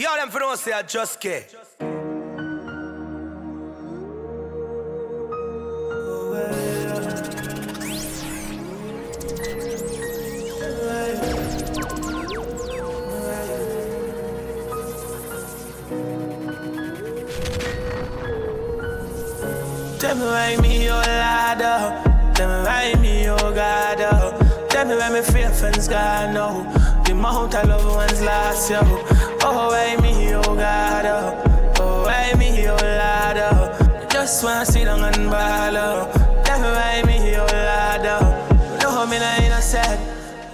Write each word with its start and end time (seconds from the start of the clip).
Y'all 0.00 0.16
them 0.16 0.30
for 0.30 0.38
don't 0.38 0.56
say 0.58 0.72
I 0.72 0.80
just 0.80 1.20
care. 1.20 1.44
Tell 19.98 20.16
me 20.16 20.24
why 20.24 20.56
me, 20.62 20.88
oh 20.88 20.94
Lord, 20.94 21.60
oh. 21.60 22.32
Tell 22.34 22.48
me 22.48 22.64
why 22.64 22.94
me, 23.02 23.28
oh 23.28 23.36
God, 23.52 24.00
oh. 24.00 24.66
Tell 24.70 24.86
me 24.86 24.96
why 24.96 25.10
me 25.10 25.20
feel 25.20 25.50
friends 25.50 25.88
gone, 25.88 26.34
oh. 26.38 27.02
The 27.04 27.12
amount 27.12 27.54
of 27.54 27.68
loved 27.68 27.84
ones 27.84 28.22
lost, 28.22 28.70
yo. 28.70 29.19
Just 34.30 34.44
wanna 34.44 34.64
sit 34.64 34.84
down 34.84 35.02
and 35.02 35.28
ball. 35.28 36.06
Tell 36.44 36.60
me 36.60 36.68
why 36.70 37.02
me, 37.04 37.36
Lord, 37.36 37.50
oh. 37.50 38.78
No, 38.80 39.04
me 39.04 39.18
not 39.18 39.40
innocent. 39.40 40.00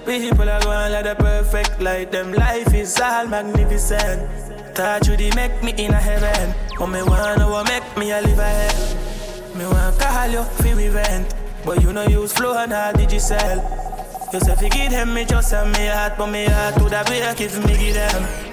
People 0.07 0.49
are 0.49 0.63
going 0.63 0.93
like 0.93 1.05
the 1.05 1.15
perfect 1.15 1.79
light. 1.83 2.11
Them 2.11 2.33
life 2.33 2.73
is 2.73 2.99
all 2.99 3.27
magnificent. 3.27 4.75
Touch 4.75 5.09
you, 5.09 5.19
they 5.19 5.31
make 5.33 5.63
me 5.63 5.75
in 5.77 5.93
a 5.93 6.01
heaven. 6.01 6.55
But 6.79 6.87
me 6.87 7.03
wanna 7.03 7.51
what 7.51 7.69
make 7.69 7.85
me 7.99 8.13
a 8.13 8.23
live 8.23 8.39
a 8.39 8.49
hell. 8.49 9.57
Me 9.57 9.67
wanna 9.67 9.95
call 9.99 10.29
you 10.31 10.43
for 10.43 10.81
event, 10.81 11.35
but 11.63 11.83
you 11.83 11.93
know 11.93 12.07
use 12.09 12.33
flow 12.33 12.57
and 12.57 12.73
all 12.73 12.95
digicel. 12.95 13.61
You 14.33 14.41
say 14.41 14.55
fi 14.55 14.71
give 14.71 14.91
them 14.91 15.13
me 15.13 15.27
just 15.27 15.53
a 15.53 15.67
me 15.67 15.85
heart, 15.89 16.15
but 16.17 16.29
me 16.29 16.47
heart 16.47 16.77
to 16.77 16.85
the 16.85 17.03
break 17.05 17.43
if 17.43 17.63
me 17.67 17.77
give 17.77 17.95
them. 17.95 18.46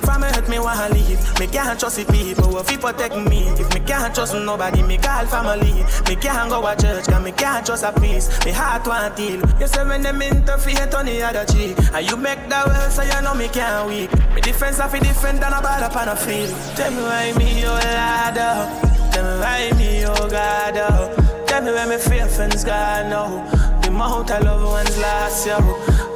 From 0.00 0.22
hurt 0.22 0.48
me 0.48 0.58
wanna 0.58 0.88
leave, 0.94 1.20
me 1.38 1.46
can't 1.46 1.78
trust 1.78 1.96
the 1.96 2.04
people 2.12 2.44
who 2.44 2.62
fi 2.62 2.76
protect 2.76 3.16
me. 3.16 3.48
If 3.58 3.72
me 3.74 3.80
can't 3.80 4.14
trust 4.14 4.34
nobody, 4.34 4.82
me 4.82 4.98
call 4.98 5.26
family. 5.26 5.84
Me 6.08 6.16
can't 6.16 6.50
go 6.50 6.62
to 6.62 6.76
church, 6.80 7.22
me 7.22 7.32
can't 7.32 7.64
trust 7.64 7.84
a 7.84 7.92
priest. 7.92 8.44
Me 8.44 8.52
heart 8.52 8.86
want 8.86 9.18
heal. 9.18 9.40
You 9.60 9.66
say 9.66 9.84
when 9.84 10.02
them 10.02 10.22
interfere 10.22 10.88
on 10.96 11.06
the 11.06 11.22
other 11.22 11.44
cheek, 11.44 11.76
and 11.92 12.08
you 12.08 12.16
make 12.16 12.48
that 12.48 12.66
well, 12.66 12.90
so 12.90 13.02
you 13.02 13.22
know 13.22 13.34
me 13.34 13.48
can't 13.48 13.88
weak. 13.88 14.10
Me 14.34 14.40
defense 14.40 14.80
I 14.80 14.88
fi 14.88 14.98
different 14.98 15.40
than 15.40 15.52
a 15.52 15.60
ball 15.60 15.82
upon 15.82 16.08
a 16.08 16.16
field. 16.16 16.50
Tell 16.76 16.90
me 16.90 17.02
why 17.02 17.32
me 17.36 17.60
your 17.60 17.70
lad 17.70 18.38
up. 18.38 19.12
Tell 19.12 19.24
me 19.24 19.40
why 19.40 19.70
me, 19.78 20.04
oh 20.06 20.28
God, 20.28 20.76
oh. 20.76 21.44
Tell 21.46 21.62
me 21.62 21.70
where 21.72 21.88
me 21.88 21.96
feel 21.96 22.28
friends 22.28 22.64
gone, 22.64 23.12
oh. 23.12 23.80
The 23.82 23.88
amount 23.88 24.30
of 24.30 24.44
loved 24.44 24.64
ones 24.64 24.98
lost, 24.98 25.46
yo. 25.46 25.56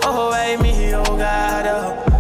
Oh, 0.05 0.29
why 0.31 0.57
me, 0.57 0.95
oh 0.95 1.05
God, 1.05 1.67
oh. 1.67 2.12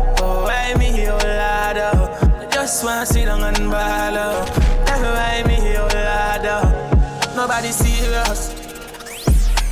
Oh 1.12 1.20
Lord, 1.24 1.78
oh. 1.78 2.38
I 2.40 2.46
just 2.50 2.84
wanna 2.84 3.06
sit 3.06 3.26
down 3.26 3.42
and 3.42 3.70
ball, 3.70 4.16
oh. 4.16 4.44
Me 4.86 5.08
why 5.08 5.42
me, 5.46 5.76
oh 5.76 5.88
oh. 5.92 7.34
Nobody 7.36 7.72
serious. 7.72 8.52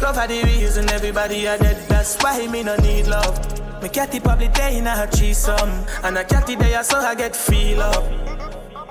Love 0.01 0.17
are 0.17 0.27
the 0.27 0.43
reason 0.45 0.89
everybody 0.91 1.47
are 1.47 1.59
dead. 1.59 1.77
That's 1.89 2.17
why 2.23 2.47
me 2.47 2.63
no 2.63 2.77
need 2.77 3.07
love. 3.07 3.37
Me 3.83 3.89
catty 3.89 4.19
probably 4.19 4.49
day 4.49 4.79
in 4.79 4.87
a 4.87 5.07
threesome, 5.07 5.71
and 6.03 6.17
a 6.17 6.25
catty 6.25 6.55
there 6.55 6.83
so 6.83 6.99
I 6.99 7.15
get 7.15 7.37
feel 7.37 7.83
up. 7.83 8.05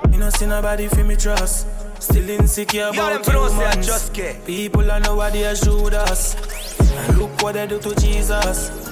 Me 0.09 0.17
no 0.17 0.29
see 0.29 0.45
nobody 0.45 0.87
feel 0.87 1.05
me 1.05 1.15
trust. 1.15 1.67
Still 2.01 2.29
insecure 2.29 2.91
them 2.91 2.93
about 2.93 3.25
say 3.25 3.65
I 3.65 3.75
just 3.81 4.13
care. 4.13 4.35
People 4.45 4.89
I 4.89 4.99
know 4.99 5.15
what 5.15 5.33
they 5.33 5.53
shoot 5.55 5.93
us. 5.93 6.35
And 6.79 7.17
look 7.17 7.41
what 7.41 7.53
they 7.53 7.67
do 7.67 7.79
to 7.79 7.95
Jesus. 7.95 8.88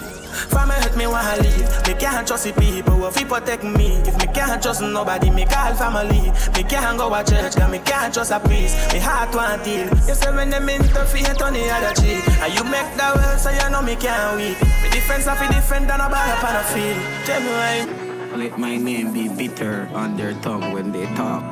From 0.49 0.69
hurt 0.69 0.95
me 0.95 1.07
wanna 1.07 1.41
leave. 1.41 1.67
Me 1.88 1.93
can't 1.95 2.27
trust 2.27 2.45
the 2.45 2.53
people 2.53 2.93
who 2.93 3.11
fi 3.11 3.23
protect 3.23 3.63
me. 3.63 3.97
If 4.05 4.17
me 4.17 4.27
can't 4.33 4.61
trust 4.61 4.81
nobody, 4.81 5.30
me 5.30 5.45
call 5.45 5.73
family. 5.75 6.31
Me 6.55 6.63
can't 6.63 6.97
go 6.97 7.09
to 7.09 7.23
church, 7.30 7.55
cause 7.55 7.71
me 7.71 7.80
can't 7.80 8.13
trust 8.13 8.31
a 8.31 8.39
priest. 8.39 8.75
Me 8.93 8.99
heart 8.99 9.33
want 9.33 9.65
heal. 9.65 9.88
You 10.08 10.15
say 10.15 10.31
when 10.31 10.49
them 10.49 10.69
interfere 10.69 11.33
on 11.43 11.53
the 11.53 11.69
other 11.69 11.93
cheek, 12.02 12.23
and 12.39 12.53
you 12.53 12.64
make 12.64 12.89
that 12.97 13.15
well, 13.15 13.37
so 13.37 13.49
you 13.49 13.70
know 13.70 13.81
me 13.81 13.95
can't 13.95 14.37
weak. 14.37 14.61
Me 14.83 14.89
defense 14.89 15.27
I 15.27 15.36
fi 15.36 15.47
different 15.52 15.87
than 15.87 15.99
a 16.02 16.09
ball 16.09 16.30
upon 16.37 16.55
a 16.55 16.64
field. 16.71 16.99
Tell 17.26 17.42
me 17.42 17.49
why. 17.49 18.37
Let 18.37 18.59
my 18.59 18.77
name 18.77 19.14
be 19.14 19.30
bitter 19.30 19.89
on 19.93 20.15
their 20.15 20.33
tongue 20.42 20.71
when 20.71 20.92
they 20.92 21.05
talk. 21.15 21.43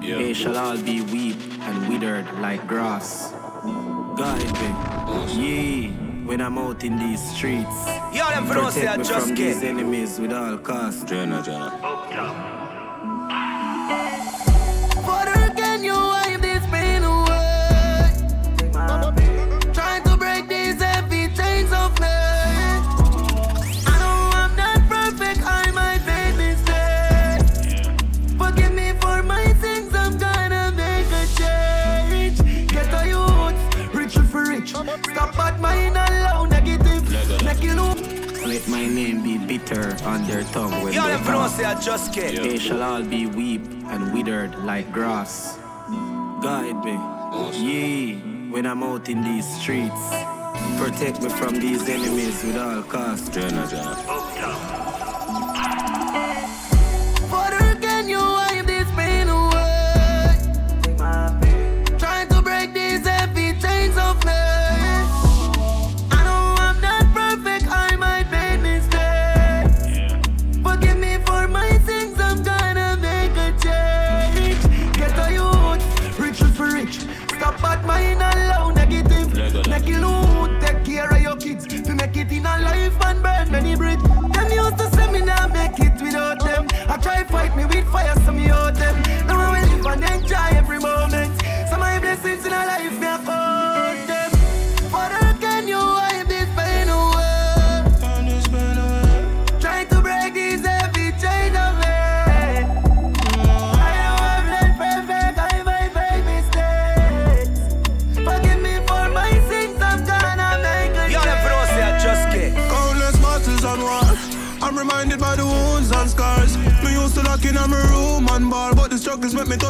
They 0.00 0.32
shall 0.34 0.56
all 0.56 0.76
be 0.78 1.00
weep 1.00 1.38
and 1.62 1.88
withered 1.88 2.26
like 2.40 2.66
grass. 2.66 3.32
Guide 4.16 4.52
me, 4.60 4.70
ye, 5.34 5.92
when 6.24 6.40
I'm 6.40 6.58
out 6.58 6.84
in 6.84 6.98
these 6.98 7.20
streets. 7.34 7.86
Y'all 8.12 8.30
them 8.30 8.46
for 8.46 8.54
don't 8.54 8.66
I 8.66 8.96
Protect 8.96 8.98
me 8.98 9.04
just 9.04 9.26
from 9.26 9.36
these 9.36 9.62
enemies 9.62 10.20
with 10.20 10.32
all 10.32 10.58
cost. 10.58 11.06
Jenna, 11.08 11.42
Jenna. 11.42 11.70
Father, 11.80 12.61
their 40.42 40.52
tongue 40.52 40.82
when 40.82 40.92
Y'all 40.92 41.04
they 41.04 41.12
them 41.14 41.24
for 41.24 41.32
don't 41.32 41.48
talk. 41.48 41.50
say 41.50 41.64
I 41.64 41.80
just 41.80 42.12
care. 42.12 42.30
They 42.32 42.58
shall 42.58 42.82
all 42.82 43.02
be 43.02 43.26
weep 43.26 43.62
and 43.90 44.12
withered 44.12 44.56
like 44.64 44.90
grass. 44.92 45.58
Guide 46.42 46.84
me, 46.84 46.98
ye, 47.58 48.14
when 48.50 48.66
I'm 48.66 48.82
out 48.82 49.08
in 49.08 49.22
these 49.22 49.46
streets. 49.60 50.00
Protect 50.78 51.22
me 51.22 51.28
from 51.30 51.54
these 51.60 51.88
enemies 51.88 52.42
with 52.44 52.56
all 52.56 52.82
cost. 52.82 53.32
Jenna, 53.32 53.66
Jenna. 53.68 53.94
Oh, 54.08 54.21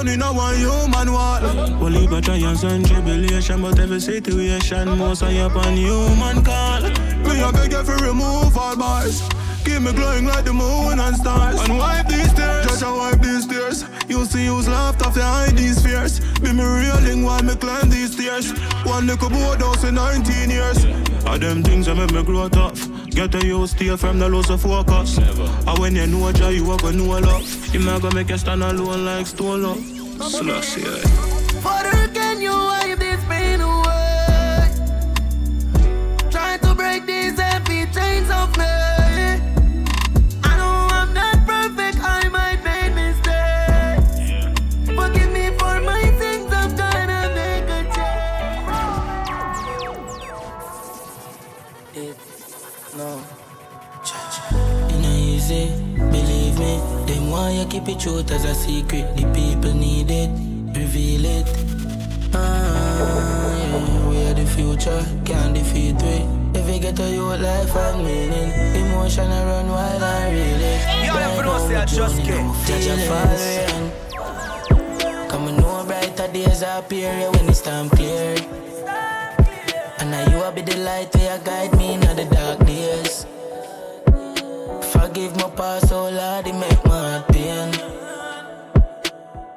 turn 0.03 0.15
in 0.15 0.23
a 0.23 0.33
one 0.33 0.57
human 0.57 1.13
wall. 1.13 1.43
Well, 1.81 1.91
leave 1.91 2.23
trials 2.23 2.65
and 2.65 2.87
tribulation, 2.87 3.63
but 3.63 3.79
every 3.79 4.01
situation 4.01 4.99
most 4.99 5.23
I 5.23 5.39
up 5.39 5.57
on 5.57 5.77
human 5.77 6.45
call. 6.45 6.83
Me 6.83 7.41
I 7.41 7.51
beg 7.53 7.73
you 7.73 7.85
for 7.85 7.97
remove 8.05 8.57
all 8.57 8.77
bars. 8.77 9.23
Keep 9.65 9.83
me 9.83 9.93
glowing 9.93 10.27
like 10.27 10.45
the 10.45 10.53
moon 10.53 10.99
and 10.99 11.17
stars. 11.17 11.61
And 11.61 11.79
wipe 11.79 12.09
these 12.09 12.33
tears. 12.35 12.67
Just 12.67 12.83
a 12.83 12.93
wipe 12.93 13.21
these 13.21 13.47
tears. 13.47 13.85
You 14.09 14.25
see 14.25 14.45
use 14.45 14.69
laughter 14.69 15.11
to 15.11 15.23
hide 15.23 15.57
these 15.57 15.81
fears. 15.83 16.21
Be 16.41 16.53
me 16.53 16.65
reeling 16.65 17.23
while 17.23 17.43
me 17.43 17.55
climb 17.55 17.89
these 17.89 18.13
stairs. 18.13 18.51
One 18.85 19.07
little 19.07 19.31
board 19.31 19.61
house 19.61 19.85
in 19.85 19.95
19 19.95 20.51
years. 20.51 20.85
All 21.27 21.39
them 21.39 21.63
things 21.63 21.87
that 21.87 21.97
make 21.97 22.13
me 22.13 22.23
grow 22.25 22.49
tough. 22.49 22.89
Get 23.11 23.35
a 23.37 23.47
you 23.47 23.67
stay 23.69 23.97
from 23.97 24.19
the 24.19 24.29
loss 24.29 24.51
of 24.51 24.63
focus. 24.63 25.19
And 25.19 25.79
when 25.79 25.95
you 25.95 26.07
know 26.09 26.27
a 26.27 26.33
joy, 26.33 26.51
you 26.51 26.69
are 26.71 26.79
gonna 26.79 26.97
know 26.97 27.21
love. 27.21 27.75
You 27.75 27.81
not 27.81 28.03
gonna 28.03 28.17
make 28.17 28.31
you 28.31 28.39
stand 28.39 28.63
alone 28.65 29.05
like 29.05 29.27
stone 29.27 29.63
love. 29.63 29.92
Slush, 30.29 31.12
keep 57.73 57.89
it 57.89 57.99
truth 57.99 58.31
as 58.31 58.45
a 58.45 58.55
secret. 58.55 59.17
The 59.17 59.25
people 59.33 59.73
need 59.73 60.11
it, 60.11 60.29
reveal 60.77 61.25
it. 61.25 61.47
Ah, 62.35 63.57
yeah, 63.57 64.09
we 64.09 64.17
are 64.27 64.35
the 64.35 64.45
future, 64.45 65.03
can't 65.25 65.55
defeat 65.55 65.97
we. 66.03 66.29
If 66.53 66.67
we 66.67 66.79
get 66.79 67.01
a 67.01 67.09
youth 67.09 67.41
life 67.41 67.75
and 67.75 68.05
meaning, 68.05 68.51
emotion 68.77 69.31
I 69.31 69.43
run 69.47 69.69
wild 69.69 70.03
and 70.03 70.35
really. 70.37 70.75
You 71.07 71.15
never 71.15 71.43
know, 71.45 71.59
say 71.67 71.77
I 71.77 71.87
just 71.87 72.17
Judge 72.67 72.89
a 72.93 72.97
following. 73.09 73.91
Come 75.31 75.49
and 75.49 75.57
know 75.57 75.85
brighter 75.87 76.29
days 76.31 76.61
appear 76.61 77.11
yeah, 77.11 77.31
when 77.31 77.49
it's 77.49 77.63
time 77.63 77.89
clear. 77.89 78.37
And 79.99 80.11
now 80.11 80.29
you 80.29 80.37
will 80.37 80.53
be 80.53 80.61
the 80.61 80.77
light 80.77 81.15
where 81.15 81.39
guide 81.39 81.75
me 81.79 81.95
in 81.95 82.01
the 82.01 82.27
dark 82.31 82.67
days. 82.67 83.25
Forgive 85.13 85.37
my 85.37 85.51
past, 85.51 85.93
oh 85.93 86.09
Lord, 86.09 86.47
it 86.47 86.55
make 86.55 86.85
my 86.87 86.97
heart 86.97 87.29
pain. 87.29 87.69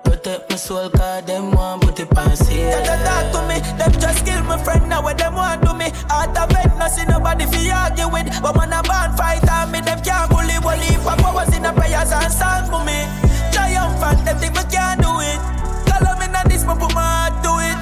Protect 0.03 0.49
my 0.49 0.57
soul, 0.57 0.89
cause 0.89 1.23
them 1.23 1.51
want 1.51 1.81
put 1.81 1.97
it 1.97 2.11
on 2.17 2.35
sale. 2.35 2.83
They 2.83 2.99
talk 3.07 3.31
to 3.31 3.39
me, 3.47 3.63
them 3.79 3.93
just 3.93 4.25
kill 4.25 4.43
my 4.43 4.57
friend 4.61 4.89
now 4.89 5.01
what 5.01 5.17
them 5.17 5.33
want 5.33 5.63
to 5.63 5.73
me. 5.73 5.93
Out 6.11 6.35
of 6.35 6.51
it, 6.51 6.75
no 6.77 6.87
see 6.89 7.05
nobody 7.05 7.45
fi 7.45 7.71
argue 7.71 8.11
with. 8.11 8.27
But 8.43 8.57
when 8.57 8.73
a 8.73 8.83
band 8.83 9.15
fight 9.15 9.47
on 9.49 9.71
me, 9.71 9.79
them 9.79 10.03
can't 10.03 10.29
bully, 10.29 10.59
bully. 10.59 10.91
Papa 11.07 11.31
was 11.33 11.55
in 11.55 11.63
the 11.63 11.71
prayers 11.71 12.11
and 12.11 12.33
songs 12.35 12.67
for 12.67 12.83
me. 12.83 13.07
Triumphant, 13.55 14.25
them 14.27 14.35
think 14.35 14.59
me 14.59 14.63
can't 14.67 14.99
do 14.99 15.07
it. 15.23 15.39
Call 15.87 16.19
me 16.19 16.27
not 16.35 16.49
this, 16.51 16.65
but 16.65 16.79
put 16.83 16.91
my 16.93 16.99
heart 16.99 17.31
to 17.47 17.63
it. 17.63 17.79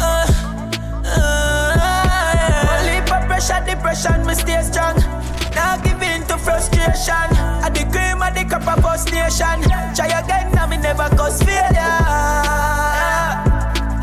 Uh, 0.00 0.24
uh, 1.04 1.76
for 3.04 3.20
pressure, 3.28 3.60
depression, 3.68 4.24
me 4.24 4.32
stay 4.32 4.62
strong. 4.62 4.96
Now 5.54 5.76
give 5.78 6.02
in 6.02 6.22
to 6.26 6.36
frustration. 6.38 7.28
I 7.64 7.70
the 7.70 7.84
cream 7.92 8.20
of 8.22 8.34
the 8.34 8.44
cup 8.44 8.66
of 8.66 8.82
first 8.84 9.10
nation. 9.12 9.62
Try 9.94 10.10
again, 10.18 10.50
now 10.52 10.66
me 10.66 10.76
never 10.76 11.08
cause 11.16 11.42
failure. 11.42 12.00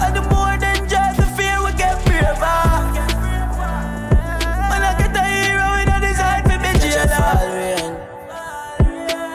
And 0.01 0.15
the 0.15 0.21
more 0.31 0.57
than 0.57 0.87
just 0.87 1.17
the 1.19 1.27
fear, 1.35 1.59
we 1.63 1.71
get 1.73 1.99
braver. 2.05 2.61
When 4.71 4.81
I 4.81 4.95
get 4.97 5.15
a 5.15 5.23
hero, 5.27 5.65
we 5.75 5.83
don't 5.85 6.01
decide 6.01 6.43
to 6.45 6.55
be 6.57 6.69
Judge 6.79 6.95
a 6.95 7.07
jailer. 7.07 7.99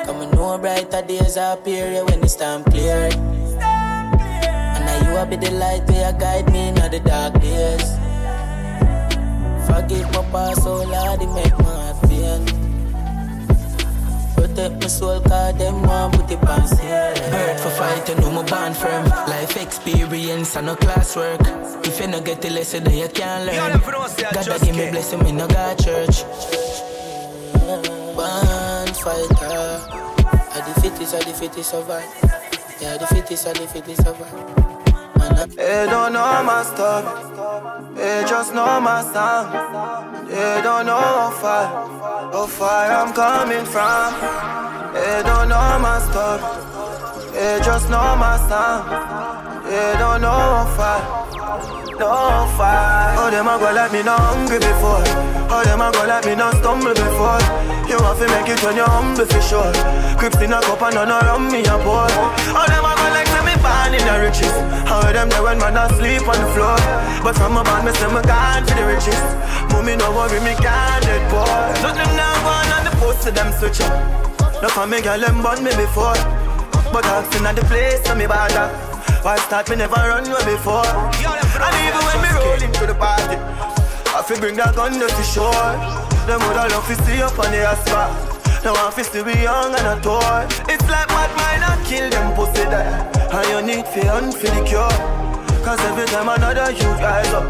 Come 0.04 0.20
and 0.22 0.32
know 0.32 0.58
brighter 0.58 1.02
days 1.02 1.36
appear 1.36 2.04
when 2.04 2.22
it's 2.24 2.36
time 2.36 2.64
clear. 2.64 3.10
And 3.12 4.84
now 4.84 4.96
you 5.04 5.10
will 5.12 5.26
be 5.26 5.36
the 5.36 5.50
light 5.52 5.86
where 5.88 6.12
guide 6.12 6.50
me 6.52 6.68
in 6.68 6.74
the 6.74 7.00
dark 7.00 7.40
days. 7.40 8.05
Forgive 9.66 10.08
my 10.12 10.22
past, 10.32 10.66
oh 10.66 10.82
Lord, 10.84 11.22
it 11.22 11.30
make 11.34 11.58
my 11.58 11.64
heart 11.64 12.02
pain. 12.08 12.42
Protect 14.36 14.74
my 14.82 14.86
soul, 14.86 15.20
cause 15.20 15.54
them 15.58 15.82
want 15.82 16.14
put 16.14 16.30
it 16.30 16.48
on 16.48 16.66
sale. 16.68 17.14
Bird 17.30 17.60
for 17.60 17.70
fight, 17.70 18.08
you 18.08 18.14
know 18.16 18.30
my 18.30 18.42
band 18.44 18.76
firm. 18.76 19.04
Life 19.28 19.56
experience 19.56 20.56
and 20.56 20.66
no 20.66 20.76
classwork. 20.76 21.40
If 21.86 22.00
you 22.00 22.06
no 22.08 22.20
get 22.20 22.42
the 22.42 22.50
lesson, 22.50 22.84
then 22.84 22.98
you 22.98 23.08
can't 23.08 23.46
learn. 23.46 23.72
never 23.72 23.92
know, 23.92 24.06
say 24.06 24.24
I 24.24 24.32
God 24.32 24.60
give 24.62 24.76
me 24.76 24.90
blessing, 24.90 25.22
me 25.22 25.32
no 25.32 25.46
got 25.48 25.78
church. 25.78 26.24
Band 28.16 28.96
fighter. 28.96 29.80
I 30.56 30.60
the 30.66 30.80
fittest, 30.80 31.14
I 31.14 31.18
the 31.24 31.34
fittest 31.34 31.70
survive. 31.70 32.04
Yeah, 32.80 32.96
the 32.98 33.06
fittest, 33.06 33.46
I 33.46 33.52
the 33.52 33.66
fittest 33.66 34.04
survive. 34.04 34.65
They 35.36 35.84
don't 35.84 36.14
know 36.14 36.42
my 36.44 36.62
story. 36.64 37.04
They 37.94 38.24
just 38.26 38.54
know 38.54 38.80
my 38.80 39.02
song. 39.02 39.52
They 40.26 40.62
don't 40.62 40.86
know 40.86 40.96
how 40.96 41.30
far, 41.30 41.66
how 42.32 42.46
far 42.46 42.90
I'm 42.90 43.12
coming 43.12 43.66
from. 43.66 44.14
They 44.94 45.22
don't 45.28 45.50
know 45.50 45.78
my 45.78 46.00
story. 46.08 46.40
They 47.34 47.60
just 47.62 47.90
know 47.90 48.16
my 48.16 48.38
song. 48.48 48.88
They 49.68 49.94
don't 49.98 50.22
know 50.22 50.30
how 50.32 50.72
far, 50.78 51.00
no 52.00 52.48
far. 52.56 53.14
Oh, 53.18 53.30
them 53.30 53.46
a 53.46 53.58
go 53.58 53.72
like 53.76 53.92
me 53.92 54.02
not 54.02 54.18
hungry 54.18 54.58
before. 54.58 55.04
Oh, 55.52 55.62
them 55.64 55.82
a 55.82 55.92
go 55.92 56.06
like 56.06 56.24
me 56.24 56.34
not 56.34 56.54
stumble 56.56 56.94
before. 56.94 57.40
You 57.84 58.00
have 58.00 58.18
to 58.18 58.26
make 58.32 58.48
it 58.48 58.64
when 58.64 58.76
you're 58.76 58.88
humble 58.88 59.26
for 59.26 59.42
sure. 59.42 59.72
Crips 60.16 60.40
in 60.40 60.54
a 60.54 60.60
cup 60.62 60.80
and 60.80 60.94
none 60.94 61.10
around 61.10 61.52
me 61.52 61.60
a 61.60 61.76
pour. 61.84 62.08
Oh, 62.56 62.64
them 62.72 62.88
a 62.88 62.92
go 62.96 63.06
like 63.12 63.28
me 63.44 63.45
born 63.66 63.92
in 63.98 64.04
the 64.06 64.16
riches. 64.22 64.54
How 64.86 65.02
them 65.10 65.28
there 65.28 65.42
when 65.42 65.58
man 65.58 65.76
asleep 65.76 66.22
on 66.30 66.38
the 66.38 66.48
floor. 66.54 66.78
But 67.26 67.34
from 67.34 67.58
a 67.58 67.62
band, 67.66 67.84
me 67.86 67.92
say 67.98 68.10
me 68.14 68.22
gone 68.22 68.62
for 68.62 68.74
the 68.78 68.84
riches. 68.86 69.24
Mommy 69.74 69.98
no 69.98 70.14
worry, 70.14 70.38
me 70.46 70.54
can't 70.62 71.02
dead 71.02 71.24
boy. 71.30 71.66
Nothing 71.82 72.12
now 72.14 72.46
one 72.46 72.70
on 72.76 72.82
the 72.86 72.94
post 73.02 73.26
to 73.26 73.30
them 73.34 73.50
switch 73.58 73.80
up. 73.82 73.94
No 74.62 74.68
for 74.70 74.86
me 74.86 75.02
girl 75.02 75.18
them 75.18 75.42
born 75.42 75.58
me 75.66 75.72
before. 75.74 76.18
But 76.94 77.04
asking 77.04 77.46
at 77.46 77.56
the 77.58 77.64
place 77.66 78.00
so 78.06 78.14
me 78.14 78.26
bother. 78.26 78.70
Why 79.26 79.36
start 79.46 79.68
me 79.70 79.76
never 79.76 79.98
run 79.98 80.24
away 80.30 80.44
before. 80.46 80.86
And 80.86 81.74
even 81.82 82.02
when 82.06 82.18
me 82.22 82.30
roll 82.38 82.60
into 82.62 82.86
the 82.86 82.94
party, 82.94 83.36
I 84.14 84.22
feel 84.22 84.38
bring 84.38 84.56
that 84.56 84.76
gun 84.76 84.94
to 85.02 85.24
shore. 85.34 85.74
Them 86.30 86.40
woulda 86.46 86.70
love 86.70 86.86
to 86.86 86.94
see 87.04 87.22
up 87.22 87.38
on 87.38 87.50
the 87.50 87.66
asphalt. 87.66 88.36
Now 88.64 88.74
I 88.74 88.90
feel 88.90 89.04
still 89.04 89.24
be 89.24 89.34
young 89.42 89.74
and 89.74 89.86
a 89.86 89.96
toy. 90.00 90.46
It's 90.72 90.86
like 90.88 91.08
mad 91.10 91.30
mind 91.38 91.62
I 91.66 91.74
kill 91.86 92.08
them 92.10 92.34
pussy 92.34 92.64
there. 92.70 93.15
And 93.32 93.48
you 93.50 93.60
need 93.62 93.86
for 93.88 94.06
and 94.06 94.34
for 94.34 94.46
the 94.46 94.62
cure. 94.64 95.26
Cause 95.64 95.80
every 95.90 96.06
time 96.06 96.28
another 96.28 96.70
you 96.70 96.88
rise 97.02 97.32
up, 97.34 97.44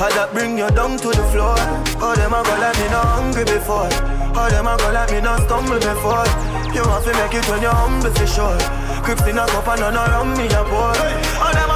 I 0.00 0.10
that 0.12 0.30
bring 0.32 0.58
you 0.58 0.68
down 0.70 0.98
to 0.98 1.08
the 1.08 1.24
floor. 1.32 1.56
Oh, 2.02 2.14
them 2.14 2.34
a 2.34 2.42
go 2.44 2.54
like 2.60 2.76
me 2.76 2.88
not 2.92 3.06
hungry 3.16 3.44
before. 3.44 3.88
Oh, 4.36 4.48
them 4.50 4.66
a 4.66 4.76
go 4.76 4.92
like 4.92 5.10
me 5.10 5.20
not 5.20 5.40
stumble 5.48 5.80
before. 5.80 6.28
You 6.74 6.82
want 6.84 7.04
to 7.06 7.12
make 7.14 7.34
it 7.34 7.46
when 7.48 7.62
you're 7.62 7.72
humble 7.72 8.12
for 8.12 8.26
sure. 8.26 8.58
Crips 9.00 9.24
in 9.26 9.38
a 9.38 9.46
cup 9.46 9.68
and 9.68 9.80
none 9.80 9.96
around 9.96 10.36
me 10.36 10.44
a 10.46 10.62
boy. 10.68 10.92
Oh, 11.40 11.52
them 11.56 11.73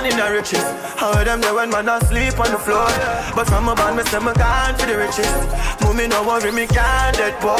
born 0.00 0.12
in 0.12 0.16
the 0.16 0.30
riches. 0.32 0.64
How 0.96 1.12
them 1.24 1.40
there 1.40 1.54
when 1.54 1.70
man 1.70 1.88
asleep 1.88 2.38
on 2.38 2.50
the 2.50 2.58
floor. 2.58 2.86
But 3.34 3.46
from 3.46 3.68
a 3.68 3.74
band, 3.74 3.96
me 3.96 4.04
say 4.04 4.18
me 4.18 4.32
gone 4.34 4.74
for 4.76 4.86
the 4.86 4.96
riches. 4.96 5.30
Mommy 5.82 6.08
no 6.08 6.22
worry, 6.22 6.52
me 6.52 6.66
can't 6.66 7.16
boy. 7.40 7.56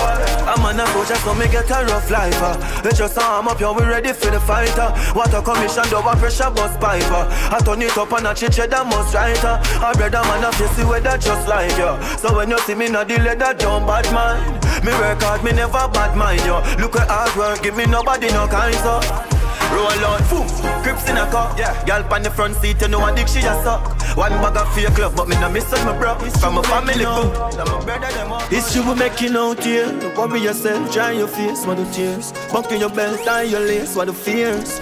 I'm 0.49 0.65
on 0.65 0.81
a 0.81 0.85
coach, 0.93 1.13
so 1.21 1.35
me 1.35 1.47
get 1.49 1.71
a 1.71 1.85
rough 1.87 2.11
life. 2.11 2.41
Uh. 2.41 2.57
Let 2.85 2.99
your 2.99 3.11
arm 3.21 3.49
up, 3.49 3.61
yo, 3.61 3.73
we 3.73 3.85
ready 3.85 4.13
for 4.13 4.31
the 4.31 4.41
fight. 4.41 4.76
Uh. 4.79 4.93
Water 5.14 5.43
commission, 5.43 5.85
double 5.91 6.17
pressure 6.19 6.50
bus 6.50 6.76
pipe. 6.79 7.11
Uh. 7.11 7.29
I 7.53 7.59
turn 7.64 7.83
it 7.83 7.97
up 7.97 8.12
and 8.12 8.29
I 8.29 8.35
chiche 8.35 8.69
that 8.69 8.87
must 8.87 9.14
right. 9.14 9.45
Uh. 9.45 9.61
I 9.81 9.93
brother 9.95 10.23
man, 10.29 10.45
I 10.45 10.50
face 10.53 10.76
the 10.76 10.87
weather 10.87 11.17
just 11.19 11.49
like 11.49 11.76
you. 11.76 11.93
So 12.19 12.37
when 12.37 12.50
you 12.50 12.59
see 12.61 12.75
me, 12.75 12.88
not 12.88 13.09
the 13.09 13.19
leather 13.19 13.55
jump 13.55 13.87
bad 13.87 14.07
mind. 14.12 14.64
Me 14.85 14.93
work 14.93 15.23
hard, 15.23 15.45
me 15.45 15.53
never 15.53 15.88
bad 15.93 16.17
mind, 16.17 16.45
yo. 16.45 16.62
Look 16.79 16.97
at 16.97 17.09
hard 17.09 17.37
work, 17.37 17.62
give 17.62 17.76
me 17.76 17.87
nobody 17.87 18.29
no 18.29 18.47
kind, 18.47 18.75
so. 18.76 19.39
Roll 19.73 20.05
out, 20.05 20.21
boom, 20.31 20.47
grips 20.83 21.09
in 21.09 21.17
a 21.17 21.31
car. 21.31 21.55
Yeah. 21.59 21.85
Girl 21.87 22.05
on 22.12 22.23
the 22.23 22.31
front 22.31 22.57
seat, 22.57 22.81
you 22.81 22.89
know 22.89 23.00
I 23.00 23.15
dick 23.15 23.29
she 23.29 23.39
a 23.39 23.55
suck. 23.62 23.97
One 24.17 24.33
bag 24.43 24.57
of 24.57 24.75
fake 24.75 24.99
love, 24.99 25.15
but 25.15 25.29
me 25.29 25.37
no 25.37 25.49
miss 25.50 25.73
on 25.73 25.85
my 25.87 25.97
bro. 25.97 26.19
From 26.41 26.55
my 26.55 26.62
family, 26.62 27.05
boom. 27.05 27.33
Now 27.57 27.65
my 27.65 27.85
brother 27.85 28.12
them 28.12 28.33
up. 28.33 28.53
It's 28.53 28.75
you 28.75 28.83
making 28.95 29.37
out 29.37 29.62
here. 29.62 29.87
Don't 30.00 30.17
worry 30.17 30.41
yourself, 30.41 30.93
dry 30.93 31.12
your 31.12 31.29
face, 31.29 31.65
what 31.67 31.77
the 31.77 31.85
tears. 31.93 32.33
Buckle 32.53 32.79
your 32.79 32.91
belt, 32.91 33.21
tie 33.25 33.43
your 33.43 33.61
lace, 33.61 33.95
what 33.95 34.07
the 34.07 34.12
fears. 34.12 34.81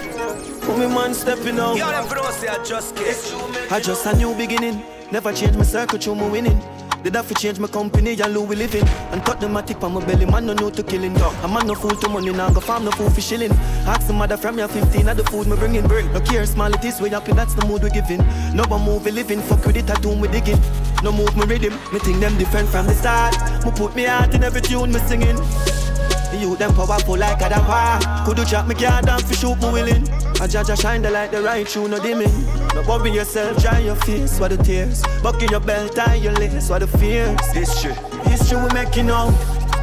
Put 0.61 0.77
me 0.77 0.87
man 0.87 1.13
stepping 1.13 1.59
out. 1.59 1.77
Never 1.77 2.15
know, 2.15 2.31
say 2.31 2.47
I 2.47 2.63
just 2.63 2.95
get 2.95 3.71
I 3.71 3.79
just 3.79 4.05
a 4.05 4.15
new 4.15 4.35
beginning. 4.35 4.83
Never 5.11 5.31
change 5.33 5.55
my 5.55 5.63
circle, 5.63 5.99
through 5.99 6.15
my 6.15 6.27
winning. 6.29 6.61
Did 7.03 7.15
have 7.15 7.27
to 7.29 7.33
change 7.33 7.59
my 7.59 7.67
company 7.67 8.19
and 8.19 8.33
Louis 8.33 8.55
living. 8.55 8.87
And 9.11 9.23
cut 9.23 9.39
the 9.39 9.47
matic 9.47 9.81
on 9.83 9.93
my 9.93 10.05
belly, 10.05 10.25
man 10.25 10.45
no 10.45 10.53
know 10.53 10.69
to 10.69 10.83
killing. 10.83 11.13
Dog 11.13 11.33
A 11.43 11.47
man 11.47 11.67
no 11.67 11.75
fool 11.75 11.95
to 11.95 12.09
money, 12.09 12.31
now 12.31 12.49
go 12.51 12.59
farm 12.59 12.85
no 12.85 12.91
fool 12.91 13.09
for 13.09 13.21
shilling. 13.21 13.51
Ask 13.87 14.07
the 14.07 14.13
mother 14.13 14.37
from 14.37 14.57
your 14.57 14.67
15 14.67 15.07
at 15.07 15.17
the 15.17 15.23
food 15.25 15.47
me 15.47 15.55
bringing. 15.55 15.87
Bring, 15.87 16.11
no 16.11 16.19
care 16.19 16.45
small 16.45 16.73
it 16.73 16.83
is, 16.83 16.99
we 16.99 17.09
happy 17.09 17.31
that's 17.31 17.53
the 17.55 17.65
mood 17.65 17.83
we 17.83 17.89
giving. 17.89 18.19
No 18.53 18.63
one 18.67 18.83
move 18.83 19.05
we 19.05 19.11
living, 19.11 19.41
fuck 19.41 19.65
with 19.65 19.77
it, 19.77 19.89
I 19.89 19.95
do 19.95 20.09
we 20.09 20.27
digging. 20.27 20.59
No 21.03 21.11
move 21.11 21.35
me 21.37 21.45
rhythm, 21.45 21.73
me 21.93 21.99
think 21.99 22.19
them 22.19 22.37
different 22.37 22.67
from 22.69 22.85
the 22.85 22.93
start. 22.93 23.35
Me 23.65 23.71
put 23.71 23.95
me 23.95 24.03
heart 24.03 24.33
in 24.35 24.43
every 24.43 24.61
tune 24.61 24.91
me 24.91 24.99
singing 24.99 25.37
the 26.31 26.37
youth 26.37 26.59
them 26.59 26.73
powerful 26.73 27.17
like 27.17 27.41
a 27.41 27.49
dapper 27.49 28.25
Could 28.25 28.37
you 28.37 28.45
chop 28.45 28.67
me 28.67 28.75
car 28.75 29.01
down 29.01 29.19
for 29.21 29.33
shoot 29.33 29.59
me 29.61 29.71
willing. 29.71 30.09
I 30.41 30.47
judge 30.47 30.69
I 30.69 30.75
shine 30.75 31.01
the 31.01 31.11
light 31.11 31.31
the 31.31 31.41
right 31.41 31.67
through 31.67 31.89
no 31.89 31.99
dimming. 31.99 32.31
No 32.73 32.83
worry 32.87 33.11
yourself, 33.11 33.61
dry 33.61 33.79
your 33.79 33.95
face, 33.95 34.39
what 34.39 34.51
the 34.51 34.57
tears. 34.57 35.03
Buckle 35.21 35.49
your 35.49 35.59
belt, 35.59 35.95
tie 35.95 36.15
your 36.15 36.33
lace, 36.33 36.69
what 36.69 36.79
the 36.79 36.87
fears. 36.87 37.37
This 37.53 37.81
shit. 37.81 37.97
History, 38.25 38.29
history 38.31 38.57
we 38.63 38.73
making 38.73 39.09
out 39.09 39.33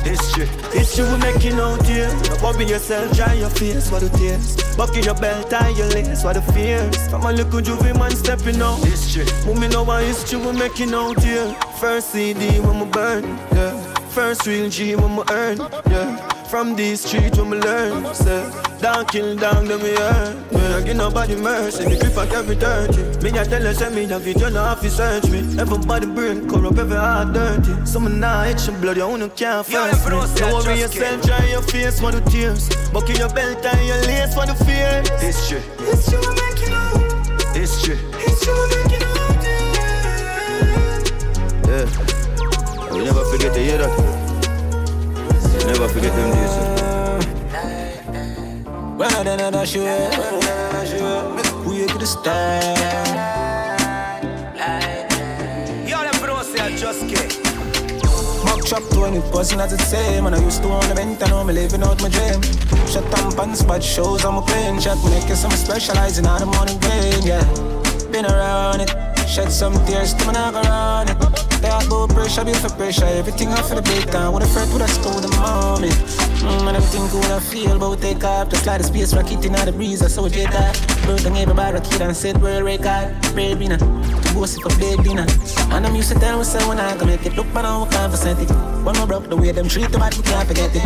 History, 0.05 0.47
history 0.73 1.05
we 1.05 1.19
making 1.19 1.59
out 1.59 1.85
here 1.85 2.09
No 2.29 2.37
worry 2.43 2.65
yourself, 2.65 3.13
dry 3.17 3.35
your 3.35 3.51
face, 3.51 3.91
what 3.91 4.03
the 4.03 4.09
tears. 4.11 4.57
Buckle 4.77 5.03
your 5.03 5.15
belt, 5.15 5.51
tie 5.51 5.71
your 5.71 5.89
lace, 5.89 6.23
what 6.23 6.35
the 6.35 6.43
fears. 6.53 6.97
From 7.09 7.23
a 7.23 7.33
little 7.33 7.61
juvie 7.61 7.99
man 7.99 8.13
stepping 8.13 8.61
out. 8.63 8.79
History, 8.85 9.27
moving 9.45 9.75
over 9.75 9.99
history 9.99 10.39
we 10.39 10.53
making 10.53 10.95
out 10.95 11.21
here 11.23 11.53
First 11.81 12.11
CD 12.11 12.61
when 12.61 12.81
we 12.81 12.87
burn, 12.87 13.25
yeah 13.53 13.96
First 14.17 14.47
real 14.47 14.71
G 14.71 14.97
when 14.97 15.15
we 15.15 15.23
earn, 15.31 15.59
yeah 15.91 16.17
From 16.49 16.75
these 16.75 17.03
streets 17.05 17.37
when 17.37 17.51
we 17.51 17.59
learn, 17.59 18.15
say, 18.15 18.51
down 18.81 19.05
kill 19.05 19.37
down, 19.37 19.69
then 19.69 19.83
we 19.83 19.95
earn. 19.95 20.43
We 20.49 20.57
don't 20.57 20.85
give 20.87 20.97
nobody 20.97 21.37
mercy, 21.37 21.85
me 21.87 21.99
creep 21.99 22.17
at 22.17 22.33
every 22.33 22.57
dirty. 22.57 23.03
Me 23.23 23.39
I 23.39 23.45
tell 23.45 23.61
her, 23.61 23.75
send 23.75 23.95
me 23.95 24.07
the 24.07 24.19
video, 24.19 24.49
now 24.49 24.69
have 24.69 24.81
to 24.81 24.89
search 24.89 25.25
me. 25.29 25.41
Everybody 25.61 26.07
brain 26.07 26.49
corrupt, 26.49 26.79
every 26.79 26.97
heart 26.97 27.35
dirty. 27.35 27.85
Some 27.85 28.19
now 28.19 28.45
itch 28.45 28.69
and 28.69 28.81
blood, 28.81 28.97
you 28.97 29.03
only 29.03 29.29
can't 29.29 29.67
first 29.67 30.07
me. 30.07 30.11
Don't 30.41 30.65
worry 30.65 30.81
yourself, 30.81 31.21
dry 31.21 31.51
your 31.51 31.61
face 31.61 32.01
for 32.01 32.11
the 32.11 32.23
tears. 32.31 32.71
Buckle 32.95 33.17
your 33.17 33.29
belt 33.35 33.63
and 33.67 33.87
your 33.87 34.01
lace 34.07 34.33
for 34.35 34.47
the 34.47 34.55
fear. 34.65 35.03
History. 35.21 35.61
History 35.85 36.19
will 36.21 36.35
make 36.41 36.59
you 36.63 36.71
know. 36.71 37.53
History. 37.53 37.97
History 38.25 38.55
will 38.55 38.69
make 38.69 38.93
you 38.93 38.99
know. 38.99 39.17
Yeah. 41.69 42.16
We 42.97 43.05
never 43.05 43.25
forget 43.27 43.53
to 43.53 43.61
hear 43.61 43.77
that. 43.77 43.93
Never 45.67 45.89
forget 45.89 46.13
them 46.17 46.31
days. 46.33 46.55
When 48.97 49.13
I 49.13 49.23
done 49.23 49.53
that 49.53 49.69
shit, 49.69 49.83
we 51.67 51.87
could 51.87 52.07
stand. 52.09 52.79
Yo, 55.87 55.99
them 56.01 56.21
bro 56.23 56.43
say 56.43 56.61
I 56.61 56.75
just 56.75 57.07
get. 57.07 57.37
Mock 58.45 58.65
chop 58.65 58.83
20 58.95 59.19
wasn't 59.31 59.61
as 59.61 59.73
it 59.75 59.81
same. 59.81 60.25
And 60.25 60.35
I 60.35 60.41
used 60.41 60.63
to 60.63 60.69
own 60.69 60.89
the 60.89 60.95
vent, 60.95 61.23
I 61.23 61.29
know 61.29 61.45
me 61.45 61.53
living 61.53 61.83
out 61.83 62.01
my 62.01 62.09
dream. 62.09 62.41
Shut 62.89 63.05
down 63.15 63.31
pants, 63.33 63.63
but 63.63 63.83
shows 63.85 64.25
I'm 64.25 64.39
a 64.39 64.43
playing. 64.43 64.81
Shot 64.81 64.97
make 65.05 65.29
it 65.29 65.37
some 65.37 65.51
specializing 65.51 66.27
on 66.27 66.41
the 66.41 66.47
morning 66.47 66.79
game, 66.79 67.23
yeah. 67.25 67.45
Been 68.11 68.25
around 68.25 68.81
it, 68.81 68.91
shed 69.27 69.51
some 69.51 69.75
tears, 69.87 70.15
me 70.15 70.33
not 70.33 70.55
around 70.55 71.11
it. 71.11 71.17
They 71.61 71.69
all 71.69 71.87
go 71.89 72.07
pressure, 72.07 72.45
build 72.45 72.59
for 72.59 72.71
pressure. 72.71 73.05
Everything 73.05 73.49
off 73.49 73.69
for 73.69 73.75
the 73.75 73.83
big 73.83 74.07
time. 74.11 74.33
What 74.33 74.43
a 74.43 74.47
friend 74.47 74.73
would 74.73 74.83
I 74.83 74.87
scold 74.87 75.23
the 75.23 75.29
moment. 75.37 75.93
Mm, 76.41 76.69
and 76.69 76.77
everything 76.77 77.09
good 77.09 77.31
I 77.31 77.41
feel, 77.41 77.79
but 77.79 77.91
we 77.91 77.97
take 77.97 78.23
off. 78.25 78.51
Just 78.51 78.67
like 78.67 78.81
the 78.81 78.87
space 78.87 79.15
rocket 79.15 79.45
in 79.45 79.53
the 79.53 79.73
breeze, 79.73 80.03
I 80.03 80.09
saw 80.09 80.27
it 80.27 80.33
that. 80.33 80.75
Bird 81.07 81.25
and 81.27 81.37
everybody 81.37 81.81
kid 81.81 82.03
and 82.03 82.17
said 82.17 82.41
world 82.41 82.65
record. 82.65 83.15
Baby, 83.35 83.69
go 83.69 84.47
see 84.47 84.61
for 84.61 84.75
big 84.79 85.03
dinner. 85.03 85.27
And 85.75 85.87
I'm 85.87 85.97
used 85.97 86.13
to 86.13 86.19
tell 86.19 86.37
myself 86.37 86.69
when 86.69 86.79
I 86.79 86.97
can 86.97 87.07
make 87.07 87.27
it. 87.27 87.35
Look, 87.35 87.47
but 87.53 87.65
I 87.65 87.89
can't 87.91 88.13
percent 88.13 88.41
it. 88.41 88.51
When 88.85 88.95
we 88.99 89.07
broke 89.07 89.29
the 89.29 89.37
way 89.37 89.53
them 89.53 89.69
treat 89.69 89.91
the 89.91 89.99
bad, 89.99 90.15
we 90.15 90.23
can't 90.23 90.47
forget 90.47 90.71
it. 90.75 90.83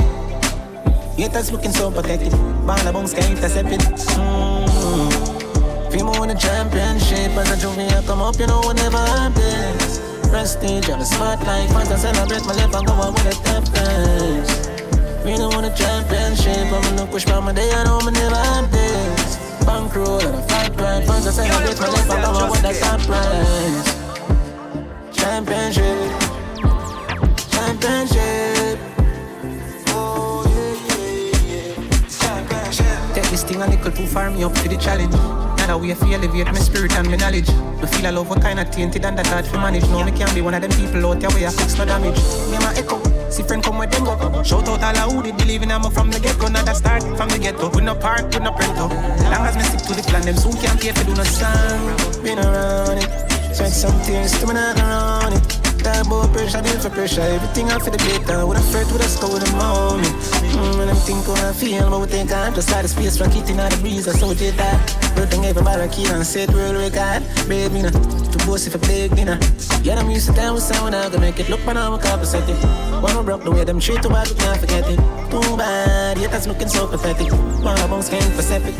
Haters 1.19 1.53
looking 1.53 1.73
so 1.73 1.91
pathetic. 1.91 2.33
Band 2.67 2.89
of 2.89 2.95
bones 2.95 3.13
can't 3.13 3.31
intercept 3.31 3.69
it. 3.69 3.81
Mm. 3.81 4.70
Fimo 5.91 6.15
win 6.21 6.29
the 6.29 6.37
championship 6.37 7.35
as 7.37 7.51
a 7.51 7.57
junior 7.61 8.01
come 8.07 8.23
up, 8.23 8.39
you 8.39 8.47
know, 8.47 8.61
whenever 8.65 8.97
I'm 8.97 9.35
this. 9.35 9.99
Prestige 10.31 10.89
on 10.89 11.01
the 11.01 11.05
spotlight, 11.05 11.69
fans 11.71 11.91
I 11.91 11.97
celebrate 11.97 12.47
my 12.47 12.55
life, 12.55 12.75
I 12.75 12.85
go 12.85 12.93
out 12.93 13.13
with 13.13 13.27
a 13.27 13.35
top 13.43 13.65
place. 13.75 14.69
We 15.25 15.37
don't 15.37 15.53
want 15.53 15.67
a 15.67 15.75
championship, 15.75 16.71
I'm 16.71 16.83
gonna 16.95 17.11
push 17.11 17.25
by 17.25 17.41
my 17.41 17.53
day, 17.53 17.73
I 17.73 17.83
know 17.83 17.99
me 18.07 18.13
never 18.13 18.37
have 18.37 18.71
this. 18.71 19.37
Bankroll 19.67 20.21
and 20.21 20.37
a 20.37 20.43
fight 20.47 20.77
pride, 20.77 21.05
fans 21.07 21.27
I 21.27 21.31
celebrate 21.33 21.81
my 21.81 21.89
life, 21.89 22.11
I 22.11 22.23
go 22.23 22.31
out 22.39 22.51
with 22.53 22.65
a 22.65 22.73
top 22.79 23.01
prize. 23.01 23.91
Championship, 25.11 25.99
championship. 27.51 28.79
Oh, 29.89 30.47
yeah, 30.55 30.77
yeah, 30.87 31.51
yeah. 31.51 32.07
Championship. 32.07 33.15
Take 33.15 33.31
this 33.31 33.43
thing 33.43 33.61
a 33.61 33.67
little 33.67 33.91
too 33.91 34.07
far, 34.07 34.31
me 34.31 34.45
up 34.45 34.55
to 34.55 34.69
the 34.69 34.77
challenge. 34.77 35.50
Now 35.61 35.77
that 35.77 35.81
way 35.81 35.93
I 35.93 36.15
elevate 36.15 36.47
my 36.47 36.59
spirit 36.59 36.97
and 36.97 37.11
my 37.11 37.17
knowledge. 37.17 37.49
Me 37.81 37.87
feel 37.87 38.09
a 38.09 38.13
love 38.13 38.31
what 38.31 38.41
kind 38.41 38.59
of 38.59 38.71
tainted 38.71 39.05
and 39.05 39.19
that 39.19 39.27
hard 39.27 39.45
to 39.45 39.53
manage. 39.59 39.85
No, 39.91 40.03
me 40.03 40.11
can't 40.11 40.35
be 40.35 40.41
one 40.41 40.55
of 40.55 40.63
them 40.63 40.71
people 40.73 41.05
out 41.05 41.21
there 41.21 41.29
where 41.31 41.49
I 41.49 41.53
fix 41.53 41.77
no 41.77 41.85
damage. 41.85 42.17
Me 42.49 42.57
and 42.57 42.65
my 42.65 42.73
echo, 42.75 42.97
see 43.29 43.43
friend 43.43 43.63
come 43.63 43.77
with 43.77 43.91
them 43.91 44.05
go. 44.05 44.43
Shout 44.43 44.67
out 44.69 44.97
all 44.97 45.11
who 45.11 45.23
did 45.23 45.37
believe 45.37 45.63
in 45.63 45.71
I'm 45.71 45.83
from 45.91 46.11
the 46.11 46.19
get 46.19 46.39
go. 46.39 46.49
Not 46.49 46.67
a 46.67 46.75
start 46.75 47.03
from 47.03 47.29
the 47.29 47.39
ghetto. 47.39 47.69
We 47.77 47.83
no 47.83 47.95
park, 47.95 48.33
we 48.33 48.41
no 48.41 48.57
rent 48.57 48.79
up. 48.79 48.91
Long 48.91 49.45
as 49.47 49.57
me 49.57 49.63
stick 49.65 49.83
to 49.85 49.95
the 49.95 50.03
plan, 50.03 50.23
them 50.23 50.37
soon 50.37 50.57
can't 50.57 50.81
pay 50.81 50.93
for 50.93 51.05
do 51.05 51.15
no 51.15 51.25
song. 51.25 52.25
Been 52.25 52.39
around 52.39 52.97
it, 52.97 53.55
sweat 53.55 53.71
some 53.71 54.01
tears, 54.01 54.33
not 54.43 54.79
around 54.79 55.35
it. 55.35 55.60
That 55.83 56.07
boy 56.09 56.27
pressure, 56.29 56.61
deal 56.61 56.79
for 56.79 56.91
pressure. 56.91 57.23
Everything 57.23 57.71
out 57.71 57.83
for 57.83 57.91
the 57.91 57.97
data. 57.97 58.45
With 58.47 58.59
a 58.59 58.63
fret, 58.69 58.87
with 58.93 59.01
a 59.01 59.09
score, 59.09 59.33
with 59.33 59.49
a 59.49 59.53
moment. 59.57 60.13
Mm, 60.53 60.83
and 60.83 60.91
I'm 60.91 60.97
thinking 60.97 61.33
I 61.41 61.53
feel, 61.53 61.89
but 61.89 62.01
we 62.01 62.07
think 62.07 62.33
I'm 62.33 62.53
just 62.55 62.71
out 62.71 62.85
of 62.85 62.91
space, 62.91 63.19
rocket 63.19 63.49
in 63.49 63.57
the 63.57 63.79
breeze. 63.81 64.07
I 64.07 64.13
saw 64.13 64.35
did 64.35 64.55
that. 64.55 64.77
Everything 65.17 65.47
everybody 65.47 65.89
key 65.89 66.07
and 66.07 66.27
set 66.27 66.51
world 66.51 66.77
record. 66.77 67.25
Baby, 67.49 67.83
nah, 67.83 67.91
to 67.91 68.47
boast 68.47 68.67
if 68.67 68.77
I 68.77 68.79
big 68.87 69.17
dinner. 69.17 69.39
Yeah, 69.83 69.99
I'm 69.99 70.11
used 70.11 70.29
to 70.29 70.35
time 70.35 70.53
with 70.55 70.63
someone 70.63 70.95
I'm 70.95 71.11
gonna 71.11 71.21
make 71.21 71.41
it 71.41 71.49
look, 71.49 71.61
but 71.65 71.77
I'm 71.79 71.95
a 71.95 71.99
compensate 71.99 72.49
it. 72.49 72.61
When 73.01 73.17
I 73.17 73.23
broke 73.23 73.45
the 73.45 73.51
way 73.51 73.65
them 73.65 73.81
treat 73.81 74.03
to 74.03 74.09
we 74.09 74.15
can't 74.15 74.61
forget 74.61 74.85
it. 74.87 75.01
Too 75.31 75.57
bad, 75.57 76.19
yeah, 76.19 76.29
that's 76.29 76.47
looking 76.47 76.69
so 76.69 76.89
pathetic. 76.89 77.33
My 77.65 77.75
bones 77.87 78.11
can't 78.11 78.35
perceive 78.37 78.67
it. 78.67 78.77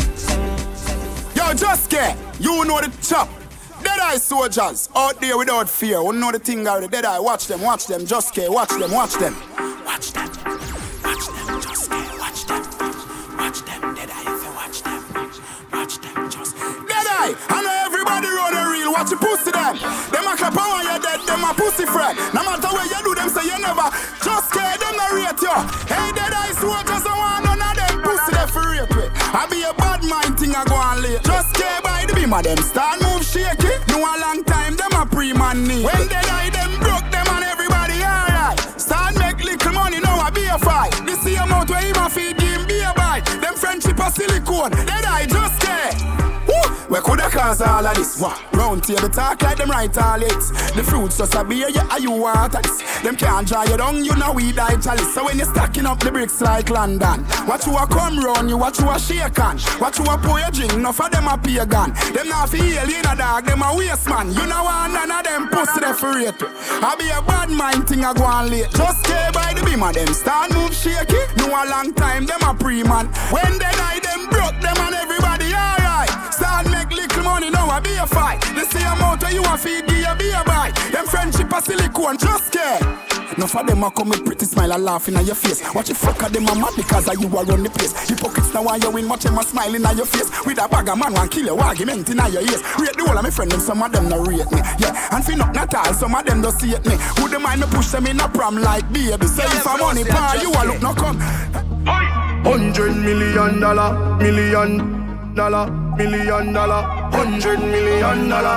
Yo, 1.35 1.55
just 1.55 1.89
get, 1.89 2.19
you 2.39 2.65
know 2.67 2.81
the 2.81 2.93
chop. 3.01 3.40
Dead 4.01 4.15
eye 4.15 4.17
soldiers 4.17 4.89
out 4.97 5.21
there 5.21 5.37
without 5.37 5.69
fear. 5.69 6.03
We 6.03 6.17
know 6.17 6.33
the 6.33 6.39
thing 6.39 6.67
already. 6.67 6.89
Dead 6.89 7.05
eye, 7.05 7.21
watch 7.21 7.47
them, 7.47 7.61
watch 7.61 7.87
them. 7.87 8.07
Just 8.07 8.35
care, 8.35 8.51
watch 8.51 8.71
them, 8.71 8.91
watch 8.93 9.13
them. 9.21 9.37
Watch 9.85 10.17
them, 10.17 10.25
watch 11.05 11.29
them, 11.29 11.61
just 11.61 11.91
care, 11.93 12.17
watch 12.17 12.47
them. 12.49 12.65
Watch 13.37 13.61
them, 13.61 13.81
dead 13.93 14.09
eye, 14.09 14.25
if 14.25 14.41
you 14.41 14.53
watch 14.57 14.81
them. 14.81 15.05
Watch 15.69 16.01
them, 16.01 16.31
just 16.33 16.57
Dead 16.89 17.07
eye, 17.13 17.37
I 17.53 17.61
know 17.61 17.77
everybody 17.85 18.29
run 18.33 18.57
a 18.57 18.73
real. 18.73 18.89
Watch 18.89 19.13
you 19.13 19.21
pussy 19.21 19.53
them. 19.53 19.77
Them 19.77 20.25
a 20.25 20.33
clap 20.33 20.57
on 20.57 20.81
when 20.81 20.89
you're 20.89 21.03
dead, 21.05 21.21
them 21.29 21.45
a 21.45 21.53
pussy 21.53 21.85
friend. 21.85 22.17
No 22.33 22.41
matter 22.41 22.73
where 22.73 22.89
you 22.89 23.01
do 23.05 23.13
them, 23.13 23.29
say 23.29 23.45
you 23.45 23.59
never. 23.61 23.85
Just 24.25 24.49
care, 24.49 24.81
them 24.81 24.97
not 24.97 25.13
rate 25.13 25.45
you. 25.45 25.57
Hey, 25.93 26.09
dead 26.17 26.33
eye 26.33 26.57
soldiers, 26.57 27.05
I 27.05 27.13
want 27.21 27.45
none 27.45 27.61
of 27.61 27.77
them 27.77 28.01
pussy 28.01 28.33
there 28.33 28.49
for 28.49 28.65
rape 28.65 28.89
with. 28.97 29.13
I 29.37 29.45
be 29.53 29.61
a 29.61 29.77
bad 29.77 30.01
mind 30.09 30.41
thing 30.41 30.57
I 30.57 30.65
go 30.65 30.81
on 30.81 31.05
late. 31.05 31.21
Just 31.21 31.53
care 31.53 31.85
by 31.85 32.09
the 32.09 32.17
beam 32.17 32.33
of 32.33 32.49
them. 32.49 32.57
Start 32.65 33.05
move 33.35 33.45
shaky. 33.45 33.93
No 33.93 33.99
a 33.99 34.15
long 34.21 34.45
time, 34.45 34.77
them 34.77 34.93
a 34.95 35.07
pre-man 35.07 35.67
need. 35.67 35.85
When 35.85 36.09
they 36.09 36.23
die, 36.23 36.51
them 36.51 36.79
broke 36.81 37.11
them 37.11 37.27
and 37.29 37.45
everybody 37.45 38.03
alright. 38.03 38.59
Start 38.81 39.17
make 39.19 39.43
little 39.45 39.73
money, 39.73 40.01
now 40.01 40.19
I 40.19 40.31
be 40.31 40.47
a 40.47 40.59
fight. 40.59 40.93
This 41.07 41.23
the 41.25 41.37
amount 41.37 41.71
where 41.71 41.81
him 41.81 41.97
a 41.97 42.09
feed 42.09 42.41
him 42.41 42.67
be 42.67 42.81
a 42.81 42.93
bite. 42.95 43.27
Them 43.41 43.55
friendship 43.55 43.99
a 43.99 44.11
silicone. 44.11 44.71
They 44.71 45.01
die, 45.03 45.27
just 45.27 45.61
care. 45.61 46.20
Where 47.01 47.17
coulda 47.17 47.31
cause 47.31 47.63
all 47.63 47.87
of 47.87 47.97
this? 47.97 48.21
What? 48.21 48.39
Round 48.53 48.85
table 48.85 49.09
talk 49.09 49.41
like 49.41 49.57
them 49.57 49.71
right 49.71 49.97
all 49.97 50.21
it. 50.21 50.43
The 50.77 50.85
fruits 50.85 51.17
just 51.17 51.35
a 51.35 51.43
beer, 51.43 51.71
yeah, 51.71 51.97
you 51.97 52.11
want 52.11 52.53
this. 52.53 52.83
Them 53.01 53.17
can't 53.17 53.49
dry 53.49 53.65
you 53.65 53.79
down, 53.79 54.05
you 54.05 54.15
know 54.17 54.33
we 54.33 54.53
die 54.53 54.77
chalice. 54.77 55.15
So 55.15 55.25
when 55.25 55.39
you 55.39 55.47
stacking 55.47 55.87
up 55.87 56.01
the 56.01 56.13
bricks 56.13 56.43
like 56.43 56.69
London, 56.69 57.25
watch 57.49 57.67
you 57.67 57.75
a 57.75 57.87
come 57.87 58.19
round, 58.19 58.51
you 58.51 58.59
watch 58.59 58.81
you 58.81 58.91
a 58.91 58.99
shake 58.99 59.41
on. 59.41 59.57
Watch 59.81 59.99
you 59.99 60.05
a 60.05 60.19
pour 60.19 60.41
your 60.41 60.51
drink, 60.51 60.75
enough 60.75 61.01
of 61.01 61.11
them 61.11 61.27
a 61.27 61.39
pagan. 61.39 61.95
Them 62.13 62.29
not 62.29 62.51
feel 62.51 62.85
in 62.85 63.07
a 63.07 63.17
dog, 63.17 63.47
them 63.47 63.63
a 63.63 63.75
waste 63.75 64.07
man. 64.07 64.35
You 64.35 64.45
know 64.45 64.65
want 64.65 64.93
none 64.93 65.11
of 65.11 65.25
them 65.25 65.49
pussy 65.49 65.81
there 65.81 65.95
for 65.95 66.13
rate. 66.13 66.37
I 66.85 66.97
be 66.99 67.09
a 67.09 67.23
bad 67.23 67.49
mind 67.49 67.89
thing 67.89 68.05
I 68.05 68.13
go 68.13 68.25
on 68.25 68.51
late. 68.51 68.69
Just 68.73 69.07
stay 69.07 69.31
by 69.33 69.55
the 69.55 69.65
beam 69.65 69.83
of 69.83 69.95
them, 69.95 70.13
start 70.13 70.53
move 70.53 70.75
shaky. 70.75 71.17
Know 71.39 71.49
a 71.49 71.65
long 71.65 71.95
time, 71.95 72.27
them 72.27 72.43
a 72.43 72.53
pre-man. 72.53 73.07
When 73.33 73.53
they 73.57 73.73
die, 73.73 74.01
them 74.05 74.29
broke 74.29 74.61
them 74.61 74.77
and 74.77 74.95
everybody 74.95 75.20
I 78.01 78.07
fight. 78.07 78.41
The 78.57 78.65
same 78.65 78.97
where 78.97 79.33
you 79.33 79.45
a 79.45 79.59
feed, 79.59 79.87
be 79.87 80.01
a 80.03 80.43
buy. 80.45 80.73
Them 80.91 81.07
friendship 81.07 81.53
a 81.53 81.61
silicone, 81.61 82.17
just 82.17 82.53
care. 82.53 82.81
Enough 83.37 83.57
of 83.57 83.67
them 83.67 83.83
a 83.85 83.91
come 83.91 84.09
with 84.09 84.25
pretty 84.25 84.47
smile 84.47 84.73
and 84.73 84.85
laughing 84.85 85.17
at 85.17 85.25
your 85.25 85.35
face. 85.35 85.63
Watch 85.75 85.91
you 85.91 85.95
fuck 85.95 86.23
at 86.23 86.33
them 86.33 86.49
a 86.49 86.55
mad 86.55 86.73
because 86.77 87.07
you 87.07 87.29
a 87.29 87.45
run 87.45 87.63
the 87.63 87.71
place. 87.71 87.93
Hypocrites 88.09 88.53
now 88.53 88.65
want 88.65 88.83
you 88.83 88.91
win, 88.91 89.09
watch 89.09 89.23
them 89.23 89.39
a 89.39 89.43
smiling 89.43 89.85
at 89.85 89.97
your 89.97 90.07
face. 90.07 90.31
With 90.47 90.59
a 90.59 90.67
bag 90.69 90.89
of 90.89 90.99
man 90.99 91.13
want 91.13 91.31
kill 91.31 91.47
your 91.47 91.61
argument 91.61 92.09
in 92.11 92.17
your 92.17 92.43
ears. 92.43 92.63
Rate 92.81 92.97
the 92.97 93.05
whole 93.07 93.17
of 93.17 93.23
my 93.23 93.31
friend 93.31 93.51
them, 93.51 93.61
some 93.61 93.83
of 93.83 93.93
them 93.93 94.09
not 94.09 94.27
rate 94.27 94.51
me. 94.51 94.61
Yeah, 94.81 95.15
and 95.15 95.25
fi 95.25 95.35
not 95.35 95.55
not 95.55 95.75
all, 95.75 95.93
some 95.95 96.15
of 96.15 96.25
them 96.25 96.41
don't 96.43 96.59
see 96.59 96.73
it 96.73 96.85
me. 96.87 96.97
Who 97.21 97.29
the 97.29 97.39
mind 97.39 97.61
me 97.61 97.67
push 97.71 97.89
them 97.89 98.07
in 98.07 98.19
a 98.19 98.29
prom 98.29 98.57
like 98.57 98.91
baby. 98.93 99.27
Say 99.27 99.45
if 99.45 99.67
I'm 99.67 99.79
money 99.79 100.05
par, 100.05 100.37
you 100.39 100.51
a 100.51 100.63
look 100.65 100.83
no 100.83 100.95
come. 100.95 101.21
Hundred 102.43 102.97
million 102.97 103.61
dollar, 103.61 104.17
million 104.17 105.35
dollar, 105.35 105.69
million 106.09 106.53
dollar, 106.53 106.83
hundred 107.13 107.61
million 107.61 108.29
dollar. 108.29 108.57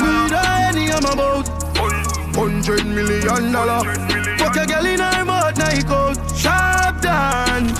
With 0.00 0.32
any 0.32 0.90
I'm 0.92 1.04
about. 1.04 1.48
Hundred 2.36 2.84
million 2.86 3.52
dollar. 3.52 3.80
Fuck 4.38 4.56
a 4.56 4.66
girl 4.66 4.86
in 4.86 5.00
her 5.00 5.24
mouth, 5.24 5.56
night 5.56 5.86
out. 5.86 6.16
Sharp 6.36 7.00
down. 7.00 7.70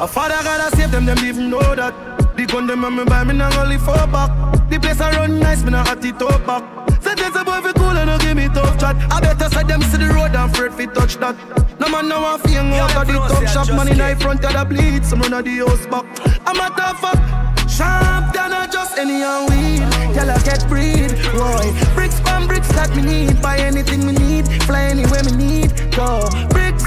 A 0.00 0.06
father 0.06 0.42
gotta 0.44 0.76
save 0.76 0.90
them, 0.90 1.06
them 1.06 1.18
even 1.24 1.48
know 1.48 1.74
that. 1.74 1.94
The 2.36 2.44
gun 2.46 2.66
them 2.66 2.84
on 2.84 2.94
me 2.96 3.04
buy 3.04 3.24
me 3.24 3.34
now 3.34 3.62
only 3.62 3.78
four 3.78 4.06
back. 4.08 4.30
The 4.68 4.78
place 4.78 5.00
I 5.00 5.10
run 5.16 5.40
nice, 5.40 5.62
me 5.62 5.70
not 5.70 5.88
at 5.88 6.04
it 6.04 6.20
up 6.20 6.46
back. 6.46 6.62
Sentence 7.02 7.36
a 7.36 7.44
boy 7.44 7.60
fi 7.62 7.72
cool 7.72 7.96
and 7.96 8.10
no 8.10 8.18
give 8.18 8.36
me 8.36 8.48
tough 8.48 8.78
chat. 8.78 8.96
I 9.10 9.20
better 9.20 9.48
say 9.48 9.62
them 9.64 9.82
see 9.82 9.96
the 9.96 10.08
road 10.08 10.36
and 10.36 10.52
afraid 10.52 10.74
fi 10.74 10.86
touch 10.86 11.16
that. 11.16 11.36
No 11.80 11.88
man 11.88 12.08
now 12.08 12.22
want 12.22 12.42
fi 12.42 12.58
out 12.58 12.96
of 12.96 13.06
the 13.06 13.14
top 13.14 13.46
shop. 13.48 13.68
Man 13.74 13.88
in 13.88 13.98
the 13.98 14.16
front 14.20 14.44
of 14.44 14.52
the 14.52 14.64
bleed, 14.64 15.04
some 15.04 15.20
run 15.20 15.32
of 15.32 15.44
the 15.44 15.56
house 15.56 15.86
back. 15.86 16.04
I'm 16.46 16.56
a 16.56 16.68
tough 16.76 17.00
fuck. 17.00 17.57
Sharp 17.78 18.32
than 18.34 18.52
a 18.52 18.66
just 18.66 18.98
any 18.98 19.22
and 19.22 19.48
weed. 19.48 19.78
Y'all 20.16 20.42
get 20.42 20.66
breed, 20.68 21.14
boy. 21.30 21.66
Bricks 21.94 22.18
from 22.18 22.48
bricks 22.48 22.66
that 22.74 22.90
me 22.96 23.02
need. 23.02 23.40
Buy 23.40 23.58
anything 23.58 24.04
me 24.04 24.14
need. 24.14 24.48
Fly 24.64 24.82
anywhere 24.90 25.22
me 25.22 25.32
need. 25.36 25.70
Go 25.94 26.28
bricks, 26.50 26.82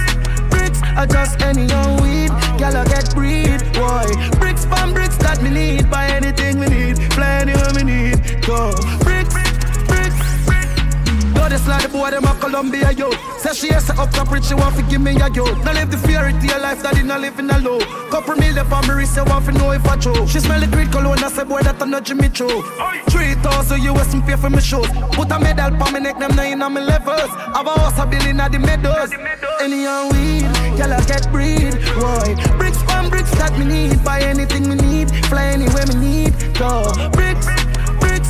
bricks. 0.49 0.81
I 0.83 1.05
just 1.05 1.41
any 1.41 1.65
young 1.65 2.01
weed. 2.01 2.31
I 2.31 2.83
get 2.89 3.15
breed, 3.15 3.61
boy. 3.71 4.05
Bricks, 4.37 4.65
pan 4.65 4.93
bricks 4.93 5.15
that 5.19 5.41
me 5.41 5.49
need. 5.49 5.89
Buy 5.89 6.07
anything 6.07 6.59
we 6.59 6.67
need. 6.67 6.97
Fly 7.13 7.39
anywhere 7.39 7.71
we 7.73 7.83
need. 7.83 8.41
Go. 8.45 8.73
Bricks. 8.99 9.10
Go 11.41 11.49
this 11.49 11.67
like 11.67 11.81
the 11.81 11.89
boy, 11.89 12.11
them 12.11 12.25
a 12.25 12.35
Columbia, 12.35 12.91
yo. 12.91 13.09
Say 13.39 13.53
she 13.53 13.73
has 13.73 13.89
up 13.89 14.11
top 14.11 14.29
rich, 14.29 14.45
she 14.45 14.53
want 14.53 14.75
to 14.75 14.83
give 14.83 15.01
me 15.01 15.17
a 15.17 15.27
yo. 15.33 15.43
Now 15.65 15.73
live 15.73 15.89
the 15.89 15.97
fear 15.97 16.21
fairy 16.21 16.33
tale 16.37 16.61
life 16.61 16.83
that 16.83 17.03
not 17.03 17.19
living 17.19 17.49
alone. 17.49 17.81
Couple 18.11 18.35
million 18.35 18.63
for 18.69 18.81
me, 18.85 19.05
say 19.05 19.23
want 19.23 19.45
to 19.45 19.51
know 19.53 19.71
if 19.71 19.83
I 19.87 19.97
true. 19.97 20.27
She 20.27 20.39
smell 20.39 20.59
the 20.59 20.67
great 20.67 20.91
cologne, 20.91 21.17
I 21.17 21.29
say 21.29 21.43
boy 21.43 21.63
that 21.63 21.81
I 21.81 21.85
know 21.87 21.99
Jimmy 21.99 22.29
Choo. 22.29 22.61
Three 23.09 23.33
thousand 23.41 23.81
US 23.89 24.13
and 24.13 24.23
pay 24.23 24.35
for 24.35 24.51
my 24.51 24.59
shoes. 24.59 24.85
Put 25.17 25.31
a 25.31 25.39
medal 25.39 25.73
for 25.81 25.91
me 25.91 26.01
neck, 26.01 26.19
them 26.19 26.35
nine 26.35 26.61
on 26.61 26.73
my 26.73 26.79
levels. 26.79 27.31
Have 27.57 27.65
a 27.65 27.73
house 27.73 27.97
a 27.97 28.05
billion 28.05 28.39
at 28.39 28.51
the 28.51 28.59
meadows. 28.59 29.11
Any 29.59 29.81
young 29.81 30.13
weed, 30.13 30.45
I 30.45 31.01
get 31.09 31.25
breed. 31.31 31.73
Boy, 31.97 32.37
bricks 32.61 32.81
from 32.83 33.09
bricks 33.09 33.31
that 33.41 33.57
me 33.57 33.65
need. 33.65 34.03
Buy 34.03 34.21
anything 34.21 34.69
me 34.69 34.75
need, 34.75 35.09
fly 35.25 35.45
anywhere 35.57 35.87
me 35.87 35.95
need. 35.95 36.33
Go 36.53 36.85
bricks. 37.09 37.60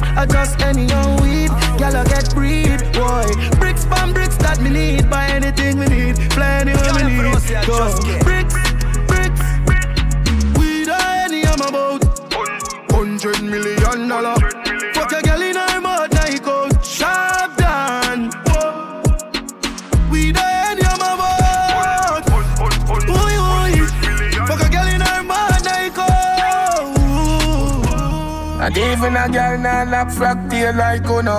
Bricks, 0.01 0.17
I 0.17 0.25
just 0.25 0.61
any 0.61 0.85
young 0.85 1.21
weed, 1.21 1.49
girl 1.77 1.95
I 1.95 2.03
get 2.05 2.33
breed, 2.33 2.79
boy. 2.93 3.25
Bricks, 3.59 3.85
pan 3.85 4.13
bricks 4.13 4.37
that 4.37 4.59
me 4.61 4.69
need, 4.69 5.09
buy 5.09 5.27
anything 5.27 5.77
we 5.77 5.85
need, 5.87 6.17
fly 6.33 6.61
anywhere 6.61 6.93
we 6.95 7.03
need. 7.03 7.21
Go. 7.67 7.93
Bricks, 8.23 8.55
bricks, 9.07 9.41
weed 10.57 10.89
or 10.89 11.01
any 11.25 11.45
I'm 11.45 11.61
about. 11.61 12.01
Hundred 12.91 13.41
million 13.43 14.07
dollar. 14.07 14.40
Even 28.81 29.15
a 29.15 29.29
girl 29.29 29.57
nah 29.57 29.83
lap 29.83 30.07
frack 30.07 30.49
tail 30.49 30.75
like 30.75 31.05
Uno. 31.05 31.37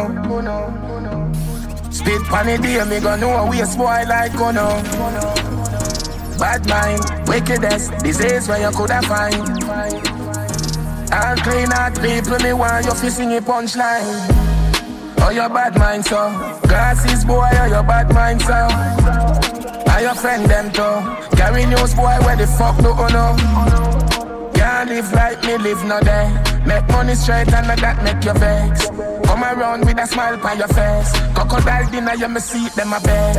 Spit 1.91 2.23
pan 2.31 2.47
the 2.47 2.59
day, 2.63 2.85
me 2.85 3.01
gon' 3.01 3.21
know 3.21 3.37
a 3.37 3.51
waste 3.51 3.77
boy 3.77 4.05
like 4.09 4.35
Uno. 4.35 4.69
Bad 6.39 6.67
mind, 6.69 7.29
wickedest, 7.29 7.93
disease 7.99 8.49
where 8.49 8.61
you 8.61 8.77
coulda 8.77 9.03
find. 9.03 9.35
All 11.13 11.37
clean 11.45 11.73
out 11.73 11.95
people, 12.01 12.39
me 12.39 12.53
want 12.53 12.87
you 12.87 12.95
fi 12.95 13.09
sing 13.09 13.37
a 13.37 13.41
punchline. 13.41 14.43
Oh, 15.25 15.31
your 15.31 15.49
bad 15.49 15.79
mind, 15.79 16.05
so 16.05 16.31
Glasses 16.63 17.25
boy, 17.25 17.49
oh, 17.53 17.67
your 17.67 17.85
bad 17.85 18.13
mind, 18.13 18.43
so 18.43 18.53
Are 19.93 20.03
your 20.03 20.17
friend 20.17 20.45
them 20.47 20.73
too 20.73 21.37
Carry 21.37 21.65
news 21.65 21.95
boy, 21.95 22.17
where 22.25 22.35
the 22.35 22.47
fuck 22.49 22.77
do 22.79 22.89
you 22.89 23.09
know? 23.15 24.51
Can't 24.53 24.89
live 24.89 25.13
like 25.13 25.41
me, 25.45 25.59
live 25.59 25.85
no 25.85 26.01
day. 26.01 26.52
Make 26.67 26.89
money 26.89 27.15
straight 27.15 27.53
and 27.53 27.67
that 27.67 28.03
make 28.05 28.25
you 28.25 28.33
vex. 28.35 28.87
Come 29.27 29.43
around 29.43 29.85
with 29.85 29.99
a 29.99 30.07
smile 30.07 30.39
on 30.47 30.59
your 30.59 30.69
face. 30.69 31.11
Crocodile 31.35 31.91
dinner, 31.91 32.15
you 32.15 32.29
me 32.29 32.41
see 32.41 32.69
them 32.71 32.93
a 32.93 33.01
bed. 33.01 33.35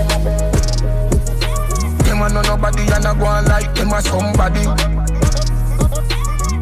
Them 2.03 2.21
a 2.21 2.29
know 2.29 2.41
nobody 2.41 2.83
and 2.91 3.05
a 3.05 3.15
go 3.15 3.25
on 3.25 3.45
like 3.45 3.73
them 3.75 3.93
a 3.93 4.01
somebody. 4.01 4.65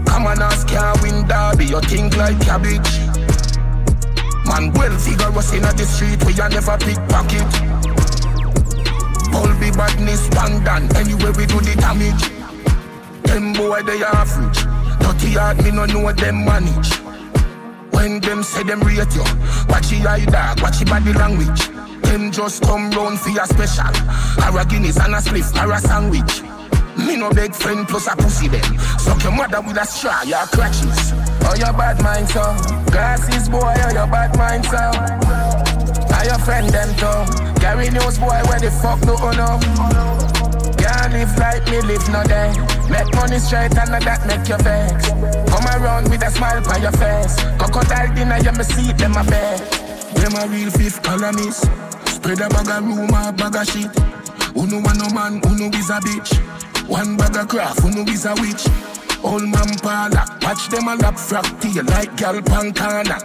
Come 0.05 0.27
on, 0.27 0.41
ask 0.41 0.67
can't 0.67 1.01
win 1.01 1.25
derby, 1.27 1.65
you 1.65 1.81
think 1.81 2.15
like 2.15 2.39
cabbage. 2.41 2.91
Man, 4.45 4.71
well 4.73 4.95
figure 4.99 5.33
us 5.33 5.53
in 5.53 5.63
the 5.63 5.85
street 5.89 6.23
where 6.23 6.35
you 6.35 6.49
never 6.49 6.77
pickpocket. 6.77 7.49
All 9.33 9.53
be 9.59 9.71
badness, 9.71 10.29
done, 10.29 10.95
anyway 10.95 11.31
we 11.35 11.45
do 11.47 11.59
the 11.59 11.75
damage. 11.79 12.29
Them 13.23 13.53
boy 13.53 13.81
they 13.81 14.03
average. 14.03 14.70
Dirty 15.21 15.33
hard 15.33 15.63
me 15.63 15.69
no 15.69 15.85
know 15.85 16.11
them 16.13 16.45
manage. 16.45 16.95
When 17.91 18.19
them 18.21 18.41
say 18.41 18.63
them 18.63 18.79
rate 18.81 19.13
you, 19.13 19.23
watch 19.69 19.91
your 19.91 20.07
eye 20.07 20.25
dog, 20.25 20.61
watch 20.61 20.79
your 20.79 20.89
body 20.89 21.13
language. 21.13 21.69
Them 22.01 22.31
just 22.31 22.63
come 22.63 22.89
round 22.89 23.19
for 23.19 23.29
your 23.29 23.45
special. 23.45 23.85
Or 24.41 24.59
a 24.59 24.65
Guinness 24.65 24.97
and 24.97 25.13
a 25.13 25.17
spliff 25.17 25.53
or 25.61 25.73
a 25.73 25.79
sandwich. 25.79 26.41
Me 26.97 27.17
no 27.17 27.29
beg 27.29 27.53
friend 27.53 27.87
plus 27.87 28.07
a 28.07 28.15
pussy 28.15 28.47
them. 28.47 28.79
Suck 28.97 29.21
your 29.21 29.33
mother 29.33 29.61
with 29.61 29.77
a 29.77 29.85
straw, 29.85 30.23
your 30.23 30.45
crutches. 30.47 31.13
Oh 31.45 31.53
your 31.55 31.73
bad 31.73 32.01
mind 32.01 32.27
so, 32.27 32.41
glasses 32.89 33.47
boy, 33.47 33.59
oh 33.61 33.93
your 33.93 34.07
bad 34.07 34.35
mind 34.39 34.65
so. 34.65 34.77
Are 36.15 36.25
your 36.25 36.39
friend 36.39 36.67
them 36.69 36.89
too? 36.95 37.61
Carry 37.61 37.91
news 37.91 38.17
boy, 38.17 38.41
where 38.49 38.59
the 38.59 38.71
fuck 38.81 38.99
do 39.01 39.11
you 39.11 39.17
oh, 39.19 39.31
know? 39.37 40.40
Live 41.11 41.37
like 41.37 41.65
me, 41.69 41.81
live 41.81 42.07
no 42.09 42.23
day. 42.23 42.53
Make 42.89 43.13
money 43.15 43.37
straight 43.39 43.75
and 43.77 43.91
that 43.91 44.23
make 44.25 44.47
you 44.47 44.57
vex. 44.63 45.09
Come 45.51 45.67
around 45.67 46.09
with 46.09 46.23
a 46.23 46.31
smile 46.31 46.63
on 46.71 46.81
your 46.81 46.91
face. 46.93 47.35
Crocodile 47.59 48.15
dinner, 48.15 48.39
you 48.39 48.51
me 48.53 48.63
see 48.63 48.93
them 48.93 49.15
a 49.17 49.23
bed. 49.23 49.59
Them 50.15 50.35
a 50.35 50.47
real 50.47 50.71
fifth 50.71 51.03
columnist. 51.03 51.67
Spread 52.07 52.39
a 52.39 52.47
bag 52.49 52.69
of 52.69 52.85
rumor, 52.87 53.31
bag 53.33 53.55
of 53.55 53.67
shit. 53.67 53.91
Uno 54.55 54.79
want 54.79 54.99
no 54.99 55.09
man, 55.11 55.41
uno 55.45 55.67
is 55.75 55.89
a 55.89 55.99
bitch. 55.99 56.31
One 56.87 57.17
bag 57.17 57.35
of 57.35 57.47
craft, 57.49 57.83
uno 57.83 58.03
is 58.09 58.25
a 58.25 58.33
witch. 58.39 58.65
Old 59.23 59.43
man 59.43 59.77
parlor, 59.83 60.25
watch 60.41 60.69
them 60.69 60.87
a 60.87 60.95
lap 60.95 61.15
frack 61.15 61.45
tail 61.59 61.83
like 61.85 62.15
gal 62.15 62.39
pancana. 62.41 63.19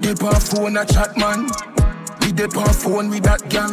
They 0.00 0.14
pa 0.14 0.38
phone 0.38 0.76
a 0.76 0.84
chat 0.86 1.16
man. 1.16 1.48
We 2.22 2.32
dey 2.32 2.48
pa 2.48 2.64
phone 2.72 3.10
with 3.10 3.24
that 3.24 3.48
gal. 3.48 3.70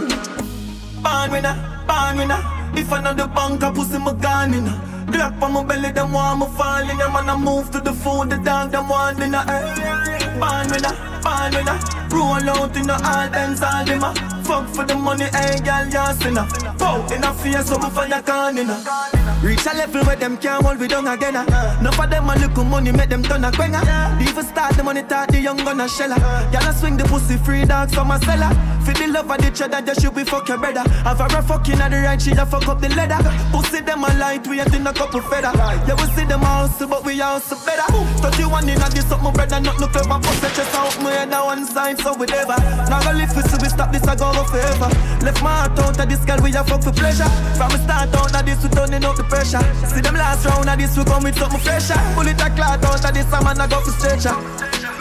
Born 1.02 1.32
winner, 1.32 1.56
born 1.88 2.18
winner. 2.18 2.57
If 2.78 2.94
I 2.94 3.02
know 3.02 3.14
the 3.14 3.28
bank, 3.28 3.64
I 3.64 3.72
pussy 3.72 3.98
my 3.98 4.14
gun 4.14 4.54
in. 4.54 4.66
Glock 5.12 5.42
on 5.42 5.54
my 5.54 5.64
belly, 5.64 5.92
them 5.92 6.14
want 6.14 6.40
me 6.40 6.46
fall 6.58 6.90
in 6.90 7.00
ya. 7.00 7.10
Man, 7.12 7.30
I 7.30 7.36
move 7.36 7.72
to 7.72 7.80
the 7.80 7.94
food, 7.94 8.30
the 8.30 8.38
dog, 8.38 8.72
them 8.72 8.88
want 8.88 9.20
in 9.20 9.34
her. 9.34 9.46
Eh, 9.50 11.17
Winner, 11.28 11.50
born 11.52 11.54
winner. 11.54 11.80
Roll 12.10 12.50
out 12.50 12.76
in 12.76 12.88
the 12.88 12.94
all 12.94 13.30
dance, 13.30 13.62
all 13.62 13.86
them 13.86 14.04
a. 14.04 14.14
Fuck 14.44 14.70
for 14.70 14.86
the 14.86 14.96
money, 14.96 15.26
hey, 15.26 15.60
girl, 15.60 15.86
you 15.86 16.14
sinner. 16.22 16.48
Pow, 16.78 17.06
in 17.14 17.24
a 17.24 17.34
face, 17.34 17.68
so 17.68 17.78
me 17.78 17.90
fire 17.90 18.22
can 18.22 18.58
in 18.58 18.68
her. 18.68 19.18
Reach 19.44 19.66
a 19.66 19.76
level 19.76 20.04
where 20.04 20.16
them 20.16 20.38
can't 20.38 20.64
hold 20.66 20.80
we 20.80 20.88
down 20.88 21.06
again. 21.08 21.36
Uh. 21.36 21.78
Enough 21.80 22.00
of 22.00 22.10
them 22.10 22.30
a 22.30 22.36
little 22.36 22.64
money 22.64 22.92
make 22.92 23.10
them 23.10 23.24
turn 23.24 23.44
a 23.44 23.52
quenga. 23.52 23.82
The 24.18 24.24
even 24.24 24.46
start 24.46 24.76
the 24.76 24.84
money 24.84 25.04
talk 25.04 25.30
the 25.30 25.40
young 25.40 25.58
gonna 25.58 25.86
shella. 25.86 26.18
Y'all 26.52 26.74
swing 26.74 26.98
the 26.98 27.04
pussy 27.04 27.38
free 27.38 27.66
dogs 27.66 27.94
from 27.94 28.12
a 28.12 28.20
cellar. 28.20 28.56
For 28.82 28.94
the 28.94 29.08
love 29.08 29.30
of 29.30 29.38
the 29.38 29.52
cheddar, 29.52 29.82
just 29.82 30.02
should 30.02 30.16
be 30.16 30.24
fuck 30.24 30.48
your 30.48 30.58
brother. 30.58 30.88
Have 31.04 31.20
her 31.20 31.28
a 31.28 31.42
fucking 31.44 31.80
at 31.80 31.92
the 31.92 31.98
right, 31.98 32.22
she 32.22 32.32
a 32.32 32.46
fuck 32.46 32.68
up 32.68 32.80
the 32.80 32.90
leather. 32.96 33.20
Pussy 33.52 33.82
them 33.82 34.04
a 34.04 34.10
light, 34.18 34.48
we 34.48 34.62
ain't 34.62 34.74
in 34.74 34.88
a 34.88 34.94
couple 34.94 35.22
feather. 35.22 35.52
Yeah, 35.54 35.96
we 36.00 36.08
see 36.16 36.24
them 36.24 36.44
also, 36.44 36.88
but 36.88 37.04
we 37.04 37.20
also 37.22 37.58
better. 37.66 37.84
31 38.24 38.70
in 38.70 38.82
a 38.82 38.90
this 38.90 39.12
up 39.12 39.22
my 39.22 39.32
brother, 39.32 39.60
not 39.60 39.78
no 39.80 39.88
clever. 39.88 40.20
Pussy 40.24 40.48
chest 40.56 40.74
out 40.74 40.98
my 41.04 41.12
head 41.18 41.34
on 41.34 41.46
one 41.46 41.66
side, 41.66 41.98
so 42.00 42.14
we 42.16 42.26
never. 42.28 42.58
Now 42.90 43.02
go 43.02 43.12
live 43.18 43.32
so 43.34 43.58
we 43.62 43.70
stop 43.70 43.92
this, 43.92 44.04
I 44.06 44.16
go 44.16 44.32
forever. 44.46 44.90
Left 45.26 45.42
my 45.42 45.66
heart 45.66 45.80
out 45.80 46.00
of 46.00 46.10
this 46.10 46.24
girl, 46.26 46.40
we 46.42 46.54
a 46.54 46.64
fuck 46.64 46.84
for 46.84 46.94
pleasure. 46.94 47.30
From 47.58 47.74
the 47.74 47.80
start 47.82 48.14
out 48.14 48.36
of 48.36 48.46
this, 48.46 48.62
we 48.64 48.70
turning 48.70 49.04
up 49.04 49.16
the 49.18 49.24
pressure. 49.24 49.62
See 49.90 50.02
them 50.02 50.16
last 50.16 50.46
round 50.46 50.70
of 50.70 50.78
this, 50.78 50.96
we 50.98 51.04
come 51.04 51.24
with 51.24 51.38
something 51.38 51.60
fresher. 51.60 51.98
Bullet 52.14 52.40
a 52.42 52.50
clot 52.54 52.84
out 52.86 53.06
of 53.06 53.14
this, 53.14 53.28
a 53.34 53.38
man 53.44 53.60
I 53.60 53.68
go 53.68 53.82
for 53.82 53.92
stretcher. 53.98 54.36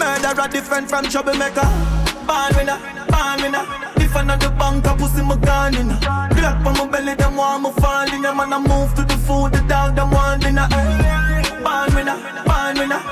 Murderer 0.00 0.48
different 0.48 0.88
from 0.88 1.04
troublemaker. 1.04 1.68
Born 2.24 2.50
winner, 2.56 2.78
born 3.12 3.36
winner. 3.44 3.64
If 4.00 4.16
I 4.16 4.22
not 4.24 4.40
the 4.40 4.50
bank, 4.50 4.86
I 4.86 4.96
pussy 4.96 5.22
my 5.22 5.36
gun 5.36 5.76
in. 5.76 5.90
Glock 6.36 6.64
on 6.64 6.72
my 6.78 6.86
belly, 6.88 7.14
them 7.14 7.36
want 7.36 7.62
me 7.62 7.70
fall 7.80 8.08
in. 8.08 8.22
Man, 8.22 8.52
I 8.52 8.58
move 8.58 8.94
to 8.96 9.02
the 9.04 9.16
food, 9.26 9.52
the 9.52 9.60
dog, 9.68 9.94
them 9.94 10.10
want 10.10 10.42
dinner. 10.42 10.66
Born 11.62 11.94
winner, 11.94 12.16
born 12.48 12.74
winner. 12.78 13.02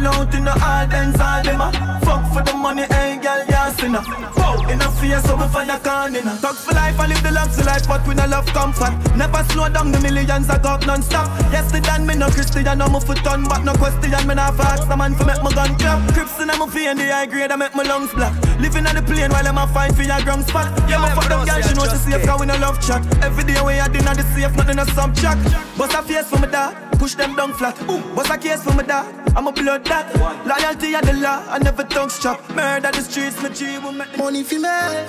Roll 0.00 0.14
out 0.14 0.34
in 0.34 0.44
the 0.44 0.52
all 0.52 0.86
dance, 0.88 1.20
all 1.20 1.42
them 1.44 1.60
a. 1.60 1.68
Fuck 2.00 2.32
for 2.32 2.42
the 2.42 2.56
money, 2.56 2.84
hey 2.88 3.20
girl, 3.20 3.44
yeah, 3.48 3.68
sinner. 3.72 4.00
Wow, 4.36 4.56
in 4.68 4.80
a 4.80 4.88
fear, 4.96 5.20
so 5.20 5.36
we 5.36 5.46
fire 5.52 5.78
can 5.84 6.16
in. 6.16 6.24
Talk 6.40 6.56
for 6.56 6.72
life, 6.72 6.98
I 6.98 7.06
live 7.06 7.22
the 7.22 7.30
luxury 7.30 7.64
life, 7.64 7.86
but 7.86 8.06
we 8.08 8.14
no 8.14 8.24
love 8.24 8.46
comfort. 8.46 8.96
Never 9.14 9.44
slow 9.52 9.68
down, 9.68 9.92
the 9.92 10.00
millions 10.00 10.48
I 10.48 10.56
got 10.56 10.86
non-stop. 10.86 11.28
Yesterday, 11.52 11.98
me 12.00 12.14
no 12.16 12.30
Christian, 12.30 12.80
I'm 12.80 12.94
a 12.94 13.00
foot 13.00 13.26
on, 13.26 13.44
but 13.44 13.62
no 13.62 13.74
question, 13.74 14.26
me 14.26 14.34
not 14.34 14.56
fast. 14.56 14.88
The 14.88 14.96
man 14.96 15.14
for 15.14 15.26
make 15.26 15.42
my 15.42 15.52
gun 15.52 15.76
clap. 15.76 16.00
Crips 16.14 16.40
in 16.40 16.48
my 16.48 16.66
feet, 16.72 16.96
the 16.96 17.12
high 17.12 17.26
grade, 17.26 17.52
I 17.52 17.56
make 17.56 17.74
my 17.74 17.82
lungs 17.82 18.14
black. 18.14 18.32
Living 18.58 18.86
on 18.86 18.96
the 18.96 19.02
plane 19.02 19.30
while 19.30 19.46
I'm 19.46 19.58
a 19.58 19.66
fine 19.68 19.92
for 19.92 20.02
your 20.02 20.20
ground 20.24 20.48
spot. 20.48 20.72
Yeah, 20.88 20.96
my 20.96 21.12
fuck 21.12 21.28
them 21.28 21.44
girl, 21.44 21.60
she 21.60 21.74
know 21.76 21.84
she 21.84 22.00
safe, 22.00 22.24
cause 22.24 22.40
we 22.40 22.46
no 22.46 22.56
love 22.56 22.80
chat. 22.80 23.04
Every 23.20 23.44
day 23.44 23.60
we 23.60 23.76
had 23.76 23.92
dinner, 23.92 24.14
the 24.16 24.24
safe, 24.32 24.56
nothing 24.56 24.78
a 24.80 24.86
subtract. 24.96 25.44
Bust 25.76 25.92
a 25.92 26.00
face 26.00 26.24
for 26.24 26.40
me 26.40 26.48
dog, 26.48 26.72
push 27.00 27.14
them 27.14 27.34
down 27.34 27.54
flat. 27.54 27.76
Bust 28.14 28.30
a 28.30 28.36
case 28.36 28.62
for 28.62 28.74
my 28.74 28.82
dad? 28.82 29.06
I'm 29.34 29.46
a 29.46 29.52
blood 29.52 29.86
that. 29.86 30.06
Loyalty 30.46 30.94
and 30.94 31.06
the 31.08 31.14
law, 31.14 31.42
I 31.48 31.58
never 31.58 31.82
tongue 31.84 32.10
strap. 32.10 32.38
Murder 32.50 32.90
the 32.92 33.00
streets, 33.00 33.42
my 33.42 33.48
G 33.48 33.78
will 33.78 33.92
make 33.92 34.18
Money 34.18 34.42
fi 34.44 34.58
make, 34.58 35.08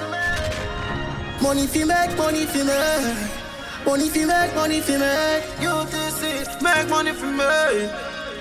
money 1.41 1.67
fi 1.67 1.84
make, 1.84 2.17
money 2.17 2.45
fi 2.45 2.63
make, 2.63 3.86
money 3.86 4.08
fi 4.08 4.25
make, 4.25 4.56
money 4.56 4.80
fi 4.80 4.95
make. 5.04 5.43
You 5.60 5.73
this 5.91 6.23
it, 6.23 6.62
make 6.63 6.88
money 6.89 7.12
for 7.12 7.25
me. 7.25 7.89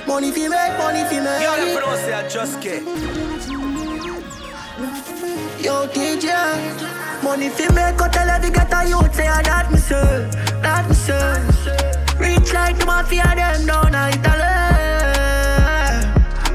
Money 0.06 0.30
fi 0.30 0.46
make, 0.46 0.78
money 0.78 1.02
fi 1.10 1.18
make. 1.18 1.42
Yo, 1.42 1.52
the 1.58 1.66
pronounce 1.74 2.06
it, 2.06 2.30
just 2.30 2.60
get. 2.60 2.82
Yo, 5.64 5.88
DJ, 5.88 6.26
Money 7.24 7.48
fi 7.48 7.68
make 7.74 8.00
out 8.00 8.12
tell 8.12 8.30
every 8.30 8.50
get 8.50 8.72
a 8.72 8.88
youth 8.88 9.14
say 9.14 9.26
I 9.26 9.42
that 9.42 9.70
me 9.72 9.78
say, 9.78 10.30
that 10.62 10.88
me 10.88 12.09
say. 12.50 12.54
Like 12.54 12.78
the 12.78 12.86
mafia 12.86 13.22
them 13.34 13.66
down 13.66 13.94
a 13.94 14.08
Italy. 14.08 14.50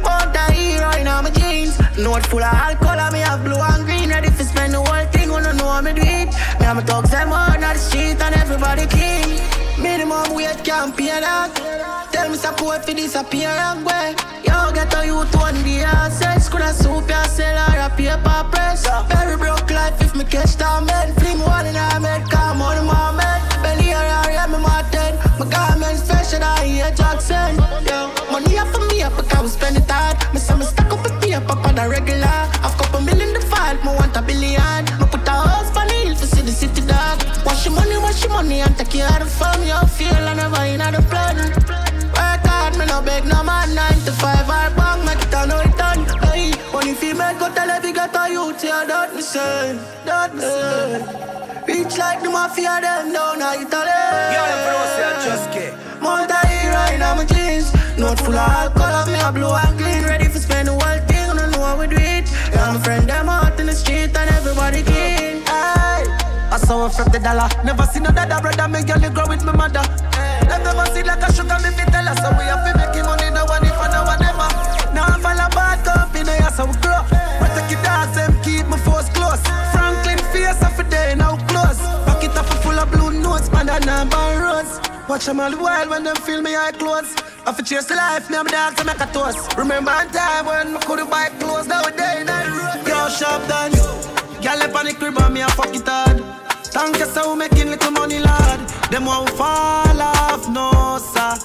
But 0.03 0.36
a 0.36 0.51
hero 0.51 0.91
in 0.99 1.05
my 1.05 1.29
jeans, 1.31 1.79
note 1.97 2.25
full 2.27 2.43
of 2.43 2.53
alcohol, 2.53 3.12
me 3.12 3.19
have 3.19 3.43
blue 3.43 3.55
and 3.55 3.86
green, 3.86 4.10
ready 4.10 4.29
for 4.29 4.43
spend 4.43 4.73
the 4.73 4.81
whole 4.81 5.05
thing. 5.12 5.29
Wanna 5.29 5.53
know 5.53 5.67
how 5.67 5.81
me 5.81 5.93
do 5.93 6.01
it? 6.01 6.29
Me 6.60 6.65
have 6.65 6.75
my 6.75 6.84
thugs 6.84 7.12
them 7.12 7.31
on 7.31 7.60
the 7.60 7.75
street 7.75 8.21
and 8.21 8.36
everybody 8.36 8.86
clean. 8.88 9.39
Minimum 9.81 10.34
wage 10.36 10.63
can't 10.63 10.95
pay 10.95 11.19
that. 11.19 11.51
Tell 12.12 12.29
me 12.29 12.38
support 12.38 12.86
for 12.86 12.93
disappear 12.93 13.49
and 13.49 13.86
go. 13.86 14.15
Yo, 14.47 14.71
get 14.73 14.93
a 14.95 15.05
youth 15.05 15.36
one 15.36 15.62
day 15.63 15.84
assets. 15.84 16.49
Could 16.49 16.62
a 16.62 16.73
soup 16.73 17.10
ya 17.10 17.23
sell 17.23 17.58
or 17.69 17.79
a 17.79 17.89
paper 17.89 18.43
press. 18.51 18.86
Very 19.10 19.38
broke 19.38 19.69
life 19.71 20.01
if 20.01 20.15
me 20.15 20.23
catch 20.23 20.55
that 20.58 20.84
man. 20.84 21.13
Fling 21.15 21.39
one 21.39 21.65
in 21.65 21.75
a 21.75 21.99
med, 21.99 22.23
me 29.45 29.51
we 29.51 29.58
spend 29.58 29.77
it 29.77 29.89
hard. 29.89 30.17
Me 30.34 30.39
say 30.39 30.58
me 30.58 30.65
stack 30.65 30.91
up 30.91 31.05
a 31.05 31.10
paper 31.21 31.58
on 31.67 31.75
the 31.75 31.88
regular. 31.88 32.39
I've 32.65 32.75
couple 32.77 33.01
million 33.01 33.34
the 33.34 33.41
fight, 33.41 33.77
me 33.86 33.93
want 33.93 34.15
a 34.17 34.21
billion. 34.21 34.84
Me 34.99 35.05
put 35.05 35.27
a 35.27 35.31
house 35.31 35.69
for 35.69 35.86
the 35.86 35.93
hill 35.93 36.15
for 36.15 36.25
see 36.25 36.41
the 36.41 36.51
city 36.51 36.81
dog. 36.81 37.21
Wash 37.45 37.65
your 37.65 37.75
money, 37.75 37.97
wash 37.97 38.23
your 38.23 38.34
money 38.34 38.62
and 38.62 38.75
take 38.77 38.89
care 38.89 39.08
of 39.08 39.19
the 39.19 39.25
fam. 39.25 39.62
You 39.62 39.77
feel 39.88 40.25
I 40.29 40.34
never 40.34 40.63
in 40.65 40.81
the 40.81 41.01
plan. 41.10 41.38
Work 42.15 42.45
hard, 42.49 42.77
me 42.77 42.86
no 42.86 43.01
beg 43.01 43.25
no 43.25 43.43
man. 43.43 43.75
Nine 43.75 44.01
to 44.05 44.13
five, 44.17 44.49
I 44.49 44.73
bang, 44.73 45.05
make 45.05 45.21
it 45.21 45.34
a 45.34 45.45
no 45.45 45.62
return. 45.62 45.99
Hey, 46.25 46.53
money 46.73 46.93
female 46.93 47.38
go 47.38 47.53
tell 47.53 47.69
every 47.69 47.93
get 47.93 48.15
a 48.15 48.23
youth, 48.31 48.63
yeah, 48.63 48.86
that 48.86 49.13
me 49.13 49.21
say, 49.21 49.77
that 50.05 50.34
me 50.34 50.41
say. 50.41 51.05
Reach 51.67 51.97
like 51.97 52.21
the 52.21 52.29
mafia, 52.29 52.81
them 52.81 53.13
down 53.13 53.41
a 53.41 53.62
Italy. 53.62 54.01
Them 54.34 54.58
for 54.65 54.75
us, 54.81 54.93
yeah, 54.97 55.25
just 55.25 55.45
get. 55.53 55.73
Mount 56.01 56.31
a 56.31 56.39
hero 56.47 56.81
in 56.93 56.99
my 57.17 57.25
jeans. 57.25 57.74
Note 57.97 58.19
full 58.19 58.36
of 58.36 58.43
alcohol, 58.43 59.08
me 59.08 59.19
a 59.19 59.31
blue 59.31 59.55
and 59.55 59.79
clean. 59.79 60.03
Ready 60.03 60.27
for 60.27 60.39
spend 60.39 60.67
the 60.67 60.73
whole 60.73 60.99
thing, 61.08 61.31
don't 61.31 61.51
know 61.51 61.63
how 61.63 61.79
we 61.79 61.88
do 61.88 61.95
it. 61.95 62.27
Yeah, 62.51 62.73
my 62.73 62.79
friend, 62.84 63.08
them 63.08 63.29
out 63.29 63.58
in 63.58 63.67
the 63.67 63.73
street 63.73 64.12
and 64.15 64.29
everybody 64.36 64.84
clean. 64.84 65.43
Aye. 65.47 66.03
I 66.51 66.58
saw 66.58 66.84
her 66.84 66.89
from 66.89 67.12
the 67.13 67.19
dollar. 67.19 67.47
Never 67.63 67.84
seen 67.88 68.05
another 68.05 68.41
brother, 68.41 68.67
me 68.67 68.84
girl, 68.84 68.99
you 68.99 69.10
grow 69.10 69.27
with 69.27 69.45
my 69.45 69.55
mother. 69.55 69.79
Them 70.43 70.62
never 70.67 70.86
see 70.91 71.03
like 71.03 71.23
a 71.23 71.31
sugar, 71.31 71.55
me 71.63 71.71
fit 71.71 71.88
tell 71.88 72.03
us. 72.03 72.19
So 72.19 72.36
we 72.36 72.43
have 72.51 72.67
to 72.67 72.75
make 72.75 72.99
money, 72.99 73.31
no 73.31 73.47
one 73.47 73.63
if 73.63 73.79
I 73.79 73.88
know 73.88 74.03
one 74.03 74.19
never. 74.19 74.49
Now 74.91 75.08
I 75.08 75.19
fall 75.23 75.39
a 75.39 75.47
bad 75.55 75.79
company, 75.88 76.36
yeah, 76.36 76.51
so 76.51 76.67
we 76.67 76.75
grow. 76.84 76.99
Protect 77.39 77.71
your 77.71 77.79
dogs, 77.79 78.12
them 78.19 78.36
keep 78.43 78.67
my 78.67 78.75
force 78.84 79.08
close. 79.15 79.39
Franklin 79.71 80.19
face 80.36 80.60
off 80.60 80.75
a 80.77 80.84
day, 80.84 81.15
now 81.15 81.39
close. 81.47 81.79
Pocket 82.03 82.36
up 82.36 82.45
full 82.60 82.75
of 82.75 82.91
blue 82.91 83.15
notes, 83.23 83.47
man, 83.55 83.71
that 83.71 83.88
number 83.88 84.19
rose. 84.43 84.84
Watch 85.08 85.27
them 85.27 85.39
all 85.39 85.49
the 85.49 85.58
while 85.58 85.88
when 85.88 86.03
them 86.03 86.17
feel 86.27 86.41
me 86.41 86.55
eye 86.60 86.75
close. 86.75 87.15
I 87.47 87.53
fi 87.53 87.62
chase 87.62 87.86
the 87.86 87.93
life, 87.93 88.27
me 88.27 88.38
and 88.38 88.45
my 88.45 88.51
dogs, 88.51 88.81
I 88.81 88.84
make 88.84 88.99
a 88.99 89.05
toast. 89.13 89.55
Remember 89.55 89.91
a 89.91 90.05
time 90.12 90.47
when 90.47 90.75
I 90.75 90.79
couldn't 90.81 91.12
buy 91.12 91.29
clothes, 91.38 91.67
now 91.67 91.84
a 91.84 91.91
day 91.91 92.21
in 92.21 92.25
the 92.25 92.34
road. 92.34 92.88
Yo, 92.88 93.08
shop 93.08 93.47
done. 93.47 93.71
Girl 94.41 94.63
up 94.63 94.75
on 94.75 94.86
the 94.88 94.93
crib 94.93 95.15
and 95.19 95.31
me 95.31 95.41
a 95.41 95.47
fuck 95.49 95.75
it 95.75 95.88
hard. 95.88 96.23
Thank 96.73 96.97
you 96.97 97.05
so 97.05 97.36
making 97.36 97.69
little 97.69 97.91
money, 97.91 98.17
lad. 98.17 98.67
Them 98.89 99.05
won't 99.05 99.29
fall 99.29 100.01
off, 100.01 100.49
no 100.49 100.97
sir. 100.97 101.38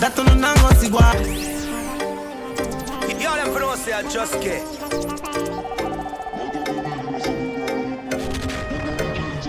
That 0.00 0.16
don't 0.16 0.40
know 0.40 0.54
go 0.56 0.70
see 0.74 0.90
what. 0.90 1.22
Yo, 3.22 3.36
them 3.36 3.54
for 3.54 3.62
us, 3.62 3.86
yeah, 3.86 4.02
just 4.10 4.34
get. 4.42 4.60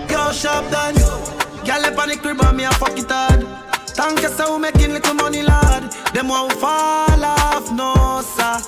Yo, 0.08 0.30
shop 0.30 0.70
done. 0.70 0.94
Girl 1.66 1.84
up 1.84 1.98
on 1.98 2.08
the 2.08 2.16
crib 2.22 2.40
and 2.40 2.56
me 2.56 2.62
a 2.62 2.70
fuck 2.70 2.96
it 2.96 3.10
hard. 3.10 3.65
Thank 3.96 4.20
you 4.20 4.28
so 4.28 4.58
making 4.58 4.92
little 4.92 5.14
money, 5.14 5.40
lad. 5.40 5.90
Them 6.12 6.28
won't 6.28 6.52
fall 6.52 7.24
off, 7.24 7.72
no 7.72 8.20
sir. 8.20 8.60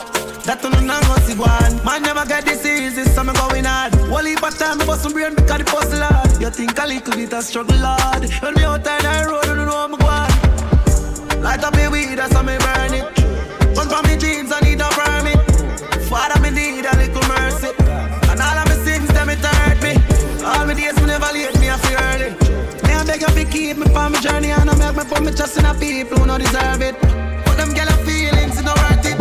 That 0.49 0.63
don't 0.63 0.73
know 0.87 0.99
go 1.05 1.17
see 1.29 1.37
one. 1.37 1.85
Man 1.85 2.01
never 2.01 2.25
get 2.25 2.47
this 2.47 2.65
easy, 2.65 3.05
so 3.05 3.23
me 3.23 3.35
going 3.35 3.65
hard. 3.65 3.93
One 4.09 4.25
heap 4.25 4.41
time, 4.41 4.79
me 4.79 4.87
bust 4.87 5.03
some 5.03 5.13
brain 5.13 5.35
because 5.35 5.59
the 5.59 5.65
puzzle 5.65 6.01
hard. 6.01 6.41
You 6.41 6.49
think 6.49 6.79
a 6.79 6.87
little 6.87 7.13
bit 7.13 7.35
of 7.35 7.45
struggle 7.45 7.77
hard. 7.77 8.25
When 8.41 8.55
me 8.55 8.65
out 8.65 8.89
on 8.89 9.03
the 9.05 9.29
road, 9.29 9.45
you 9.45 9.55
don't 9.55 9.67
know 9.69 9.77
how 9.77 9.89
me 9.89 9.99
go 10.01 10.09
on. 10.09 11.43
Light 11.43 11.63
up 11.63 11.77
me 11.77 11.89
weed, 11.89 12.17
that's 12.17 12.33
how 12.33 12.41
me 12.41 12.57
burn 12.57 12.97
it. 12.97 13.05
Run 13.77 13.87
from 13.87 14.09
me 14.09 14.17
jeans, 14.17 14.51
I 14.51 14.61
need 14.65 14.81
a 14.81 14.89
permit. 14.97 15.37
Father, 16.09 16.38
me 24.99 25.05
put 25.05 25.23
me 25.23 25.31
trust 25.31 25.57
in 25.57 25.63
the 25.63 25.75
people 25.79 26.19
who 26.19 26.27
don't 26.27 26.41
deserve 26.41 26.83
it. 26.83 26.99
But 27.47 27.57
them 27.57 27.73
girl 27.73 27.87
feelings, 28.03 28.57
you 28.59 28.65
know 28.67 28.75
worth 28.75 29.07
it. 29.07 29.19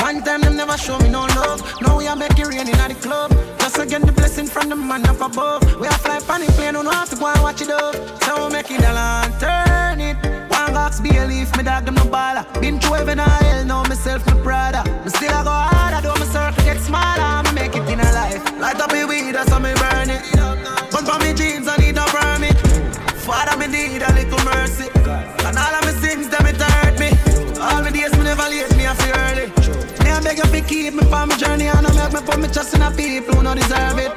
One 0.00 0.22
time 0.24 0.40
them 0.40 0.56
never 0.56 0.78
show 0.78 0.98
me 0.98 1.10
no 1.10 1.26
love. 1.36 1.60
Now 1.82 1.98
we 1.98 2.08
are 2.08 2.16
making 2.16 2.46
rain 2.46 2.66
in 2.68 2.78
the 2.88 2.96
club. 3.00 3.30
Just 3.58 3.78
again 3.78 4.00
the 4.00 4.12
blessing 4.12 4.46
from 4.46 4.70
the 4.70 4.76
man 4.76 5.04
up 5.06 5.20
above. 5.20 5.60
We 5.78 5.86
are 5.86 6.00
fly 6.00 6.20
funny 6.20 6.46
plane, 6.56 6.72
don't 6.72 6.86
have 6.86 7.10
to 7.10 7.16
go 7.16 7.26
and 7.26 7.42
watch 7.42 7.60
it 7.60 7.70
up. 7.70 7.94
So 8.24 8.46
we 8.46 8.52
make 8.52 8.70
it 8.70 8.80
a 8.80 8.92
land, 8.92 9.34
turn 9.38 10.00
it. 10.00 10.16
One 10.48 10.72
box 10.72 11.00
be 11.00 11.10
a 11.18 11.26
leaf, 11.26 11.54
me 11.56 11.64
dog 11.64 11.84
them 11.84 11.96
no 11.96 12.04
baller. 12.04 12.44
Been 12.60 12.80
through 12.80 12.94
heaven 12.94 13.20
and 13.20 13.30
hell, 13.44 13.64
know 13.66 13.82
myself 13.84 14.24
my 14.26 14.40
brother. 14.40 14.82
Me 15.04 15.10
still 15.10 15.34
I 15.34 15.44
go 15.44 15.52
harder, 15.52 16.00
though 16.00 16.16
my 16.16 16.26
circle 16.32 16.64
get 16.64 16.80
smaller. 16.80 17.42
Me 17.44 17.52
make 17.60 17.76
it 17.76 17.86
in 17.92 18.00
a 18.00 18.10
life. 18.12 18.42
Light 18.58 18.80
up 18.80 18.90
me 18.92 19.04
weed, 19.04 19.32
that's 19.32 19.50
how 19.50 19.58
me 19.58 19.74
burn 19.74 20.08
it. 20.08 20.22
Gun 20.90 21.04
for 21.04 21.18
me 21.20 21.34
jeans, 21.34 21.68
I 21.68 21.76
need 21.76 21.98
a 21.98 22.04
permit. 22.08 22.56
Father, 23.20 23.56
me 23.58 23.66
need 23.66 24.00
a 24.00 24.12
little 24.14 24.42
mercy. 24.44 24.99
All 25.60 25.74
of 25.76 25.84
me 25.86 25.92
sins, 26.00 26.28
them 26.28 26.46
it 26.46 26.56
hurt 26.56 26.98
me. 26.98 27.10
All 27.60 27.82
my 27.82 27.90
days, 27.90 28.12
me 28.16 28.24
never 28.24 28.48
late, 28.48 28.70
me 28.76 28.86
I 28.86 28.94
feel 28.96 29.14
early. 29.14 29.46
Me 30.02 30.10
I 30.10 30.20
beg 30.24 30.38
you 30.38 30.62
keep 30.62 30.94
me 30.94 31.04
on 31.12 31.28
my 31.28 31.36
journey, 31.36 31.66
and 31.66 31.86
I 31.86 31.90
make 31.92 32.12
me 32.12 32.20
put 32.26 32.40
me 32.40 32.48
trust 32.48 32.74
in 32.74 32.80
the 32.80 32.90
people 32.96 33.34
who 33.34 33.42
don't 33.44 33.56
deserve 33.56 33.98
it. 33.98 34.12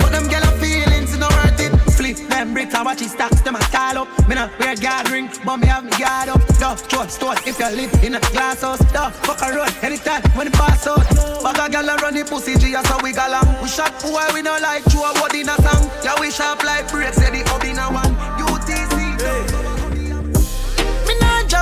But 0.00 0.10
them 0.10 0.26
girl 0.28 0.46
feelings, 0.58 1.12
you 1.12 1.20
know 1.20 1.28
worth 1.28 1.60
it. 1.60 1.72
Flip 1.92 2.16
them 2.28 2.54
bricks 2.54 2.74
and 2.74 2.84
watch 2.84 3.02
it 3.02 3.10
stacks, 3.10 3.40
them 3.42 3.56
a 3.56 3.62
style 3.64 3.98
up. 4.02 4.28
Me 4.28 4.34
no 4.34 4.50
wear 4.58 4.74
guard 4.76 5.10
ring, 5.10 5.30
but 5.44 5.56
me 5.58 5.66
have 5.66 5.84
me 5.84 5.90
guard 5.98 6.28
up. 6.28 6.42
Duh, 6.58 6.76
short 6.88 7.10
stores 7.10 7.38
if 7.46 7.58
you 7.58 7.70
live 7.70 7.92
in 8.02 8.14
a 8.14 8.20
glass 8.32 8.62
house. 8.62 8.80
Duh, 8.92 9.10
fuck 9.10 9.42
a 9.42 9.54
road 9.54 9.72
anytime 9.82 10.22
when 10.36 10.46
it 10.46 10.52
pass 10.54 10.86
out. 10.86 11.04
Bag 11.42 11.74
a 11.74 11.78
and 11.78 12.02
run 12.02 12.14
the 12.14 12.24
pussy 12.24 12.56
G, 12.56 12.72
so 12.72 12.98
we 13.02 13.12
go 13.12 13.26
long. 13.28 13.62
We 13.62 13.68
shot 13.68 13.92
boy, 14.00 14.24
we 14.32 14.42
no 14.42 14.56
like 14.62 14.84
true 14.90 15.02
a 15.02 15.12
word 15.20 15.34
in 15.34 15.48
a 15.48 15.56
song. 15.60 15.90
Yeah, 16.02 16.18
we 16.20 16.30
sharp 16.30 16.64
like 16.64 16.90
breaks, 16.90 17.16
say 17.16 17.30
the 17.30 17.48
hub 17.50 17.64
in 17.64 17.78
a 17.78 17.86
one. 17.92 18.14
UTC. 18.40 18.96
Me 18.96 19.67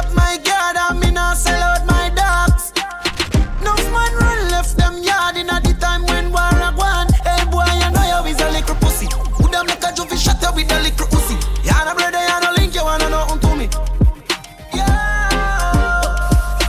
drop 0.07 0.15
my 0.15 0.39
guard 0.39 0.77
and 0.77 1.01
me 1.01 1.11
nah 1.11 1.35
sell 1.35 1.63
out 1.63 1.87
my 1.87 2.11
dogs. 2.11 2.73
No 3.63 3.75
man 3.93 4.15
run 4.15 4.51
left 4.51 4.77
them 4.77 5.03
yard 5.03 5.37
in 5.37 5.49
a 5.49 5.61
the 5.61 5.75
time 5.81 6.05
when 6.07 6.31
war 6.31 6.41
a 6.41 6.73
gone. 6.77 7.09
Hey 7.25 7.45
boy, 7.51 7.65
you 7.65 7.91
know 7.91 8.23
you 8.23 8.31
is 8.31 8.41
a 8.41 8.51
little 8.51 8.75
pussy. 8.77 9.09
Who 9.37 9.49
them 9.51 9.67
like 9.67 9.83
a 9.83 9.93
juvie 9.93 10.19
shot 10.19 10.43
you 10.43 10.53
with 10.55 10.73
a 10.73 10.81
little 10.83 11.07
pussy. 11.07 11.37
You 11.63 11.85
no 11.85 11.95
brother, 11.95 12.19
you 12.19 12.41
no 12.41 12.53
link, 12.57 12.75
you 12.75 12.85
wanna 12.85 13.11
know 13.11 13.39
to 13.41 13.57
me. 13.57 13.69
Yeah, 14.75 16.01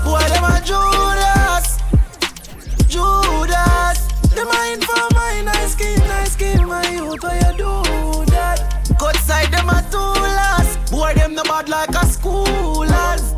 boy, 0.03 0.25
them 0.31 0.43
a 0.43 0.61
Judas, 0.63 1.79
Judas. 2.87 3.99
Them 4.33 4.47
a 4.47 4.73
in 4.73 4.81
for 4.81 5.07
my 5.13 5.41
nice 5.43 5.73
skin, 5.73 5.99
nice 5.99 6.33
skin, 6.33 6.65
my 6.67 6.89
youth. 6.89 7.46
Boy, 11.07 11.13
them 11.13 11.35
no 11.35 11.43
bad 11.43 11.69
like 11.69 11.89
a 11.91 12.05
schoolers. 12.05 13.37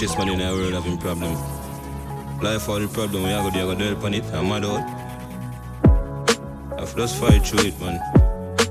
The 0.00 0.06
richest 0.06 0.18
man 0.18 0.28
in 0.30 0.38
the 0.38 0.46
world 0.46 0.72
having 0.72 0.96
problem. 0.96 1.34
Life 2.40 2.70
all 2.70 2.80
the 2.80 2.88
problem, 2.88 3.22
we 3.22 3.32
are 3.32 3.42
going 3.42 3.52
to 3.52 3.82
deal 3.84 3.92
upon 3.92 4.14
it, 4.14 4.24
I'm 4.32 4.48
mad 4.48 4.64
out. 4.64 4.80
I've 6.80 6.96
just 6.96 7.16
fight 7.16 7.44
through 7.44 7.68
it, 7.68 7.78
man. 7.78 8.00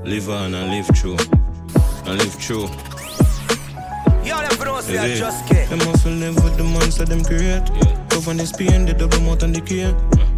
Live 0.02 0.28
on 0.28 0.52
and 0.54 0.70
live 0.70 0.88
through. 0.98 1.18
And 2.04 2.18
live 2.18 2.34
them 4.42 4.58
for 4.58 4.64
those 4.64 4.90
Yeah. 4.90 5.06
that 5.06 5.16
just 5.18 5.48
get. 5.48 5.70
Them 5.70 5.78
hustle 5.86 6.10
live 6.14 6.34
with 6.42 6.56
the 6.56 6.64
monster 6.64 7.04
them 7.04 7.22
create. 7.22 7.62
Cover 8.08 8.34
this 8.34 8.50
pain, 8.50 8.86
the 8.86 8.92
double 8.92 9.20
mouth 9.20 9.44
and 9.44 9.54
the 9.54 9.60
key. 9.60 9.86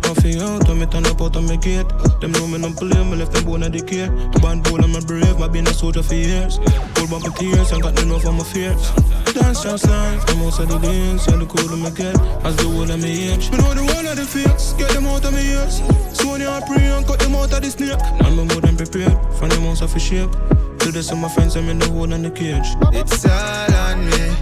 Coffee 0.03 0.39
out, 0.41 0.69
when 0.69 0.81
me 0.81 0.85
turn 0.85 1.07
up 1.07 1.23
out 1.23 1.37
on 1.37 1.47
my 1.47 1.57
gate. 1.57 1.89
Them 2.21 2.33
know 2.33 2.47
me 2.47 2.59
no 2.59 2.71
play, 2.71 3.03
me 3.03 3.17
left 3.17 3.33
them 3.33 3.47
bone 3.47 3.65
the 3.65 3.81
care. 3.81 4.11
Band 4.43 4.65
bull, 4.65 4.85
I'm 4.85 4.95
a 4.95 5.01
brave, 5.01 5.39
my 5.39 5.49
been 5.49 5.67
a 5.67 5.73
soldier 5.73 6.03
for 6.03 6.17
years. 6.17 6.59
Pull 6.93 7.09
back 7.09 7.23
my 7.25 7.33
tears, 7.39 7.73
and 7.73 7.81
got 7.81 7.95
no 7.95 8.13
love 8.13 8.25
for 8.25 8.33
my 8.33 8.45
fears. 8.45 8.93
Just 9.33 9.89
life, 9.89 10.27
the 10.27 10.35
most 10.35 10.59
of 10.59 10.69
the 10.69 10.79
dance, 10.79 11.27
and 11.29 11.41
the 11.41 11.47
cool 11.47 11.77
me 11.77 11.89
get. 11.93 12.19
As 12.45 12.57
the 12.57 12.65
whole 12.65 12.83
of 12.83 13.01
me 13.01 13.31
age. 13.31 13.51
Me 13.51 13.59
know 13.59 13.73
the 13.73 13.85
one 13.95 14.07
of 14.07 14.17
the 14.17 14.25
fakes, 14.25 14.73
get 14.75 14.91
them 14.91 15.07
out 15.07 15.25
of 15.25 15.33
me 15.33 15.53
ears. 15.53 15.81
Soon 16.13 16.43
I 16.43 16.61
pray 16.67 16.85
and 16.91 17.07
cut 17.07 17.21
them 17.21 17.37
out 17.37 17.53
of 17.53 17.63
the 17.63 17.71
snake. 17.71 17.97
And 18.27 18.37
me 18.37 18.45
more 18.45 18.61
than 18.61 18.77
prepared, 18.77 19.17
from 19.39 19.49
the 19.51 19.61
most 19.61 19.81
of 19.81 19.95
a 19.95 20.01
shape. 20.01 20.31
To 20.81 20.91
the 20.91 21.17
my 21.17 21.29
friends, 21.29 21.57
I'm 21.57 21.69
in 21.69 21.79
the 21.79 21.89
hole 21.89 22.13
and 22.13 22.25
the 22.25 22.31
cage. 22.31 22.75
It's 22.93 23.25
all 23.25 23.75
on 23.87 24.05
me. 24.11 24.35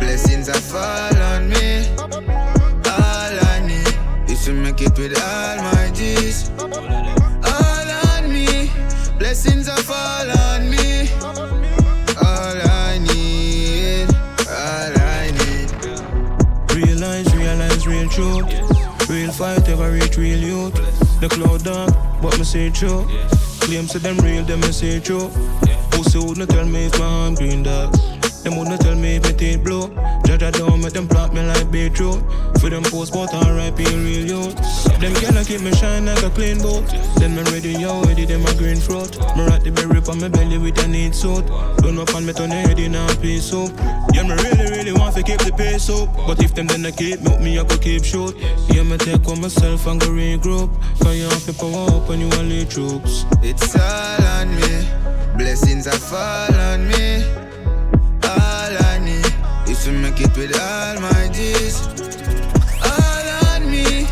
Blessings 0.00 0.48
are 0.48 0.60
fall 0.60 1.16
on 1.16 1.48
me. 1.48 1.88
All 1.96 3.34
I 3.48 3.62
need 3.64 3.94
is 4.28 4.44
to 4.44 4.52
make 4.52 4.82
it 4.82 4.98
with 4.98 5.16
all 5.22 5.56
my 5.62 5.90
G's. 5.94 6.50
All 6.58 7.88
on 8.10 8.28
me. 8.28 8.70
Blessings 9.18 9.68
are 9.68 9.78
fall 9.78 10.20
on 10.20 10.26
me. 10.28 10.33
Reach 19.88 20.16
real 20.16 20.38
youth. 20.38 20.74
The 21.20 21.28
cloud 21.28 21.64
dark, 21.64 21.94
but 22.20 22.38
me 22.38 22.44
say 22.44 22.70
true. 22.70 23.06
Claims 23.60 23.92
to 23.92 23.98
them 23.98 24.18
real, 24.18 24.44
them 24.44 24.60
me 24.60 24.72
say 24.72 25.00
true. 25.00 25.30
Pussy 25.90 26.18
wouldn't 26.18 26.50
tell 26.50 26.66
me 26.66 26.86
if 26.86 26.98
my 26.98 27.04
arm 27.04 27.34
green 27.34 27.62
dark. 27.62 27.92
Them 28.42 28.56
wouldn't 28.56 28.80
tell 28.80 28.94
me 28.94 29.16
if 29.16 29.24
my 29.24 29.32
teeth 29.32 29.64
blue. 29.64 29.88
Judge 30.34 30.42
I 30.42 30.50
don't 30.50 30.80
make 30.80 30.92
them 30.92 31.06
plot 31.06 31.32
me 31.32 31.42
like 31.42 31.70
beetroot. 31.70 32.20
For 32.58 32.68
them 32.68 32.82
post 32.82 33.12
but 33.12 33.32
R.I.P. 33.32 33.84
real 33.84 34.26
youth. 34.26 34.54
Them 34.98 35.12
gonna 35.22 35.44
keep 35.44 35.60
me 35.60 35.70
shine 35.72 36.06
like 36.06 36.24
a 36.24 36.30
clean 36.30 36.58
boat. 36.58 36.84
Then 37.18 37.36
me 37.36 37.42
ready, 37.52 37.70
yo, 37.74 38.02
ready, 38.02 38.24
them 38.24 38.44
a 38.44 38.54
green 38.54 38.80
fruit. 38.80 39.16
Me 39.36 39.46
rock 39.46 39.62
the 39.62 39.70
berry 39.70 40.02
on 40.08 40.20
my 40.20 40.28
belly 40.28 40.58
with 40.58 40.82
a 40.82 40.88
neat 40.88 41.14
suit. 41.14 41.46
Don't 41.78 41.98
up 41.98 42.12
on 42.16 42.26
me 42.26 42.32
turn 42.32 42.50
head 42.50 42.80
in 42.80 42.96
a 42.96 43.06
piece 43.22 43.44
soup. 43.44 43.70
Yeah, 44.12 44.24
me 44.24 44.34
really, 44.34 44.70
really 44.76 44.92
want 44.92 45.14
to 45.14 45.22
keep 45.22 45.38
the 45.38 45.52
pace 45.52 45.88
up. 45.88 46.08
But 46.26 46.42
if 46.42 46.52
them 46.52 46.66
then 46.66 46.84
I 46.84 46.90
keep 46.90 47.20
milk 47.20 47.40
me, 47.40 47.56
I 47.56 47.62
go 47.62 47.78
keep 47.78 48.04
short. 48.04 48.34
Yeah, 48.74 48.82
me 48.82 48.98
take 48.98 49.28
on 49.28 49.40
myself 49.40 49.86
and 49.86 50.00
go 50.00 50.08
regroup. 50.08 50.74
Cause 50.98 51.16
you 51.16 51.28
have 51.28 51.44
to 51.44 51.52
power 51.52 51.94
up 51.94 52.08
you 52.10 52.28
only 52.40 52.64
troops. 52.64 53.24
It's 53.40 53.76
all 53.76 54.24
on 54.34 54.50
me. 54.56 54.88
Blessings 55.38 55.86
are 55.86 55.92
fall 55.92 56.54
on 56.54 56.88
me. 56.88 57.43
With 60.46 60.60
all 60.60 61.00
my 61.00 61.28
G's. 61.32 61.86
All 62.84 63.28
on 63.48 63.70
me. 63.70 64.06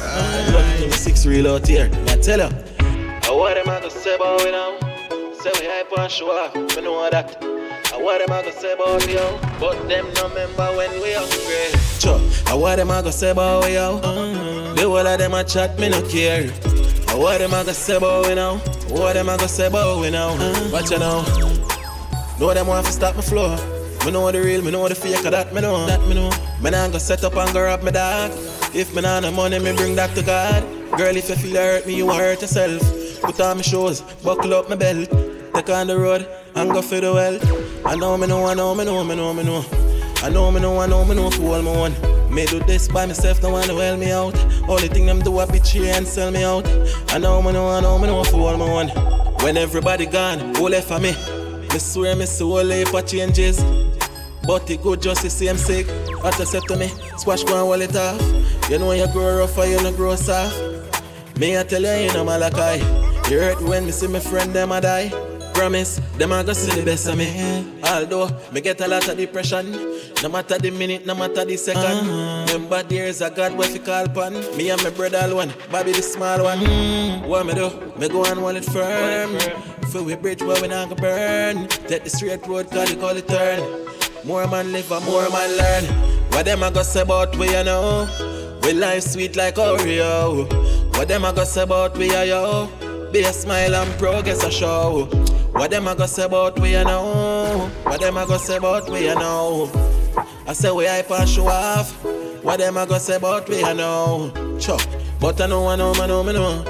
All 0.00 0.58
I 0.58 0.80
need. 0.80 0.92
Six 0.92 1.26
real 1.26 1.48
out 1.48 1.66
here. 1.66 1.90
I 2.08 2.16
tell 2.16 2.40
ya. 2.40 2.50
I 2.80 3.30
want 3.30 3.54
them 3.54 3.68
I 3.68 3.80
go 3.80 3.88
say 3.88 4.14
about 4.16 4.44
we 4.44 4.50
now. 4.50 4.78
Say 5.40 5.52
we 5.60 5.66
hype 5.66 5.92
and 5.96 6.10
show 6.10 6.30
off. 6.30 6.54
Me 6.54 6.82
know 6.82 7.08
that. 7.10 7.36
I 7.92 8.02
want 8.02 8.26
them 8.26 8.36
I 8.36 8.42
go 8.42 8.50
say 8.50 8.72
about 8.72 9.06
we 9.06 9.14
yo. 9.14 9.38
But 9.60 9.88
them 9.88 10.06
no 10.14 10.28
remember 10.28 10.66
when 10.76 10.90
we 11.00 11.12
hungry. 11.12 11.78
Sure. 12.00 12.20
I 12.46 12.54
want 12.54 12.78
them 12.78 12.90
I 12.90 13.02
go 13.02 13.10
say 13.10 13.30
about 13.30 13.64
we 13.64 13.74
yo. 13.74 14.00
The 14.74 14.82
whole 14.82 14.98
of 14.98 15.18
them 15.18 15.34
a 15.34 15.44
chat, 15.44 15.78
me 15.78 15.88
no 15.88 16.02
care. 16.02 16.50
I 17.08 17.14
want 17.14 17.38
them 17.38 17.54
I 17.54 17.62
go 17.64 17.72
say 17.72 17.96
about 17.96 18.26
we 18.26 18.34
now. 18.34 18.60
What 18.90 19.14
them 19.14 19.28
I 19.28 19.36
go 19.36 19.46
say 19.46 19.66
about 19.66 20.00
we 20.00 20.10
now. 20.10 20.34
Hmm? 20.36 20.72
Watch 20.72 20.90
you 20.90 20.98
now. 20.98 21.22
Know 22.38 22.54
them 22.54 22.66
want 22.66 22.86
to 22.86 22.92
stop 22.92 23.16
my 23.16 23.22
flow. 23.22 23.56
Me 24.04 24.12
know 24.12 24.30
the 24.32 24.40
real, 24.40 24.62
me 24.62 24.70
know 24.70 24.88
the 24.88 24.94
fake 24.94 25.24
of 25.24 25.32
that, 25.32 25.52
me 25.52 25.60
know. 25.60 25.86
That 25.86 26.00
me 26.02 26.14
know. 26.14 26.30
Me 26.62 26.70
nah 26.70 26.88
go 26.88 26.98
set 26.98 27.24
up 27.24 27.36
and 27.36 27.52
go 27.52 27.62
rob 27.62 27.82
me 27.82 27.90
dog. 27.90 28.30
If 28.74 28.94
me 28.94 29.02
nah 29.02 29.20
no 29.20 29.30
money, 29.30 29.58
me 29.58 29.74
bring 29.76 29.94
that 29.96 30.14
to 30.14 30.22
God. 30.22 30.62
Girl, 30.96 31.16
if 31.16 31.28
you 31.28 31.36
feel 31.36 31.56
hurt 31.56 31.86
me, 31.86 31.96
you 31.96 32.10
hurt 32.10 32.40
yourself. 32.40 32.80
Put 33.20 33.40
on 33.40 33.56
my 33.56 33.62
shoes, 33.62 34.00
buckle 34.24 34.54
up 34.54 34.68
my 34.70 34.76
belt. 34.76 35.10
Take 35.54 35.68
on 35.70 35.88
the 35.88 35.98
road 35.98 36.28
and 36.54 36.70
go 36.70 36.80
for 36.80 37.00
the 37.00 37.12
well. 37.12 37.38
I 37.86 37.96
know 37.96 38.16
me 38.16 38.26
know, 38.26 38.46
I 38.46 38.54
know 38.54 38.74
me 38.74 38.84
know, 38.84 39.04
me 39.04 39.16
know, 39.16 39.34
me 39.34 39.42
know. 39.42 39.64
I 40.22 40.30
know 40.30 40.50
me 40.50 40.60
know, 40.60 40.80
I 40.80 40.86
know 40.86 41.04
me 41.04 41.14
know 41.14 41.30
for 41.30 41.56
all 41.56 41.62
my 41.62 41.76
one. 41.76 42.17
Me 42.30 42.46
do 42.46 42.60
this 42.60 42.88
by 42.88 43.06
myself, 43.06 43.42
no 43.42 43.50
one 43.50 43.66
to 43.68 43.74
well 43.74 43.96
me 43.96 44.12
out. 44.12 44.36
Only 44.68 44.88
thing 44.88 45.06
them 45.06 45.20
do 45.20 45.40
a 45.40 45.46
bitch 45.46 45.68
here 45.68 45.92
and 45.94 46.06
sell 46.06 46.30
me 46.30 46.44
out. 46.44 46.66
I 47.08 47.18
know 47.18 47.40
me 47.42 47.52
know, 47.52 47.68
I 47.68 47.80
know 47.80 47.98
me 47.98 48.06
know 48.06 48.22
for 48.24 48.40
all 48.40 48.56
my 48.56 48.70
one. 48.70 48.88
When 49.42 49.56
everybody 49.56 50.06
gone, 50.06 50.54
who 50.56 50.68
left 50.68 50.88
for 50.88 50.98
me? 51.00 51.12
Me 51.72 51.78
swear 51.78 52.14
me 52.16 52.26
soul 52.26 52.64
life 52.64 52.88
for 52.88 53.02
changes. 53.02 53.62
But 54.46 54.70
it 54.70 54.82
good 54.82 55.02
just 55.02 55.22
the 55.22 55.30
same 55.30 55.56
sick. 55.56 55.86
What 56.22 56.38
you 56.38 56.44
said 56.46 56.62
to 56.68 56.76
me, 56.76 56.88
squash 57.16 57.44
go 57.44 57.58
and 57.58 57.66
wall 57.66 57.80
it 57.80 57.96
off. 57.96 58.20
You 58.70 58.78
know 58.78 58.92
you 58.92 59.06
grow 59.12 59.38
rough 59.38 59.56
or 59.58 59.66
you 59.66 59.82
no 59.82 59.92
grow 59.92 60.16
soft. 60.16 60.56
Me 61.38 61.58
I 61.58 61.64
tell 61.64 61.82
you, 61.82 62.06
you 62.06 62.12
know 62.12 62.24
Malachi. 62.24 62.82
You 63.30 63.40
hurt 63.40 63.60
when 63.62 63.86
me 63.86 63.92
see 63.92 64.06
my 64.06 64.20
friend 64.20 64.52
them 64.52 64.72
a 64.72 64.80
die. 64.80 65.37
Promise, 65.58 65.98
them 66.16 66.30
a 66.30 66.44
go 66.44 66.52
see 66.52 66.70
the 66.70 66.84
best 66.84 67.08
of 67.08 67.18
me. 67.18 67.26
Although 67.82 68.30
me 68.52 68.60
get 68.60 68.80
a 68.80 68.86
lot 68.86 69.08
of 69.08 69.16
depression. 69.16 69.72
No 70.22 70.28
matter 70.28 70.56
the 70.56 70.70
minute, 70.70 71.04
no 71.04 71.16
matter 71.16 71.44
the 71.44 71.54
2nd 71.54 72.46
Remember 72.46 72.80
there's 72.84 73.20
a 73.20 73.28
God 73.28 73.58
what 73.58 73.74
you 73.74 73.80
call 73.80 74.04
upon. 74.04 74.34
Me 74.56 74.70
and 74.70 74.80
my 74.84 74.90
brother 74.90 75.18
alone, 75.20 75.52
Bobby 75.68 75.90
the 75.90 76.00
small 76.00 76.44
one. 76.44 76.60
What 77.28 77.44
me 77.44 77.54
do? 77.54 77.70
Me 77.98 78.08
go 78.08 78.24
and 78.24 78.38
hold 78.38 78.54
it 78.54 78.66
firm. 78.66 79.36
Fill 79.90 80.04
we 80.04 80.14
bridge 80.14 80.42
where 80.44 80.62
we 80.62 80.68
not 80.68 80.90
go 80.90 80.94
burn. 80.94 81.66
Take 81.66 82.04
the 82.04 82.10
straight 82.10 82.46
road, 82.46 82.70
cause 82.70 82.92
you 82.92 82.96
call 82.96 83.16
it 83.16 83.26
turn. 83.26 83.58
More 84.24 84.46
man 84.46 84.70
live 84.70 84.92
and 84.92 85.04
more 85.06 85.28
man 85.28 85.56
learn. 85.58 85.84
What 86.30 86.44
them 86.44 86.62
a 86.62 86.70
go 86.70 86.82
say 86.84 87.00
about 87.00 87.34
we 87.36 87.50
you 87.50 87.64
know? 87.64 88.06
We 88.62 88.74
life 88.74 89.02
sweet 89.02 89.34
like 89.34 89.56
Oreo. 89.56 90.46
What 90.96 91.08
them 91.08 91.24
a 91.24 91.32
go 91.32 91.42
say 91.42 91.62
about 91.62 91.98
we 91.98 92.12
you 92.12 92.22
yo? 92.30 93.10
Be 93.12 93.24
a 93.24 93.32
smile 93.32 93.74
and 93.74 93.98
progress 93.98 94.44
a 94.44 94.52
show. 94.52 95.08
What 95.52 95.70
them 95.70 95.88
a 95.88 95.94
go 95.94 96.06
say 96.06 96.24
about 96.24 96.58
we 96.60 96.72
you 96.72 96.84
know? 96.84 97.70
What 97.84 98.00
them 98.00 98.16
a 98.16 98.26
go 98.26 98.36
say 98.36 98.56
about 98.56 98.88
we 98.88 99.06
you 99.08 99.14
know? 99.14 99.70
I 100.46 100.52
say 100.52 100.70
we 100.70 100.86
hype 100.86 101.10
and 101.10 101.28
show 101.28 101.48
off. 101.48 101.92
What 102.44 102.58
them 102.58 102.76
a 102.76 102.86
go 102.86 102.98
say 102.98 103.16
about 103.16 103.48
we 103.48 103.58
you 103.58 103.74
know? 103.74 104.30
Chuck. 104.60 104.80
But 105.20 105.40
I 105.40 105.46
know 105.46 105.66
I 105.68 105.76
know 105.76 105.92
I 105.94 106.06
know 106.06 106.28
I 106.28 106.32
know. 106.32 106.64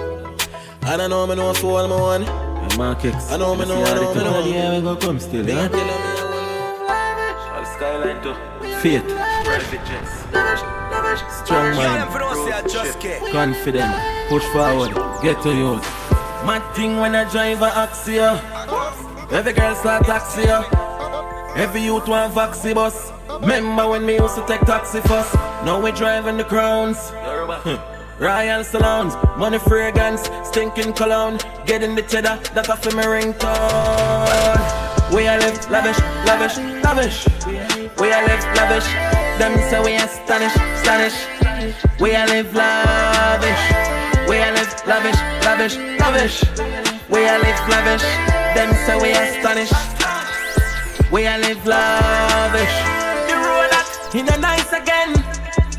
And 0.83 1.03
I 1.03 1.07
know 1.07 1.31
I 1.31 1.35
know 1.35 1.53
for 1.55 1.81
all 1.81 1.89
my 1.89 2.01
one. 2.01 2.79
Markets. 2.79 3.31
I 3.33 3.37
know 3.37 3.55
me 3.55 3.67
know 3.67 3.83
I 3.83 3.95
know 3.95 4.15
me 4.15 4.23
know. 4.25 4.45
Yeah, 4.47 4.77
we 4.77 4.83
go 4.83 4.97
come 4.97 5.19
still, 5.19 5.45
Me 5.45 5.53
huh? 5.53 5.65
a 5.65 5.69
tell 5.69 5.85
me 5.85 5.93
All 7.53 7.65
skyline 7.65 8.23
too. 8.23 8.35
Faith. 8.81 9.05
Strong 11.45 11.67
Yo, 11.73 11.77
mind. 11.77 12.03
them 12.03 12.09
for 12.13 12.19
those 12.21 12.49
that 12.49 12.69
just 12.71 13.01
get. 13.01 13.21
Confident. 13.33 13.93
Push 14.29 14.45
forward. 14.53 14.95
Get 15.23 15.43
to 15.43 15.51
you. 15.51 16.08
Mad 16.49 16.65
thing 16.75 16.97
when 16.97 17.15
I 17.15 17.31
drive 17.31 17.61
a 17.61 17.69
Axia. 17.69 18.41
Every 19.31 19.53
girl 19.53 19.75
start 19.75 20.07
taxi 20.07 20.45
ya. 20.45 20.65
Every 21.55 21.83
youth 21.83 22.09
want 22.09 22.33
vaxi 22.33 22.75
bus. 22.75 23.13
Remember 23.43 23.87
when 23.87 24.07
me 24.07 24.15
used 24.15 24.35
to 24.37 24.47
take 24.47 24.63
taxi 24.63 25.03
first? 25.03 25.35
Now 25.67 25.79
we 25.79 25.93
driving 25.93 26.39
the 26.39 26.45
crowns. 26.45 27.13
Royal 28.19 28.65
salons, 28.65 29.15
money 29.37 29.59
fragrance, 29.59 30.23
stinking 30.43 30.95
cologne, 30.95 31.39
getting 31.67 31.95
the 31.95 32.01
cheddar, 32.01 32.41
that's 32.55 32.71
off 32.71 32.83
my 32.95 33.05
ringtone. 33.05 34.65
We 35.15 35.29
are 35.29 35.39
live 35.39 35.71
lavish, 35.71 36.01
lavish, 36.25 36.57
lavish. 36.83 37.29
We 38.01 38.09
are 38.11 38.25
live 38.27 38.45
lavish. 38.57 38.89
Them 39.39 39.53
say 39.69 39.81
we 39.85 39.97
are 39.97 40.09
stanish, 40.09 40.57
stanish. 40.81 42.01
We 42.01 42.17
are 42.17 42.27
live 42.27 42.55
lavish. 42.55 43.38
We 44.69 44.93
are 44.93 45.01
live 45.03 45.17
lavish, 45.45 45.77
lavish, 45.77 45.77
lavish. 45.99 46.45
We 47.09 47.25
are 47.25 47.39
live 47.39 47.69
lavish. 47.73 48.03
Them 48.53 48.71
say 48.85 48.97
we 49.01 49.13
are 49.17 49.29
stanish. 49.41 49.73
We 51.11 51.27
are 51.27 51.39
live 51.39 51.65
lavish. 51.65 52.77
The 53.29 53.37
road 53.41 53.69
that 53.73 53.89
in 54.15 54.29
a 54.29 54.37
nice 54.37 54.71
again. 54.73 55.17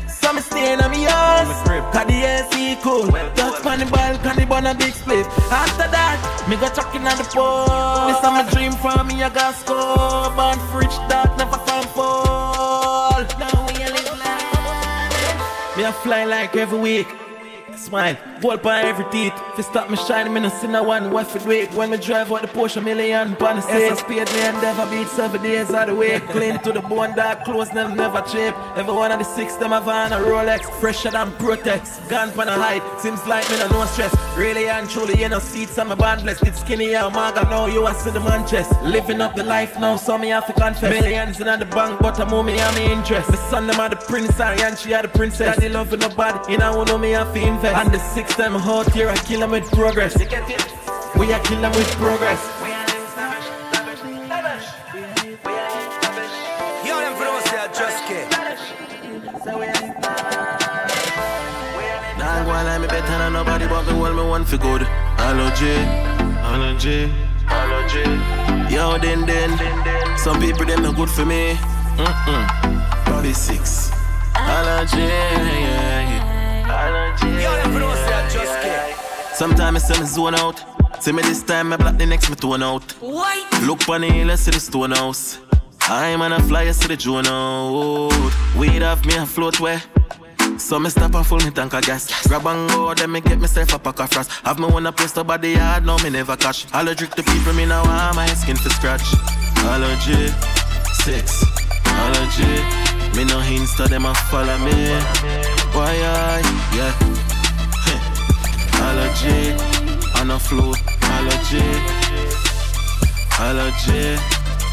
So 0.08 0.32
me 0.32 0.40
staying 0.40 0.80
on 0.80 0.90
me 0.90 1.04
house. 1.04 1.62
Cause 1.94 2.06
the 2.06 2.18
AC 2.18 2.78
cool. 2.82 3.06
Touch 3.38 3.64
on 3.64 3.78
the 3.78 3.86
balcony, 3.86 4.44
burn 4.44 4.66
a 4.66 4.74
big 4.74 4.92
split. 4.92 5.26
After 5.54 5.86
that, 5.86 6.18
me 6.48 6.56
go 6.56 6.68
chucking 6.68 7.06
on 7.06 7.16
the 7.16 7.24
pole. 7.30 8.10
This 8.10 8.18
is 8.18 8.22
my 8.24 8.42
dream 8.50 8.72
for 8.72 9.04
me, 9.04 9.22
I 9.22 9.30
got 9.30 9.54
score. 9.54 10.34
Born 10.34 10.58
fridge 10.70 10.98
that 11.06 11.38
never 11.38 11.58
found 11.62 11.86
fall. 11.90 13.22
Now 13.38 13.66
we 13.70 13.84
a 13.84 13.86
live 13.86 14.18
life. 14.18 15.76
Me 15.76 15.84
a 15.84 15.92
fly 15.92 16.24
like 16.24 16.56
every 16.56 16.78
week. 16.78 17.29
Smile, 17.80 18.18
gold 18.42 18.60
by 18.60 18.82
every 18.82 19.06
teeth. 19.10 19.32
If 19.52 19.56
you 19.58 19.64
stop 19.64 19.88
me 19.88 19.96
shining, 19.96 20.34
me 20.34 20.40
no 20.40 20.50
see 20.50 20.66
no 20.66 20.82
one. 20.82 21.10
What 21.10 21.28
for 21.28 21.42
wait 21.48 21.72
when 21.72 21.88
me 21.88 21.96
drive 21.96 22.30
out 22.30 22.42
the 22.42 22.48
Porsche 22.48 22.84
million. 22.84 23.34
Pan 23.36 23.56
the 23.56 23.62
stage, 23.62 23.96
speed 23.96 24.30
me 24.34 24.40
and 24.40 24.60
never 24.60 24.84
beat 24.90 25.08
seven 25.08 25.42
days 25.42 25.70
out 25.70 25.86
the 25.88 25.94
way. 25.94 26.20
Clean 26.20 26.58
to 26.58 26.72
the 26.72 26.82
bone, 26.82 27.16
dark 27.16 27.42
clothes, 27.44 27.72
never, 27.72 27.94
never 27.94 28.20
cheap. 28.20 28.54
Every 28.76 28.92
one 28.92 29.10
of 29.12 29.18
the 29.18 29.24
six, 29.24 29.56
them 29.56 29.70
have 29.70 29.88
on 29.88 30.12
a 30.12 30.16
Rolex. 30.16 30.70
Fresher 30.78 31.10
than 31.10 31.30
Protex. 31.32 32.06
Gone 32.10 32.30
for 32.30 32.44
the 32.44 32.52
height, 32.52 32.82
seems 33.00 33.26
like 33.26 33.48
me 33.50 33.58
no 33.58 33.68
no 33.68 33.86
stress. 33.86 34.14
Really 34.36 34.68
and 34.68 34.88
truly, 34.88 35.18
you 35.18 35.30
know, 35.30 35.38
seats, 35.38 35.78
I'm 35.78 35.90
a 35.90 35.96
band 35.96 36.22
blessed. 36.22 36.46
It's 36.46 36.60
skinny, 36.60 36.90
yeah, 36.90 37.08
maga, 37.08 37.48
know 37.48 37.64
you, 37.64 37.86
I 37.86 37.94
see 37.94 38.10
the 38.10 38.20
man 38.20 38.46
chest. 38.46 38.70
Living 38.82 39.22
up 39.22 39.34
the 39.34 39.42
life 39.42 39.78
now, 39.80 39.96
so 39.96 40.18
me 40.18 40.28
have 40.28 40.46
to 40.48 40.52
confess. 40.52 40.82
Millions 40.82 41.40
in 41.40 41.46
the 41.46 41.64
bank, 41.64 41.98
but 42.00 42.20
I'm 42.20 42.44
me, 42.44 42.60
I'm 42.60 42.76
interest. 42.76 43.30
The 43.30 43.38
son, 43.48 43.66
them 43.66 43.80
are 43.80 43.88
the 43.88 43.96
prince, 43.96 44.38
and 44.38 44.78
she 44.78 44.92
are 44.92 45.02
the 45.02 45.08
princess. 45.08 45.56
Daddy 45.56 45.70
loving 45.70 46.00
nobody, 46.00 46.52
you 46.52 46.58
know, 46.58 46.84
know 46.84 46.98
me, 46.98 47.12
have 47.12 47.32
to 47.32 47.40
invest. 47.40 47.69
And 47.72 47.92
the 47.92 47.98
six 48.00 48.34
time 48.34 48.52
hot 48.54 48.92
here, 48.92 49.08
I 49.08 49.16
kill 49.16 49.40
them 49.40 49.52
with 49.52 49.70
progress. 49.70 50.18
We 50.18 51.32
are 51.32 51.40
kill 51.44 51.60
them 51.60 51.72
with 51.72 51.90
progress. 52.02 52.40
Yo, 56.84 56.98
them 56.98 57.14
for 57.14 57.24
those 57.24 57.44
that 57.54 57.70
just 57.72 58.08
get. 58.08 58.26
Nah, 62.18 62.44
go 62.44 62.50
on 62.50 62.66
like 62.66 62.80
me 62.80 62.86
better 62.88 63.06
than 63.06 63.32
nobody, 63.32 63.66
but 63.68 63.86
me 63.86 63.92
hold 63.92 64.16
me 64.16 64.22
one 64.24 64.44
for 64.44 64.56
good. 64.56 64.82
Allergy, 65.18 65.76
allergy, 66.42 67.12
allergy. 67.46 68.04
Yo, 68.74 68.98
then, 68.98 69.26
then, 69.26 70.18
some 70.18 70.40
people 70.40 70.66
them 70.66 70.82
not 70.82 70.96
good 70.96 71.08
for 71.08 71.24
me. 71.24 71.54
Mm-mm. 71.96 73.06
Bobby 73.06 73.32
six. 73.32 73.92
Allergy, 74.34 74.98
yeah, 74.98 76.10
yeah. 76.10 76.19
Allergy. 76.80 77.28
Yo, 77.42 77.50
them 77.56 77.72
for 77.72 77.80
those 77.80 78.04
that 78.08 78.30
just 78.32 78.54
get. 78.62 79.36
Sometimes 79.36 79.84
I 79.84 79.94
see 79.94 80.00
me 80.00 80.06
zone 80.06 80.34
out. 80.34 80.64
See 81.02 81.12
me 81.12 81.22
this 81.22 81.42
time, 81.42 81.72
I 81.72 81.76
block 81.76 81.96
the 81.96 82.06
next 82.06 82.28
me 82.28 82.36
tone 82.36 82.62
out. 82.62 82.92
What? 83.00 83.62
Look 83.62 83.88
on 83.88 84.02
the 84.02 84.08
hill, 84.08 84.30
I 84.30 84.34
see 84.34 84.50
the 84.50 84.60
stone 84.60 84.92
house. 84.92 85.38
I'm 85.82 86.22
on 86.22 86.32
a 86.32 86.40
flyer, 86.42 86.72
see 86.72 86.88
the 86.88 86.96
drone 86.96 87.26
out. 87.26 88.32
Weed 88.56 88.82
off 88.82 89.04
me, 89.06 89.16
I 89.16 89.24
float 89.24 89.58
where. 89.60 89.82
So 90.58 90.78
me 90.78 90.90
stop 90.90 91.14
and 91.14 91.26
full 91.26 91.38
me 91.38 91.50
tank 91.50 91.72
of 91.72 91.82
gas. 91.82 92.26
Grab 92.28 92.46
and 92.46 92.68
go, 92.70 92.92
then 92.94 93.10
me 93.10 93.20
get 93.20 93.40
myself 93.40 93.72
a 93.72 93.78
pack 93.78 93.98
of 94.00 94.10
frost. 94.10 94.30
Have 94.44 94.58
me 94.58 94.66
one 94.66 94.86
a 94.86 94.92
place 94.92 95.12
to 95.12 95.24
body 95.24 95.52
yard, 95.52 95.86
now 95.86 95.96
me 95.98 96.10
never 96.10 96.36
catch. 96.36 96.66
Allergic 96.74 97.10
to 97.10 97.22
people, 97.22 97.54
me 97.54 97.64
now 97.64 97.82
want 97.84 98.16
my 98.16 98.26
skin 98.26 98.56
for 98.56 98.68
scratch. 98.68 99.02
Allergy, 99.64 100.28
six, 101.02 101.42
allergy. 101.86 102.44
Me 103.16 103.24
no 103.24 103.40
insta, 103.40 103.88
them 103.88 104.04
a 104.04 104.14
follow 104.14 104.58
me. 104.58 105.59
Why 105.72 105.94
I, 105.94 106.42
yeah. 106.76 106.94
Allergy, 108.86 109.54
on 110.20 110.30
a 110.30 110.38
float, 110.38 110.78
allergy. 111.02 111.64
Allergy, 113.38 114.18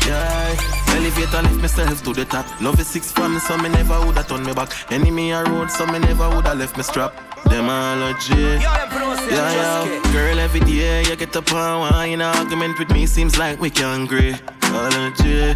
yeah. 0.07 0.55
Elevator 0.89 1.41
lift 1.43 1.61
myself 1.61 2.03
to 2.03 2.13
the 2.13 2.25
top. 2.25 2.45
Love 2.61 2.79
is 2.79 2.87
six 2.87 3.11
from 3.11 3.33
me, 3.35 3.39
so 3.39 3.57
me 3.57 3.69
never 3.69 3.99
woulda 4.05 4.23
turn 4.23 4.43
me 4.43 4.53
back. 4.53 4.69
Enemy 4.91 5.31
a 5.31 5.43
road, 5.43 5.69
so 5.69 5.85
me 5.85 5.99
never 5.99 6.29
woulda 6.29 6.55
left 6.55 6.75
me 6.77 6.83
strap. 6.83 7.13
Them 7.45 7.69
allergy. 7.69 8.33
Yeah, 8.33 8.87
yeah. 9.29 10.11
Girl, 10.11 10.39
every 10.39 10.61
day 10.61 11.03
you 11.03 11.15
get 11.15 11.35
up 11.35 11.51
and 11.51 11.79
wine. 11.81 12.21
An 12.21 12.21
argument 12.21 12.79
with 12.79 12.89
me 12.91 13.05
seems 13.05 13.37
like 13.37 13.59
we 13.59 13.69
can 13.69 14.03
agree. 14.03 14.35
Allergy. 14.73 15.53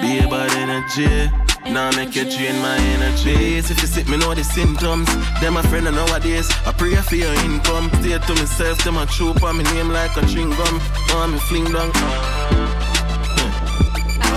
Be 0.00 0.18
about 0.18 0.50
energy. 0.56 1.30
Now 1.66 1.90
make 1.96 2.14
you 2.14 2.24
drain 2.24 2.60
my 2.60 2.76
energy. 2.76 3.56
If 3.58 3.70
you 3.70 3.86
sit 3.86 4.08
me 4.08 4.16
know 4.16 4.34
the 4.34 4.44
symptoms. 4.44 5.08
Them 5.40 5.56
a 5.56 5.62
friend 5.64 5.88
of 5.88 5.94
nowadays. 5.94 6.48
I 6.66 6.72
pray 6.72 6.94
for 6.96 7.16
your 7.16 7.34
income. 7.44 7.90
Stay 8.00 8.18
to 8.18 8.34
myself. 8.34 8.84
Them 8.84 8.98
a 8.98 9.06
choke 9.06 9.42
on 9.42 9.58
me 9.58 9.64
name 9.64 9.90
like 9.90 10.16
a 10.16 10.26
chewing 10.26 10.50
gum. 10.50 10.80
Want 11.10 11.32
me 11.32 11.38
fling 11.40 11.64
down. 11.72 11.90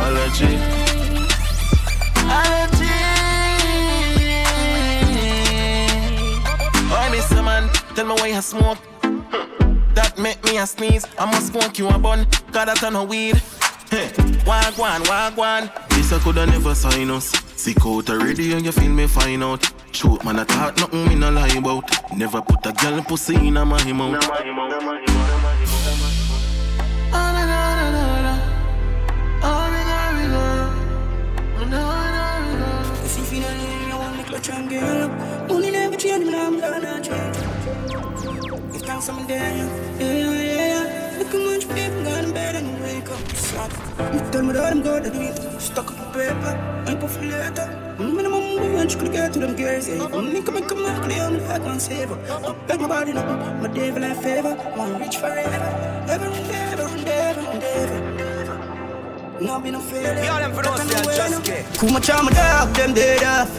Allergy. 0.03 0.55
Allergy. 2.27 2.97
Oh, 6.89 6.95
uh, 6.95 7.11
Mr. 7.11 7.43
Man, 7.43 7.69
tell 7.95 8.05
me 8.05 8.13
why 8.13 8.27
you 8.27 8.41
smoke. 8.41 8.77
That 9.93 10.17
make 10.17 10.43
me 10.45 10.57
a 10.57 10.65
sneeze. 10.67 11.05
I 11.19 11.25
must 11.25 11.47
smoke 11.47 11.77
you 11.77 11.87
a 11.89 11.97
bun. 11.97 12.25
Cause 12.51 12.65
that 12.65 12.83
a 12.83 12.91
no 12.91 13.03
weed. 13.03 13.41
Hey, 13.89 14.09
wagwan, 14.45 15.01
wagwan. 15.05 15.71
This 15.89 16.11
I 16.11 16.19
coulda 16.19 16.45
never 16.45 16.75
sign 16.75 17.09
us. 17.09 17.31
Sick 17.55 17.85
out 17.85 18.09
already 18.09 18.51
and 18.51 18.65
you 18.65 18.71
feel 18.73 18.91
me 18.91 19.07
fine 19.07 19.41
out. 19.41 19.63
Shoot 19.93 20.23
man, 20.25 20.39
I 20.39 20.43
thought 20.43 20.77
nothing 20.77 21.07
me 21.07 21.15
no 21.15 21.31
lie 21.31 21.47
about. 21.55 21.89
Never 22.15 22.41
put 22.41 22.65
a 22.65 22.73
girl 22.73 23.01
pussy 23.03 23.35
in 23.35 23.55
a 23.55 23.65
my 23.65 23.91
mouth. 23.93 24.23
If 33.05 33.17
you 33.17 33.23
feel 33.23 33.43
it, 33.43 33.93
I 33.93 33.97
want 33.97 34.17
me 34.17 34.23
clutch 34.23 34.49
and 34.49 34.69
girl 34.69 35.03
up. 35.03 35.49
Money 35.49 35.71
never 35.71 35.95
change, 35.95 36.25
me 36.25 36.35
I'm 36.35 36.59
gonna 36.59 37.01
change. 37.01 37.37
If 38.75 38.83
can't 38.85 39.01
some 39.01 39.25
day, 39.27 39.35
yeah, 39.99 40.13
yeah, 40.13 40.31
yeah. 40.31 40.36
Bed 42.37 42.55
and 42.59 42.69
wake 42.83 43.09
up. 43.15 43.23
Stop. 43.47 43.71
You 44.13 44.19
tell 44.31 44.43
me 44.47 44.53
that 44.53 44.71
I'm 44.71 44.81
gonna 44.87 45.09
do 45.09 45.21
it. 45.29 45.37
Stuck 45.67 45.91
up 45.91 45.99
on 46.03 46.09
paper, 46.13 46.53
mm, 46.53 46.89
I'm 46.89 47.07
for 47.15 47.25
later. 47.33 47.67
Minimum 47.99 48.73
wage 48.75 48.95
could 48.99 49.11
get 49.11 49.33
to 49.33 49.39
them 49.39 49.55
girls, 49.55 49.87
yeah. 49.89 50.07
Mm, 50.17 50.33
me 50.33 50.41
come 50.47 50.57
and 50.57 50.67
come 50.69 50.85
out 50.85 51.01
clear, 51.03 51.23
I'm 51.23 51.37
like 51.47 51.63
one 51.71 51.79
saver. 51.79 52.15
Mm, 52.15 52.43
Don't 52.43 52.67
beg 52.67 52.79
my 52.81 52.87
body, 52.95 53.13
no. 53.13 53.23
My 53.61 53.69
devil 53.77 54.03
I 54.11 54.13
favor. 54.25 54.53
Want 54.77 54.99
reach 55.01 55.17
forever. 55.17 55.69
Ever 56.13 56.27
and 56.39 56.51
ever 56.63 56.87
and 56.95 57.07
ever 57.07 57.43
and 57.53 57.63
ever. 57.63 58.05
No 59.47 59.59
be 59.59 59.71
no 59.71 59.79
failure. 59.79 60.23
Yo, 60.27 60.35
them 60.43 60.51
for 60.53 60.63
those 60.63 60.87
that 60.89 61.15
just 61.15 61.43
get. 61.43 61.91
Much 61.93 62.09
I'm 62.09 62.27
a 62.27 62.31
dog, 62.33 62.73
them 62.75 62.93
dead 62.93 63.23
off. 63.23 63.51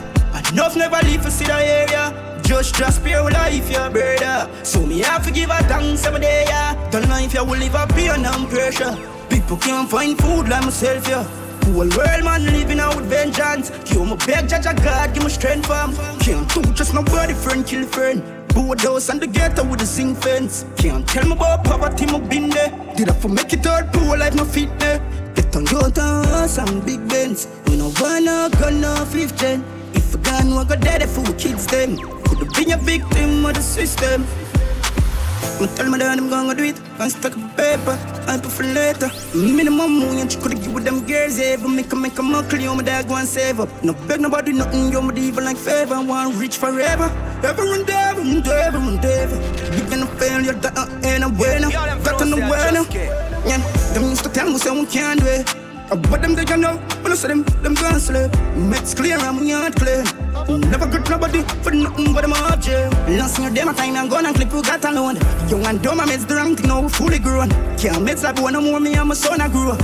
Enough 0.52 0.76
never 0.76 1.00
leave 1.08 1.22
for 1.22 1.30
see 1.30 1.44
the 1.44 1.54
area. 1.54 2.27
Just 2.48 2.76
just 2.76 3.04
pure 3.04 3.30
life, 3.30 3.70
your 3.70 3.90
brother. 3.90 4.48
So 4.64 4.80
me 4.86 5.00
have 5.00 5.22
to 5.26 5.30
give 5.30 5.50
a 5.50 5.62
thanks 5.64 6.06
every 6.06 6.20
day, 6.20 6.44
yeah. 6.46 6.72
Don't 6.90 7.06
know 7.06 7.18
if 7.18 7.34
you 7.34 7.44
will 7.44 7.58
live 7.58 7.74
up 7.74 7.92
here 7.92 8.12
under 8.12 8.30
pressure. 8.48 8.96
People 9.28 9.58
can't 9.58 9.86
find 9.90 10.16
food 10.16 10.48
like 10.48 10.64
myself, 10.64 11.06
yeah. 11.06 11.24
Whole 11.64 11.74
world 11.74 12.24
man 12.24 12.46
living 12.46 12.80
out 12.80 12.96
with 12.96 13.04
vengeance. 13.04 13.70
Kill 13.84 14.06
my 14.06 14.16
beg, 14.24 14.48
judge 14.48 14.64
a 14.64 14.72
God, 14.72 15.12
give 15.12 15.24
me 15.24 15.28
strength, 15.28 15.66
fam. 15.66 15.94
Can't 16.20 16.48
do 16.54 16.62
just 16.72 16.94
nobody 16.94 17.34
friend, 17.34 17.66
kill 17.66 17.84
friend. 17.84 18.22
House 18.80 19.10
and 19.10 19.20
the 19.20 19.26
ghetto 19.26 19.62
with 19.64 19.80
the 19.80 19.84
zinc 19.86 20.16
fence. 20.16 20.64
Can't 20.78 21.06
tell 21.06 21.26
me 21.26 21.32
about 21.32 21.64
poverty, 21.64 22.06
my 22.06 22.18
been 22.18 22.48
there. 22.48 22.70
Did 22.96 23.10
I 23.10 23.12
for 23.12 23.28
make 23.28 23.52
it 23.52 23.66
out 23.66 23.92
poor 23.92 24.16
life, 24.16 24.34
no 24.34 24.46
fit 24.46 24.70
there. 24.78 25.00
Get 25.34 25.54
on 25.54 25.66
your 25.66 25.90
house 25.92 26.56
and 26.56 26.82
big 26.86 27.06
bends. 27.10 27.46
We 27.66 27.76
no 27.76 27.92
want 28.00 28.24
no 28.24 28.48
gun, 28.58 28.80
no 28.80 29.04
fifth 29.04 29.36
gen. 29.36 29.62
If 29.92 30.14
a 30.14 30.18
gun, 30.18 30.56
we 30.56 30.64
go 30.64 30.76
dead 30.76 31.06
for 31.10 31.20
we 31.20 31.34
kids 31.34 31.66
them. 31.66 32.17
Could 32.38 32.70
have 32.70 32.86
been 32.86 33.00
a 33.00 33.00
victim 33.00 33.46
of 33.46 33.54
the 33.54 33.60
system. 33.60 34.22
Me 35.60 35.66
tell 35.74 35.90
me 35.90 35.98
that 35.98 36.16
I'm 36.16 36.30
gonna 36.30 36.54
do 36.54 36.62
it. 36.62 36.80
I'm 37.00 37.10
stuck 37.10 37.36
up 37.36 37.56
paper, 37.56 37.98
I 38.28 38.38
put 38.38 38.52
for 38.52 38.62
later. 38.62 39.10
Minimum 39.34 39.98
money, 39.98 40.22
you 40.22 40.38
could 40.38 40.54
give 40.62 40.72
with 40.72 40.84
them 40.84 41.04
girls 41.04 41.38
ever. 41.40 41.68
Make 41.68 41.92
a 41.92 41.96
make 41.96 42.16
a 42.16 42.22
muckle, 42.22 42.60
you 42.60 42.72
my 42.76 42.84
dad 42.84 43.08
go 43.08 43.16
and 43.16 43.26
save 43.26 43.58
up. 43.58 43.68
No 43.82 43.92
beg 44.06 44.20
nobody 44.20 44.52
nothing, 44.52 44.92
you're 44.92 45.02
my 45.02 45.12
even 45.14 45.44
like 45.44 45.56
favor. 45.56 45.94
I 45.94 46.04
want 46.04 46.36
rich 46.36 46.58
forever. 46.58 47.10
Ever 47.42 47.74
and 47.74 47.90
ever 47.90 48.20
and 48.20 48.46
ever 48.46 48.78
and 48.78 49.04
ever. 49.04 49.38
Big 49.74 49.92
and 49.92 50.08
failure, 50.10 50.52
that 50.52 51.04
ain't 51.04 51.24
a 51.24 51.28
winner. 51.28 51.70
Got 51.70 52.22
on 52.22 52.30
the 52.30 52.36
winner. 52.36 52.84
Yeah, 53.48 53.58
them 53.94 54.04
used 54.10 54.22
to 54.22 54.30
tell 54.30 54.48
me 54.48 54.58
say 54.58 54.70
we 54.70 54.86
can't 54.86 55.18
do 55.18 55.26
it. 55.26 55.54
But 56.08 56.22
them 56.22 56.36
they 56.36 56.44
you 56.44 56.56
know, 56.56 56.76
when 57.02 57.10
I 57.10 57.16
say 57.16 57.28
them, 57.28 57.42
them 57.62 57.74
gonna 57.74 57.98
slip. 57.98 58.30
Makes 58.54 58.94
clear 58.94 59.18
and 59.18 59.40
we 59.40 59.52
aren't 59.52 59.74
clear. 59.74 60.04
Never 60.46 60.86
good 60.86 61.08
nobody 61.10 61.42
for 61.62 61.70
nothing 61.72 62.12
but 62.12 62.24
up 62.30 62.60
jail. 62.60 62.90
Last 63.08 63.38
year, 63.38 63.50
them 63.50 63.68
a 63.68 63.74
time 63.74 63.96
and 63.96 64.10
gun 64.10 64.26
and 64.26 64.34
clip 64.34 64.48
who 64.48 64.62
got 64.62 64.84
alone. 64.84 65.16
Young 65.48 65.64
and 65.66 65.82
dumb, 65.82 66.00
I 66.00 66.06
mess 66.06 66.24
the 66.24 66.36
wrong 66.36 66.54
thing 66.56 66.68
now 66.68 66.86
fully 66.88 67.18
grown. 67.18 67.50
Can't 67.76 68.02
mess 68.02 68.22
like 68.22 68.40
one 68.40 68.52
no 68.52 68.60
more 68.60 68.80
me 68.80 68.94
and 68.94 69.08
my 69.08 69.14
son 69.14 69.40
I 69.40 69.48
grew 69.48 69.72
up. 69.72 69.80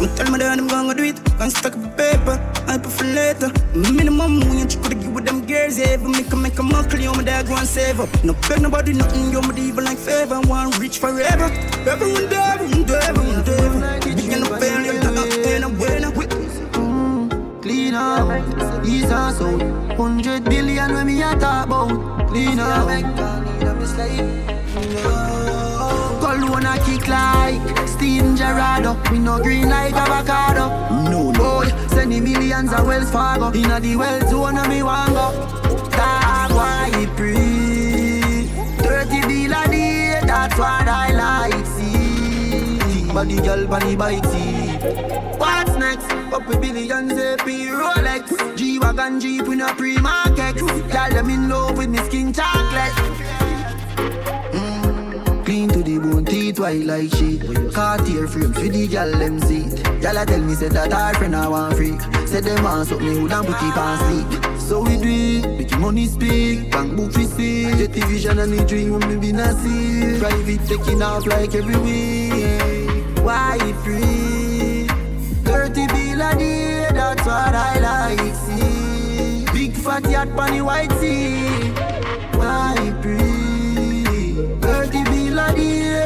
Me 0.00 0.08
tell 0.16 0.30
me 0.32 0.38
that 0.38 0.58
I'm 0.58 0.66
gonna 0.66 0.94
do 0.94 1.04
it. 1.04 1.20
I 1.40 1.48
stuck 1.48 1.76
up 1.76 1.96
paper, 1.96 2.36
I 2.66 2.76
put 2.78 2.92
for 2.92 3.04
later. 3.04 3.50
Minimum 3.74 4.40
wage, 4.50 4.80
could 4.82 5.00
give 5.00 5.14
with 5.14 5.24
them 5.24 5.46
girls 5.46 5.78
ever. 5.78 6.08
Make 6.08 6.32
a 6.32 6.36
make 6.36 6.58
a 6.58 6.62
you 6.98 7.12
my 7.12 7.22
dad 7.22 7.46
go 7.46 7.54
and 7.56 7.68
save 7.68 8.00
up. 8.00 8.08
No 8.24 8.34
beg 8.48 8.62
nobody 8.62 8.92
nothing, 8.92 9.30
you're 9.30 9.42
my 9.42 9.56
even 9.56 9.84
like 9.84 9.98
favor. 9.98 10.40
Want 10.40 10.78
rich 10.78 10.98
forever. 10.98 11.46
Everyone 11.86 12.28
everyone 12.32 12.84
there, 12.84 13.02
everyone 13.02 14.01
Clean 17.92 18.00
out, 18.00 18.86
ease 18.86 19.04
us 19.04 19.38
out. 19.42 19.96
Hundred 19.98 20.44
billion 20.44 20.94
when 20.94 21.06
me 21.08 21.20
a 21.20 21.36
talk 21.36 21.66
about. 21.66 22.26
Clean 22.28 22.58
out. 22.58 22.88
Cologne 26.20 26.64
a 26.64 26.78
kick 26.86 27.06
like 27.06 27.86
Steven 27.86 28.34
Gerrard. 28.34 28.86
We 29.10 29.18
no 29.18 29.42
green 29.42 29.68
like 29.68 29.92
avocado. 29.92 30.70
No, 31.04 31.32
no. 31.32 31.32
Boy, 31.32 31.68
send 31.88 32.12
the 32.12 32.20
millions 32.20 32.72
of 32.72 32.86
Wells 32.86 33.10
Fargo. 33.10 33.52
Inna 33.52 33.78
the 33.78 33.94
well 33.96 34.26
zone, 34.30 34.56
and 34.56 34.68
me 34.70 34.82
want 34.82 35.12
go. 35.12 35.30
Die. 35.90 36.48
Why 36.54 37.06
pre? 37.14 37.34
Thirty 38.80 39.20
bill 39.28 39.52
a 39.52 39.68
day, 39.68 40.18
that's 40.24 40.58
what 40.58 40.88
I 40.88 41.12
like 41.12 41.66
see. 41.66 43.12
Body 43.12 43.36
girl, 43.36 43.66
body 43.66 43.96
bike 43.96 44.24
see. 44.24 44.61
What's 44.82 45.76
next? 45.76 46.10
Up 46.32 46.44
with 46.48 46.60
billions, 46.60 47.12
AP 47.12 47.46
Rolex. 47.46 48.56
G-Wagon 48.56 49.20
Jeep 49.20 49.46
in 49.46 49.60
a 49.60 49.72
pre-market. 49.74 50.56
Girl, 50.56 51.10
them 51.10 51.30
in 51.30 51.48
love 51.48 51.78
with 51.78 51.88
me 51.88 51.98
skin 51.98 52.32
chocolate. 52.32 52.90
Mm. 54.50 55.44
Clean 55.44 55.68
to 55.68 55.84
the 55.84 55.98
bone, 55.98 56.24
teeth 56.24 56.58
white 56.58 56.84
like 56.84 57.10
shit. 57.10 57.72
Cartier 57.72 58.26
frames 58.26 58.58
for 58.58 58.68
the 58.68 58.88
gal 58.88 59.12
them 59.12 59.38
seat. 59.42 59.84
Gal 60.00 60.26
tell 60.26 60.40
me 60.40 60.54
say 60.54 60.68
that 60.68 60.92
her 60.92 61.14
friend 61.14 61.36
I 61.36 61.46
want 61.46 61.76
freak. 61.76 62.00
Said 62.26 62.42
them 62.42 62.64
want 62.64 62.88
something 62.88 63.06
who 63.06 63.28
don't 63.28 63.46
put 63.46 63.62
it 63.62 63.78
on 63.78 63.98
sleep. 63.98 64.60
So 64.60 64.82
we 64.82 64.96
do 64.96 65.48
it, 65.48 65.58
make 65.58 65.78
money 65.78 66.06
speak, 66.06 66.72
bank 66.72 66.96
book 66.96 67.14
we 67.14 67.26
see. 67.26 67.70
Get 67.76 67.92
the 67.92 68.00
vision 68.06 68.40
and 68.40 68.52
the 68.52 68.64
dream 68.64 68.98
when 68.98 69.08
me 69.08 69.28
be 69.28 69.32
not 69.32 69.54
see. 69.58 70.18
Private 70.18 70.66
taking 70.66 71.02
off 71.02 71.24
like 71.24 71.54
every 71.54 71.76
week. 71.76 73.16
Why 73.24 73.58
free? 73.84 74.31
30 76.32 76.44
bill 76.44 76.58
a 76.58 76.84
day, 76.84 76.88
that's 76.92 77.26
what 77.26 77.54
I 77.54 77.78
like 77.78 78.34
see. 78.34 79.44
Big 79.52 79.72
fat 79.74 80.08
yacht 80.10 80.28
on 80.28 80.56
the 80.56 80.60
white 80.62 80.92
sea. 80.92 81.70
Why? 82.38 82.74
30 84.60 85.04
bill 85.04 85.38
a 85.38 85.52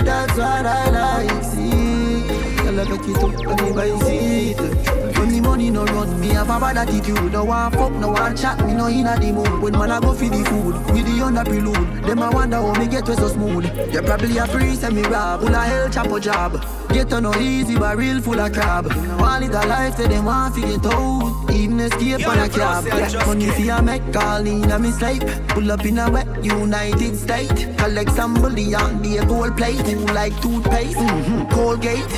that's 0.05 0.37
what 0.37 0.67
I 0.67 0.91
like 0.91 1.45
see. 1.45 2.27
Girl, 2.63 2.81
I 2.81 2.85
got 2.85 3.09
it 3.09 3.17
up 3.17 3.23
on 3.25 3.57
the 3.57 3.73
bicycle. 3.75 5.06
The 5.29 5.41
money 5.41 5.71
no 5.71 5.85
run, 5.85 6.21
me 6.21 6.29
have 6.29 6.49
a 6.49 6.61
bad 6.61 6.77
attitude. 6.77 7.33
No 7.33 7.45
one 7.45 7.73
fuck, 7.73 7.93
no 7.93 8.11
one 8.11 8.37
chat, 8.37 8.65
me 8.65 8.75
no 8.75 8.89
inna 8.89 9.19
the 9.19 9.33
mood. 9.33 9.61
When 9.61 9.73
man 9.73 9.91
I 9.91 10.01
go 10.01 10.15
for 10.15 10.25
the 10.25 10.45
food, 10.45 10.75
with 10.95 11.07
the 11.07 11.25
under 11.25 11.45
prelude. 11.45 12.05
Them 12.05 12.23
I 12.23 12.31
wonder 12.31 12.57
how 12.57 12.73
me 12.75 12.87
get 12.87 13.09
way 13.09 13.17
so 13.17 13.29
smooth. 13.29 13.65
They 13.93 14.01
probably 14.03 14.39
a 14.39 14.47
free 14.47 14.75
send 14.77 14.95
me 14.97 15.03
rob, 15.03 15.41
full 15.41 15.55
of 15.55 15.65
hell 15.65 15.91
chop 15.91 16.07
a 16.07 16.21
job. 16.21 16.65
Get 16.91 17.11
to 17.11 17.21
no 17.21 17.35
easy, 17.35 17.77
but 17.77 17.97
real 17.97 18.21
full 18.21 18.41
of 18.41 18.53
crab. 18.53 18.87
All 18.87 19.43
it 19.43 19.51
a 19.51 19.67
life, 19.67 19.97
say 19.97 20.07
them 20.07 20.25
want 20.25 20.55
to 20.55 20.61
get 20.61 20.87
out. 20.87 21.51
Even 21.53 21.81
escape 21.81 22.27
on 22.29 22.39
a 22.39 22.49
cab. 22.49 22.85
Money 23.27 23.51
see 23.51 23.71
I 23.71 23.81
make 23.81 24.13
call 24.13 24.47
in 24.47 24.71
a 24.71 24.79
mistake. 24.79 25.23
Pull 25.49 25.71
up 25.73 25.85
in 25.85 25.99
a 25.99 26.11
wet 26.11 26.45
United 26.45 27.17
State. 27.17 27.77
Collect 27.77 28.13
some 28.13 28.35
bullion, 28.35 29.03
be 29.03 29.17
a 29.19 29.27
gold 29.27 29.57
plate. 29.57 29.85
Like 30.15 30.41
toothpaste, 30.41 30.97
mm-hmm. 30.97 31.49
Colgate. 31.51 32.15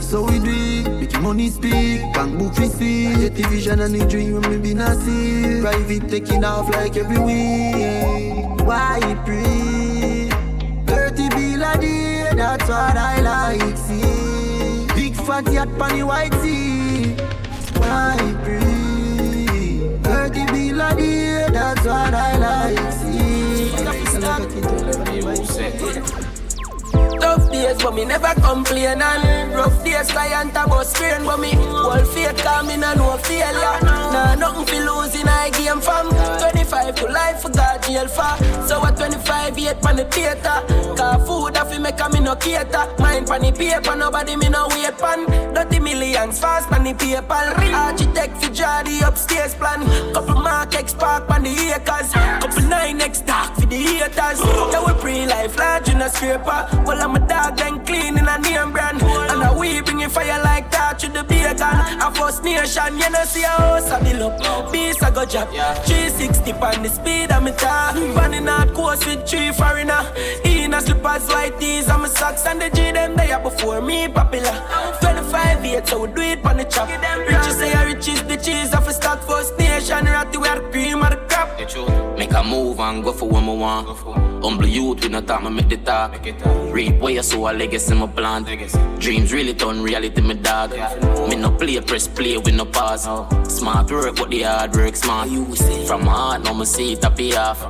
So 0.00 0.22
we 0.22 0.38
do 0.38 0.93
money 1.24 1.48
speak, 1.48 2.02
bank 2.12 2.38
book 2.38 2.56
we 2.58 2.68
see. 2.68 3.14
Get 3.14 3.34
the 3.34 3.44
vision 3.48 3.80
and 3.80 3.94
the 3.94 4.04
dream 4.06 4.34
when 4.34 4.50
me 4.50 4.58
be 4.58 4.74
not 4.74 4.96
see. 4.98 5.62
Private 5.62 6.06
taking 6.10 6.44
off 6.44 6.68
like 6.68 6.98
every 6.98 7.18
week. 7.18 8.60
Why 8.68 9.00
pre? 9.24 10.28
30 10.86 11.28
bill 11.30 11.62
a 11.64 11.78
day, 11.80 12.28
that's 12.36 12.68
what 12.68 12.96
I 13.10 13.14
like 13.30 13.78
see. 13.86 14.86
Big 14.94 15.16
fat 15.16 15.50
yacht 15.50 15.68
on 15.80 15.96
the 15.96 16.02
white 16.02 16.34
sea. 16.42 17.16
Why 17.80 18.20
pre? 18.44 18.60
30 20.04 20.46
bill 20.52 20.80
a 20.82 20.94
day, 20.94 21.48
that's 21.50 21.86
what 21.86 22.14
I 22.14 22.36
like 22.36 22.92
see. 22.92 23.04
Tough 27.24 27.50
days, 27.50 27.82
but 27.82 27.94
me 27.94 28.04
never 28.04 28.34
complain. 28.40 29.00
And 29.00 29.54
rough 29.54 29.82
days, 29.82 30.10
client 30.10 30.52
a 30.54 30.68
bus 30.68 30.92
pain. 30.98 31.24
But 31.24 31.40
me 31.40 31.52
whole 31.54 32.04
faith, 32.04 32.36
come 32.36 32.68
in 32.68 32.84
and 32.84 32.98
no 32.98 33.16
failure. 33.16 33.78
Nah, 33.82 34.34
nothing 34.34 34.66
for 34.66 34.84
losing, 34.84 35.26
I 35.26 35.48
game 35.48 35.80
from 35.80 36.10
25 36.38 36.94
to 36.96 37.06
life 37.06 37.40
for 37.40 37.48
God 37.48 37.82
jail 37.82 38.08
for. 38.08 38.36
So 38.68 38.84
at 38.84 38.96
25, 38.98 39.58
yet 39.58 39.80
pan 39.80 39.96
the 39.96 40.04
theater. 40.04 40.58
Car 40.96 41.18
food, 41.24 41.56
I 41.56 41.64
fi 41.64 41.78
make 41.78 41.98
a 41.98 42.08
me 42.10 42.20
no 42.20 42.36
cater. 42.36 42.84
Mind 42.98 43.26
pan 43.26 43.40
the 43.40 43.52
paper, 43.52 43.96
nobody 43.96 44.36
me 44.36 44.50
no 44.50 44.68
wait 44.68 44.98
pan. 44.98 45.24
Dirty 45.54 45.78
millions 45.80 46.38
fast 46.38 46.68
pan 46.68 46.84
the 46.84 46.92
paper. 46.92 47.42
Architect 47.74 48.36
fi 48.36 48.48
draw 48.50 48.82
the 48.82 49.08
upstairs 49.08 49.54
plan. 49.54 49.80
Couple 50.12 50.42
mark 50.42 50.74
X 50.74 50.92
park 50.92 51.26
pan 51.26 51.44
the 51.44 51.72
acres. 51.72 52.12
Couple 52.12 52.68
nine 52.68 53.00
X 53.00 53.22
dark 53.22 53.54
for 53.54 53.66
the 53.66 53.76
haters. 53.76 54.40
Yeah, 54.72 54.84
we 54.84 54.92
pre-life 55.00 55.56
large 55.58 55.88
in 55.88 56.02
a 56.02 56.10
scraper. 56.10 56.68
Well, 56.84 57.00
I'm 57.00 57.13
a 57.16 57.20
dog 57.26 57.60
and 57.60 57.86
clean 57.86 58.18
in 58.18 58.26
a 58.26 58.38
name 58.38 58.72
brand. 58.72 59.02
And 59.02 59.42
a 59.42 59.58
we 59.58 59.80
bringing 59.82 60.08
fire 60.08 60.40
like 60.42 60.70
that 60.70 60.98
to 61.00 61.08
the 61.08 61.24
bacon. 61.24 61.76
A 62.02 62.10
first 62.14 62.42
nation, 62.44 62.98
you 62.98 63.10
know, 63.10 63.24
see 63.24 63.42
a 63.42 63.48
house 63.48 63.90
I 63.90 64.02
build 64.02 64.22
up. 64.22 64.72
Beast 64.72 65.02
I 65.02 65.10
go 65.10 65.24
drop. 65.24 65.48
360 65.86 66.52
on 66.52 66.82
the 66.82 66.88
speed 66.88 67.30
me 67.42 67.52
car. 67.52 67.94
Running 68.16 68.48
out 68.48 68.72
course 68.74 69.04
with 69.06 69.26
three 69.28 69.52
foreigner. 69.52 70.02
In 70.44 70.74
a 70.74 70.80
slippers, 70.80 71.28
white 71.28 71.58
tees, 71.60 71.88
and 71.88 72.02
my 72.02 72.08
socks. 72.08 72.46
And 72.46 72.60
the 72.60 72.70
G 72.70 72.92
them 72.92 73.16
there 73.16 73.40
before 73.40 73.80
me 73.80 74.08
popular. 74.08 74.56
25 75.00 75.64
years, 75.64 75.88
so 75.88 76.06
we 76.06 76.12
do 76.12 76.22
it 76.22 76.44
on 76.44 76.56
the 76.56 76.64
chop. 76.64 76.88
Riches 77.18 77.56
say 77.56 77.72
riches, 77.84 78.22
the 78.24 78.36
cheese 78.36 78.74
of 78.74 78.86
a 78.88 78.92
stock 78.92 79.20
first 79.22 79.58
nation. 79.58 80.04
Ratty, 80.04 80.38
we 80.38 80.48
are 80.48 80.60
cream 80.70 81.02
of 81.02 81.10
the 81.10 81.16
crop. 81.28 81.48
A 82.34 82.42
move 82.42 82.80
and 82.80 83.04
go 83.04 83.12
for 83.12 83.28
what 83.28 83.44
I 83.44 83.52
want. 83.52 83.88
Humble 84.42 84.66
youth, 84.66 85.04
we 85.04 85.08
no 85.08 85.20
talk, 85.20 85.44
me 85.44 85.50
make 85.50 85.68
the 85.68 85.76
talk. 85.76 86.20
Reap 86.72 86.98
where 87.00 87.12
you 87.12 87.22
sow 87.22 87.48
a 87.48 87.52
legacy, 87.52 87.94
my 87.94 88.08
plan. 88.08 88.42
Dreams 88.98 89.32
really 89.32 89.54
turn 89.54 89.80
reality, 89.80 90.20
me 90.20 90.34
dog. 90.34 90.72
Me 91.28 91.36
no 91.36 91.52
play, 91.52 91.80
press 91.80 92.08
play, 92.08 92.36
with 92.36 92.54
no 92.54 92.64
pause. 92.64 93.04
Smart 93.48 93.88
work, 93.90 94.16
but 94.16 94.30
the 94.30 94.42
hard 94.42 94.74
work 94.74 94.96
smart. 94.96 95.28
From 95.86 96.04
my 96.04 96.10
heart, 96.10 96.42
now 96.42 96.54
me 96.54 96.64
see 96.64 96.94
it 96.94 97.02
pay 97.16 97.36
off. 97.36 97.62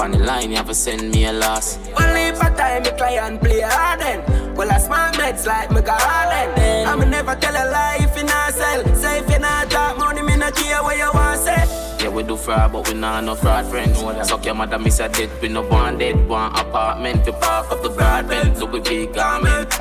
On 0.00 0.10
the 0.10 0.18
line, 0.18 0.50
you 0.50 0.56
have 0.56 0.68
to 0.68 0.74
send 0.74 1.10
me 1.10 1.26
a 1.26 1.32
loss. 1.34 1.76
Only 2.00 2.32
for 2.32 2.50
time, 2.56 2.84
me 2.84 2.90
client 2.92 3.42
play 3.42 3.60
hard 3.60 4.00
then. 4.00 4.54
Well, 4.54 4.70
I 4.70 4.78
smart 4.78 5.14
meds 5.16 5.46
like 5.46 5.70
me 5.70 5.82
garden. 5.82 6.88
I'ma 6.88 7.04
never 7.04 7.34
tell 7.34 7.54
a 7.54 7.64
lie 7.70 7.98
if 8.00 8.16
you 8.16 8.24
not 8.24 8.54
sell. 8.54 8.82
Say 8.94 9.18
if 9.18 9.30
you 9.30 9.38
not 9.38 9.70
talk 9.70 9.98
money, 9.98 10.22
me 10.22 10.36
not 10.36 10.54
care 10.54 10.82
what 10.82 10.96
you 10.96 11.10
want 11.12 11.38
say. 11.40 11.95
Yeah, 12.06 12.12
we 12.12 12.22
do 12.22 12.36
fraud, 12.36 12.72
but 12.72 12.86
we 12.86 12.94
not 12.94 13.24
no 13.24 13.34
fraud 13.34 13.66
friends. 13.66 13.98
Suck 14.28 14.46
your 14.46 14.54
mother, 14.54 14.78
miss 14.78 15.00
a 15.00 15.08
dead, 15.08 15.28
we 15.42 15.48
no 15.48 15.62
one 15.62 15.98
dead. 15.98 16.28
One 16.28 16.54
apartment, 16.54 17.24
to 17.24 17.32
park 17.32 17.72
up 17.72 17.82
the 17.82 17.88
broadbent, 17.88 18.60
look 18.60 18.70
we 18.70 18.78
big 18.78 19.12
garment. 19.12 19.74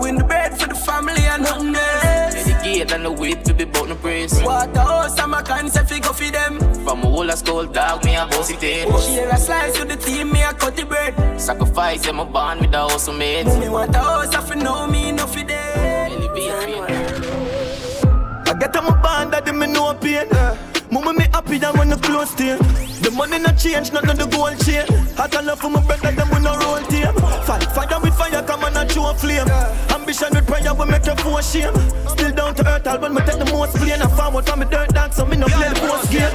Win 0.00 0.16
the 0.16 0.24
bread 0.24 0.58
for 0.58 0.68
the 0.68 0.74
family 0.74 1.20
and 1.20 1.42
nothing 1.42 1.76
else. 1.76 2.32
Dedicate 2.32 2.92
and 2.92 3.04
the 3.04 3.12
whip 3.12 3.42
to 3.44 3.52
be 3.52 3.66
bout 3.66 3.86
no 3.86 3.96
praise. 3.96 4.32
Water 4.42 4.80
house, 4.80 5.18
I'm 5.18 5.34
a 5.34 5.42
concept, 5.42 5.90
fi 5.90 5.98
go 5.98 6.14
for 6.14 6.30
them. 6.30 6.58
From 6.86 7.02
a 7.02 7.06
whole 7.06 7.28
school 7.32 7.66
dog, 7.66 8.02
me 8.06 8.16
a 8.16 8.26
boss 8.28 8.50
it 8.50 8.60
Share 8.60 9.28
a 9.28 9.36
slice 9.36 9.76
to 9.76 9.84
the 9.84 9.96
team, 9.96 10.32
me 10.32 10.40
a 10.40 10.54
cut 10.54 10.74
the 10.74 10.86
bread. 10.86 11.38
Sacrifice, 11.38 12.08
I'm 12.08 12.18
a 12.18 12.24
bond 12.24 12.62
with 12.62 12.70
the 12.70 12.78
house 12.78 13.10
made. 13.10 13.44
Me 13.60 13.68
want 13.68 13.94
a 13.94 13.98
house, 13.98 14.34
I 14.34 14.54
know 14.54 14.86
me, 14.86 15.12
no 15.12 15.26
fi 15.26 15.42
them. 15.42 16.12
I 18.46 18.54
get 18.58 18.74
on 18.74 18.84
my 18.86 19.02
band, 19.02 19.34
that 19.34 19.54
me 19.54 19.66
no 19.66 19.92
pain. 19.92 20.71
Mama 20.92 21.14
me 21.14 21.24
happy 21.32 21.56
than 21.56 21.72
when 21.78 21.88
the 21.88 21.96
close 21.96 22.34
to 22.34 22.60
The 23.00 23.10
money 23.16 23.38
not 23.38 23.56
change, 23.56 23.92
not 23.92 24.04
the 24.04 24.28
gold 24.28 24.60
chain. 24.60 24.84
I 25.16 25.26
can 25.26 25.46
love 25.46 25.58
for 25.58 25.70
my 25.70 25.80
brother, 25.80 26.12
them 26.12 26.28
we 26.28 26.38
no 26.44 26.52
roll 26.60 26.84
team. 26.92 27.08
Fight 27.48 27.64
fire 27.72 27.98
with 27.98 28.12
fire, 28.12 28.42
come 28.44 28.62
on 28.62 28.76
and 28.76 28.92
show 28.92 29.08
a 29.08 29.14
flame. 29.14 29.48
Ambition 29.88 30.28
with 30.36 30.46
prayer, 30.46 30.74
we 30.74 30.84
make 30.84 31.06
you 31.08 31.16
for 31.16 31.40
shame. 31.40 31.72
Still 32.12 32.32
down 32.36 32.54
to 32.56 32.68
earth, 32.68 32.86
album, 32.86 33.14
me 33.14 33.22
take 33.24 33.40
the 33.40 33.48
most 33.48 33.72
plane. 33.80 34.04
I 34.04 34.04
out 34.04 34.44
from 34.44 34.60
me 34.60 34.66
dirt 34.68 34.92
dance, 34.92 35.16
so 35.16 35.24
me 35.24 35.38
no 35.38 35.46
play 35.48 35.72
the 35.72 35.80
post 35.80 36.12
game. 36.12 36.28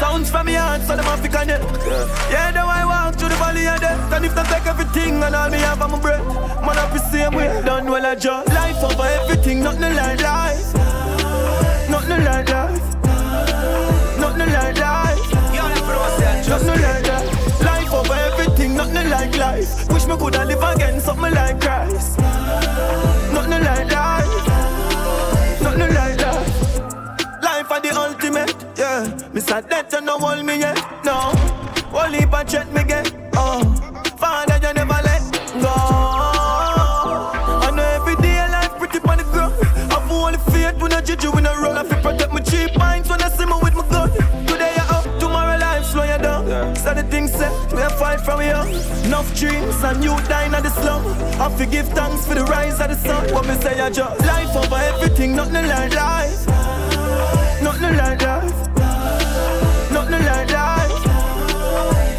Sounds 0.00 0.30
from 0.30 0.46
me 0.46 0.54
heart, 0.54 0.80
so 0.88 0.96
them 0.96 1.04
have 1.04 1.20
to 1.20 1.28
connect. 1.28 1.60
Yeah, 2.32 2.48
the 2.50 2.64
I 2.64 2.88
walk 2.88 3.20
through 3.20 3.28
the 3.28 3.36
valley 3.36 3.68
of 3.68 3.78
death. 3.78 4.08
And 4.08 4.24
if 4.24 4.34
they 4.34 4.44
take 4.48 4.64
everything 4.64 5.22
and 5.22 5.36
all 5.36 5.50
me 5.50 5.58
have 5.58 5.82
on 5.82 5.90
my 5.92 6.00
breath, 6.00 6.24
man, 6.64 6.80
I 6.80 6.88
be 6.88 6.98
same 7.12 7.34
way. 7.36 7.60
Done 7.60 7.90
well, 7.90 8.06
I 8.06 8.14
just 8.14 8.48
life 8.48 8.82
over 8.82 9.04
everything, 9.20 9.60
nothing 9.60 9.94
like 9.94 10.22
life. 10.22 10.72
Nothing 11.92 12.24
like 12.24 12.48
life. 12.48 12.91
Nothing 14.34 14.54
like 14.54 14.78
life. 14.78 15.32
Nothing 16.48 16.80
like 16.80 17.04
that. 17.04 17.60
Life 17.62 17.92
over 17.92 18.14
everything, 18.14 18.74
nothing 18.74 19.10
like 19.10 19.36
life. 19.36 19.92
Wish 19.92 20.06
me 20.06 20.16
coulda 20.16 20.44
live 20.46 20.62
again, 20.62 21.00
something 21.00 21.34
like 21.34 21.60
Christ. 21.60 22.18
Nothing 22.18 23.62
like 23.62 23.92
life. 23.92 24.46
Nothing 25.60 25.94
like 25.94 26.18
life. 26.18 27.42
Life 27.42 27.70
are 27.70 27.80
the 27.80 27.90
ultimate, 27.94 28.54
yeah. 28.78 29.30
Me 29.34 29.40
sad 29.40 29.68
that 29.68 29.92
you 29.92 30.00
no 30.00 30.18
hold 30.18 30.44
me 30.46 30.58
yet, 30.60 30.80
no. 31.04 31.32
Only 31.92 32.20
if 32.20 32.32
I 32.32 32.42
check 32.44 32.72
me 32.72 32.84
get, 32.84 33.12
oh. 33.34 33.62
Father, 34.16 34.58
you 34.66 34.72
never 34.72 35.00
let 35.04 35.22
go. 35.60 35.74
I 37.60 37.70
know 37.74 37.82
every 37.82 38.16
day 38.16 38.38
life 38.48 38.78
pretty 38.78 38.98
on 39.06 39.18
the 39.18 39.24
ground. 39.24 39.54
I've 39.92 40.10
only 40.10 40.38
faith 40.50 40.80
when 40.80 40.92
I 40.94 41.02
judge 41.02 41.22
you 41.22 41.32
in 41.32 41.44
a 41.44 41.52
run. 41.52 41.76
I 41.76 41.84
feel 41.84 42.21
from 48.24 48.40
here. 48.40 48.64
Enough 49.04 49.34
dreams 49.38 49.82
and 49.82 50.02
you 50.02 50.16
dying 50.28 50.54
at 50.54 50.62
the 50.62 50.70
slum. 50.70 51.02
I 51.40 51.48
forgive 51.56 51.88
thanks 51.88 52.26
for 52.26 52.34
the 52.34 52.44
rise 52.44 52.80
of 52.80 52.88
the 52.88 52.96
sun. 52.96 53.32
What 53.32 53.46
me 53.46 53.54
say, 53.60 53.80
I 53.80 53.90
just 53.90 54.20
life 54.20 54.54
over 54.56 54.76
everything, 54.76 55.36
nothing 55.36 55.66
like 55.68 55.94
life. 55.94 56.46
Nothing 57.62 57.96
like 57.96 58.22
life. 58.22 58.68
Nothing 59.90 60.24
like 60.24 60.50
life. 60.50 61.06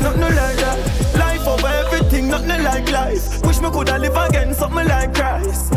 Nothing 0.02 0.36
like 0.36 0.62
life. 0.62 1.16
Life 1.16 1.48
over 1.48 1.68
everything, 1.68 2.30
nothing 2.30 2.64
like 2.64 2.92
life. 2.92 3.46
Wish 3.46 3.60
me 3.62 3.70
coulda 3.70 3.98
live 3.98 4.16
again, 4.16 4.54
something 4.54 4.88
like 4.88 5.14
Christ. 5.14 5.73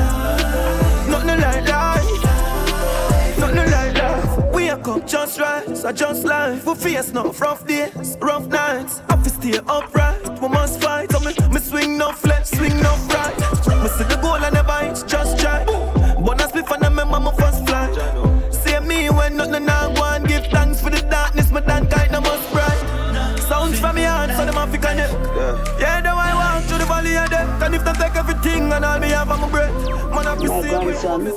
Up, 5.57 5.66
just 5.66 5.84
rise, 5.84 5.84
I 5.84 5.92
just 5.92 6.24
life. 6.24 6.66
We 6.66 6.74
face 6.74 7.12
no 7.12 7.32
rough 7.32 7.66
days, 7.66 8.16
rough 8.20 8.46
nights. 8.46 9.00
Have 9.09 9.22
to 9.24 9.30
stay 9.30 9.59
upright, 9.66 10.40
we 10.40 10.48
must 10.48 10.80
fight. 10.80 11.11
So 11.12 11.20
me, 11.20 11.32
me 11.52 11.61
swing 11.61 11.98
no 11.98 12.12
flex, 12.12 12.50
swing 12.50 12.76
no 12.80 12.94
right. 13.11 13.36
Me 13.82 13.88
see 13.88 14.04
the 14.04 14.18
goal, 14.20 14.32
I 14.34 14.50
never 14.50 14.72
hit, 14.72 15.04
just 15.07 15.38
try. 15.38 15.64
Bonus 15.64 16.54
me 16.54 16.62
for 16.62 16.78
the 16.78 16.90
member, 16.90 17.20
my 17.20 17.32
first 17.34 17.66
flight. 17.66 17.94
See 18.52 18.78
me 18.80 19.11
when 19.11 19.36
nothing 19.36 19.68
I 19.68 19.94
go 19.94 20.04
and 20.04 20.26
give 20.26 20.46
thanks 20.46 20.80
for 20.80 20.90
the 20.90 21.02
darkness, 21.02 21.50
my 21.50 21.61
dan 21.61 21.88
kind 21.88 22.14
of 22.14 22.22
must 22.22 22.52
bright. 22.52 23.40
Sounds 23.40 23.78
from 23.78 23.96
me 23.96 24.02
heart, 24.02 24.30
so 24.30 24.44
them 24.44 24.54
have 24.54 24.72
to 24.72 24.78
connect. 24.78 25.12
Yeah, 25.80 26.00
though 26.00 26.16
I 26.16 26.34
walk 26.34 26.68
to 26.68 26.78
the 26.78 26.84
valley 26.84 27.16
of 27.16 27.30
death, 27.30 27.62
and 27.62 27.74
if 27.74 27.84
they 27.84 27.92
take 27.92 28.16
everything 28.16 28.72
and 28.72 28.84
all 28.84 28.98
me 28.98 29.09
have 29.09 29.30
on 29.30 29.40
my 29.40 29.50
breath, 29.50 29.74
man, 30.11 30.26
I 30.26 30.34
My 30.34 30.61
grandson, 30.68 31.32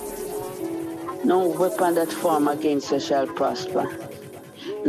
no 1.24 1.48
weapon 1.50 1.96
that 1.96 2.12
form 2.12 2.48
against 2.48 2.92
you 2.92 3.00
shall 3.00 3.28
prosper. 3.28 4.09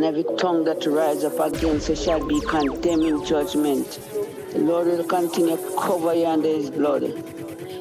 And 0.00 0.06
every 0.06 0.24
tongue 0.38 0.64
that 0.64 0.86
rise 0.86 1.24
up 1.24 1.38
against 1.40 1.90
you 1.90 1.94
shall 1.94 2.26
be 2.26 2.40
condemned 2.40 3.02
in 3.02 3.22
judgment. 3.22 4.00
The 4.50 4.60
Lord 4.60 4.86
will 4.86 5.04
continue 5.04 5.58
to 5.58 5.76
cover 5.78 6.14
you 6.14 6.24
under 6.24 6.48
his 6.48 6.70
blood. 6.70 7.02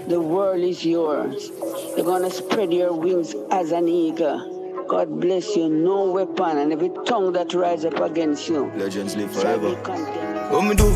The 0.09 0.20
world 0.20 0.61
is 0.61 0.84
yours. 0.84 1.49
You're 1.95 2.05
gonna 2.05 2.30
spread 2.30 2.74
your 2.74 2.91
wings 2.91 3.34
as 3.51 3.72
an 3.72 3.88
eagle. 3.88 4.86
God 4.89 5.22
bless 5.22 5.55
you. 5.55 5.70
No 5.70 6.11
weapon 6.11 6.57
and 6.57 6.74
every 6.74 6.91
tongue 7.05 7.32
that 7.32 7.53
rise 7.53 7.86
up 7.86 7.97
against 8.01 8.49
you. 8.49 8.70
Legends 8.76 9.15
live 9.15 9.32
forever. 9.32 9.74
condemned. 9.78 10.51
What 10.51 10.63
me 10.63 10.76
do? 10.76 10.89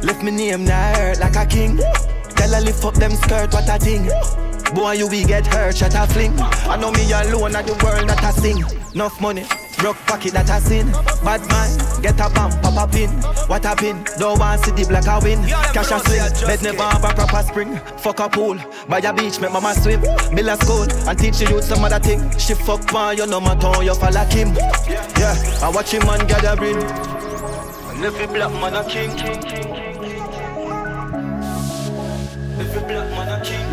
Lift 0.00 0.22
me 0.22 0.30
name 0.30 0.64
now 0.64 0.94
hurt 0.94 1.20
like 1.20 1.36
a 1.36 1.44
king. 1.44 1.76
Tell 1.76 2.54
her 2.54 2.60
lift 2.62 2.82
up 2.86 2.94
them 2.94 3.10
skirt, 3.10 3.52
what 3.52 3.68
a 3.68 3.78
thing. 3.78 4.08
Boy, 4.74 4.92
you 4.92 5.08
will 5.08 5.26
get 5.26 5.46
hurt, 5.46 5.76
shut 5.76 5.94
a 5.94 6.06
fling. 6.06 6.32
I 6.40 6.76
know 6.76 6.90
me 6.90 7.12
alone 7.12 7.54
at 7.54 7.66
the 7.66 7.74
world 7.84 8.08
that 8.08 8.24
I 8.24 8.30
sing. 8.30 8.64
Enough 8.94 9.20
money, 9.20 9.44
broke 9.84 10.00
pocket 10.06 10.32
that 10.32 10.48
I 10.48 10.60
sin. 10.60 10.90
Bad 11.20 11.44
man, 11.52 11.68
get 12.00 12.16
a 12.16 12.32
bump, 12.32 12.56
pop 12.62 12.88
a 12.88 12.90
pin. 12.90 13.10
What 13.52 13.66
a 13.66 13.76
pin, 13.76 14.02
don't 14.18 14.38
want 14.38 14.64
see 14.64 14.72
the 14.72 14.88
black 14.88 15.04
a 15.04 15.20
win. 15.20 15.44
Cash 15.76 15.92
a 15.92 16.00
swing, 16.00 16.48
bed 16.48 16.62
never 16.62 16.88
have 16.88 17.04
a 17.04 17.12
proper 17.12 17.42
spring. 17.44 17.76
Fuck 18.00 18.20
a 18.20 18.28
pool, 18.30 18.56
by 18.88 19.00
a 19.00 19.12
beach, 19.12 19.38
make 19.40 19.52
mama 19.52 19.74
swim. 19.74 20.00
A 20.00 20.56
school, 20.56 20.88
and 20.88 21.18
teach 21.18 21.42
youth 21.42 21.64
some 21.64 21.84
other 21.84 21.98
thing. 22.00 22.20
She 22.38 22.54
fuck 22.54 22.80
man, 22.94 23.18
you 23.18 23.26
know 23.26 23.40
my 23.40 23.54
tongue, 23.56 23.84
you 23.84 23.94
fall 23.94 24.10
like 24.10 24.32
him. 24.32 24.54
Yeah, 25.20 25.36
I 25.60 25.68
watch 25.68 25.92
him 25.92 26.06
man 26.06 26.26
gathering. 26.26 26.80
And 26.80 28.04
every 28.04 28.26
black 28.26 28.52
man 28.52 28.74
a 28.74 28.84
king. 28.88 29.10
Every 32.56 32.82
black 32.88 33.08
man 33.12 33.28
a 33.28 33.44
king. 33.44 33.68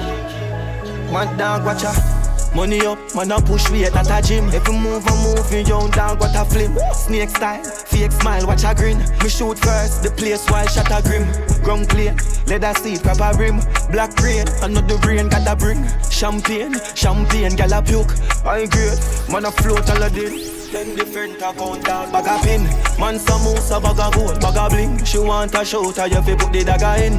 Mad 1.13 1.37
dog 1.37 1.63
watch. 1.63 2.20
Money 2.53 2.85
up, 2.85 2.99
man 3.15 3.31
a 3.31 3.39
push 3.39 3.69
weight 3.71 3.95
at 3.95 4.11
a 4.11 4.21
gym. 4.27 4.49
Every 4.49 4.73
move 4.73 5.07
I 5.07 5.15
move, 5.23 5.51
you 5.53 5.59
young 5.59 5.89
dog 5.91 6.19
what 6.19 6.35
a 6.35 6.43
flim. 6.43 6.77
Snake 6.93 7.29
style, 7.29 7.63
fake 7.63 8.11
smile, 8.11 8.45
watch 8.45 8.65
a 8.65 8.75
grin. 8.75 8.99
Me 9.23 9.29
shoot 9.29 9.57
first, 9.57 10.03
the 10.03 10.11
place 10.11 10.45
while 10.49 10.67
shot 10.67 10.91
a 10.91 11.01
grim. 11.01 11.23
Ground 11.63 11.87
clear, 11.87 12.13
leather 12.47 12.73
seat, 12.73 13.01
proper 13.01 13.37
rim. 13.37 13.61
Black 13.89 14.11
rain, 14.21 14.45
another 14.63 14.97
rain 15.07 15.29
gotta 15.29 15.55
bring. 15.55 15.87
Champagne, 16.09 16.75
champagne, 16.93 17.55
gal 17.55 17.71
a 17.71 17.81
puke. 17.81 18.11
I 18.45 18.65
grade, 18.67 18.99
man 19.31 19.45
a 19.45 19.51
float 19.51 19.89
all 19.89 20.03
a 20.03 20.09
day. 20.09 20.43
Ten 20.71 20.95
different 20.95 21.37
account 21.37 21.85
dog, 21.85 22.11
bag 22.11 22.27
a 22.27 22.43
pin. 22.43 22.63
Man 22.99 23.17
some 23.17 23.43
moose, 23.43 23.71
a 23.71 23.79
bag 23.79 23.97
a 23.97 24.11
gold, 24.11 24.41
bag 24.41 24.57
a 24.57 24.69
bling. 24.69 25.05
She 25.05 25.19
want 25.19 25.55
a 25.55 25.63
shout, 25.63 25.97
I 25.99 26.09
have 26.09 26.25
to 26.25 26.35
put 26.35 26.51
the 26.51 26.65
dagger 26.65 27.01
in. 27.01 27.13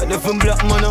And 0.00 0.12
if 0.12 0.26
I'm 0.26 0.38
black 0.38 0.64
man, 0.64 0.82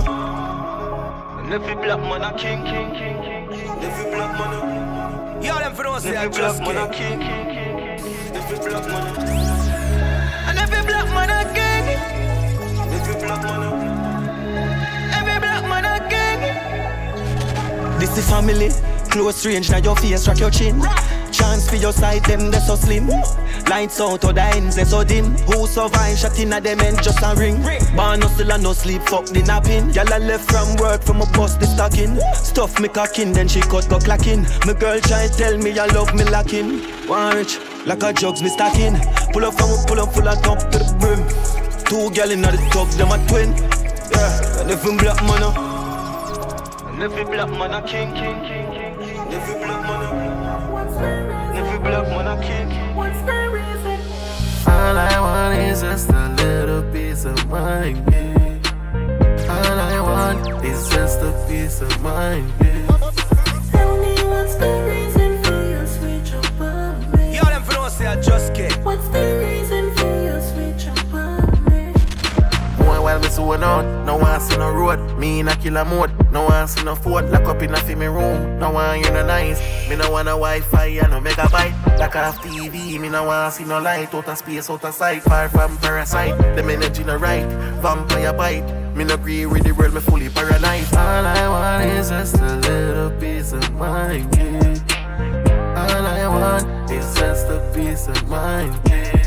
every 1.53 1.75
black 1.75 1.99
man 1.99 2.23
a 2.23 2.35
king, 2.35 2.63
king, 2.63 2.89
king, 2.93 3.21
king. 3.21 3.69
Every 3.83 4.11
black 4.11 4.31
man 4.39 4.53
a 4.53 5.45
Yo, 5.45 5.59
them 5.59 5.75
for 5.75 5.83
don't 5.83 6.01
say 6.01 6.15
I 6.17 6.25
every 6.25 6.39
black 6.39 6.59
man 6.61 6.77
a 6.77 6.91
king. 6.91 7.19
king, 7.19 7.45
king, 7.45 7.47
king, 7.53 7.97
king. 7.97 8.35
Every 8.35 8.57
black 8.57 8.87
man 8.87 9.05
a 9.05 9.19
and 10.49 10.59
every 10.59 10.81
black 10.89 11.07
man 11.13 11.29
a 11.29 11.43
king. 11.53 11.85
Every 12.97 13.15
black 13.21 13.43
man 13.43 13.61
a 13.61 13.71
every 15.19 15.39
black 15.39 15.63
man 15.69 15.85
a 15.85 15.95
king. 16.09 17.99
This 17.99 18.17
is 18.17 18.27
family, 18.27 18.69
close 19.11 19.45
range, 19.45 19.69
now 19.69 19.77
your 19.77 19.95
face, 19.95 20.27
rock 20.27 20.39
your 20.39 20.49
chin. 20.49 20.81
Chance 21.34 21.67
for 21.69 21.77
your 21.77 21.91
side, 21.91 22.23
them 22.25 22.51
they 22.51 22.59
so 22.59 22.75
slim. 22.75 23.07
Lights 23.67 23.99
out, 23.99 24.23
or 24.23 24.34
the 24.34 24.43
ends 24.55 24.75
they 24.75 24.84
so 24.84 25.03
dim. 25.03 25.36
Who 25.49 25.65
survive, 25.65 26.17
shot 26.17 26.39
in 26.39 26.53
a 26.53 26.61
them 26.61 26.79
end 26.79 27.01
just 27.01 27.19
a 27.23 27.34
ring. 27.36 27.61
Born 27.95 28.19
no 28.19 28.27
still 28.27 28.51
and 28.51 28.61
no 28.61 28.73
sleep, 28.73 29.01
fuck 29.03 29.25
the 29.25 29.41
napping. 29.41 29.89
Y'all 29.91 30.05
left 30.19 30.51
from 30.51 30.75
work 30.77 31.01
from 31.01 31.21
a 31.21 31.25
bus 31.34 31.55
the 31.55 31.65
stocking. 31.65 32.19
Stuff 32.36 32.79
me 32.79 32.88
cocking, 32.88 33.34
then 33.34 33.47
she 33.47 33.61
cut 33.61 33.89
go 33.89 33.99
clacking. 33.99 34.43
My 34.65 34.73
girl 34.73 34.99
try 35.01 35.27
tell 35.27 35.57
me 35.57 35.77
I 35.77 35.88
love 35.88 36.13
me 36.13 36.23
lacking. 36.23 36.81
One 37.07 37.36
rich, 37.36 37.57
like 37.86 38.03
a 38.03 38.13
jugs 38.13 38.41
me 38.43 38.49
stacking. 38.49 38.95
Pull 39.34 39.45
up 39.45 39.55
from 39.55 39.71
a 39.71 39.84
pull 39.88 39.99
up 39.99 40.13
full 40.13 40.27
of 40.27 40.41
top 40.43 40.59
to 40.69 40.77
the 40.77 40.95
brim. 40.99 41.21
Two 41.86 42.11
gal 42.11 42.31
in 42.31 42.41
the 42.41 42.51
tub, 42.71 42.88
them 42.91 43.11
a 43.11 43.17
twin. 43.27 43.53
Yeah, 44.11 44.61
and 44.61 44.71
if 44.71 44.84
black 44.84 45.21
man, 45.23 45.43
uh, 45.43 46.89
and 46.89 47.01
every 47.01 47.23
black 47.25 47.49
man 47.49 47.73
a 47.73 47.81
king, 47.88 48.13
king, 48.13 48.39
king, 48.45 48.71
king, 48.71 48.95
king. 48.99 49.34
Every 49.34 49.55
black 49.65 49.81
man 49.81 50.02
All 55.43 55.51
I 55.51 55.57
want 55.57 55.71
is 55.71 55.81
just 55.81 56.09
a 56.09 56.29
little 56.37 56.83
piece 56.93 57.25
of 57.25 57.49
mind, 57.49 57.97
yeah. 58.09 58.59
All 59.49 59.77
I 59.77 59.99
want 59.99 60.63
is 60.63 60.87
just 60.87 61.19
a 61.19 61.45
piece 61.49 61.81
of 61.81 62.01
mind, 62.01 62.49
yeah. 62.61 62.87
Tell 63.69 63.97
me 63.97 64.15
what's 64.23 64.55
the 64.55 64.71
reason 64.87 65.43
for 65.43 65.69
your 65.69 65.85
switch 65.85 66.33
up 66.33 66.61
on 66.61 67.11
me? 67.11 67.35
Yo, 67.35 67.43
them 67.43 67.61
for 67.63 67.73
don't 67.73 67.91
say 67.91 68.07
I 68.07 68.21
just 68.21 68.53
king. 68.53 68.71
What's 68.85 69.05
the 69.09 69.43
reason 69.43 69.93
for 69.97 70.23
your 70.23 70.41
switch 70.41 70.87
up 70.87 71.13
on 71.13 71.65
me? 71.65 71.91
Boy, 72.77 73.01
while 73.01 73.19
me 73.19 73.27
zone 73.27 73.63
out, 73.65 74.05
no 74.05 74.15
one 74.15 74.39
see 74.39 74.55
no 74.55 74.71
road. 74.71 75.19
Me 75.19 75.41
in 75.41 75.49
a 75.49 75.57
killer 75.57 75.83
mode, 75.83 76.31
no 76.31 76.45
one 76.45 76.69
see 76.69 76.85
no 76.85 76.95
phone. 76.95 77.29
Lock 77.31 77.43
up 77.49 77.61
in 77.61 77.73
a 77.73 77.77
fi 77.77 77.95
me 77.95 78.05
room, 78.05 78.59
no 78.59 78.71
one 78.71 79.03
hear 79.03 79.11
no 79.11 79.25
nice. 79.25 79.59
Me 79.89 79.97
no 79.97 80.09
want 80.09 80.29
a 80.29 80.31
Wi-Fi 80.31 80.85
and 80.85 81.11
no 81.11 81.19
megabyte. 81.19 81.82
Lock 81.99 82.15
off 82.15 82.39
TV, 82.39 82.99
me 82.99 83.09
no 83.09 83.23
want 83.25 83.53
see 83.53 83.63
no 83.63 83.79
light. 83.79 84.13
Out 84.13 84.27
of 84.27 84.37
space, 84.37 84.69
out 84.69 84.83
of 84.83 84.93
sight, 84.93 85.21
far 85.23 85.49
from 85.49 85.77
parasite. 85.77 86.37
Them 86.55 86.69
energy 86.69 87.03
no 87.03 87.17
right, 87.17 87.45
vampire 87.81 88.33
bite. 88.33 88.63
Me 88.95 89.03
no 89.03 89.15
agree 89.15 89.45
with 89.45 89.63
the 89.63 89.71
world, 89.71 89.93
me 89.93 90.01
fully 90.01 90.29
paralyzed. 90.29 90.93
All 90.95 91.25
I 91.25 91.47
want 91.47 91.85
is 91.89 92.09
just 92.09 92.35
a 92.37 92.55
little 92.57 93.11
piece 93.19 93.53
of 93.53 93.73
mind, 93.73 94.35
yeah. 94.35 94.75
All 95.77 96.05
I 96.05 96.27
want 96.27 96.91
is 96.91 97.15
just 97.15 97.47
a 97.47 97.71
piece 97.73 98.07
of 98.07 98.27
mind, 98.27 98.79
yeah. 98.87 99.22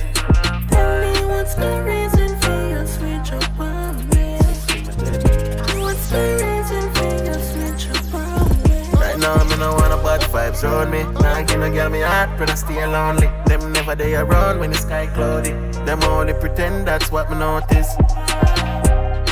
Around 10.65 10.91
me. 10.91 11.03
Nah, 11.21 11.43
give 11.43 11.61
no 11.61 11.71
girl 11.71 11.91
me 11.91 12.01
heart, 12.01 12.31
but 12.39 12.51
I 12.51 12.55
stay 12.55 12.87
lonely. 12.87 13.29
Them 13.47 13.73
never 13.73 13.95
they 13.95 14.15
around 14.15 14.61
when 14.61 14.71
the 14.71 14.79
sky 14.79 15.07
cloudy. 15.07 15.51
Them 15.85 16.03
only 16.05 16.35
pretend 16.35 16.87
that's 16.87 17.11
what 17.11 17.31
me 17.31 17.39
notice. 17.39 17.95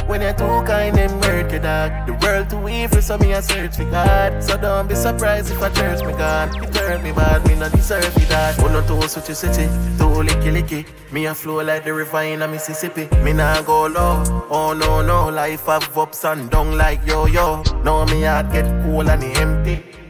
When 0.07 0.20
you're 0.20 0.35
too 0.35 0.62
kind, 0.66 0.97
hurt 0.97 1.51
you, 1.51 1.59
dog. 1.59 2.07
The 2.07 2.12
world 2.22 2.51
too 2.51 2.68
evil, 2.68 3.01
so 3.01 3.16
me 3.16 3.33
a 3.33 3.41
search 3.41 3.77
for 3.77 3.85
God. 3.85 4.45
So 4.45 4.59
don't 4.59 4.87
be 4.87 4.95
surprised 4.95 5.51
if 5.51 5.62
I 5.62 5.70
church 5.70 6.05
me 6.05 6.12
gone. 6.12 6.51
It 6.62 6.77
hurt 6.77 7.03
me 7.03 7.12
bad, 7.12 7.47
me 7.47 7.55
not 7.55 7.72
deserve 7.72 8.16
it, 8.16 8.29
dog. 8.29 8.55
Oh, 8.59 8.68
no, 8.68 8.87
too 8.87 9.09
switch 9.09 9.29
your 9.29 9.35
city, 9.35 9.64
too 9.97 10.22
licky 10.29 10.53
licky. 10.53 10.87
Me 11.11 11.27
a 11.27 11.35
flow 11.35 11.62
like 11.62 11.85
the 11.85 11.95
river 11.95 12.22
in 12.22 12.43
a 12.43 12.49
Mississippi. 12.49 13.09
Me 13.22 13.33
nah 13.33 13.62
go 13.62 13.87
low, 13.87 14.22
oh 14.51 14.75
no 14.75 15.01
no. 15.01 15.31
Life 15.31 15.66
have 15.66 15.97
ups 15.97 16.25
and 16.25 16.51
down 16.51 16.77
like 16.77 17.05
yo 17.07 17.27
yo. 17.27 17.62
Now 17.83 18.05
me 18.05 18.22
heart 18.22 18.53
get 18.53 18.66
cool 18.85 19.09
and 19.09 19.25
empty. 19.25 20.04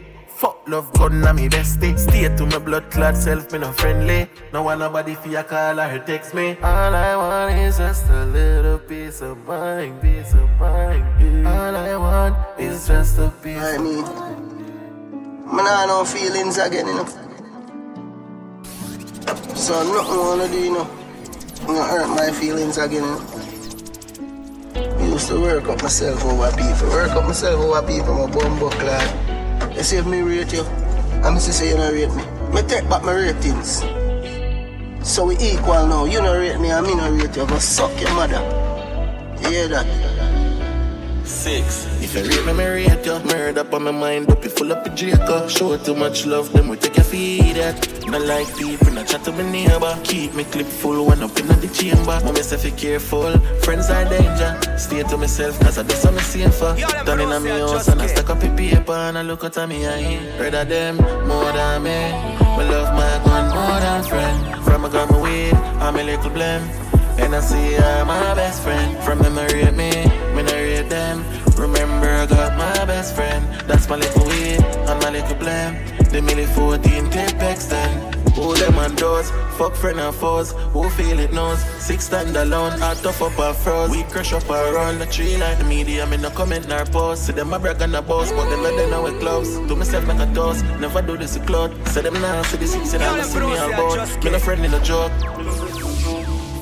Love 0.67 0.91
gun 0.95 1.23
and 1.23 1.37
me 1.37 1.47
bestie. 1.49 1.99
Stay 1.99 2.35
to 2.37 2.47
my 2.47 2.59
blood 2.59 2.91
clot 2.91 3.17
self, 3.17 3.53
me 3.53 3.59
no 3.59 3.71
friendly. 3.73 4.27
No 4.51 4.63
want 4.63 4.81
nobody 4.81 5.15
fi 5.15 5.35
a 5.35 5.45
call 5.45 5.79
or 5.79 5.85
her 5.85 5.99
text 5.99 6.33
me. 6.33 6.57
All 6.63 6.95
I 6.95 7.17
want 7.17 7.59
is 7.59 7.77
just 7.77 8.09
a 8.09 8.25
little 8.25 8.79
piece 8.79 9.21
of 9.21 9.37
mind, 9.47 10.01
piece 10.01 10.33
of 10.33 10.49
mind. 10.59 11.47
All 11.47 11.77
I 11.77 11.97
want 11.97 12.37
is 12.59 12.87
just 12.87 13.19
a 13.19 13.29
piece 13.43 13.59
I 13.59 13.75
of 13.75 13.83
mind. 13.83 15.53
man, 15.53 15.67
I 15.69 15.85
no 15.87 16.03
feelings 16.03 16.57
again, 16.57 16.87
you 16.87 16.95
know. 16.95 17.07
So 19.55 19.75
nothing 19.93 20.19
wanna 20.19 20.49
do, 20.49 20.59
you 20.59 20.73
know. 20.73 20.89
I'm 21.61 21.67
gonna 21.67 21.85
hurt 21.85 22.09
my 22.09 22.31
feelings 22.33 22.79
again, 22.79 23.03
you 23.03 23.11
know. 23.11 23.21
I 24.99 25.07
used 25.07 25.29
to 25.29 25.41
work 25.41 25.69
up 25.69 25.83
myself 25.83 26.25
over 26.25 26.51
people. 26.57 26.89
Work 26.89 27.11
up 27.11 27.25
myself 27.25 27.61
over 27.61 27.87
people, 27.87 28.15
my 28.15 28.33
bum 28.33 28.59
bumbo 28.59 28.71
clad. 28.71 29.34
You 29.77 29.83
see 29.83 29.97
if 29.97 30.07
me 30.07 30.21
rate 30.21 30.53
you, 30.53 30.63
I'm 31.25 31.35
just 31.35 31.59
say 31.59 31.71
you 31.71 31.77
don't 31.77 31.93
rate 31.93 32.09
me. 32.15 32.23
Me 32.55 32.63
take 32.69 32.89
back 32.89 33.03
my 33.03 33.13
ratings. 33.13 33.83
So 35.03 35.27
we 35.27 35.37
equal 35.39 35.87
now. 35.87 36.05
You 36.05 36.19
don't 36.19 36.39
rate 36.39 36.61
me 36.61 36.71
and 36.71 36.87
me 36.87 36.95
no 36.95 37.11
rate 37.11 37.37
you. 37.37 37.47
Go 37.47 37.59
suck 37.59 37.91
your 38.01 38.15
mother. 38.15 38.41
You 39.43 39.49
hear 39.51 39.69
that? 39.69 40.14
Six. 41.25 41.87
If 42.03 42.15
you 42.15 42.23
rape 42.23 42.47
me, 42.47 42.53
me 42.53 42.67
rate 42.67 43.07
you. 43.07 43.19
Murder 43.21 43.61
up 43.61 43.73
on 43.73 43.85
my 43.85 43.91
mind, 43.91 44.27
but 44.27 44.43
be 44.43 44.49
full 44.49 44.71
up 44.73 44.85
with 44.85 44.95
Jacob. 44.95 45.49
Show 45.49 45.77
too 45.79 45.95
much 45.95 46.27
love, 46.27 46.53
then 46.53 46.69
we 46.69 46.77
take 46.77 46.97
your 46.97 47.05
feed 47.05 47.57
it. 47.57 48.07
Not 48.07 48.23
like 48.23 48.47
people, 48.57 48.93
not 48.93 49.09
chat 49.09 49.25
to 49.25 49.33
my 49.33 49.51
neighbor. 49.51 49.99
Keep 50.05 50.35
me 50.35 50.45
clip 50.45 50.67
full 50.67 51.07
when 51.07 51.23
up 51.23 51.39
in 51.39 51.47
the 51.47 51.69
chamber. 51.73 52.21
Mommy 52.25 52.43
say 52.43 52.63
be 52.63 52.77
careful, 52.77 53.39
friends 53.63 53.89
are 53.89 54.05
danger. 54.05 54.61
Stay 54.77 55.03
to 55.03 55.17
myself, 55.17 55.59
cause 55.61 55.79
I 55.79 55.83
do 55.83 55.95
something 55.95 56.23
safer. 56.25 56.77
Done 57.05 57.21
in 57.21 57.33
a 57.33 57.41
me 57.41 57.51
house 57.51 57.89
and 57.89 58.03
I 58.03 58.07
stack 58.07 58.29
up 58.29 58.43
a 58.43 58.49
paper 58.55 58.93
and 58.93 59.17
I 59.17 59.23
look 59.23 59.45
at 59.45 59.57
me 59.69 59.87
eye. 59.87 60.39
Rather 60.39 60.65
them 60.65 60.97
more 61.27 61.53
than 61.53 61.83
me. 61.83 62.13
Me 62.59 62.69
love 62.71 62.95
my 62.95 63.25
gun 63.25 63.49
more 63.49 63.81
than 63.81 64.05
friend. 64.05 64.65
From 64.65 64.85
a 64.85 64.91
gun 64.91 65.09
my 65.09 65.21
weed, 65.23 65.55
I'm 65.81 65.97
a 65.97 66.03
little 66.03 66.31
blame. 66.31 66.63
And 67.17 67.35
I 67.35 67.41
see 67.41 67.77
I'm 67.77 68.09
my 68.09 68.35
best 68.35 68.63
friend. 68.63 68.99
From 69.05 69.21
them 69.21 69.39
and 75.15 75.23
my 75.23 75.29
little 75.29 75.37
blame. 75.37 75.75
The 76.11 76.21
milli 76.21 76.47
14 76.47 77.11
clip 77.11 77.43
extend. 77.43 78.15
Who 78.35 78.55
them 78.57 78.79
on 78.79 78.95
doors? 78.97 79.31
Fuck 79.57 79.75
friend 79.77 80.01
and 80.01 80.15
foes. 80.15 80.53
Who 80.73 80.89
feel 80.91 81.19
it 81.19 81.33
knows? 81.33 81.61
Six 81.79 82.07
stand 82.07 82.37
alone, 82.37 82.83
I 82.83 82.95
tough 82.95 83.23
up 83.23 83.39
our 83.39 83.55
froze. 83.55 83.91
We 83.91 84.03
crush 84.05 84.33
up 84.33 84.49
around 84.51 84.99
the 84.99 85.07
tree 85.07 85.37
like 85.37 85.59
the 85.59 85.65
media. 85.65 86.07
Me 86.07 86.17
no 86.17 86.31
comment 86.31 86.69
nor 86.69 86.85
post. 86.87 87.27
See 87.27 87.33
them 87.33 87.53
a 87.53 87.59
brag 87.59 87.81
on 87.83 87.93
the 87.93 88.03
boss, 88.03 88.33
but 88.33 88.49
them 88.51 88.63
let 88.63 88.77
them 88.77 88.91
know 88.91 89.03
we 89.03 89.13
close. 89.19 89.57
To 89.69 89.77
myself 89.77 90.07
make 90.07 90.19
a 90.19 90.33
toast. 90.35 90.65
Never 90.81 91.03
do 91.03 91.17
this 91.17 91.37
a 91.37 91.41
cloud. 91.41 91.71
Say 91.89 92.03
them 92.03 92.15
now, 92.15 92.43
see 92.43 92.57
the 92.57 92.67
six, 92.67 92.91
say 92.91 92.99
them 92.99 93.23
see 93.23 93.39
me 93.39 93.57
all 93.57 93.73
board. 93.77 94.25
Me 94.25 94.31
no 94.31 94.39
friend 94.39 94.65
in 94.65 94.75
a 94.75 94.83
joke. 94.83 95.13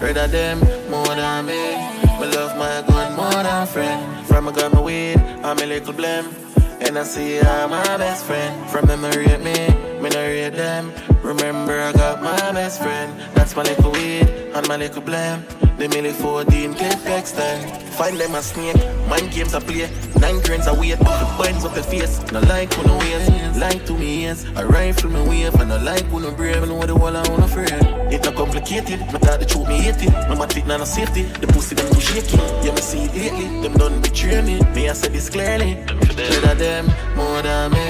Rather 0.01 0.27
them 0.27 0.59
more 0.91 1.07
than 1.07 1.47
me. 1.47 1.77
Me 2.21 2.27
love 2.37 2.57
my 2.59 2.85
gun 2.87 3.17
more 3.17 3.43
than 3.43 3.67
friend. 3.67 4.27
From 4.27 4.49
a 4.49 4.53
gun 4.53 4.73
my 4.73 4.81
weed, 4.81 5.17
I'm 5.43 5.59
a 5.59 5.67
little 5.67 5.93
blame. 5.93 6.42
And 6.85 6.99
I 6.99 7.05
see 7.05 7.37
her 7.37 7.69
my 7.69 7.97
best 7.97 8.25
friend. 8.25 8.69
From 8.69 8.87
them 8.87 9.05
I 9.05 9.11
rate 9.17 9.41
me, 9.41 9.55
me 10.01 10.11
no 10.11 10.21
rate 10.21 10.51
them. 10.51 10.93
Remember 11.23 11.81
I 11.81 11.93
got 11.93 12.23
my 12.23 12.53
best 12.53 12.83
friend. 12.83 13.19
That's 13.35 13.55
my 13.55 13.63
little 13.63 13.93
weed 13.93 14.27
and 14.55 14.67
my 14.69 14.77
little 14.77 15.01
blame. 15.01 15.45
The 15.79 15.87
milli 15.89 16.13
14 16.13 16.75
clip 16.75 17.07
extend. 17.07 17.83
Find 17.95 18.19
them 18.19 18.35
a 18.35 18.43
snake, 18.43 18.77
mind 19.09 19.31
games 19.31 19.55
I 19.55 19.61
play. 19.61 19.91
Nine 20.21 20.41
grains 20.43 20.67
a 20.67 20.75
weight, 20.75 20.99
the 20.99 21.35
binds 21.39 21.65
up 21.65 21.75
the 21.75 21.83
face. 21.83 22.21
No 22.33 22.41
like 22.41 22.77
when 22.77 22.87
no 22.87 22.99
ways, 22.99 23.57
like 23.57 23.87
to 23.87 23.95
me 23.95 24.25
ears. 24.25 24.45
A 24.57 24.67
rifle 24.67 25.11
me 25.11 25.23
wave, 25.29 25.55
and 25.55 25.69
no 25.69 25.79
like 25.79 26.05
when 26.13 26.25
no 26.25 26.33
brave. 26.33 26.63
And 26.63 26.77
what 26.77 26.89
the 26.89 26.97
wall 26.97 27.17
I 27.17 27.27
wanna 27.29 27.45
afraid. 27.45 27.92
It 28.13 28.25
not 28.25 28.35
complicated, 28.35 29.01
me 29.01 29.19
thought 29.25 29.41
the 29.41 29.47
truth 29.47 29.67
me 29.69 29.79
hate 29.81 30.03
it. 30.03 30.13
No 30.29 30.37
matter 30.37 30.59
it, 30.59 30.67
no 30.67 30.85
safety. 30.85 31.23
The 31.23 31.47
pussy 31.47 31.75
them 31.75 31.89
too 31.95 31.99
shaky. 31.99 32.37
Yeah, 32.61 32.75
me 32.75 32.83
see 32.83 33.05
it 33.05 33.15
lately. 33.15 33.47
Them 33.63 33.73
done 33.73 34.03
betray 34.03 34.43
me. 34.43 34.61
Me 34.75 34.91
I 34.91 34.93
said 34.93 35.15
this 35.15 35.31
clearly. 35.31 35.77
Better 36.15 36.55
them 36.55 36.85
more 37.17 37.41
than 37.41 37.73
me. 37.73 37.89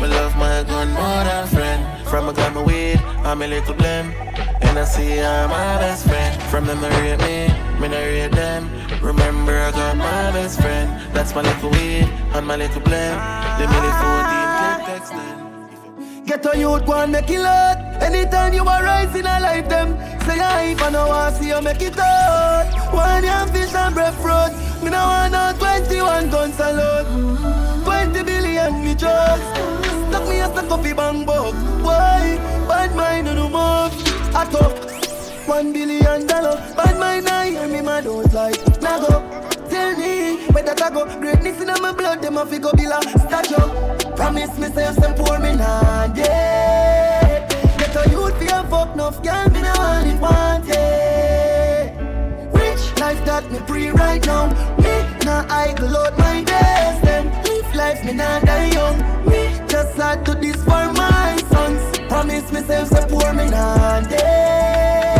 Me 0.00 0.06
love 0.06 0.36
my 0.36 0.62
gun 0.62 0.88
more 0.92 1.24
than 1.26 1.48
friend. 1.48 1.82
From 2.06 2.28
a 2.28 2.32
gun 2.32 2.54
my 2.54 2.62
weed, 2.62 3.00
I'm 3.26 3.42
a 3.42 3.46
little 3.48 3.74
blame. 3.74 4.12
And 4.62 4.78
I 4.78 4.84
see 4.84 5.20
I'm 5.20 5.50
my 5.50 5.78
best 5.82 6.06
friend. 6.06 6.40
From 6.44 6.66
them 6.66 6.80
they 6.80 6.90
rate 7.00 7.20
me, 7.26 7.80
me 7.80 7.88
no 7.88 7.98
rate 7.98 8.30
them. 8.30 8.70
Remember 9.02 9.58
I 9.58 9.72
got 9.72 9.96
my 9.96 10.30
best 10.30 10.60
friend. 10.60 10.88
That's 11.12 11.34
my 11.34 11.42
little 11.42 11.70
weed 11.70 12.08
and 12.34 12.46
my 12.46 12.54
little 12.54 12.82
blame. 12.82 13.18
The 13.58 13.66
milli 13.66 13.92
14 13.98 14.36
clip 14.36 14.45
a 16.44 16.58
youth, 16.58 16.84
go 16.84 16.92
and 16.94 17.12
make 17.12 17.30
it 17.30 17.40
lot. 17.40 17.78
Anytime 18.02 18.52
you 18.52 18.62
are 18.62 18.82
rising, 18.82 19.26
I 19.26 19.38
like 19.38 19.68
them. 19.68 19.96
Say 20.26 20.38
I 20.40 20.72
if 20.72 20.82
I 20.82 20.90
know 20.90 21.10
I 21.10 21.32
see 21.32 21.48
you 21.48 21.62
make 21.62 21.80
it 21.80 21.98
out. 21.98 22.92
One 22.92 23.24
young 23.24 23.48
fish 23.52 23.74
and 23.74 23.94
bread 23.94 24.12
fruit. 24.14 24.52
Me 24.82 24.90
no 24.90 24.98
want 24.98 25.32
no 25.32 25.52
21 25.58 26.30
guns 26.30 26.58
alone. 26.60 27.84
20 27.84 28.22
billion 28.24 28.84
me 28.84 28.94
drugs. 28.94 29.42
Stuck 30.08 30.28
me 30.28 30.40
a 30.40 30.48
stuck 30.50 30.70
up 30.70 30.82
the 30.82 30.92
bang 30.94 31.24
book. 31.24 31.54
Why? 31.82 32.36
Bad 32.68 32.94
mind 32.94 33.28
on 33.28 33.36
the. 33.36 34.36
I 34.36 34.44
talk. 34.50 35.48
One 35.48 35.72
billion 35.72 36.26
dollar. 36.26 36.56
Bad 36.76 36.98
mind 36.98 37.28
I 37.28 37.50
hear 37.50 37.68
me 37.68 37.80
my 37.80 38.00
don't 38.00 38.32
like. 38.34 38.60
Now 38.82 39.00
go. 39.00 39.55
Where 40.56 40.64
that 40.64 40.80
I 40.80 40.88
go. 40.88 41.04
Greatness 41.20 41.60
in 41.60 41.66
my 41.82 41.92
blood, 41.92 42.22
them 42.22 42.38
a 42.38 42.46
figure 42.46 42.70
be 42.74 42.86
like 42.86 43.10
statue. 43.10 43.60
Promise 44.16 44.58
me 44.58 44.68
say 44.68 44.90
some 44.94 45.14
poor 45.14 45.38
me 45.38 45.54
nah 45.54 46.06
dead. 46.06 47.46
Get 47.76 47.94
a 47.94 48.08
youth 48.08 48.38
fi 48.38 48.46
a 48.46 48.64
fuck 48.64 48.94
enough 48.94 49.22
girl 49.22 49.50
me 49.50 49.60
nah 49.60 49.76
want 49.76 50.06
it 50.06 50.18
want 50.18 50.64
it. 50.66 51.92
Rich 52.54 52.98
life 52.98 53.22
that 53.26 53.44
me 53.52 53.58
free 53.68 53.90
right 53.90 54.24
now. 54.24 54.46
Me 54.78 54.94
nah 55.26 55.44
idle 55.50 55.94
out 55.94 56.16
my 56.16 56.42
days. 56.42 57.02
Them 57.02 57.26
live 57.44 57.74
life 57.74 58.02
me 58.02 58.14
nah 58.14 58.40
die 58.40 58.70
young. 58.72 58.98
Me 59.28 59.60
just 59.68 59.94
had 59.98 60.24
to 60.24 60.34
this 60.36 60.56
for 60.64 60.90
my 60.94 61.36
sons. 61.50 61.98
Promise 62.08 62.50
me 62.50 62.62
say 62.62 62.82
some 62.86 63.06
poor 63.10 63.30
me 63.34 63.50
nah 63.50 64.00
dead. 64.08 65.15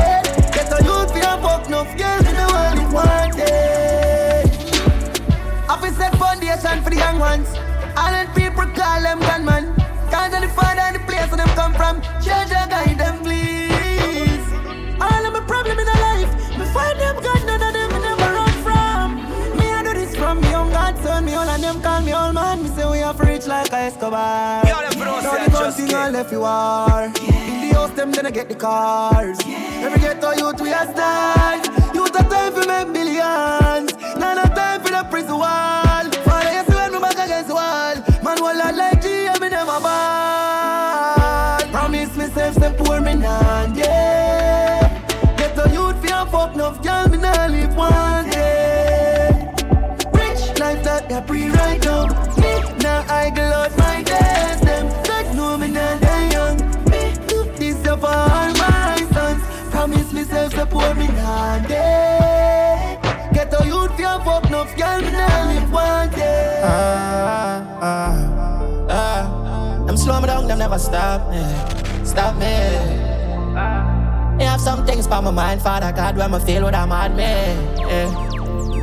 Foundation 6.77 6.83
for 6.83 6.91
the 6.91 6.97
young 6.97 7.19
ones. 7.19 7.49
All 7.97 8.11
them 8.11 8.27
people 8.35 8.67
call 8.75 9.03
them 9.03 9.21
gunman. 9.21 9.75
Cause 10.11 10.35
of 10.35 10.41
the 10.41 10.49
father 10.49 10.81
and 10.81 10.97
the 10.97 11.01
place 11.01 11.29
where 11.29 11.39
them 11.39 11.49
come 11.57 11.75
from. 11.75 12.01
Change 12.23 12.53
and 12.53 12.71
guide 12.71 12.99
them, 12.99 13.19
please. 13.23 14.47
All 15.01 15.27
of 15.27 15.33
my 15.33 15.43
problem 15.47 15.79
in 15.79 15.87
life. 15.87 16.33
Me 16.59 16.65
find 16.73 16.99
them 17.01 17.17
God, 17.23 17.47
none 17.47 17.63
of 17.63 17.73
them 17.73 17.93
me 17.93 17.99
never 18.01 18.33
run 18.33 18.53
from. 18.63 19.15
Me 19.59 19.67
I 19.73 19.83
do 19.83 19.95
this 19.95 20.15
from 20.17 20.41
me 20.41 20.51
young 20.51 20.71
God 20.71 20.97
son. 21.03 21.25
Me 21.25 21.35
all 21.35 21.49
of 21.49 21.61
them 21.61 21.81
call 21.81 22.01
me 22.03 22.13
old 22.15 22.35
man. 22.35 22.63
Me 22.63 22.69
say 22.71 22.89
we 22.91 22.99
have 22.99 23.19
rich 23.21 23.47
like 23.47 23.73
a 23.73 23.77
Escobar. 23.89 24.67
Yo, 24.67 24.81
them 24.81 24.99
Now 24.99 25.21
say 25.21 25.45
the 25.45 25.51
gun 25.51 25.65
just 25.65 25.77
thing. 25.79 25.95
I 25.95 26.11
left 26.11 26.33
you 26.33 26.45
are. 26.45 27.07
In 27.07 27.69
the 27.69 27.75
house 27.75 27.91
them 27.91 28.13
then 28.13 28.27
I 28.27 28.31
get 28.31 28.49
the 28.49 28.55
cars. 28.55 29.39
Every 29.47 29.96
poor 42.97 43.05
me 43.05 43.15
nah 43.15 43.67
yeah. 43.75 44.89
Get 45.37 45.55
the 45.55 45.69
youth 45.73 46.01
fi 46.03 46.23
a 46.23 46.27
fuck 46.27 46.55
enough, 46.55 46.83
girl, 46.83 47.09
me 47.09 47.19
nah 47.19 47.47
live 47.47 47.77
one 47.77 48.31
day. 48.31 49.53
Rich 50.13 50.59
life 50.59 50.83
that 50.85 51.11
me 51.11 51.21
free 51.27 51.49
right 51.51 51.83
now. 51.85 52.07
Me 52.41 52.53
nah 52.83 53.05
idle 53.09 53.53
out 53.61 53.77
my 53.79 54.03
days. 54.03 54.61
Them 54.61 54.87
God 55.05 55.37
know 55.37 55.59
me 55.59 55.69
nah 55.69 55.99
die 55.99 56.31
young. 56.33 56.57
Me 56.91 57.15
do 57.29 57.45
this 57.59 57.77
for 57.83 58.07
all 58.07 58.53
my 58.65 59.07
sons. 59.13 59.43
Promise 59.71 60.13
me 60.13 60.23
safe, 60.25 60.53
say 60.53 60.67
poor 60.67 60.95
me 60.95 61.09
nah 61.09 61.59
dead. 61.67 63.03
Get 63.35 63.51
the 63.51 63.65
youth 63.67 63.97
fi 63.97 64.05
a 64.05 64.25
fuck 64.25 64.47
enough, 64.47 64.75
girl, 64.77 65.01
me 65.03 65.11
nah 65.13 65.45
live 65.49 65.73
one 65.73 66.11
day. 66.11 66.61
Ah, 66.65 67.79
ah, 67.83 68.89
ah. 68.91 69.85
Them 69.87 69.97
slow 69.97 70.21
me 70.21 70.27
down, 70.27 70.47
them 70.47 70.59
never 70.59 70.79
stop 70.79 71.31
me. 71.31 71.86
Stop 72.17 72.37
me. 72.37 72.57
Me 74.39 74.45
have 74.45 74.59
some 74.59 74.87
things 74.87 75.07
for 75.07 75.21
my 75.21 75.31
mind, 75.31 75.61
Father 75.61 75.93
God, 75.93 76.17
when 76.17 76.31
me 76.31 76.39
feel 76.39 76.63
what 76.63 76.75
I'm 76.75 76.91
at 76.91 77.15
me. 77.15 77.25
Yeah. 77.79 78.09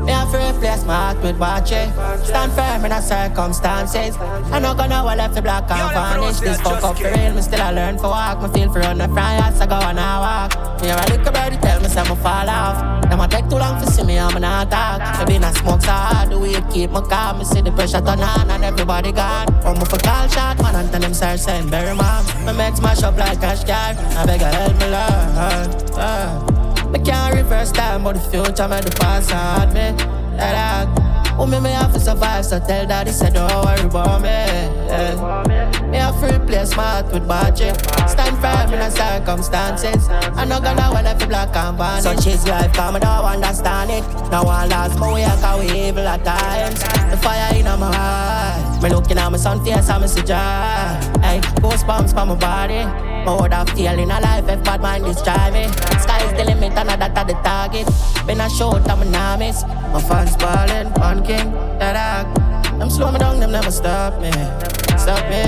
Me 0.04 0.12
have 0.12 0.32
to 0.32 0.38
replace 0.38 0.86
my 0.86 0.94
heart 0.94 1.24
with 1.24 1.40
watching. 1.40 1.92
Stand 2.24 2.52
firm 2.54 2.86
in 2.86 2.92
the 2.92 3.02
circumstances. 3.02 4.16
I'm 4.54 4.62
not 4.62 4.78
gonna 4.78 5.04
well 5.04 5.18
left 5.18 5.34
the 5.34 5.42
black 5.42 5.64
and 5.72 5.94
vanish. 5.94 6.42
This 6.42 6.62
fuck 6.62 6.84
up 6.84 6.96
for 6.96 7.06
real, 7.06 7.34
me 7.34 7.42
still 7.42 7.60
I 7.60 7.72
learn 7.72 7.98
for 7.98 8.10
walk. 8.10 8.40
Me 8.44 8.50
feel 8.54 8.72
for 8.72 8.82
run 8.82 9.00
the 9.00 9.08
fry 9.08 9.34
as 9.38 9.60
I 9.60 9.66
go 9.66 9.78
and 9.78 10.00
I 10.00 10.20
walk. 10.20 10.82
Me 10.84 10.90
a 10.90 10.96
little 10.96 11.34
birdie 11.34 11.58
tell 11.58 11.82
me 11.82 11.88
say 11.88 12.04
me 12.04 12.16
fall 12.18 12.48
off. 12.48 12.93
Them 13.14 13.22
a 13.22 13.28
take 13.28 13.48
too 13.48 13.58
long 13.58 13.80
to 13.80 13.92
see 13.92 14.02
me, 14.02 14.18
I'm 14.18 14.42
not 14.42 14.72
talk. 14.72 15.20
Me 15.20 15.34
been 15.36 15.44
a 15.44 15.54
smoke 15.54 15.84
hard, 15.84 16.32
the 16.32 16.40
weed 16.40 16.66
keep 16.72 16.90
my 16.90 17.00
calm. 17.02 17.38
Me 17.38 17.46
see 17.46 17.62
the 17.62 17.72
pressure 17.72 18.02
turn 18.02 18.20
on 18.22 18.50
and 18.50 18.64
everybody 18.64 19.12
gone. 19.12 19.46
Me 19.78 19.86
for 19.86 20.00
call 20.00 20.28
shot, 20.28 20.60
man, 20.60 20.74
and 20.74 20.90
tell 20.92 21.00
them 21.00 21.14
sir 21.14 21.38
saying 21.38 21.70
bury 21.70 21.96
mom. 21.96 22.26
My 22.44 22.54
make 22.54 22.76
smash 22.76 23.04
up 23.04 23.16
like 23.16 23.40
cash 23.40 23.66
car. 23.66 23.94
I 24.18 24.26
beg 24.26 24.42
you 24.42 24.48
help 24.48 24.74
me, 24.80 24.88
Lord. 24.90 25.92
Uh. 25.94 26.90
Me 26.90 26.98
can't 27.06 27.36
reverse 27.36 27.72
time, 27.72 28.04
but 28.04 28.14
the 28.14 28.20
future 28.20 28.68
made 28.68 28.84
the 28.84 28.90
past 29.00 29.30
hard 29.30 29.70
me. 29.76 29.94
That 30.38 30.88
I, 30.88 31.36
oh 31.38 31.46
me 31.46 31.60
me 31.60 31.70
have 31.70 31.94
to 31.94 32.00
survive, 32.00 32.44
so 32.44 32.60
tell 32.62 32.88
daddy 32.88 33.12
say 33.12 33.30
don't 33.30 33.64
worry 33.64 33.86
about 33.86 34.24
me. 34.24 34.30
Yeah. 34.30 35.63
Me 35.94 36.00
to 36.00 36.36
replace 36.42 36.76
my 36.76 36.84
heart 36.84 37.14
with 37.14 37.28
budget. 37.28 37.78
Stand 38.10 38.36
firm 38.42 38.74
in 38.74 38.80
the 38.80 38.90
circumstances. 38.90 40.10
I'm 40.34 40.50
not 40.50 40.64
gonna 40.64 40.90
well 40.92 41.06
if 41.06 41.22
you 41.22 41.28
black 41.28 41.56
and 41.56 41.78
vanish. 41.78 42.04
Such 42.04 42.26
is 42.34 42.48
life, 42.48 42.74
come 42.74 42.96
I 42.96 43.00
don't 43.00 43.26
understand 43.26 43.92
it. 43.92 44.04
Now 44.32 44.42
I 44.42 44.66
last 44.66 44.98
my 44.98 45.14
way, 45.14 45.24
cause 45.24 45.60
we 45.60 45.88
evil 45.88 46.08
at 46.08 46.26
times. 46.26 46.80
The 47.12 47.18
fire 47.18 47.56
in 47.56 47.66
my 47.66 47.94
heart. 47.94 48.82
Me 48.82 48.90
looking 48.90 49.20
at 49.20 49.32
my 49.32 49.38
son 49.38 49.64
face, 49.64 49.88
I'm 49.88 50.02
a 50.02 50.08
joy. 50.08 51.22
Hey, 51.22 51.40
goosebumps 51.62 52.10
for 52.10 52.26
my 52.26 52.36
body. 52.42 52.86
My 53.24 53.40
would 53.40 53.54
have 53.54 53.70
feel 53.70 54.00
in 54.00 54.10
a 54.10 54.20
life 54.20 54.50
if 54.50 54.64
bad 54.64 54.82
mind 54.82 55.06
destroy 55.06 55.52
me. 55.54 55.68
Sky's 56.02 56.34
the 56.36 56.44
limit 56.44 56.74
and 56.74 56.90
that 56.90 57.16
are 57.16 57.24
the 57.24 57.34
target. 57.46 57.88
Been 58.26 58.42
a 58.42 58.50
short, 58.50 58.90
I'm 58.90 59.04
a. 59.04 59.08
My 59.14 60.02
fans 60.02 60.36
ballin', 60.38 60.92
one 60.94 61.24
king, 61.24 61.52
that 61.78 61.94
dog. 62.26 62.80
Them 62.80 62.90
slow 62.90 63.12
me 63.12 63.20
down, 63.20 63.40
them 63.40 63.52
never 63.52 63.70
stop 63.70 64.20
me. 64.20 64.73
Stop 65.04 65.30
me, 65.30 65.44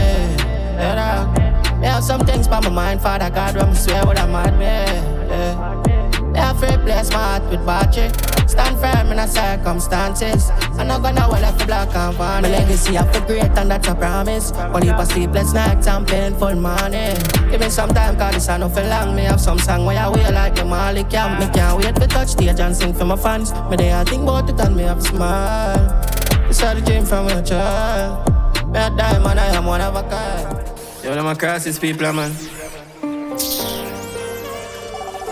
dog. 0.75 1.79
Me 1.79 1.87
have 1.87 2.03
some 2.03 2.19
things 2.25 2.45
by 2.45 2.59
my 2.59 2.67
mind, 2.67 3.01
Father 3.01 3.29
God, 3.29 3.55
when 3.55 3.69
I 3.69 3.73
swear 3.73 4.05
what 4.05 4.19
I'm 4.19 4.33
mad 4.33 4.59
me. 4.59 4.65
Yeah. 4.65 6.35
Have 6.35 6.59
to 6.59 6.75
replace 6.75 7.09
my 7.11 7.39
heart 7.39 7.43
with 7.49 7.65
battery. 7.65 8.09
Stand 8.49 8.77
firm 8.81 9.11
in 9.11 9.15
the 9.15 9.27
circumstances. 9.27 10.49
I'm 10.77 10.87
not 10.87 11.03
gonna 11.03 11.29
well 11.31 11.41
if 11.41 11.65
black 11.65 11.95
and 11.95 12.17
white. 12.17 12.41
My 12.41 12.49
legacy 12.49 12.97
I 12.97 13.09
feel 13.13 13.25
great 13.25 13.57
and 13.57 13.71
that's 13.71 13.87
a 13.87 13.95
promise. 13.95 14.51
Only 14.51 14.89
for 14.89 15.05
sleepless 15.05 15.53
nights 15.53 15.87
and 15.87 16.05
painful 16.05 16.55
morning. 16.55 17.15
Give 17.49 17.61
me 17.61 17.69
some 17.69 17.91
time 17.91 18.17
cause 18.17 18.33
this 18.33 18.49
I 18.49 18.57
know 18.57 18.67
for 18.67 18.83
long. 18.83 19.15
Me 19.15 19.23
have 19.23 19.39
some 19.39 19.59
song 19.59 19.85
where 19.85 19.97
I 19.97 20.09
wear 20.09 20.33
like 20.33 20.55
the 20.55 20.65
Molly 20.65 21.05
Camp. 21.05 21.39
Me 21.39 21.47
can't 21.53 21.81
wait 21.81 21.97
for 21.97 22.07
touch 22.07 22.27
stage 22.27 22.59
and 22.59 22.75
sing 22.75 22.93
for 22.93 23.05
my 23.05 23.15
fans. 23.15 23.53
Me 23.69 23.77
they 23.77 23.93
I 23.93 24.03
think 24.03 24.23
about 24.23 24.49
it 24.49 24.59
and 24.59 24.75
me 24.75 24.83
have 24.83 25.01
smile. 25.01 26.03
This 26.49 26.61
is 26.61 26.73
the 26.73 26.81
dream 26.85 27.05
from 27.05 27.27
a 27.27 27.41
child. 27.41 28.34
Me 28.75 28.81
a 28.81 28.89
diamond, 28.89 29.39
I 29.39 29.55
am 29.55 29.65
one 29.65 29.79
of 29.79 29.95
a 29.95 30.03
kind. 30.03 30.67
Yo, 31.01 31.15
them 31.15 31.27
a 31.27 31.33
crisis 31.33 31.79
people, 31.79 32.11
man. 32.11 32.35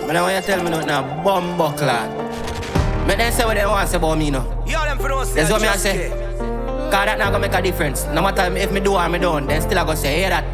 But 0.07 0.13
now 0.13 0.23
when 0.23 0.35
you 0.37 0.41
tell 0.47 0.63
me 0.63 0.69
nothing, 0.69 0.87
now, 0.87 1.21
bum 1.25 1.57
buckler. 1.57 2.07
Me 3.05 3.15
then 3.15 3.33
say 3.33 3.43
what 3.43 3.57
they 3.57 3.65
want 3.65 3.85
to 3.85 3.91
say 3.91 3.97
about 3.97 4.17
me. 4.17 4.29
Yo, 4.29 4.39
them 4.85 4.97
for 4.97 5.25
say 5.25 5.35
That's 5.35 5.51
what 5.51 5.61
me 5.61 5.67
I 5.67 5.75
say. 5.75 6.09
Cause 6.09 7.05
that 7.05 7.17
not 7.19 7.33
gonna 7.33 7.39
make 7.39 7.53
a 7.53 7.61
difference. 7.61 8.05
No 8.05 8.21
matter 8.21 8.43
if 8.55 8.71
me 8.71 8.79
do 8.79 8.93
or 8.93 9.09
me 9.09 9.19
don't, 9.19 9.45
then 9.45 9.61
still 9.61 9.77
I 9.77 9.83
gonna 9.83 9.97
say, 9.97 10.19
hear 10.19 10.29
that. 10.29 10.45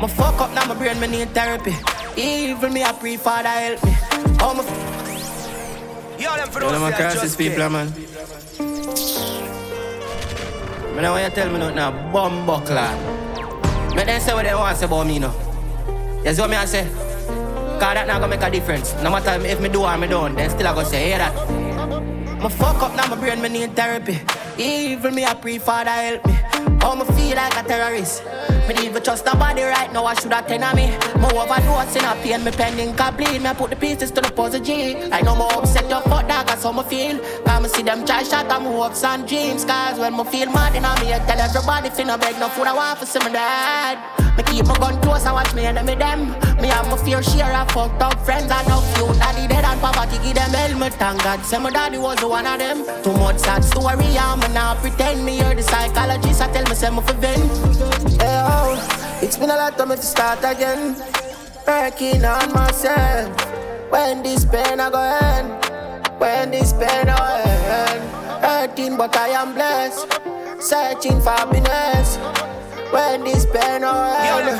My 0.00 0.06
fuck 0.06 0.40
up 0.42 0.54
now, 0.54 0.66
my 0.66 0.76
brain, 0.76 1.00
me 1.00 1.08
need 1.08 1.30
therapy. 1.30 1.74
Even 2.16 2.72
me, 2.72 2.84
I 2.84 2.92
pray 2.92 3.16
Father 3.16 3.48
help 3.48 3.82
me. 3.84 3.96
Oh, 4.40 4.54
my. 4.54 4.62
Yo, 6.22 6.36
them 6.36 6.48
for 6.50 6.60
Yo, 6.60 6.70
don't 6.70 6.72
them 6.72 6.84
a 6.84 6.90
say 6.92 6.96
crisis 6.98 7.34
people, 7.34 7.68
man. 7.68 9.19
Me 10.94 11.02
now 11.02 11.14
when 11.14 11.24
you 11.24 11.30
tell 11.30 11.50
me 11.50 11.58
nothing, 11.58 11.76
now, 11.76 11.90
buckler. 12.46 12.90
Me 13.94 14.04
then 14.04 14.20
say 14.20 14.34
what 14.34 14.44
they 14.44 14.54
want 14.54 14.74
to 14.74 14.80
say 14.80 14.86
about 14.86 15.06
me 15.06 15.18
now. 15.18 15.32
That's 16.22 16.38
what 16.38 16.50
me 16.50 16.56
I 16.56 16.64
say. 16.64 16.84
Cause 16.84 17.94
that 17.94 18.06
not 18.06 18.20
gonna 18.20 18.28
make 18.28 18.42
a 18.42 18.50
difference. 18.50 18.94
No 19.02 19.10
matter 19.10 19.44
if 19.46 19.60
me 19.60 19.68
do 19.68 19.82
or 19.82 19.96
me 19.96 20.06
don't, 20.06 20.34
then 20.34 20.50
still 20.50 20.66
I 20.66 20.74
gonna 20.74 20.86
say, 20.86 21.08
hear 21.08 21.18
that. 21.18 21.34
My 22.42 22.48
fuck 22.48 22.82
up 22.82 22.94
now, 22.94 23.06
my 23.06 23.16
brain, 23.16 23.40
me 23.40 23.48
need 23.48 23.74
therapy. 23.74 24.18
Even 24.58 25.14
me, 25.14 25.24
I 25.24 25.34
pray 25.34 25.58
Father 25.58 25.90
help 25.90 26.26
me. 26.26 26.38
Oh, 26.82 26.94
me 26.96 27.04
feel 27.16 27.36
like 27.36 27.56
a 27.56 27.66
terrorist. 27.66 28.22
Me 28.70 28.76
need 28.76 28.94
to 28.94 29.00
trust 29.00 29.26
nobody 29.26 29.62
right 29.62 29.92
now, 29.92 30.04
I 30.04 30.14
should 30.14 30.32
have 30.32 30.46
ten 30.46 30.62
of 30.62 30.76
me. 30.76 30.86
Me 31.18 31.26
overdose 31.34 31.96
in 31.96 32.04
a 32.04 32.14
pain, 32.22 32.44
me 32.44 32.52
pending 32.52 32.94
complete. 32.94 33.42
Me 33.42 33.48
I 33.48 33.52
put 33.52 33.70
the 33.70 33.74
pieces 33.74 34.12
to 34.12 34.20
the 34.20 34.30
puzzle 34.30 34.60
G. 34.60 34.94
I 35.10 35.22
know 35.22 35.34
more 35.34 35.52
upset 35.54 35.90
your 35.90 36.00
fuck 36.02 36.28
dog, 36.28 36.46
that's 36.46 36.62
how 36.62 36.70
me 36.70 36.84
feel. 36.84 37.18
Cause 37.42 37.62
me 37.64 37.68
see 37.68 37.82
them 37.82 38.06
try 38.06 38.22
shot, 38.22 38.48
I'm 38.48 38.62
hopes 38.62 39.02
and 39.02 39.26
dreams. 39.26 39.64
Cause 39.64 39.98
when 39.98 40.16
me 40.16 40.22
feel 40.22 40.52
mad 40.52 40.76
in 40.76 40.82
me, 40.82 41.12
I 41.12 41.18
tell 41.26 41.40
everybody, 41.40 41.88
finna 41.90 42.20
beg 42.20 42.38
no 42.38 42.48
food, 42.48 42.68
I 42.68 42.74
want 42.74 43.00
for 43.00 43.06
some 43.06 43.24
my 43.24 43.32
dad. 43.32 44.20
Me 44.36 44.44
keep 44.44 44.64
my 44.66 44.78
gun 44.78 45.02
close 45.02 45.26
and 45.26 45.34
watch 45.34 45.52
me 45.52 45.66
enemy 45.66 45.96
them. 45.96 46.30
Me 46.62 46.68
have 46.68 46.86
my 46.86 46.96
fair 46.96 47.22
share 47.24 47.52
of 47.52 47.68
fucked 47.72 48.00
up 48.00 48.24
friends 48.24 48.52
I 48.52 48.62
no 48.68 48.80
few 48.94 49.12
daddy 49.18 49.48
dead 49.48 49.64
and 49.64 49.80
poverty 49.80 50.22
give 50.22 50.36
them 50.36 50.50
helmet. 50.50 50.94
Thank 50.94 51.24
God, 51.24 51.44
say 51.44 51.58
my 51.58 51.70
daddy 51.70 51.98
was 51.98 52.22
one 52.22 52.46
of 52.46 52.58
them. 52.60 52.84
Too 53.02 53.12
much 53.14 53.38
sad 53.38 53.64
story, 53.64 54.16
I'm 54.16 54.38
not 54.54 54.78
pretend 54.78 55.24
me 55.24 55.38
hear 55.38 55.56
the 55.56 55.62
psychologist. 55.62 56.40
I 56.40 56.52
tell 56.52 56.64
me 56.68 56.74
say 56.76 56.90
me 56.90 57.00
for 57.02 57.14
Oh, 58.22 59.18
it's 59.22 59.36
been 59.36 59.50
a 59.50 59.56
lot 59.56 59.78
of 59.80 59.88
me 59.88 59.96
to 59.96 60.02
start 60.02 60.38
again. 60.40 60.96
Working 61.66 62.24
on 62.24 62.52
myself. 62.52 63.90
When 63.90 64.22
this 64.22 64.44
pain 64.44 64.80
I 64.80 64.90
go 64.90 65.00
end. 65.00 66.20
When 66.20 66.50
this 66.50 66.72
pain 66.72 67.08
I 67.08 67.42
end. 67.42 68.44
Hurting 68.44 68.96
but 68.96 69.16
I 69.16 69.28
am 69.28 69.54
blessed. 69.54 70.06
Searching 70.60 71.20
for 71.20 71.30
happiness. 71.30 72.18
When 72.90 73.22
this 73.22 73.46
pain 73.46 73.82
no 73.82 73.92
end 74.18 74.58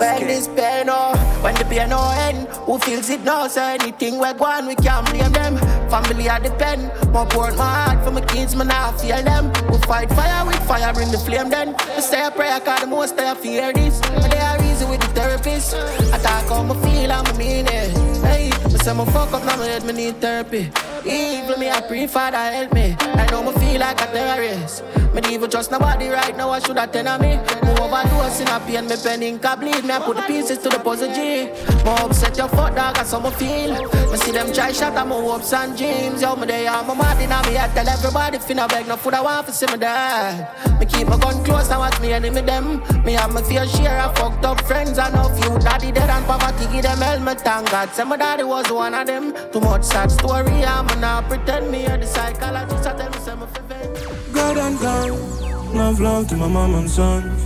When 0.00 0.26
this 0.26 0.48
pain 0.48 0.86
no 0.86 1.12
When 1.42 1.54
the 1.54 1.64
pain 1.64 1.90
no 1.90 2.10
end 2.10 2.48
Who 2.66 2.76
feels 2.80 3.08
it 3.08 3.20
now 3.22 3.46
So 3.46 3.62
anything 3.62 4.18
we 4.18 4.32
go 4.32 4.44
on 4.46 4.66
We 4.66 4.74
can't 4.74 5.08
blame 5.08 5.30
them 5.30 5.54
Family 5.92 6.26
I 6.26 6.38
depend. 6.38 6.90
More 7.12 7.26
pour 7.26 7.52
my 7.52 7.68
heart 7.76 8.02
For 8.02 8.10
my 8.10 8.22
kids 8.22 8.56
Me 8.56 8.64
not 8.64 8.98
feel 8.98 9.22
them. 9.22 9.52
We 9.70 9.76
fight 9.86 10.08
fire 10.08 10.46
with 10.46 10.66
fire 10.66 10.90
Bring 10.94 11.12
the 11.12 11.18
flame 11.18 11.50
then. 11.50 11.76
We 11.94 12.00
say 12.00 12.24
a 12.26 12.30
prayer 12.30 12.58
Cause 12.60 12.80
the 12.80 12.86
most 12.86 13.20
I 13.20 13.34
fear 13.34 13.74
this. 13.74 14.00
But 14.00 14.30
they 14.30 14.38
are 14.38 14.56
easy 14.64 14.86
with 14.86 15.00
the 15.00 15.08
therapist. 15.08 15.74
I 15.74 16.16
talk 16.16 16.48
how 16.48 16.62
me 16.62 16.74
feel 16.80 17.12
me 17.24 17.32
mean 17.36 17.66
it. 17.66 17.90
Hey 18.24 18.71
say 18.82 18.94
me 18.94 19.04
fuck 19.06 19.32
up 19.32 19.44
Now 19.44 19.56
me 19.56 19.66
head 19.66 19.84
Me 19.84 19.92
need 19.92 20.20
therapy 20.20 20.70
Even 21.04 21.60
me 21.60 21.70
I 21.70 21.80
pray 21.86 22.06
Father 22.06 22.38
help 22.38 22.72
me 22.72 22.96
I 23.00 23.26
know 23.30 23.42
me 23.42 23.52
feel 23.60 23.80
like 23.80 24.00
a 24.00 24.06
terrorist 24.06 24.82
me 25.12 25.20
even 25.30 25.50
trust 25.50 25.70
nobody 25.70 26.08
right 26.08 26.34
now, 26.38 26.48
I 26.48 26.58
should 26.58 26.76
ten 26.90 27.06
of 27.06 27.20
me. 27.20 27.36
Move 27.36 27.80
overdose 27.80 28.40
in 28.40 28.48
a 28.48 28.58
pain, 28.60 28.88
me 28.88 28.96
pen 28.96 29.22
ink 29.22 29.42
bleed. 29.60 29.84
Me 29.84 29.92
I 29.92 30.00
put 30.00 30.16
the 30.16 30.22
pieces 30.22 30.56
to 30.58 30.70
the 30.70 30.78
puzzle 30.78 31.12
G. 31.12 31.52
More 31.84 32.00
upset 32.00 32.38
your 32.38 32.48
fuck 32.48 32.74
dog, 32.74 32.96
I 32.96 33.04
some 33.04 33.30
feel. 33.32 33.76
Me 34.10 34.16
see 34.16 34.32
them 34.32 34.50
try 34.54 34.72
shot 34.72 34.96
at 34.96 35.06
my 35.06 35.14
hopes 35.14 35.52
and 35.52 35.76
dreams. 35.76 36.22
Yo, 36.22 36.34
me 36.34 36.46
they 36.46 36.66
are 36.66 36.82
my 36.82 36.94
mad 36.94 37.20
in 37.20 37.28
me, 37.28 37.58
I 37.58 37.68
tell 37.74 37.86
everybody 37.86 38.38
finna 38.38 38.66
beg 38.70 38.88
no 38.88 38.96
food, 38.96 39.12
I 39.12 39.20
want 39.20 39.46
to 39.48 39.52
see 39.52 39.66
me 39.66 39.76
dad. 39.76 40.80
Me 40.80 40.86
keep 40.86 41.06
my 41.06 41.18
gun 41.18 41.44
close 41.44 41.68
and 41.68 41.78
watch 41.78 42.00
me 42.00 42.14
enemy 42.14 42.40
them. 42.40 42.80
Me 43.04 43.12
have 43.12 43.34
my 43.34 43.42
fair 43.42 43.66
share 43.68 44.00
of 44.00 44.16
fucked 44.16 44.46
up 44.46 44.62
friends. 44.62 44.98
I 44.98 45.10
know 45.10 45.28
few 45.36 45.58
daddy 45.58 45.92
dead 45.92 46.08
and 46.08 46.24
poverty 46.24 46.72
give 46.72 46.84
them 46.84 46.98
helmet. 46.98 47.42
Thank 47.42 47.70
God, 47.70 47.90
say 47.90 48.04
my 48.04 48.16
daddy 48.16 48.44
was 48.44 48.70
one 48.72 48.94
of 48.94 49.06
them. 49.06 49.34
Too 49.52 49.60
much 49.60 49.84
sad 49.84 50.10
story, 50.10 50.64
I'm 50.64 50.86
not 51.00 51.28
pretend 51.28 51.70
me 51.70 51.86
or 51.86 51.96
the 51.96 52.06
psychologist. 52.06 52.86
I 52.86 52.96
tell 52.96 53.10
me 53.10 53.18
some 53.18 53.42
of 53.42 53.52
God 54.32 54.56
and 54.56 54.78
God. 54.80 55.10
Love, 55.74 56.00
love 56.00 56.28
to 56.28 56.36
my 56.36 56.48
mom 56.48 56.74
and 56.74 56.90
son. 56.90 57.36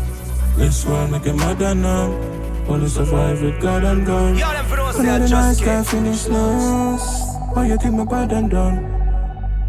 This 0.57 0.87
world 0.87 1.11
make 1.11 1.27
it 1.27 1.35
mad 1.35 1.61
and 1.63 1.83
numb. 1.83 2.13
Only 2.69 2.89
survive 2.89 3.43
with 3.43 3.61
God 3.61 3.85
and 3.85 4.07
God. 4.07 4.41
Another 4.99 5.29
nice 5.29 5.61
guy 5.61 5.83
finish 5.85 6.27
last. 6.27 7.55
Why 7.55 7.67
you 7.67 7.77
think 7.77 7.95
my 7.95 8.05
bad 8.05 8.33
and 8.33 8.51
done? 8.51 8.77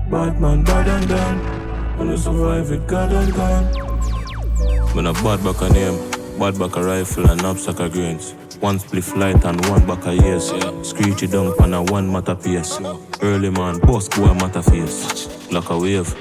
Bad 0.10 0.42
man, 0.42 0.64
bad 0.64 0.88
and 0.88 1.08
done. 1.08 2.00
Only 2.00 2.18
survive 2.18 2.70
with 2.70 2.88
God 2.88 3.12
and 3.12 3.34
God. 3.34 4.96
Man 4.96 5.06
a 5.06 5.14
bad 5.14 5.44
back 5.44 5.62
a 5.62 5.70
name, 5.70 5.98
bad 6.40 6.58
back 6.58 6.76
a 6.76 6.84
rifle 6.84 7.30
and 7.30 7.42
knapsack 7.42 7.80
of 7.80 7.92
grains. 7.92 8.34
One 8.60 8.80
spliff 8.80 9.16
light 9.16 9.46
and 9.46 9.64
one 9.68 9.86
back 9.86 10.06
a 10.08 10.16
years. 10.16 10.52
Screechy 10.82 11.28
down 11.28 11.56
pan 11.58 11.74
a 11.74 11.84
one 11.84 12.12
matter 12.12 12.36
pace. 12.36 12.80
Early 13.22 13.52
man, 13.52 13.80
boss 13.80 14.08
go 14.10 14.26
a 14.26 14.34
matter 14.34 14.64
face. 14.64 15.52
Like 15.52 15.70
a 15.70 15.78
wave. 15.78 16.16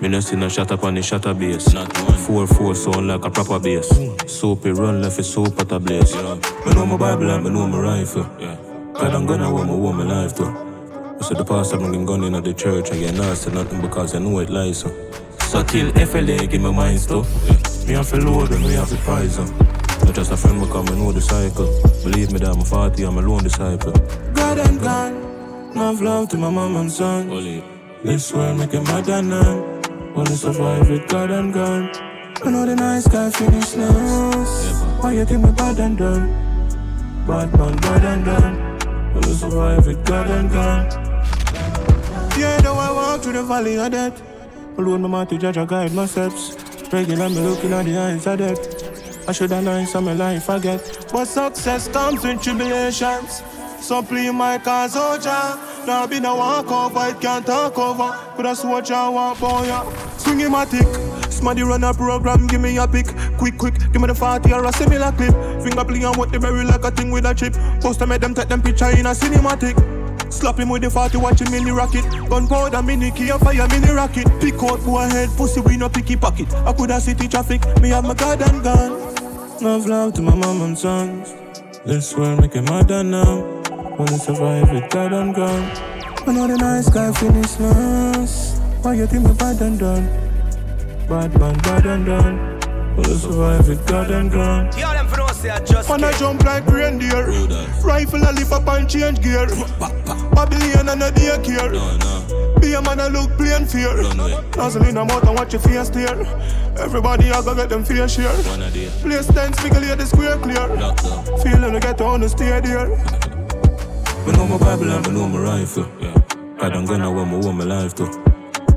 Me 0.00 0.08
no 0.08 0.20
see 0.20 0.36
no 0.36 0.48
shot 0.48 0.72
up 0.72 0.84
on 0.84 0.94
the 0.94 1.02
shutter 1.02 1.34
base. 1.34 1.72
Not 1.74 1.96
one. 2.02 2.18
Four 2.18 2.46
four 2.46 2.74
sound 2.74 3.08
like 3.08 3.24
a 3.24 3.30
proper 3.30 3.58
bass. 3.60 3.88
Soapy 4.26 4.70
run 4.70 5.02
left 5.02 5.18
it 5.18 5.24
soap 5.24 5.60
at 5.60 5.70
a 5.72 5.78
blaze. 5.78 6.14
Me 6.16 6.74
know 6.74 6.86
my 6.86 6.96
Bible 6.96 7.30
and 7.30 7.44
me 7.44 7.50
know 7.50 7.66
my 7.66 7.78
rifle. 7.78 8.26
Yeah. 8.40 8.56
God 8.94 9.14
I'm 9.14 9.26
gonna 9.26 9.52
want 9.52 9.68
my 9.68 9.74
woman 9.74 10.08
life 10.08 10.34
too. 10.34 10.46
I 10.46 11.22
said 11.22 11.36
the 11.36 11.44
pastor 11.44 11.76
bring 11.76 12.06
gun 12.06 12.24
in 12.24 12.34
at 12.34 12.44
the 12.44 12.54
church 12.54 12.90
and 12.90 13.00
get 13.00 13.14
nasty 13.14 13.50
nothing 13.52 13.80
because 13.80 14.14
I 14.14 14.18
know 14.18 14.38
it 14.38 14.48
lies 14.50 14.78
so. 14.80 14.88
So 15.40 15.62
till 15.62 15.92
FLA 15.92 16.46
give 16.46 16.52
me 16.52 16.58
my 16.58 16.70
mind 16.70 17.00
stuff. 17.00 17.28
Yeah. 17.44 17.86
Me 17.86 17.92
have 17.94 18.08
to 18.10 18.16
load 18.16 18.50
and 18.50 18.64
me 18.64 18.72
have 18.72 18.88
to 18.88 18.96
prize 18.96 19.38
up. 19.38 19.81
Not 20.12 20.16
just 20.28 20.32
a 20.32 20.36
friend 20.36 20.60
because 20.60 20.90
I 20.90 20.94
know 20.94 21.10
the 21.10 21.22
cycle. 21.22 21.72
Believe 22.04 22.32
me 22.32 22.38
that 22.40 22.50
I'm 22.50 22.60
40, 22.60 23.02
I'm 23.02 23.16
a 23.16 23.22
lone 23.22 23.44
disciple. 23.44 23.92
God 24.34 24.58
and 24.58 24.78
God. 24.78 25.74
Love, 25.74 26.02
love 26.02 26.28
to 26.28 26.36
my 26.36 26.50
mom 26.50 26.76
and 26.76 26.92
son. 26.92 27.30
This 28.04 28.30
world 28.30 28.58
make 28.58 28.74
it 28.74 28.82
mad 28.82 29.08
and 29.08 29.30
numb. 29.30 29.80
Only 30.14 30.34
survive 30.34 30.90
with 30.90 31.08
God 31.08 31.30
and 31.30 31.54
God. 31.54 31.96
I 32.44 32.50
know 32.50 32.66
the 32.66 32.76
nice 32.76 33.08
guy 33.08 33.30
finish 33.30 33.74
last. 33.74 35.02
Why 35.02 35.12
you 35.12 35.24
think 35.24 35.46
me 35.46 35.52
bad 35.52 35.78
and 35.78 35.96
done? 35.96 36.28
Bad 37.26 37.56
man, 37.56 37.76
bad 37.78 38.04
and 38.04 38.24
done. 38.26 39.16
Only 39.16 39.32
survive 39.32 39.86
with 39.86 40.04
God 40.04 40.28
and 40.28 40.50
God. 40.50 40.92
Yeah, 42.36 42.60
though 42.60 42.74
I 42.74 42.92
walk 42.92 43.22
through 43.22 43.32
the 43.32 43.44
valley 43.44 43.78
of 43.78 43.90
death. 43.90 44.22
Alone, 44.76 45.00
my 45.00 45.08
man 45.08 45.26
to 45.28 45.38
judge, 45.38 45.56
I 45.56 45.64
guide 45.64 45.94
my 45.94 46.04
steps. 46.04 46.54
Regular, 46.92 47.30
me 47.30 47.40
looking 47.40 47.72
at 47.72 47.86
the 47.86 47.96
eyes 47.96 48.26
of 48.26 48.38
death. 48.38 48.71
I 49.28 49.32
should 49.32 49.50
have 49.50 49.64
known 49.64 49.86
some 49.86 50.04
my 50.04 50.14
life 50.14 50.50
I 50.50 50.58
get. 50.58 51.06
But 51.12 51.26
success 51.26 51.88
comes 51.88 52.24
with 52.24 52.42
tribulations. 52.42 53.42
So 53.80 54.02
please 54.02 54.32
my 54.32 54.58
cause, 54.58 54.94
oh 54.96 55.18
Jah. 55.18 55.58
Now 55.86 56.06
be 56.06 56.20
no 56.20 56.36
walk 56.36 56.70
over, 56.70 57.10
it 57.10 57.20
can't 57.20 57.44
talk 57.44 57.76
over. 57.78 58.16
Could 58.36 58.46
I 58.46 58.54
swatch 58.54 58.90
and 58.90 59.14
walk 59.14 59.40
boy, 59.40 59.64
yeah. 59.64 60.16
Swing 60.18 60.40
him 60.40 60.54
a 60.54 60.64
tick. 60.64 60.86
Smaddy 61.32 61.66
run 61.66 61.82
a 61.82 61.92
program, 61.92 62.46
give 62.46 62.60
me 62.60 62.76
a 62.78 62.86
pick. 62.86 63.06
Quick, 63.38 63.58
quick, 63.58 63.78
give 63.92 64.00
me 64.00 64.06
the 64.06 64.14
40 64.14 64.52
or 64.52 64.64
a 64.64 64.72
similar 64.72 65.10
clip. 65.12 65.34
Finger 65.62 65.84
play 65.84 66.02
and 66.02 66.16
what 66.16 66.30
the 66.30 66.38
berry 66.38 66.64
like 66.64 66.84
a 66.84 66.90
thing 66.90 67.10
with 67.10 67.26
a 67.26 67.34
chip. 67.34 67.54
Post 67.80 67.98
them, 67.98 68.10
make 68.10 68.20
them 68.20 68.34
take 68.34 68.48
them 68.48 68.62
picture 68.62 68.90
in 68.90 69.06
a 69.06 69.10
cinematic. 69.10 69.74
Slap 70.32 70.58
him 70.58 70.68
with 70.68 70.82
the 70.82 70.90
40, 70.90 71.18
watch 71.18 71.40
him 71.40 71.52
in 71.52 71.64
the 71.64 71.72
rocket. 71.72 72.04
Gunpowder, 72.28 72.82
mini 72.82 73.10
key, 73.10 73.30
and 73.30 73.40
fire, 73.40 73.66
mini 73.68 73.90
rocket. 73.90 74.28
Pick 74.40 74.62
out, 74.62 74.82
boy 74.84 75.08
head, 75.08 75.28
pussy, 75.36 75.60
we 75.60 75.76
no 75.76 75.88
picky 75.88 76.16
pocket. 76.16 76.52
I 76.54 76.72
coulda 76.72 77.00
city 77.00 77.28
traffic, 77.28 77.60
me 77.82 77.88
have 77.88 78.04
my 78.04 78.14
and 78.14 78.62
gun. 78.62 79.11
Love, 79.62 79.86
love 79.86 80.12
to 80.14 80.22
my 80.22 80.34
mom 80.34 80.60
and 80.62 80.76
sons. 80.76 81.36
This 81.86 82.16
world 82.16 82.40
make 82.40 82.52
him 82.52 82.66
harder 82.66 83.04
now. 83.04 83.62
Wanna 83.96 84.18
survive 84.18 84.72
with 84.72 84.90
God 84.90 85.12
and 85.12 85.32
gone. 85.32 85.62
I 86.26 86.32
know 86.32 86.48
the 86.48 86.56
nice 86.58 86.88
guy 86.88 87.12
finish 87.12 87.60
last. 87.60 88.60
Why 88.82 88.94
you 88.94 89.06
think 89.06 89.24
me 89.24 89.32
bad 89.34 89.60
and 89.62 89.78
done? 89.78 90.04
Bad 91.08 91.38
man, 91.38 91.56
bad 91.58 91.86
and 91.86 92.04
done. 92.04 92.96
Wanna 92.96 93.14
survive 93.14 93.68
with 93.68 93.86
God 93.86 94.10
and 94.10 94.32
gone. 94.32 94.68
Say 95.42 95.50
I 95.50 95.58
just 95.58 95.90
When 95.90 96.04
I 96.04 96.12
jump 96.18 96.44
like 96.44 96.64
reindeer. 96.68 97.26
Rifle 97.82 98.24
I 98.24 98.30
lift 98.30 98.52
up 98.52 98.68
and 98.68 98.88
change 98.88 99.20
gear. 99.20 99.48
Babylon 99.76 100.88
and 100.88 101.02
a 101.02 101.10
daycare. 101.10 102.60
Be 102.60 102.74
a 102.74 102.80
man 102.80 103.00
I 103.00 103.08
look 103.08 103.36
plain 103.36 103.66
fear. 103.66 103.90
Nozzle 104.56 104.84
in 104.84 104.96
a 104.96 105.04
mouth 105.04 105.26
and 105.26 105.36
watch 105.36 105.52
your 105.52 105.62
face 105.62 105.88
stare 105.88 106.14
Everybody 106.78 107.32
I 107.32 107.42
go 107.42 107.56
get 107.56 107.70
them 107.70 107.84
fair 107.84 108.06
share. 108.06 108.32
Place 109.02 109.26
ten 109.26 109.52
speak 109.54 109.72
the 109.72 110.06
square 110.06 110.38
clear. 110.38 110.68
Feeling 111.42 111.72
to 111.72 111.80
get 111.80 112.00
on 112.00 112.20
the 112.20 112.28
stay 112.28 112.60
there. 112.60 112.86
Me 114.24 114.32
know 114.34 114.46
my 114.46 114.58
Bible 114.58 114.92
and 114.92 115.08
me 115.08 115.12
know 115.12 115.26
my 115.26 115.40
rifle. 115.40 115.90
Yeah. 115.98 116.14
God 116.60 116.76
and 116.76 116.86
gun, 116.86 117.02
I 117.02 117.08
want 117.08 117.32
me 117.32 117.38
want 117.38 117.58
my 117.58 117.64
life 117.64 117.96
too. 117.96 118.06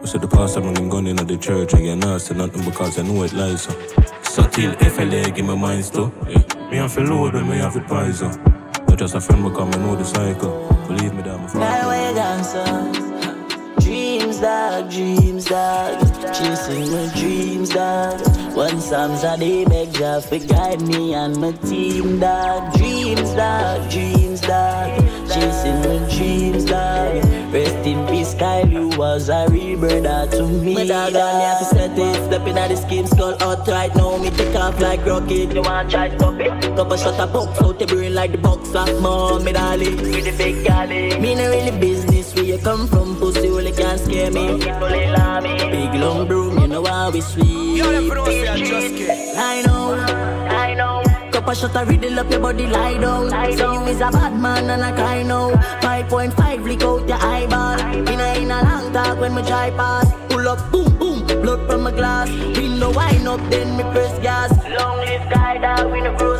I 0.01 0.05
said 0.07 0.22
the 0.22 0.28
pastor 0.28 0.61
bring 0.61 0.76
him 0.78 0.89
gun 0.89 1.05
in 1.05 1.18
the 1.18 1.38
church? 1.38 1.74
And 1.74 1.86
you're 1.86 1.95
not 1.95 2.32
nothing 2.32 2.66
because 2.66 2.97
I 2.97 3.03
know 3.03 3.22
it 3.22 3.34
lies. 3.34 3.61
So, 3.61 3.72
so 4.24 4.47
till 4.47 4.74
FLA 4.74 5.30
give 5.30 5.45
me 5.45 5.55
minds 5.55 5.91
too. 5.91 6.11
Yeah. 6.28 6.54
Me 6.72 6.78
have 6.78 6.93
to 6.95 7.01
load 7.01 7.34
when 7.36 7.47
me 7.49 7.57
have 7.57 7.74
to 7.74 7.82
poison. 7.82 8.32
Not 8.88 8.97
just 8.97 9.16
a 9.16 9.22
friend 9.22 9.43
because 9.43 9.76
I 9.76 9.80
know 9.80 9.95
the 9.95 10.03
cycle. 10.03 10.68
Believe 10.88 11.13
me 11.13 11.22
that 11.22 11.38
my 11.38 11.45
Now 11.45 11.47
father. 11.47 11.89
way 11.89 12.13
son. 12.43 13.05
Dreams, 13.80 14.39
dog, 14.39 14.89
dreams, 14.91 15.45
dog. 15.45 15.99
Chasing 16.34 16.91
my 16.91 17.13
dreams, 17.16 17.70
dog. 17.70 18.20
One 18.55 18.82
Psalms 18.82 19.24
a 19.24 19.38
day 19.38 19.66
make 19.66 19.93
fi 20.22 20.39
guide 20.39 20.82
me 20.82 21.13
and 21.13 21.38
my 21.38 21.51
team, 21.51 22.20
dog. 22.20 22.74
Dreams, 22.74 23.32
dog, 23.34 23.89
dreams, 23.91 24.41
dog. 24.41 25.14
Chasing 25.36 25.79
my 25.81 25.97
dreams, 26.15 26.63
dog. 26.63 27.25
Rest 27.53 27.86
in 27.86 28.07
peace, 28.07 28.33
Kyle, 28.36 28.65
you 28.67 28.88
was 28.97 29.27
a 29.27 29.47
real 29.49 29.77
brother 29.77 30.31
to 30.31 30.47
me. 30.47 30.75
My 30.75 30.86
dog, 30.86 31.13
I 31.13 31.41
have 31.41 31.59
to 31.59 31.65
set 31.65 31.99
it. 31.99 32.15
Stepping 32.27 32.57
at 32.57 32.69
the 32.69 32.77
scheme, 32.77 33.05
skull 33.05 33.36
out 33.43 33.67
right 33.67 33.93
now. 33.95 34.15
Me 34.15 34.29
take 34.29 34.55
off 34.55 34.79
like 34.79 35.05
rocket. 35.05 35.53
You 35.53 35.61
want 35.61 35.91
try 35.91 36.15
stop 36.15 36.39
it? 36.39 36.61
Couple 36.77 36.95
shot 36.95 37.19
a 37.19 37.27
box 37.27 37.61
out 37.61 37.79
the 37.79 37.86
brain 37.86 38.15
like 38.15 38.31
the 38.31 38.38
box 38.38 38.73
of 38.73 39.01
mom, 39.01 39.43
me 39.43 39.51
darling. 39.51 39.97
With 39.97 40.23
the 40.23 40.31
big 40.38 40.63
galley. 40.63 41.19
Me 41.19 41.36
no 41.36 41.49
really 41.49 41.77
business 41.79 42.33
where 42.33 42.45
you 42.45 42.57
come 42.57 42.88
from, 42.88 43.17
pussy 43.17 43.49
only 43.49 43.73
can't 43.73 43.99
scare 43.99 44.31
me. 44.31 44.53
Me. 44.53 44.59
Big 44.59 45.93
long 45.99 46.27
broom, 46.27 46.59
you 46.59 46.67
know 46.67 46.86
how 46.86 47.11
we 47.11 47.19
sweet. 47.19 47.77
Yo, 47.77 47.91
them 47.91 48.07
for 48.07 48.15
no 48.15 48.25
say 48.25 48.47
I 48.47 48.57
get. 48.61 49.38
I 49.38 49.61
know, 49.63 51.04
I 51.47 51.53
know. 51.53 51.53
Couple 51.53 51.53
shot 51.53 51.75
a 51.75 51.85
riddle 51.85 52.19
up 52.19 52.31
your 52.31 52.39
body, 52.39 52.67
lie 52.67 52.97
down. 52.97 53.29
So 53.57 53.73
you 53.73 53.81
is 53.87 54.01
a 54.01 54.09
bad 54.11 54.39
man 54.39 54.69
and 54.69 54.83
I 54.83 54.91
cry 54.91 55.23
now. 55.23 55.51
5.5 55.81 56.63
lick 56.63 56.81
out 56.81 57.07
your 57.07 57.17
eyeball. 57.17 57.79
In 58.09 58.19
a, 58.19 58.41
in 58.41 58.51
a 58.51 58.61
long 58.63 58.93
talk 58.93 59.19
when 59.19 59.35
me 59.35 59.41
try 59.43 59.69
pass. 59.71 60.11
Pull 60.29 60.47
up, 60.47 60.71
boom, 60.71 60.97
boom, 60.97 61.25
blood 61.25 61.69
from 61.69 61.83
my 61.83 61.91
glass. 61.91 62.29
Window 62.29 62.91
wine 62.93 63.27
up, 63.27 63.39
then 63.49 63.77
me 63.77 63.83
press 63.83 64.19
gas. 64.21 64.51
Long 64.79 64.97
live 64.97 65.31
guy 65.31 65.57
dog, 65.57 65.91
we 65.91 66.01
no 66.01 66.15
grow. 66.17 66.35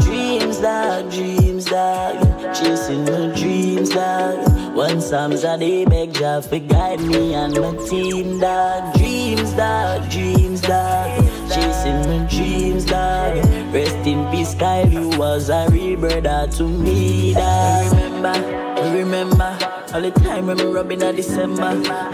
Dreams, 0.00 0.60
that, 0.60 1.10
dreams, 1.10 1.64
dog. 1.66 2.54
Chasing 2.54 3.04
my 3.04 3.34
dreams, 3.36 3.90
that. 3.90 4.72
One 4.74 5.00
Psalms 5.00 5.44
a 5.44 5.56
day 5.56 5.84
beg 5.84 6.14
Jah 6.14 6.40
fi 6.42 6.58
guide 6.58 7.00
me 7.00 7.34
and 7.34 7.60
my 7.60 7.76
team, 7.86 8.40
That 8.40 8.96
Dreams, 8.96 9.54
that 9.54 10.10
dreams, 10.10 10.60
dog. 10.62 11.43
Chasing 11.54 12.00
my 12.08 12.26
dreams, 12.28 12.84
dog. 12.84 13.36
Rest 13.72 14.06
in 14.06 14.28
peace, 14.30 14.54
Kyle, 14.54 14.88
you 14.88 15.08
was 15.10 15.48
a 15.50 15.68
real 15.70 16.00
brother 16.00 16.48
to 16.52 16.64
me, 16.68 17.34
dog. 17.34 17.92
Remember, 17.92 18.92
remember. 18.92 19.74
All 19.94 20.00
the 20.00 20.10
time 20.10 20.46
when 20.46 20.56
me 20.56 20.64
rubbing 20.64 21.04
a 21.04 21.12
December 21.12 21.62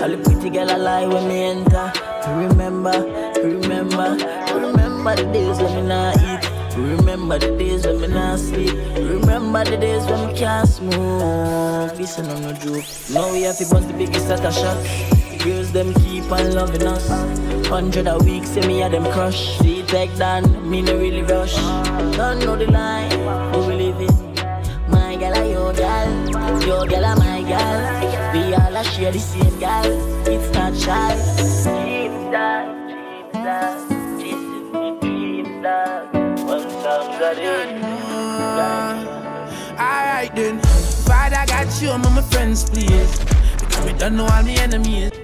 All 0.02 0.10
the 0.10 0.20
pretty 0.22 0.50
girl 0.50 0.70
I 0.70 0.76
lie 0.76 1.06
when 1.06 1.26
me 1.28 1.44
enter 1.44 1.90
Remember, 2.28 2.92
remember, 3.42 4.18
remember 4.52 5.16
the 5.16 5.24
days 5.32 5.56
when 5.56 5.74
me 5.76 5.82
not 5.88 6.14
eat 6.20 6.76
Remember 6.76 7.38
the 7.38 7.56
days 7.56 7.86
when 7.86 8.02
me 8.02 8.08
not 8.08 8.38
sleep 8.38 8.74
Remember 8.96 9.64
the 9.64 9.78
days 9.78 10.04
when 10.04 10.26
me 10.26 10.38
can't 10.38 10.68
smoke 10.68 11.96
This 11.96 12.18
ain't 12.18 12.28
no 12.28 12.52
joke 12.52 12.84
Now 13.14 13.32
we 13.32 13.44
have 13.44 13.56
to 13.56 13.64
bust 13.70 13.88
the 13.88 13.94
biggest 13.94 14.28
of 14.28 14.52
shots 14.52 15.29
Girls 15.44 15.72
them 15.72 15.94
keep 15.94 16.30
on 16.30 16.52
loving 16.54 16.86
us 16.86 17.08
Hundred 17.66 18.06
a 18.06 18.18
week 18.18 18.44
say 18.44 18.66
me 18.66 18.82
a 18.82 18.88
them 18.88 19.04
crush 19.12 19.58
See 19.58 19.82
take 19.84 20.14
down, 20.16 20.68
me 20.68 20.82
no 20.82 20.96
really 20.96 21.22
rush 21.22 21.54
Don't 22.16 22.40
know 22.40 22.56
the 22.56 22.70
line, 22.70 23.10
but 23.52 23.66
we 23.66 23.74
live 23.74 24.00
it 24.00 24.30
my 24.90 25.16
gal 25.16 25.36
are 25.36 25.46
your 25.46 25.72
gal, 25.72 26.08
your 26.66 26.86
gal 26.86 27.04
are 27.04 27.16
my 27.16 27.42
gal. 27.42 28.32
We 28.32 28.54
all 28.54 28.76
a 28.76 28.82
share 28.82 29.12
the 29.12 29.20
same 29.20 29.58
gal. 29.60 29.86
It's 30.26 30.52
not 30.52 30.76
shy. 30.76 31.14
Dreams 31.62 32.32
dog, 32.32 32.66
dreams 32.88 33.32
dog, 33.32 34.20
chasing 34.20 34.72
me 34.72 34.98
dreams 35.00 35.62
dog. 35.62 36.14
One 36.46 36.70
songs 36.82 37.20
a 37.22 37.34
day. 37.34 38.00
Alright 39.78 40.34
then, 40.34 40.58
Father 40.60 41.44
got 41.46 41.82
you, 41.82 41.90
I'm 41.90 42.02
my 42.02 42.22
friends, 42.22 42.68
please. 42.68 43.18
Because 43.58 43.84
we 43.84 43.92
don't 43.92 44.16
know 44.16 44.24
all 44.26 44.42
my 44.42 44.52
enemies. 44.52 45.19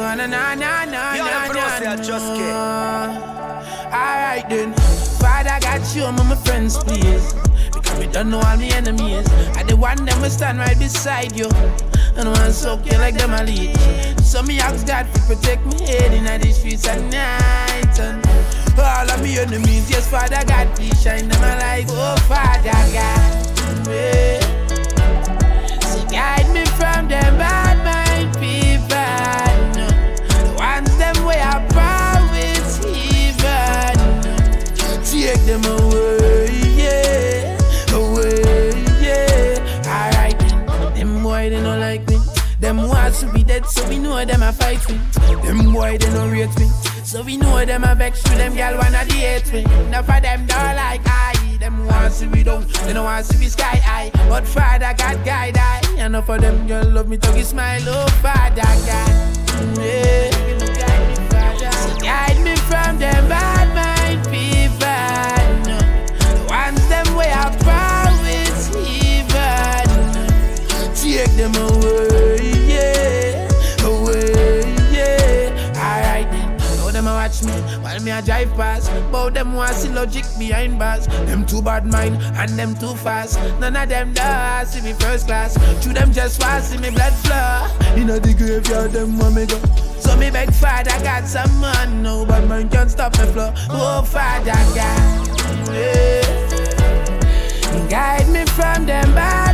Na 0.00 0.14
na 0.14 0.26
na 0.26 0.54
na 0.54 0.84
na 0.86 1.14
Yo, 1.14 1.24
them 1.24 1.46
for 1.46 1.54
no 1.54 1.60
I 1.60 1.96
just 1.96 2.34
get. 2.34 2.54
Alright 3.92 4.48
then, 4.48 4.72
Father 5.20 5.58
got 5.60 5.94
you, 5.94 6.04
I'm 6.04 6.16
my 6.16 6.34
friends, 6.36 6.78
please. 6.78 7.34
Because 7.70 7.98
we 7.98 8.06
don't 8.06 8.30
know 8.30 8.38
all 8.40 8.56
my 8.56 8.64
enemies. 8.72 9.28
I 9.56 9.62
the 9.62 9.76
one 9.76 10.02
them 10.06 10.20
will 10.22 10.30
stand 10.30 10.58
right 10.58 10.78
beside 10.78 11.36
you. 11.36 11.50
And 12.16 12.28
want 12.28 12.54
soak 12.54 12.90
you 12.90 12.96
like 12.98 13.14
them 13.18 13.34
a 13.34 13.44
lead. 13.44 13.76
So 14.24 14.42
me 14.42 14.58
ask 14.58 14.86
God 14.86 15.06
to 15.14 15.20
protect 15.28 15.66
me 15.66 15.84
head 15.84 16.14
in 16.14 16.24
the 16.24 16.50
streets 16.50 16.88
at 16.88 17.00
night. 17.12 18.00
And 18.00 18.24
all 18.80 19.10
of 19.10 19.22
me 19.22 19.38
enemies, 19.38 19.90
yes, 19.90 20.08
Father 20.08 20.42
God, 20.46 20.74
please 20.76 21.00
shine 21.02 21.28
them 21.28 21.42
a 21.42 21.60
light. 21.60 21.86
Oh, 21.90 22.16
Father 22.26 22.62
God, 22.62 22.92
yeah. 22.92 23.40
So 25.82 26.06
guide 26.08 26.48
me 26.54 26.64
from 26.64 27.08
them 27.08 27.36
bad 27.36 27.69
them 35.50 35.64
away, 35.64 36.46
yeah, 36.78 37.58
away, 37.92 38.70
yeah. 39.02 39.58
Alright, 39.84 40.38
them 40.94 41.24
boy 41.24 41.50
they 41.50 41.60
don't 41.60 41.80
like 41.80 42.08
me. 42.08 42.18
Them 42.60 42.76
wants 42.86 43.20
to 43.20 43.32
be 43.32 43.42
dead, 43.42 43.66
so 43.66 43.88
we 43.88 43.98
know 43.98 44.24
them 44.24 44.42
a 44.42 44.52
fight 44.52 44.88
me. 44.88 45.00
Them 45.42 45.72
boy 45.72 45.98
they 45.98 46.06
don't 46.10 46.30
rate 46.30 46.56
me, 46.56 46.68
so 47.02 47.22
we 47.22 47.36
know 47.36 47.64
them 47.64 47.82
a 47.82 47.96
vex 47.96 48.22
me. 48.30 48.36
Them 48.36 48.54
gal 48.54 48.78
wanna 48.78 49.04
date 49.06 49.52
me. 49.52 49.64
Enough 49.88 50.08
of 50.08 50.22
them 50.22 50.46
don't 50.46 50.76
like 50.76 51.00
I. 51.06 51.56
Them 51.58 51.84
want 51.84 52.14
to 52.14 52.26
be 52.28 52.44
down, 52.44 52.64
they 52.84 52.92
don't 52.92 53.04
want 53.04 53.26
to 53.26 53.36
be 53.36 53.46
sky 53.46 53.76
high. 53.76 54.10
But 54.28 54.46
Father 54.46 54.94
God 54.96 55.24
guide 55.24 55.58
I. 55.58 55.80
Enough 55.98 56.28
of 56.28 56.40
them 56.40 56.68
girl 56.68 56.84
love 56.84 57.08
me, 57.08 57.16
talking 57.16 57.42
smile, 57.42 57.82
oh 57.86 58.06
Father 58.22 58.62
God. 58.62 59.10
Mm, 59.58 59.76
yeah. 59.78 60.30
Guide 61.98 62.44
me 62.44 62.54
from 62.54 62.98
them 62.98 63.28
bad 63.28 63.49
a 78.20 78.24
drive 78.24 78.54
past. 78.54 78.90
Both 79.10 79.34
them 79.34 79.54
want 79.54 79.74
see 79.74 79.88
logic 79.88 80.24
behind 80.38 80.78
bars. 80.78 81.06
Them 81.26 81.46
too 81.46 81.62
bad 81.62 81.86
mind 81.86 82.16
and 82.36 82.50
them 82.50 82.74
too 82.74 82.94
fast. 82.94 83.38
None 83.60 83.76
of 83.76 83.88
them 83.88 84.12
does 84.12 84.70
see 84.70 84.82
me 84.82 84.92
first 84.94 85.26
class. 85.26 85.54
To 85.82 85.88
them 85.92 86.12
just 86.12 86.40
want 86.40 86.64
see 86.64 86.78
me 86.78 86.90
blood 86.90 87.12
flow. 87.24 87.68
In 87.96 88.06
the 88.06 88.34
graveyard, 88.36 88.92
them 88.92 89.18
want 89.18 89.34
me 89.34 89.46
go. 89.46 89.58
So 90.00 90.16
me 90.16 90.30
beg 90.30 90.52
Father 90.52 90.96
got 91.02 91.26
some 91.26 91.60
man, 91.60 92.02
no 92.02 92.24
bad 92.26 92.48
man 92.48 92.68
can 92.68 92.88
stop 92.88 93.16
me 93.18 93.24
flow. 93.32 93.52
Oh 93.70 94.02
Father 94.02 94.52
God, 94.74 95.74
yeah. 95.74 96.20
guide 97.88 98.28
me 98.28 98.44
from 98.46 98.86
them 98.86 99.14
bad 99.14 99.49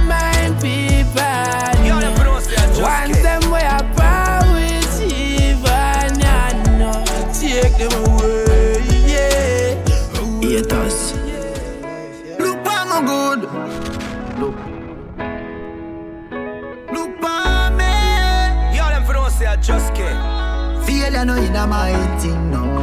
I 21.19 21.25
just 21.25 21.33
get. 21.33 21.47
Failure 21.47 21.53
no 21.53 21.67
my 21.67 22.19
thing, 22.21 22.51
no. 22.51 22.76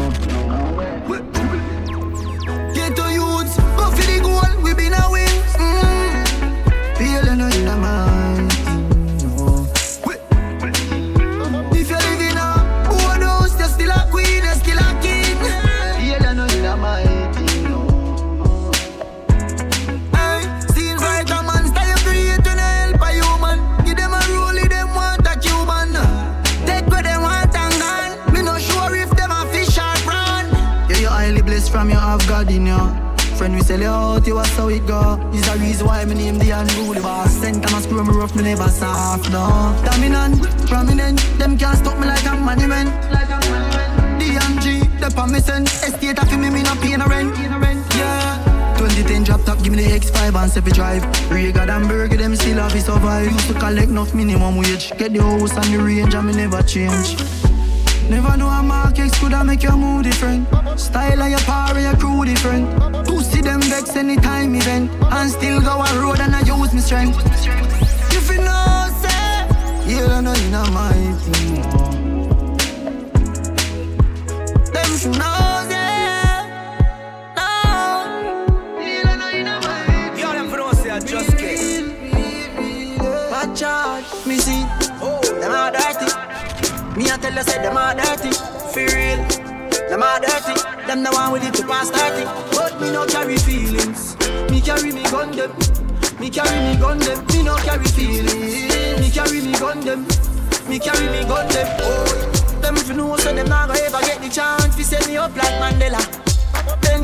Friend, 33.44 33.56
we 33.56 33.62
sell 33.62 33.82
you 33.82 33.88
out, 33.88 34.26
you 34.26 34.36
was 34.36 34.48
how 34.56 34.70
it 34.70 34.88
go. 34.88 35.20
Is 35.34 35.44
the 35.44 35.60
reason 35.60 35.86
why 35.86 36.06
my 36.06 36.14
name 36.14 36.39
the 36.39 36.52
unruly 36.52 37.02
boss. 37.02 37.30
Sent 37.30 37.62
time 37.62 37.76
I 37.76 37.82
screw 37.82 38.02
me 38.02 38.14
rough, 38.16 38.34
me 38.38 38.44
never 38.44 38.70
soft, 38.70 39.30
no. 39.32 39.76
Dominant, 39.84 40.39
prominent, 40.66 41.20
them 41.38 41.58
can't 41.58 41.78
stop 41.78 42.00
me 42.00 42.08
like 42.08 42.24
a 42.24 42.38
monument. 42.38 42.88
DMG, 44.16 44.88
the 44.98 45.12
permission, 45.14 45.64
estate 45.64 46.20
of 46.24 46.32
me, 46.39 46.50
me 46.52 46.64
not 46.64 46.80
paying 46.80 47.02
a 47.02 47.06
rent. 47.06 47.36
Yeah. 48.00 48.78
2010 48.78 49.26
drop 49.26 49.44
top, 49.44 49.62
give 49.62 49.74
me 49.74 49.84
the 49.84 49.91
X5 49.91 50.41
and 50.41 50.50
Sefi 50.50 50.74
drive. 50.74 51.04
Regal 51.30 51.70
and 51.70 51.86
Burger, 51.89 52.16
them 52.16 52.38
still 52.38 52.60
have 52.60 52.72
to 52.72 52.80
survive. 52.80 53.30
Used 53.30 53.48
to 53.48 53.56
collect 53.56 53.89
enough 53.89 54.14
minimum 54.14 54.56
wage. 54.56 54.94
Get 54.98 55.12
the 55.12 55.22
house 55.22 55.52
and 55.58 55.74
the 55.74 55.84
range, 55.84 56.16
and 56.16 56.28
me 56.28 56.34
never 56.34 56.64
change. 56.64 57.18
Never 58.10 58.38
know 58.38 58.47
a 58.47 58.62
market 58.62 59.12
could 59.14 59.34
I 59.34 59.43
make 59.43 59.64
your 59.64 59.78
mood 59.78 60.04
different. 60.04 60.47
Style 60.80 61.22
of 61.22 61.30
your 61.30 61.39
power, 61.39 61.80
your 61.80 61.95
crew 61.95 62.26
different. 62.26 62.68
Pussy 63.08 63.41
them 63.41 63.62
vex 63.62 63.95
anytime 63.95 64.56
event. 64.56 64.91
And 65.12 65.32
still 65.32 65.62
go 65.62 65.82
a 65.82 66.01
road 66.01 66.20
and 66.20 66.36
I 66.36 66.41
use 66.41 66.74
my 66.74 66.80
strength. 66.82 67.18
If 68.12 68.30
you 68.30 68.41
know, 68.41 68.89
say, 69.01 69.47
you 69.89 70.06
don't 70.08 70.24
know 70.26 70.34
in 70.34 70.51
my 70.74 70.93
team. 71.24 71.62
Them 74.74 74.97
should 74.97 75.18
know, 75.18 75.53
tell 87.24 87.34
you, 87.34 87.44
say 87.44 87.62
them 87.64 87.78
are 87.78 87.96
dirty. 87.96 88.32
For 88.76 88.84
real, 88.84 89.24
them 89.88 90.04
are 90.04 90.20
dirty. 90.20 90.60
Them 90.88 91.04
the 91.04 91.12
one 91.12 91.32
with 91.32 91.48
it 91.48 91.54
to 91.56 91.64
pass 91.66 91.90
30. 91.90 92.26
But 92.52 92.82
me 92.82 92.92
no 92.92 93.06
carry 93.06 93.38
feelings. 93.38 94.18
Me 94.52 94.60
carry 94.60 94.92
me 94.92 95.04
gun 95.04 95.32
them. 95.32 95.52
Me 96.20 96.30
carry 96.30 96.60
me 96.68 96.76
gun 96.76 97.00
them. 97.00 97.26
Me 97.28 97.44
no 97.44 97.56
carry 97.64 97.88
feelings. 97.96 99.00
Me 99.00 99.10
carry 99.10 99.40
me 99.40 99.54
gun 99.54 99.80
them. 99.80 100.06
Me 100.68 100.80
carry 100.80 101.08
me 101.16 101.24
gun 101.24 101.48
them. 101.48 101.68
Oh, 101.80 102.60
them 102.62 102.76
if 102.76 102.90
you 102.90 102.96
know, 102.96 103.16
so 103.16 103.34
them 103.34 103.48
not 103.48 103.70
gonna 103.70 103.80
ever 103.80 104.02
get 104.02 104.20
the 104.22 104.28
chance 104.28 104.76
to 104.76 104.84
set 104.84 105.08
me 105.08 105.16
up 105.16 105.34
like 105.38 105.56
Mandela. 105.64 106.33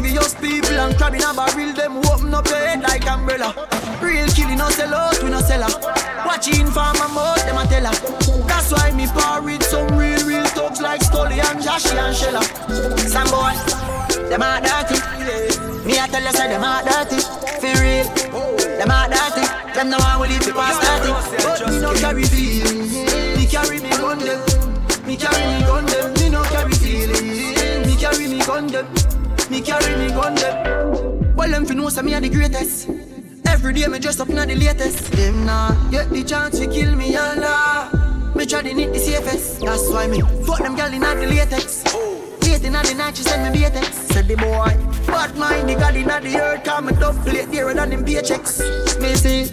Envious 0.09 0.33
people 0.33 0.73
and 0.73 0.97
crab 0.97 1.13
in 1.13 1.21
a 1.21 1.31
barrel, 1.35 1.71
them 1.71 1.97
open 2.09 2.33
up 2.33 2.47
your 2.47 2.57
head 2.57 2.81
like 2.81 3.05
umbrella. 3.05 3.53
Real 4.01 4.27
killing, 4.29 4.57
no 4.57 4.67
sell 4.71 4.91
out, 4.91 5.21
we 5.21 5.29
no 5.29 5.39
sell 5.39 5.61
her. 5.61 6.25
Watching 6.25 6.65
for 6.65 6.89
my 6.97 7.05
mouth, 7.13 7.45
them 7.45 7.61
a 7.61 7.67
tell 7.69 7.85
her. 7.85 7.93
That's 8.49 8.71
why 8.71 8.89
me 8.89 9.05
par 9.05 9.43
with 9.43 9.61
some 9.61 9.85
real, 9.95 10.25
real 10.25 10.45
thugs 10.57 10.81
like 10.81 11.03
Stolly 11.03 11.39
and 11.39 11.61
Joshy 11.61 11.93
and 11.93 12.17
Shella. 12.17 12.41
Some 13.05 13.29
boy, 13.29 13.53
them 14.29 14.41
a 14.41 14.57
dirty. 14.65 14.97
Me 15.85 15.99
a 15.99 16.07
tell 16.07 16.23
you, 16.23 16.31
say 16.33 16.47
them 16.47 16.63
a 16.63 16.81
dirty. 16.81 17.21
For 17.61 17.69
real, 17.77 18.09
them 18.81 18.89
a 18.89 19.05
dirty. 19.13 19.45
Them 19.77 19.91
the 19.91 19.97
one 20.01 20.21
with 20.21 20.31
it 20.33 20.41
to 20.41 20.53
pass 20.53 20.73
30. 21.05 21.13
But 21.43 21.69
me 21.69 21.81
no 21.81 21.93
carry 21.93 22.23
feelings. 22.23 22.97
Me 23.37 23.45
carry 23.45 23.79
me 23.79 23.91
gun 23.91 24.17
them. 24.17 24.41
Me 25.05 25.15
carry 25.15 25.45
me 25.53 25.61
gun 25.67 25.85
them. 25.85 26.13
Me 26.15 26.29
no 26.29 26.41
carry 26.45 26.73
feelings. 26.73 27.85
Me 27.85 27.95
carry 27.95 28.27
me 28.27 28.39
gun 28.39 28.65
them. 28.65 28.87
Me 29.49 29.61
carry 29.61 29.95
me 29.97 30.09
gun 30.09 30.35
them. 30.35 31.35
Well, 31.35 31.49
them 31.49 31.65
fi 31.65 31.73
know 31.73 31.89
say 31.89 32.03
me 32.03 32.13
a 32.13 32.21
the 32.21 32.29
greatest. 32.29 32.87
Every 33.47 33.73
day 33.73 33.87
me 33.87 33.97
dress 33.97 34.19
up 34.19 34.29
in 34.29 34.35
the 34.35 34.45
latest. 34.45 35.11
Them 35.11 35.45
nah 35.45 35.73
get 35.89 36.09
the 36.11 36.23
chance 36.23 36.59
to 36.59 36.67
kill 36.67 36.95
me 36.95 37.15
and 37.15 37.41
lah. 37.41 37.89
Me 38.35 38.45
try 38.45 38.61
to 38.61 38.73
need 38.73 38.93
the 38.93 38.99
safest. 38.99 39.61
That's 39.61 39.89
why 39.89 40.05
me 40.05 40.21
fuck 40.45 40.59
them 40.59 40.75
gal 40.75 40.93
in 40.93 41.01
the 41.01 41.27
latex. 41.27 41.83
Late 42.43 42.63
in 42.63 42.73
the 42.73 42.93
night 42.95 43.17
she 43.17 43.23
send 43.23 43.51
me 43.51 43.59
latex. 43.59 43.97
Said 44.13 44.27
the 44.27 44.35
boy, 44.35 44.77
bad 45.07 45.35
mind 45.35 45.67
the 45.67 45.75
gal 45.75 45.95
in 45.95 46.07
the 46.07 46.39
earth. 46.39 46.63
Come 46.63 46.85
me 46.85 46.93
double 46.93 47.19
plate 47.23 47.49
dearer 47.51 47.73
than 47.73 47.89
them 47.89 48.05
paychecks. 48.05 48.61
Me 49.01 49.15
see, 49.15 49.45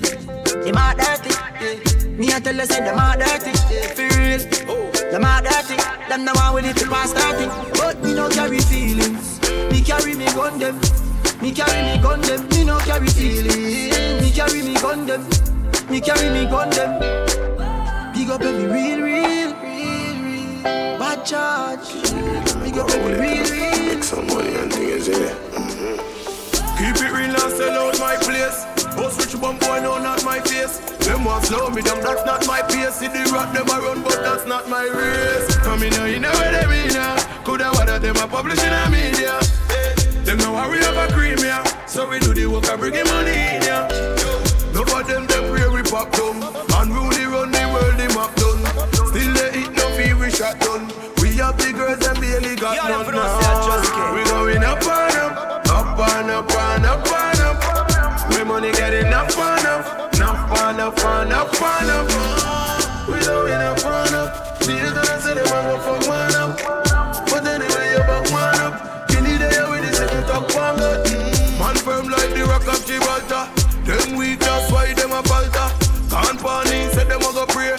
them 0.62 0.76
are 0.76 0.94
dirty. 0.94 2.05
Yeah. 2.16 2.22
Me 2.22 2.32
a 2.32 2.40
tell 2.40 2.54
you 2.54 2.64
say 2.64 2.80
them 2.80 2.98
are 2.98 3.16
dirty. 3.16 3.52
For 3.94 4.08
real, 4.18 4.38
them 5.10 5.24
are 5.24 5.42
dirty. 5.42 5.76
Them 6.08 6.24
the 6.24 6.32
one 6.34 6.54
with 6.54 6.64
it 6.64 6.76
to 6.78 6.88
pass 6.88 7.12
30. 7.12 7.46
But 7.78 8.02
me 8.02 8.14
no 8.14 8.28
carry 8.28 8.58
feelings. 8.58 9.40
Me 9.70 9.82
carry 9.82 10.14
me 10.14 10.26
gun 10.26 10.58
them. 10.58 10.80
Me 11.42 11.52
carry 11.52 11.82
me 11.82 12.02
gun 12.02 12.20
them. 12.22 12.48
Me 12.48 12.64
no 12.64 12.78
carry 12.80 13.08
feelings. 13.08 14.22
Me 14.22 14.30
carry 14.30 14.62
me 14.62 14.74
gun 14.80 15.06
them. 15.06 15.22
Me 15.90 16.00
carry 16.00 16.30
me 16.30 16.46
gun 16.46 16.70
them. 16.70 17.00
Big 18.14 18.30
up 18.30 18.40
every 18.40 18.64
real, 18.64 19.00
real, 19.02 19.52
real, 19.60 20.16
real. 20.24 20.98
Bad 20.98 21.24
charge. 21.24 22.02
Big 22.62 22.78
up 22.78 22.90
every 22.90 23.12
real, 23.12 23.44
real. 23.44 23.94
Make 23.94 24.04
some 24.04 24.26
money 24.28 24.54
and 24.54 24.72
things, 24.72 25.08
yeah. 25.08 25.34
Mm-hmm. 25.52 25.96
Keep 26.78 26.96
it 27.04 27.12
real 27.12 27.36
and 27.36 27.52
sell 27.52 27.88
out 27.88 27.98
my 28.00 28.16
place. 28.16 28.75
Boss 28.96 29.18
rich 29.18 29.40
bum 29.40 29.58
boy, 29.58 29.80
no, 29.80 29.98
not 29.98 30.24
my 30.24 30.40
face. 30.40 30.78
Them 31.04 31.24
want 31.24 31.44
slow 31.44 31.68
me 31.70 31.82
down, 31.82 32.00
that's 32.00 32.24
not 32.24 32.46
my 32.46 32.62
pace. 32.62 32.96
See 32.96 33.08
the 33.08 33.30
rock 33.32 33.52
them 33.52 33.68
a 33.68 33.80
run, 33.80 34.02
but 34.02 34.20
that's 34.22 34.46
not 34.46 34.68
my 34.68 34.84
race. 34.84 35.56
Come 35.58 35.82
in 35.82 35.92
here, 35.92 36.06
you 36.08 36.20
know 36.20 36.32
where 36.32 36.50
they 36.50 36.66
mean 36.66 36.92
now. 36.94 37.16
Coulda 37.44 37.70
water 37.74 37.98
them 37.98 38.16
a 38.16 38.26
publishing 38.26 38.72
a 38.72 38.88
media. 38.90 39.38
Them 40.24 40.38
know 40.38 40.56
how 40.56 40.70
we 40.70 40.78
have 40.78 40.96
a 40.96 41.12
cream, 41.12 41.38
yeah. 41.38 41.62
So 41.86 42.08
we 42.08 42.18
do 42.18 42.34
the 42.34 42.46
work 42.46 42.66
and 42.66 42.80
bring 42.80 42.94
the 42.94 43.04
money 43.04 43.30
in, 43.30 43.62
yeah. 43.62 43.86
No 44.74 44.84
for 44.84 45.02
them, 45.04 45.26
them 45.26 45.44
pray 45.52 45.68
we 45.68 45.82
pop 45.82 46.10
down. 46.12 46.42
And 46.42 46.90
really 46.90 47.26
run 47.26 47.52
the 47.52 47.64
world, 47.70 47.96
the 48.00 48.08
map 48.16 48.34
done. 48.34 48.64
Still 49.12 49.32
they 49.38 49.60
eat 49.60 49.72
no 49.78 49.86
fee, 49.94 50.14
we 50.14 50.30
shot 50.30 50.58
done. 50.58 50.90
We 51.22 51.36
have 51.38 51.56
the 51.56 51.72
girls 51.72 52.04
and 52.04 52.20
barely 52.20 52.56
got 52.56 52.74
Yo, 52.76 52.88
none 52.88 53.14
now. 53.14 53.45
Up 59.16 59.32
up, 59.32 59.86
up 60.20 60.60
and 60.60 60.80
up 60.80 60.98
and 60.98 61.32
up 61.32 61.62
and 61.62 61.90
up. 61.90 62.08
We 63.08 63.16
up 63.24 63.80
and 63.80 64.14
up. 64.14 64.62
See 64.62 64.76
you 64.76 64.92
gonna 64.92 65.20
say 65.20 65.34
them 65.34 65.46
a 65.46 65.58
go 65.64 65.78
fuck 65.80 66.06
man 66.06 66.34
up. 66.36 66.52
But 67.30 67.46
anyway, 67.46 67.92
you 67.92 68.02
back 68.04 68.30
man 68.30 68.60
up. 68.60 69.08
Kill 69.08 69.24
it 69.24 69.38
there 69.38 69.68
with 69.70 69.88
the 69.88 69.96
second 69.96 70.24
talk 70.26 70.52
one 70.54 70.76
good. 70.76 71.00
Man 71.58 71.76
firm 71.76 72.08
like 72.08 72.30
the 72.36 72.44
rock 72.44 72.68
of 72.68 72.84
Gibraltar. 72.84 73.48
Them 73.88 74.18
weak, 74.18 74.40
that's 74.40 74.70
why 74.70 74.92
them 74.92 75.12
a 75.12 75.22
falter. 75.22 75.68
Can't 76.12 76.38
panic, 76.38 76.92
say 76.92 77.04
them 77.04 77.22
a 77.22 77.32
go 77.32 77.46
pray. 77.46 77.76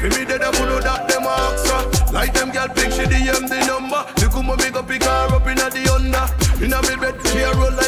For 0.00 0.08
me, 0.16 0.24
they 0.24 0.38
don't 0.38 0.54
know 0.64 0.80
that 0.80 1.08
them 1.08 1.28
a 1.28 1.34
extra. 1.52 2.12
Like 2.12 2.32
them 2.32 2.50
girl 2.50 2.68
pick 2.68 2.92
she 2.92 3.04
DM 3.04 3.48
the 3.48 3.60
number. 3.66 4.00
Look 4.20 4.32
how 4.32 4.42
me 4.42 4.70
go 4.70 4.82
pick 4.82 5.02
her 5.04 5.34
up 5.34 5.46
inna 5.46 5.68
the 5.68 5.84
under. 5.92 6.64
Inna 6.64 6.80
me 6.88 6.96
bed, 6.96 7.20
she 7.28 7.40
a 7.40 7.52
roll 7.54 7.79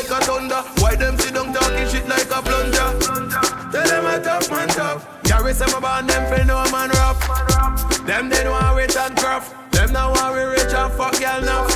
tough 4.43 4.51
man 4.51 4.69
tough. 4.69 5.23
Carry 5.25 5.55
some 5.55 5.75
about 5.75 6.07
them 6.07 6.23
for 6.27 6.45
no 6.45 6.65
man 6.71 6.91
rough. 6.91 8.07
Them 8.07 8.29
they 8.29 8.43
don't 8.43 8.53
want 8.53 8.77
rich 8.77 8.97
and 8.97 9.17
craft. 9.17 9.73
Them 9.73 9.93
now 9.93 10.13
want 10.13 10.35
we 10.35 10.43
rich 10.43 10.75
and 10.75 10.93
fuck 10.93 11.19
girl 11.19 11.43
enough. 11.43 11.69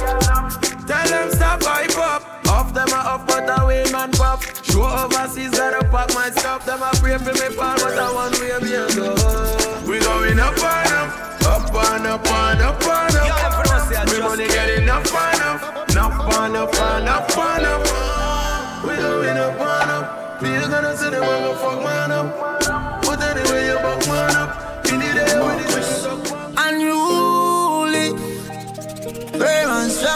Tell 0.86 1.08
them 1.08 1.30
stop 1.30 1.62
hype 1.62 1.96
up. 1.98 2.22
Off 2.48 2.72
them 2.72 2.88
a 2.88 2.94
off, 2.94 3.26
but 3.26 3.48
I 3.48 3.64
win 3.64 3.90
man 3.92 4.12
pop. 4.12 4.42
Show 4.64 4.84
overseas, 4.84 5.50
gotta 5.50 5.84
pack 5.88 6.14
my 6.14 6.30
stuff. 6.30 6.64
Them 6.64 6.82
a 6.82 6.90
pray 6.96 7.18
for 7.18 7.32
me 7.32 7.54
fall, 7.54 7.76
but 7.76 7.98
I 7.98 8.12
want 8.12 8.38
way 8.40 8.58
me 8.62 8.74
a 8.74 8.86
go. 8.94 9.14
We 9.86 9.98
going 10.00 10.38
up 10.38 10.58
and 10.58 10.92
up, 10.92 11.46
up 11.46 11.74
and 11.74 12.06
up 12.06 12.26
and 12.26 12.62
up 12.62 12.82
and 12.82 13.16
up. 13.16 13.66
Them 13.66 13.88
say 13.88 13.96
I 13.96 14.04
We 14.10 14.20
money 14.20 14.46
get. 14.46 14.66
getting 14.66 14.88
up 14.88 15.06
and 15.06 15.42
up, 15.42 15.62
up 15.96 16.34
and 16.40 16.56
up 16.56 16.74
and 16.74 17.08
up 17.08 17.38
and 17.38 17.66
up. 17.66 18.84
We 18.84 18.96
going 18.96 19.38
up 19.38 19.60
and 19.60 19.90
up. 19.90 20.40
Feel 20.40 20.68
gonna 20.68 20.96
say 20.96 21.10
they 21.10 21.20
want 21.20 21.46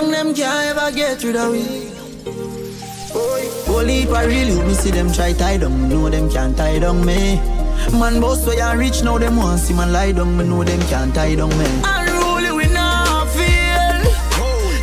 Strong, 0.00 0.12
them 0.12 0.34
can't 0.34 0.78
ever 0.78 0.96
get 0.96 1.22
rid 1.24 1.36
of 1.36 1.52
we. 1.52 1.90
Holy 3.66 4.08
I 4.08 4.24
really 4.24 4.58
me 4.66 4.72
see 4.72 4.90
them 4.90 5.12
try 5.12 5.34
tie 5.34 5.58
down, 5.58 5.90
know 5.90 6.08
them 6.08 6.30
can't 6.30 6.56
tie 6.56 6.78
down 6.78 7.04
me. 7.04 7.36
Man 7.92 8.18
boss 8.18 8.42
so 8.42 8.52
ya 8.52 8.72
rich 8.72 9.02
now 9.02 9.18
them 9.18 9.36
want 9.36 9.60
see 9.60 9.74
man 9.74 9.92
lie 9.92 10.12
down, 10.12 10.38
me 10.38 10.44
know 10.44 10.64
them 10.64 10.80
can't 10.88 11.14
tie 11.14 11.34
down 11.34 11.50
me. 11.50 11.66
Unruly 11.84 12.50
we 12.50 12.72
not 12.72 13.28
feel. 13.28 14.00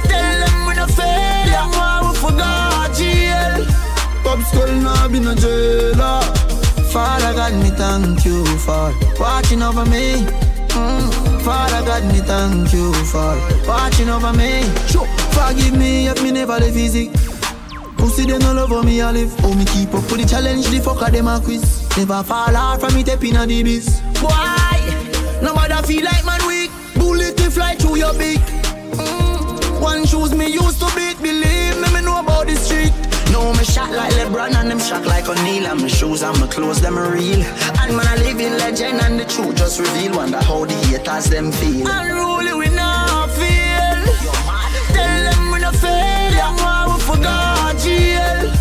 Tell 0.06 0.40
them 0.46 0.68
we 0.68 0.76
no 0.76 0.86
fail, 0.86 1.46
them 1.50 1.72
want 1.72 2.10
we 2.10 2.16
forgot 2.22 2.96
jail. 2.96 3.66
Pop 4.24 4.40
skull 4.46 4.72
now 4.86 5.08
be 5.08 5.20
no 5.20 5.34
jailer. 5.34 6.22
Father 6.94 7.34
God, 7.34 7.54
me 7.64 7.72
thank 7.72 8.24
you 8.24 8.46
for 8.60 8.94
watching 9.20 9.64
over 9.64 9.86
me. 9.86 10.28
Mm. 10.78 11.37
Father 11.48 11.82
God, 11.86 12.04
me 12.12 12.20
thank 12.20 12.74
you 12.74 12.92
for 13.06 13.40
watching 13.66 14.10
over 14.10 14.34
me. 14.34 14.64
Sure. 14.92 15.08
Forgive 15.32 15.78
me 15.78 16.10
if 16.10 16.22
me 16.22 16.32
never 16.32 16.60
the 16.60 16.70
physic. 16.74 17.10
Pussy 17.96 18.26
them 18.26 18.40
no 18.40 18.52
love 18.54 18.70
how 18.70 18.82
me 18.82 19.00
a 19.00 19.10
live. 19.14 19.34
Oh 19.46 19.54
me 19.56 19.64
keep 19.64 19.94
up 19.94 20.04
with 20.12 20.20
the 20.20 20.28
challenge, 20.28 20.68
the 20.68 20.80
fucker 20.80 21.10
them 21.10 21.30
a 21.30 21.40
quiz. 21.40 21.88
Never 21.96 22.22
fall 22.24 22.54
off 22.54 22.82
from 22.82 22.96
me 22.96 23.04
tapping 23.06 23.38
a 23.38 23.46
the 23.48 23.64
biz. 23.64 24.02
Why? 24.20 24.76
Nobody 25.42 25.88
feel 25.88 26.04
like 26.04 26.26
man 26.26 26.46
weak. 26.50 26.70
Bullet 26.96 27.40
will 27.40 27.50
fly 27.50 27.76
through 27.76 27.96
your 27.96 28.14
beak. 28.16 28.42
Mm. 29.00 29.80
One 29.80 30.06
shoes 30.06 30.36
me 30.36 30.48
used 30.52 30.82
to 30.82 30.94
beat, 30.98 31.18
believe 31.22 31.80
me, 31.80 31.94
me 31.94 32.02
know 32.02 32.20
about 32.20 32.48
the 32.48 32.58
street. 32.58 33.07
No, 33.38 33.54
me 33.54 33.64
shot 33.64 33.92
like 33.92 34.12
LeBron 34.14 34.56
and 34.56 34.72
them 34.72 34.80
shot 34.80 35.06
like 35.06 35.30
O'Neal. 35.30 35.68
And 35.68 35.80
my 35.80 35.88
shoes 35.88 36.24
and 36.24 36.40
my 36.40 36.48
clothes, 36.48 36.82
them 36.82 36.98
real. 36.98 37.44
And 37.82 37.96
man, 37.96 38.08
I 38.08 38.16
live 38.26 38.40
in 38.40 38.58
legend 38.58 39.00
and 39.00 39.20
the 39.20 39.26
truth 39.26 39.58
just 39.58 39.80
reveal. 39.80 40.18
Wonder 40.18 40.42
how 40.42 40.66
the 40.66 40.74
haters 40.90 41.30
them 41.30 41.52
feel. 41.52 41.86
Unruly, 41.88 42.54
we 42.62 42.68
not 42.76 43.30
feel. 43.38 44.00
Tell 44.96 45.22
them 45.28 45.52
we 45.52 45.60
not 45.60 45.76
fail 45.76 46.34
And 46.48 46.58
why 46.64 46.90
we 46.90 46.98
forgot 47.10 47.78
jail. 47.78 48.52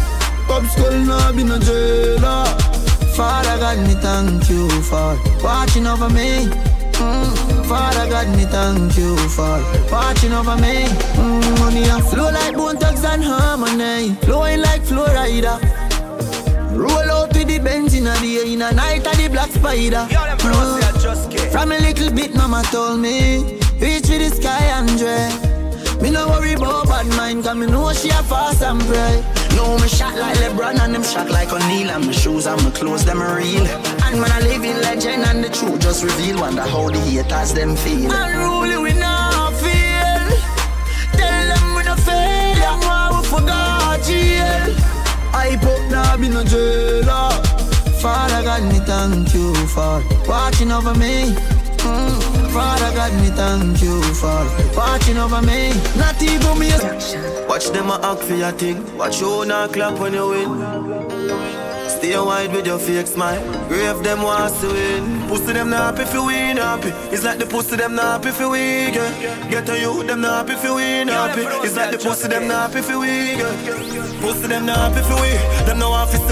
Pop 0.47 0.65
skull 0.73 0.99
now 1.09 1.33
be 1.33 1.43
no 1.43 1.59
jailer. 1.59 2.45
Father 3.17 3.57
God, 3.59 3.79
me 3.89 3.95
thank 3.95 4.51
you 4.51 4.69
for 4.83 5.17
watching 5.43 5.87
over 5.87 6.11
me 6.11 6.51
Mm. 6.99 7.67
Father 7.67 8.09
God, 8.09 8.29
me 8.37 8.45
thank 8.45 8.97
you 8.97 9.17
for 9.29 9.59
watching 9.91 10.33
over 10.33 10.57
me. 10.57 10.85
Mm, 11.17 11.59
money 11.61 11.85
a 11.85 12.01
flow 12.01 12.31
like 12.31 12.55
Bone 12.57 12.77
Thugs-n-Harmony, 12.77 14.15
flowing 14.23 14.61
like 14.61 14.83
Florida. 14.83 15.59
Roll 16.73 17.11
out 17.11 17.35
with 17.35 17.49
the 17.49 17.59
Benz 17.59 17.95
in 17.95 18.05
the 18.05 18.15
day, 18.21 18.53
in 18.53 18.61
the 18.61 18.71
night 18.73 19.07
of 19.07 19.17
the 19.17 19.29
black 19.29 19.51
spider. 19.51 20.07
Mm. 20.11 21.51
From 21.53 21.73
a 21.73 21.79
little 21.79 22.13
bit, 22.13 22.35
mama 22.35 22.63
told 22.71 23.01
me, 23.01 23.59
reach 23.81 24.07
for 24.07 24.19
the 24.19 24.31
sky 24.35 24.65
and 24.77 24.89
dread. 24.99 26.01
Me 26.01 26.11
no 26.11 26.29
worry 26.29 26.53
about 26.53 26.87
bad 26.87 27.07
mind, 27.17 27.45
cause 27.45 27.57
me 27.57 27.67
know 27.67 27.93
she 27.93 28.11
a 28.11 28.23
fast 28.25 28.63
and 28.63 28.81
pray. 28.83 29.25
No, 29.57 29.77
me 29.79 29.89
shot 29.89 30.15
like 30.17 30.37
LeBron 30.37 30.79
and 30.81 30.95
them 30.95 31.03
shot 31.03 31.31
like 31.31 31.51
O'Neal 31.51 31.91
And 31.91 32.07
my 32.07 32.13
shoes 32.13 32.47
and 32.47 32.63
my 32.63 32.71
clothes, 32.71 33.07
them 33.07 33.23
real 33.23 33.96
And 34.07 34.21
man, 34.21 34.31
I 34.33 34.41
live 34.41 34.65
in 34.65 34.81
legend 34.83 35.25
and 35.25 35.43
the 35.45 35.49
truth 35.51 35.81
just 35.81 36.03
reveal 36.05 36.39
Wonder 36.41 36.63
how 36.63 36.89
the 36.91 36.99
haters 37.01 37.53
them 37.53 37.77
feel 37.77 38.11
Unruly, 38.13 38.79
we 38.79 38.93
not 38.99 39.53
feel 39.63 40.25
Tell 41.19 41.45
them 41.51 41.75
we 41.77 41.83
not 41.85 42.01
fail 42.01 42.61
And 42.71 42.81
why 42.87 43.11
we 43.15 43.27
forgot 43.27 44.03
jail 44.07 44.77
I 45.35 45.57
put 45.61 45.91
now 45.91 46.17
be 46.17 46.29
no 46.29 46.45
jailer 46.45 47.31
Father 48.01 48.43
God, 48.45 48.63
me 48.73 48.79
thank 48.81 49.35
you 49.35 49.55
for 49.67 50.03
watching 50.29 50.71
over 50.73 50.95
me 50.95 51.35
Mm. 51.87 52.51
Father 52.51 52.91
God, 52.97 53.13
me 53.21 53.29
thank 53.31 53.81
you 53.81 54.03
for 54.15 54.43
watching 54.77 55.19
over 55.19 55.41
me. 55.43 55.71
Not 55.97 56.21
even 56.21 56.59
me. 56.59 56.71
Watch 57.47 57.71
them 57.71 57.91
a 57.91 58.01
act 58.03 58.23
for 58.25 58.35
your 58.35 58.51
thing. 58.53 58.97
Watch 58.97 59.21
you 59.21 59.45
not 59.45 59.73
clap 59.73 59.97
when 60.01 60.15
you 60.15 60.29
win. 60.29 61.66
Stay 61.97 62.19
wide 62.19 62.53
with 62.53 62.67
your 62.67 62.79
fake 62.79 63.07
smile. 63.07 63.41
Grave 63.69 64.03
them 64.05 64.21
wants 64.23 64.61
to 64.61 64.69
win. 64.69 65.27
Pussy 65.29 65.53
them 65.55 65.71
not 65.71 65.97
happy 65.97 66.03
if 66.03 66.13
you 66.13 66.25
win 66.27 66.57
happy. 66.59 66.91
It's 67.13 67.25
like 67.25 67.39
the 67.39 67.47
pussy 67.47 67.77
them 67.77 67.95
not 67.95 68.05
happy 68.05 68.29
if 68.29 68.39
you 68.39 68.51
win. 68.51 68.95
Yeah. 68.95 69.49
Get 69.51 69.69
a 69.71 69.81
you 69.81 70.03
them 70.05 70.21
not 70.21 70.47
happy 70.47 70.59
if 70.59 70.65
you 70.65 70.75
win 70.75 71.09
happy. 71.09 71.41
It's 71.67 71.75
like 71.75 71.93
the 71.93 71.99
pussy 71.99 72.29
them 72.29 72.49
not 72.49 72.69
happy 72.69 72.81
if 72.81 72.91
you 72.91 73.01
win. 73.01 73.39
Yeah. 73.39 74.21
Pussy 74.21 74.47
them 74.47 74.67
not 74.67 74.77
happy 74.77 75.01
if 75.01 75.09
you 75.09 75.17
win. 75.17 75.67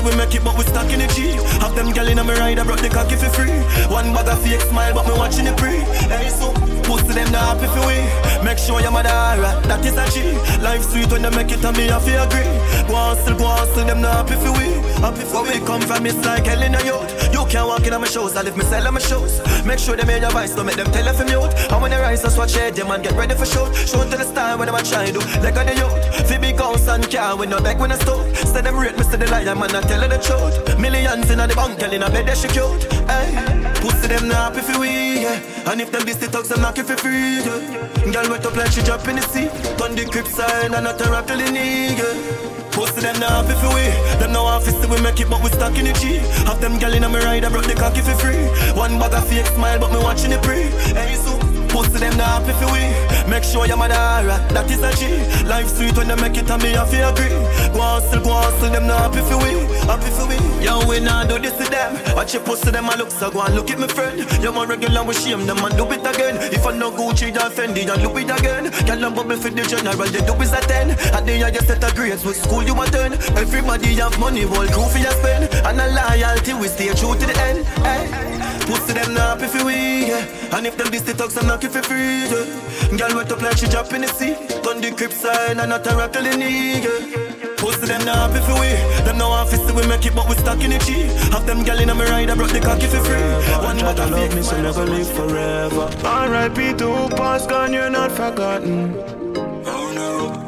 We 0.05 0.15
make 0.17 0.35
it, 0.35 0.45
but 0.45 0.59
we 0.59 0.65
stuck 0.65 0.93
in 0.93 1.01
the 1.01 1.09
G. 1.17 1.33
Have 1.65 1.75
them 1.75 1.91
gal 1.93 2.07
in 2.07 2.19
a 2.19 2.25
me 2.25 2.35
ride, 2.35 2.59
I 2.59 2.65
brought 2.65 2.81
the 2.81 2.91
cocky 2.91 3.17
for 3.17 3.31
free. 3.31 3.57
One 3.89 4.13
bag 4.13 4.29
of 4.29 4.39
fake 4.43 4.61
smile, 4.61 4.93
but 4.93 5.07
me 5.09 5.15
watching 5.17 5.47
it 5.47 5.57
pre. 5.57 5.81
Hey, 6.13 6.29
so 6.29 6.53
pussy 6.85 7.15
them 7.17 7.33
not 7.33 7.57
happy 7.57 7.73
you 7.73 7.87
win. 7.89 8.45
Make 8.45 8.59
sure 8.59 8.83
your 8.83 8.91
mother 8.91 9.09
alright, 9.09 9.65
that 9.65 9.81
is 9.81 9.97
a 9.97 10.05
G. 10.13 10.37
Life 10.61 10.85
sweet 10.85 11.11
when 11.11 11.23
they 11.23 11.31
make 11.31 11.51
it, 11.51 11.65
and 11.65 11.77
me 11.77 11.89
I 11.89 11.99
feel 12.01 12.21
agree. 12.21 12.45
Go 12.87 12.95
on, 12.95 13.17
still 13.17 13.39
go 13.39 13.47
on, 13.47 13.67
still 13.73 13.87
them 13.87 14.03
not 14.03 14.29
happy 14.29 14.37
you 14.45 14.53
win. 14.53 14.85
Happy 15.01 15.25
for 15.25 15.43
we 15.43 15.57
come 15.65 15.81
from, 15.81 16.05
it's 16.05 16.21
like 16.25 16.45
hell 16.45 16.61
in 16.61 16.75
a 16.75 16.85
youth. 16.85 17.34
You 17.45 17.51
can't 17.51 17.69
walk 17.69 17.87
in 17.87 17.93
on 17.93 18.01
my 18.01 18.07
shows, 18.07 18.35
I 18.37 18.43
live 18.43 18.57
me 18.57 18.65
sell 18.65 18.87
on 18.87 18.95
my 18.95 19.01
shows. 19.01 19.39
Make 19.67 19.79
sure 19.79 19.95
they 19.97 20.05
hear 20.11 20.19
your 20.19 20.31
voice, 20.31 20.55
don't 20.55 20.65
make 20.65 20.77
them 20.77 20.91
tell 20.91 21.07
if 21.07 21.19
you 21.19 21.27
mute. 21.27 21.53
And 21.71 21.83
when 21.83 21.91
they 21.91 21.99
rise, 21.99 22.23
that's 22.23 22.39
what 22.39 22.49
shade, 22.49 22.77
yeah 22.77 22.89
man, 22.89 23.03
get 23.03 23.13
ready 23.13 23.35
for 23.35 23.45
shoot. 23.45 23.69
Show 23.87 24.03
to 24.03 24.17
the 24.17 24.25
style 24.25 24.59
when 24.59 24.67
them 24.67 24.75
a 24.75 24.83
try 24.83 25.11
do. 25.11 25.21
Like 25.45 25.55
on 25.61 25.67
the 25.67 25.77
youth, 25.77 26.27
fi 26.27 26.39
big 26.39 26.59
house 26.59 26.89
and 26.89 27.05
car, 27.11 27.37
with 27.37 27.51
no 27.51 27.61
back 27.61 27.79
when 27.79 27.93
I 27.93 27.99
stove. 27.99 28.35
Say 28.35 28.63
them 28.63 28.79
rate 28.79 28.97
me, 28.97 29.05
say 29.05 29.19
the 29.19 29.31
liar, 29.31 29.55
man, 29.55 29.77
I 29.77 29.83
tell 29.83 30.01
her 30.01 30.09
the 30.09 30.19
truth. 30.25 30.81
Millions 30.81 31.31
in 31.31 31.37
the 31.37 31.49
bank, 31.55 31.83
in 31.83 32.03
a 32.03 32.09
bed, 32.09 32.27
they 32.27 32.35
she 32.35 32.49
cute. 32.49 32.81
Hey, 33.07 33.73
pussy 33.81 34.09
them 34.09 34.29
not 34.29 34.55
happy 34.55 34.61
fi 34.61 34.79
we, 34.79 35.23
yeah. 35.23 35.71
And 35.71 35.81
if 35.81 35.91
them 35.91 36.05
this 36.05 36.17
the 36.17 36.27
thugs, 36.27 36.49
them 36.49 36.63
knock 36.63 36.79
it 36.79 36.87
for 36.87 36.97
free, 36.97 37.41
yeah. 37.45 38.13
Girl 38.13 38.31
wet 38.31 38.47
up 38.47 38.57
like 38.57 38.73
she 38.73 38.83
drop 38.83 39.07
in 39.09 39.17
the 39.17 39.23
sea. 39.23 39.49
Turn 39.77 39.95
the 39.95 40.07
crib 40.11 40.27
side 40.27 40.73
and 40.73 40.85
not 40.85 41.01
a 41.01 41.11
rock 41.11 41.27
till 41.27 41.39
the 41.39 41.51
knee, 41.51 41.97
yeah. 41.97 42.55
Pussy 42.75 43.03
them 43.03 43.19
not 43.21 43.31
happy 43.31 43.55
for 43.61 43.73
we 43.73 43.87
Them 44.19 44.33
no 44.33 44.43
office 44.47 44.75
we 44.89 45.01
make 45.01 45.21
it 45.21 45.31
but 45.31 45.41
we 45.45 45.49
stuck 45.49 45.79
in 45.79 45.85
the 45.85 45.93
G 45.93 46.19
Have 46.45 46.61
them 46.61 46.77
gal 46.77 46.93
in 46.93 47.05
a 47.05 47.09
me 47.09 47.21
ride 47.21 47.45
I 47.45 47.49
brought 47.49 47.67
the 47.67 47.75
cocky 47.75 48.01
for 48.01 48.17
free 48.19 48.47
One 48.75 48.99
bag 48.99 49.15
of 49.15 49.29
fake 49.29 49.47
smile 49.47 49.79
but 49.79 49.93
me 49.93 49.99
watching 49.99 50.33
it 50.33 50.43
pre 50.43 50.63
Hey 50.91 51.15
so 51.15 51.54
Pussy 51.75 51.99
them 51.99 52.17
not 52.17 52.47
happy 52.47 52.55
for 52.63 52.71
we. 52.71 52.87
Make 53.29 53.43
sure 53.43 53.67
your 53.67 53.77
mother 53.77 53.99
alright, 53.99 54.49
that 54.55 54.71
is 54.71 54.79
a 54.79 54.95
G. 54.95 55.11
Life 55.43 55.67
sweet 55.75 55.97
when 55.97 56.07
they 56.07 56.15
make 56.15 56.39
it 56.39 56.49
and 56.49 56.63
me 56.63 56.71
have 56.71 56.89
to 56.89 57.03
agree. 57.11 57.35
Go 57.75 57.81
on 57.83 58.01
still, 58.03 58.23
go 58.23 58.31
on 58.31 58.47
still, 58.63 58.71
them 58.71 58.87
not 58.87 59.11
happy 59.11 59.19
for 59.27 59.43
we. 59.43 59.59
Happy 59.91 60.07
for 60.15 60.31
we. 60.31 60.39
Yo, 60.63 60.87
we 60.87 61.01
not 61.01 61.27
do 61.27 61.37
this 61.43 61.51
to 61.59 61.67
them. 61.67 61.99
Watch 62.15 62.33
your 62.33 62.45
pussy 62.45 62.71
them 62.71 62.87
I 62.89 62.95
look 62.95 63.11
so 63.11 63.29
go 63.29 63.41
on 63.41 63.57
look 63.59 63.71
at 63.73 63.81
me 63.81 63.89
friend. 63.89 64.23
You 64.41 64.53
more 64.53 64.69
regular 64.71 65.03
with 65.03 65.19
shame 65.19 65.47
them 65.47 65.59
and 65.59 65.75
do 65.77 65.83
it 65.91 66.07
again. 66.07 66.39
If 66.55 66.65
I 66.65 66.79
no 66.79 66.93
Gucci 66.95 67.35
then 67.35 67.51
Fendi 67.51 67.91
and 67.91 67.99
do 67.99 68.15
it 68.23 68.31
again. 68.31 68.71
Girl 68.87 69.05
and 69.05 69.15
bubble 69.17 69.37
for 69.37 69.51
the 69.51 69.67
general 69.67 69.99
they 70.07 70.23
do 70.23 70.35
is 70.39 70.53
a 70.55 70.61
10 70.63 70.91
At 71.11 71.27
the 71.27 71.43
end 71.43 71.55
you 71.57 71.63
set 71.67 71.83
a 71.83 71.91
grades 71.93 72.25
with 72.25 72.37
school 72.39 72.63
you 72.63 72.79
attend? 72.81 73.15
Everybody 73.35 73.99
have 73.99 74.15
money, 74.21 74.43
whole 74.43 74.71
crew 74.71 74.87
for 74.87 74.99
you 75.03 75.11
spend 75.11 75.51
And 75.65 75.81
a 75.81 75.87
loyalty 75.89 76.53
we 76.55 76.69
stay 76.69 76.93
true 76.95 77.15
to 77.15 77.27
the 77.27 77.37
end 77.41 77.65
hey. 77.81 78.35
Pussy 78.67 78.93
them 78.93 79.15
not 79.15 79.43
if 79.43 79.53
for 79.53 79.65
we 79.65 80.09
yeah. 80.09 80.57
And 80.57 80.67
if 80.67 80.77
them 80.77 80.91
this 80.91 81.03
the 81.03 81.15
talks 81.15 81.37
I'm 81.37 81.47
not 81.47 81.63
for 81.63 81.83
free 81.83 82.29
yeah. 82.29 82.97
Girl 82.97 83.17
wet 83.17 83.33
up 83.33 83.43
like 83.43 83.57
she 83.57 83.67
drop 83.67 83.93
in 83.93 84.03
the 84.03 84.09
sea 84.09 84.35
On 84.69 84.81
the 84.81 84.93
crib 84.97 85.13
side 85.13 85.59
and 85.59 85.71
not 85.71 85.87
a 85.87 85.97
rock 85.97 86.13
till 86.13 86.23
the 86.23 86.37
knee 86.37 86.83
yeah. 86.85 87.55
Pussy 87.57 87.87
them 87.87 88.05
not 88.05 88.17
happy 88.17 88.41
for 88.45 88.61
we 88.61 88.77
Them 89.05 89.19
no 89.19 89.29
office 89.29 89.65
we 89.73 89.87
make 89.87 90.05
it 90.05 90.15
but 90.15 90.29
we 90.29 90.35
stuck 90.35 90.63
in 90.63 90.71
the 90.71 90.79
G 90.79 91.09
Have 91.33 91.47
them 91.47 91.65
gal 91.65 91.81
in 91.81 91.89
a 91.89 91.95
me 91.95 92.05
ride 92.05 92.31
I 92.31 92.35
brought 92.35 92.51
the 92.51 92.61
cocky 92.61 92.87
for 92.87 93.01
free 93.01 93.25
One 93.65 93.79
Try 93.79 93.95
to 93.95 94.07
love 94.07 94.35
me 94.35 94.43
so 94.43 94.61
never 94.61 94.85
live 94.85 95.11
forever 95.11 95.91
R.I.P. 96.05 96.75
to 96.75 96.93
who 96.93 97.09
passed 97.17 97.49
gone 97.49 97.73
you're 97.73 97.91
not 97.91 98.13
forgotten 98.13 99.24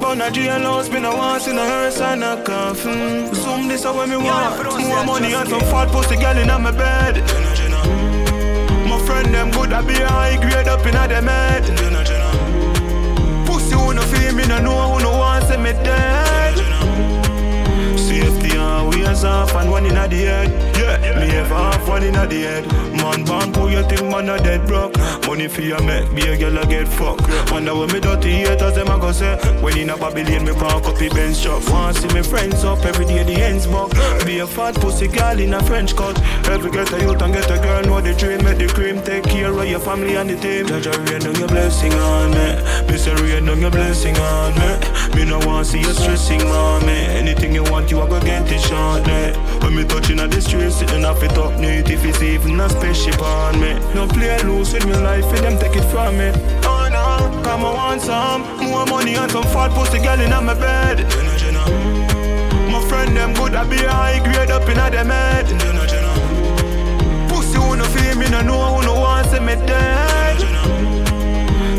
But 0.07 0.19
a 0.19 0.31
jailhouse, 0.31 0.89
me 0.93 1.01
no 1.01 1.17
want 1.17 1.43
see 1.43 1.53
no 1.53 1.65
hearse 1.67 2.01
and 2.01 2.23
a 2.23 2.41
coffin 2.41 3.27
mm. 3.27 3.35
Zoom 3.35 3.67
this 3.67 3.85
out 3.85 3.97
when 3.97 4.09
me 4.09 4.17
want. 4.17 4.79
More 4.79 5.05
money 5.05 5.35
and 5.35 5.49
some 5.49 5.59
fat 5.63 5.89
pussy 5.91 6.15
girl 6.15 6.39
in 6.39 6.47
my 6.47 6.71
bed. 6.71 7.17
Mm. 7.17 8.89
My 8.89 9.05
friend 9.05 9.35
them 9.35 9.51
good, 9.51 9.73
I 9.73 9.83
be 9.83 9.95
high 9.95 10.37
grade 10.41 10.69
up 10.69 10.87
in 10.87 10.95
a 10.95 11.09
them 11.09 11.27
head. 11.27 11.65
Pussy 13.47 13.75
who 13.75 13.95
no 13.95 14.03
feel 14.03 14.33
me, 14.33 14.47
no 14.47 14.61
know 14.61 14.95
who 14.95 15.03
no 15.03 15.11
want 15.11 15.45
see 15.47 15.57
me 15.57 15.73
dead 15.73 16.36
Always 19.07 19.25
off 19.25 19.55
and 19.55 19.71
one 19.71 19.87
in 19.87 19.97
a 19.97 20.09
the 20.09 20.17
head. 20.17 20.51
Yeah, 20.77 21.21
me 21.21 21.29
have 21.31 21.87
one 21.87 22.03
in 22.03 22.17
a 22.17 22.27
the 22.27 22.41
head. 22.43 22.67
Man 22.97 23.25
born 23.25 23.53
poor, 23.53 23.71
you 23.71 23.83
think 23.85 24.03
man 24.11 24.29
a 24.29 24.37
dead 24.37 24.67
broke. 24.67 24.99
Money 25.27 25.47
for 25.47 25.61
you 25.63 25.79
make, 25.87 26.13
be 26.13 26.23
a 26.23 26.37
girl 26.37 26.59
a 26.59 26.67
get 26.67 26.89
fucked. 26.89 27.23
Wonder 27.53 27.77
when 27.77 27.93
me 27.93 28.01
dirty 28.01 28.31
haters 28.31 28.75
them 28.75 28.89
a 28.89 28.99
go 28.99 29.13
say 29.13 29.37
When 29.63 29.79
in 29.79 29.91
a 29.91 29.97
Babylon 29.97 30.45
me 30.45 30.53
park 30.55 30.87
up 30.87 30.99
the 30.99 31.09
bench 31.11 31.37
shop. 31.37 31.63
Want 31.71 31.97
see 31.97 32.09
me 32.09 32.23
friends 32.23 32.65
up 32.65 32.85
every 32.85 33.05
day 33.07 33.23
the 33.23 33.41
ends 33.41 33.69
buck. 33.69 33.93
Be 34.27 34.41
a 34.41 34.47
fat 34.47 34.75
pussy 34.75 35.07
girl 35.07 35.39
in 35.39 35.55
a 35.55 35.63
French 35.63 35.95
cut 35.95 36.19
Every 36.49 36.73
get 36.73 36.93
a 36.93 37.01
youth 37.01 37.23
and 37.23 37.33
get 37.33 37.51
a 37.51 37.63
girl 37.63 37.83
know 37.85 38.01
the 38.01 38.13
dream 38.13 38.43
Make 38.43 38.59
the 38.59 38.67
cream. 38.67 39.03
Take 39.03 39.25
care 39.25 39.53
of 39.53 39.69
your 39.69 39.79
family 39.79 40.17
and 40.17 40.31
the 40.31 40.37
team. 40.37 40.67
Judge 40.67 40.87
a 40.87 40.99
rain 41.07 41.23
on 41.27 41.35
your 41.37 41.49
blessing 41.49 41.93
on 41.95 42.31
me. 42.33 42.59
Me 42.91 42.99
say 42.99 43.15
rain 43.15 43.49
on 43.49 43.61
your 43.61 43.71
blessing 43.71 44.17
on 44.17 44.53
me. 44.59 45.15
Me 45.15 45.25
no 45.25 45.39
want 45.47 45.69
see 45.69 45.79
you 45.79 45.95
stressing 45.95 46.43
me. 46.87 46.99
Anything 47.15 47.55
you 47.55 47.63
want 47.71 47.91
you 47.91 48.03
a 48.03 48.09
go 48.09 48.21
get 48.21 48.51
it 48.51 48.61
shortly 48.97 49.33
When 49.61 49.77
me 49.77 49.85
touching 49.85 50.21
at 50.21 50.31
the 50.31 50.41
street 50.41 50.71
sitting 50.73 51.05
off 51.05 51.23
it 51.23 51.37
up 51.39 51.59
neat 51.59 51.89
If 51.91 52.05
it's 52.05 52.23
even 52.23 52.61
a 52.61 52.69
spaceship 52.69 53.21
on 53.21 53.61
me. 53.61 53.75
No 53.95 54.07
play 54.07 54.39
loose 54.43 54.73
with 54.73 54.87
me 54.87 54.95
life 54.95 55.29
for 55.29 55.37
them 55.37 55.59
take 55.59 55.77
it 55.77 55.85
from 55.91 56.19
me. 56.19 56.31
Oh 56.65 56.89
no, 56.91 57.43
come 57.43 57.65
I 57.65 57.75
want 57.75 58.01
some 58.03 58.43
More 58.59 58.87
money 58.87 59.15
and 59.15 59.31
some 59.31 59.45
fat 59.45 59.71
pussy 59.73 59.99
girl 59.99 60.21
in 60.21 60.31
my 60.31 60.55
bed. 60.55 61.05
My 62.71 62.85
friend 62.89 63.17
them 63.17 63.33
good, 63.35 63.55
I 63.55 63.69
be 63.69 63.77
high 63.77 64.21
grade 64.23 64.51
up 64.51 64.69
in 64.69 64.77
them 64.77 65.09
head. 65.09 65.47
Pussy 67.29 67.59
who 67.59 67.77
no 67.77 67.85
feel 67.85 68.17
me, 68.17 68.29
no 68.31 68.41
know 68.43 68.77
who 68.77 68.83
no 68.87 68.95
want 69.01 69.29
see 69.29 69.41
me 69.41 69.55
dead 69.67 70.41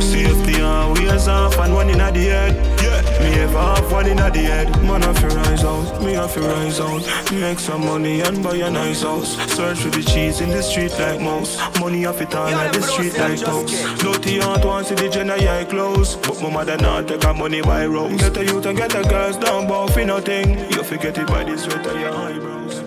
Safety 0.02 0.62
always 0.62 1.28
off 1.28 1.58
and 1.60 1.74
one 1.74 1.90
in 1.90 1.98
the 1.98 2.04
head 2.04 2.56
Yeah, 2.82 3.07
me 3.20 3.32
have 3.38 3.52
half 3.52 3.92
one 3.92 4.08
in 4.08 4.20
a 4.20 4.30
the 4.30 4.40
head 4.40 4.70
Man 4.84 5.02
have 5.02 5.20
to 5.20 5.28
rise 5.36 5.64
out, 5.64 6.02
me 6.04 6.14
have 6.14 6.34
to 6.34 6.42
rise 6.42 6.80
out. 6.80 7.04
Make 7.32 7.60
some 7.60 7.86
money 7.86 8.22
and 8.22 8.44
buy 8.44 8.56
a 8.56 8.70
nice 8.70 9.02
house. 9.02 9.36
Search 9.54 9.80
for 9.80 9.90
the 9.90 10.04
cheese 10.04 10.42
in 10.42 10.50
the 10.50 10.62
street 10.62 10.92
like 11.00 11.20
mouse. 11.20 11.58
Money 11.80 12.06
off 12.06 12.22
it 12.22 12.34
on 12.36 12.52
like 12.52 12.72
the 12.72 12.82
street 12.82 13.18
like 13.18 13.42
house. 13.42 13.72
Dirty 14.00 14.40
heart 14.40 14.64
wants 14.64 14.90
see 14.90 14.96
the 14.96 15.10
Jenna 15.10 15.36
eye 15.36 15.66
close. 15.66 16.16
But 16.16 16.42
my 16.42 16.50
mother 16.50 16.78
not 16.78 17.08
take 17.08 17.24
her 17.24 17.34
money 17.34 17.62
by 17.62 17.86
rose 17.86 18.20
Get 18.22 18.38
a 18.38 18.46
youth 18.46 18.66
and 18.66 18.78
get 18.78 18.96
a 18.96 19.04
girls 19.04 19.38
down 19.38 19.68
bow 19.68 19.88
for 19.88 20.06
nothing. 20.06 20.60
You 20.72 20.84
forget 20.84 21.18
it 21.18 21.28
by 21.28 21.44
the 21.44 21.58
sweat 21.58 21.86
of 21.86 22.00
your 22.00 22.14
eyebrows. 22.14 22.80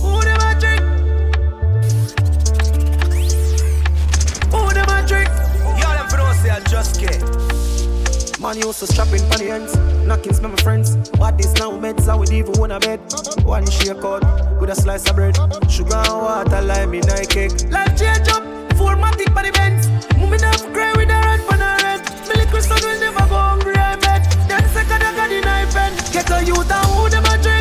Who 0.00 0.20
them 0.22 0.40
a 0.40 0.54
trick? 0.60 0.80
Who 4.52 4.72
them 4.72 4.88
a 4.88 5.06
trick? 5.06 5.28
Y'all 5.80 5.96
them 5.96 6.08
for 6.08 6.16
don't 6.16 6.34
say 6.36 6.50
I 6.50 6.60
just 6.60 7.00
get. 7.00 7.47
Man 8.40 8.56
used 8.56 8.78
to 8.78 8.86
strapping 8.86 9.22
on 9.32 9.38
the 9.38 9.50
ends. 9.50 9.76
Knockings, 10.06 10.40
my 10.40 10.54
friends. 10.62 11.10
What 11.18 11.36
this 11.36 11.52
now 11.54 11.72
meds, 11.72 12.08
I 12.08 12.14
would 12.14 12.30
even 12.30 12.52
want 12.52 12.70
a 12.70 12.78
bed. 12.78 13.00
One 13.42 13.68
shake 13.68 14.04
out 14.04 14.22
with 14.60 14.70
a 14.70 14.76
slice 14.76 15.10
of 15.10 15.16
bread. 15.16 15.34
Sugar 15.68 15.96
and 15.96 16.22
water, 16.22 16.62
lime 16.62 16.94
in 16.94 17.08
a 17.10 17.26
cake. 17.26 17.50
Life 17.70 17.98
change 17.98 18.28
up, 18.28 18.44
full 18.78 18.94
matic 18.94 19.34
by 19.34 19.42
the 19.42 19.50
bends. 19.50 19.88
Moving 20.16 20.44
up, 20.44 20.60
cry 20.72 20.92
with 20.94 21.10
a 21.10 21.18
red 21.18 21.40
pan 21.48 21.62
a 21.66 21.82
red. 21.82 22.00
Me 22.28 22.44
little 22.44 22.60
son 22.62 22.78
will 22.80 23.00
never 23.00 23.26
go 23.26 23.38
hungry, 23.42 23.74
I 23.74 23.96
bet. 23.96 24.22
Then 24.46 24.62
second 24.70 25.02
I 25.02 25.16
got 25.16 25.28
the 25.30 25.40
knife 25.40 25.76
and 25.76 26.12
get 26.12 26.30
a 26.30 26.44
youth 26.44 26.70
and 26.70 26.86
who 26.94 27.08
them 27.10 27.24
a 27.24 27.42
trick. 27.42 27.57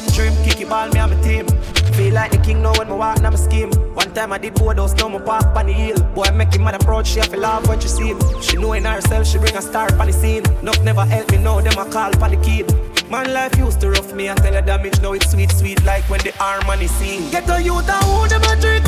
Them 0.00 0.12
dream. 0.14 0.44
Kick 0.44 0.60
it 0.60 0.68
ball, 0.68 0.88
me 0.88 0.98
and 1.00 1.12
my 1.12 1.22
team. 1.22 1.46
Feel 1.94 2.14
like 2.14 2.30
the 2.30 2.38
king 2.38 2.62
now 2.62 2.72
when 2.78 2.88
me 2.88 2.94
walk 2.94 3.20
now 3.20 3.30
my 3.30 3.36
scheme. 3.36 3.70
One 3.94 4.12
time 4.14 4.32
I 4.32 4.38
did 4.38 4.54
board 4.54 4.78
house, 4.78 4.94
now 4.94 5.08
me 5.08 5.18
park 5.18 5.44
on 5.56 5.66
the 5.66 5.72
hill. 5.72 5.98
Boy, 6.14 6.24
I 6.24 6.30
make 6.30 6.54
him 6.54 6.64
mad 6.64 6.74
approach, 6.80 7.08
she 7.08 7.18
have 7.18 7.30
to 7.30 7.36
laugh 7.36 7.66
when 7.68 7.80
she 7.80 7.88
see 7.88 8.08
him. 8.08 8.20
She 8.40 8.56
know 8.56 8.72
in 8.72 8.84
herself, 8.84 9.26
she 9.26 9.38
bring 9.38 9.56
a 9.56 9.62
star 9.62 9.92
on 9.98 10.06
the 10.06 10.12
scene. 10.12 10.42
Nothing 10.62 10.84
never 10.84 11.04
help 11.04 11.30
me 11.30 11.38
now, 11.38 11.60
them 11.60 11.78
a 11.78 11.90
call 11.90 12.12
for 12.12 12.28
the 12.28 12.36
kid. 12.42 12.66
Man, 13.10 13.32
life 13.32 13.56
used 13.58 13.80
to 13.80 13.90
rough 13.90 14.12
me 14.14 14.28
and 14.28 14.40
tell 14.40 14.54
her 14.54 14.62
damage, 14.62 15.00
now 15.00 15.12
it's 15.12 15.30
sweet, 15.30 15.50
sweet 15.52 15.82
like 15.84 16.08
when 16.08 16.20
the 16.20 16.30
harmony 16.36 16.86
sing. 16.86 17.30
Get 17.30 17.48
a 17.50 17.60
youth 17.60 17.88
and 17.88 18.04
who 18.04 18.28
them 18.28 18.42
a 18.42 18.60
trick. 18.60 18.84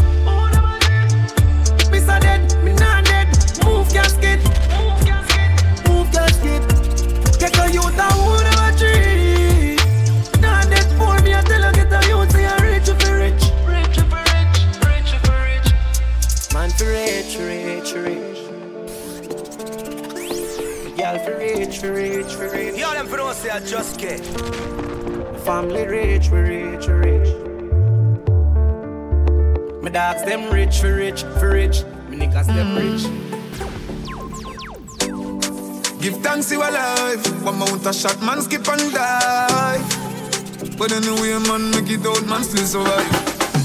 Miss 1.91 2.09
a 2.09 2.21
dead, 2.21 2.65
me 2.65 2.73
not 2.75 3.05
dead. 3.05 3.29
Move 3.65 3.89
casket, 3.93 4.39
move 4.79 4.99
casket, 5.05 5.89
move 5.89 6.11
casket. 6.13 6.63
Get 7.39 7.59
a 7.59 7.71
youth 7.73 7.99
and 7.99 8.13
who 8.15 8.32
for 21.83 21.93
rich, 21.95 22.35
for 22.35 22.43
rich, 22.45 22.51
for 22.53 22.57
rich. 22.57 22.79
Yo, 22.79 22.93
them 22.93 23.09
for 23.09 23.17
don't 23.17 23.35
say 23.35 23.51
I 23.51 23.59
just 23.59 23.99
get. 23.99 24.21
Family 25.45 25.85
rich, 25.85 26.31
we 26.31 26.39
rich, 26.39 26.87
we 26.87 26.93
rich. 26.93 27.29
My 29.83 29.91
dogs 29.91 30.23
them 30.23 30.49
rich, 30.53 30.79
for 30.79 30.95
rich, 30.95 31.25
for 31.41 31.51
rich. 31.51 31.83
My 32.09 32.15
niggas 32.15 32.47
them 32.47 32.69
mm. 32.69 32.79
rich. 32.79 33.03
Give 36.01 36.17
thanks 36.23 36.53
you 36.53 36.61
alive. 36.61 37.27
One 37.43 37.59
mount 37.59 37.85
a 37.85 37.93
shot, 37.93 38.23
man 38.23 38.43
skip 38.43 38.69
and 38.69 38.93
die. 38.93 39.83
But 40.79 40.93
anyway, 40.93 41.37
man, 41.49 41.73
make 41.73 41.91
it 41.91 42.07
out, 42.07 42.25
man 42.27 42.45
still 42.45 42.65
survive. 42.65 43.11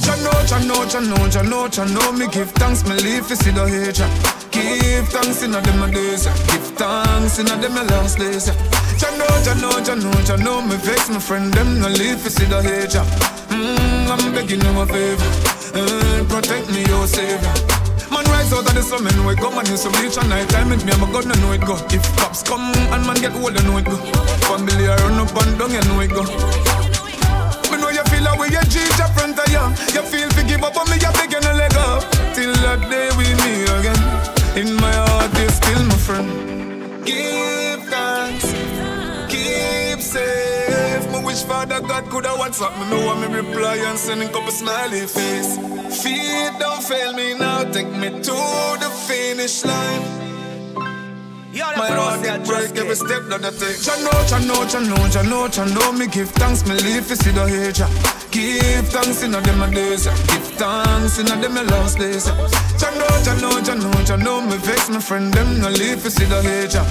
Chano, 0.02 0.32
chano, 0.50 0.86
chano, 0.90 1.18
chano, 1.30 1.68
chano. 1.70 2.18
Me 2.18 2.28
give 2.34 2.50
thanks, 2.54 2.84
me 2.84 2.96
live 2.96 3.28
to 3.28 3.36
see 3.36 3.52
the 3.52 3.68
hate. 3.68 4.37
Give 4.58 5.08
thanks 5.10 5.44
in 5.44 5.54
a 5.54 5.62
them 5.62 5.92
days. 5.92 6.26
Give 6.26 6.68
thanks 6.82 7.38
in 7.40 7.48
a 7.48 7.56
them 7.62 7.76
last 7.88 8.18
days. 8.18 8.48
ya. 8.48 8.54
Chano, 8.98 9.28
chano, 9.46 9.70
chano, 9.86 10.12
chano. 10.28 10.54
Me 10.68 10.76
vex 10.78 11.10
my 11.10 11.20
friend, 11.20 11.54
them 11.54 11.80
no 11.80 11.88
live 11.88 12.24
to 12.24 12.30
see 12.30 12.46
the 12.46 12.62
hate. 12.62 12.94
ya. 12.94 13.04
Mm, 13.54 14.10
I'm 14.10 14.34
begging 14.34 14.62
you 14.62 14.82
a 14.82 14.86
favor. 14.86 15.30
Eh, 15.78 16.24
protect 16.28 16.70
me, 16.74 16.82
your 16.90 17.06
savior. 17.08 17.54
Man 18.10 18.26
rise 18.34 18.52
out 18.54 18.66
of 18.66 18.74
the 18.74 18.82
sun, 18.82 19.04
man, 19.04 19.26
we 19.28 19.36
come 19.36 19.58
and 19.60 19.68
some 19.78 19.92
reach 20.02 20.18
and 20.18 20.30
night 20.30 20.48
time 20.50 20.70
with 20.70 20.84
me, 20.86 20.92
I'm 20.94 21.04
a 21.04 21.12
god, 21.12 21.28
I 21.28 21.36
know 21.44 21.52
it 21.52 21.62
go. 21.62 21.76
If 21.92 22.02
cops 22.18 22.42
come 22.42 22.72
and 22.74 23.04
man 23.06 23.20
get 23.20 23.36
old, 23.36 23.54
I 23.54 23.62
know 23.68 23.78
it 23.78 23.86
go. 23.86 23.98
Family 24.48 24.88
I 24.88 24.96
run 25.06 25.20
up 25.20 25.36
and 25.38 25.54
down, 25.60 25.72
you 25.76 25.84
know 25.86 26.00
it 26.02 26.10
go. 26.16 26.24
Me 27.70 27.76
know 27.78 27.92
you 27.92 28.04
feel 28.08 28.26
away, 28.32 28.48
you 28.48 28.64
cheat 28.72 28.96
your 28.98 29.12
front 29.12 29.38
of 29.38 29.48
you. 29.52 29.60
You 29.94 30.02
feel 30.08 30.30
to 30.34 30.42
give 30.48 30.64
up 30.64 30.78
on 30.80 30.88
me, 30.90 30.96
you 30.98 31.12
beg 31.20 31.36
you 31.36 31.42
no 31.44 31.52
let 31.52 31.74
go. 31.76 32.00
Till 32.34 32.54
that 32.64 32.80
day 32.90 33.12
still 36.08 36.24
my 36.24 36.30
friend. 36.30 37.06
Give 37.06 37.84
thanks, 37.90 38.46
keep 39.32 40.00
safe. 40.00 41.12
My 41.12 41.24
wish 41.24 41.44
Father 41.44 41.80
God 41.82 42.10
could 42.10 42.26
have 42.26 42.38
WhatsApp 42.38 42.74
me. 42.80 42.98
Me 42.98 43.06
want 43.06 43.22
me 43.22 43.38
reply 43.38 43.76
and 43.76 43.98
send 43.98 44.22
a 44.22 44.28
couple 44.28 44.52
smiley 44.52 45.06
face. 45.08 45.58
Feet 46.02 46.52
don't 46.60 46.84
fail 46.84 47.14
me 47.14 47.34
now, 47.38 47.64
take 47.72 47.90
me 47.90 48.10
to 48.10 48.38
the 48.82 48.90
finish 49.08 49.66
line. 49.66 50.02
My 51.78 51.90
heart 51.90 52.24
get 52.24 52.46
break 52.46 52.76
every 52.78 52.96
step 52.96 53.24
that 53.30 53.44
I 53.44 53.50
take. 53.50 53.78
Chano, 53.78 54.12
chano, 54.30 54.66
chano, 54.66 54.98
chano, 55.10 55.48
chano. 55.48 55.98
Me 55.98 56.08
give 56.08 56.30
thanks, 56.32 56.66
me 56.68 56.76
live 56.76 57.08
to 57.08 57.16
see 57.16 57.32
the 57.32 57.46
age. 57.46 58.17
Give 58.38 58.88
thanks 58.90 59.24
in 59.24 59.34
a 59.34 59.42
them 59.42 59.64
a 59.64 59.68
days. 59.74 60.06
Give 60.06 60.48
thanks 60.62 61.18
in 61.18 61.26
a 61.26 61.36
them 61.42 61.58
a 61.58 61.64
last 61.64 61.98
days. 61.98 62.28
ya. 62.28 62.36
Chano, 62.78 63.08
chano, 63.26 63.50
chano, 63.66 63.90
chano. 64.06 64.48
Me 64.48 64.58
vex 64.58 64.92
my 64.92 65.00
friend 65.00 65.34
them 65.34 65.60
no 65.60 65.70
live 65.70 66.04
to 66.04 66.12
see 66.12 66.26
the 66.26 66.38
ya. 66.72 66.84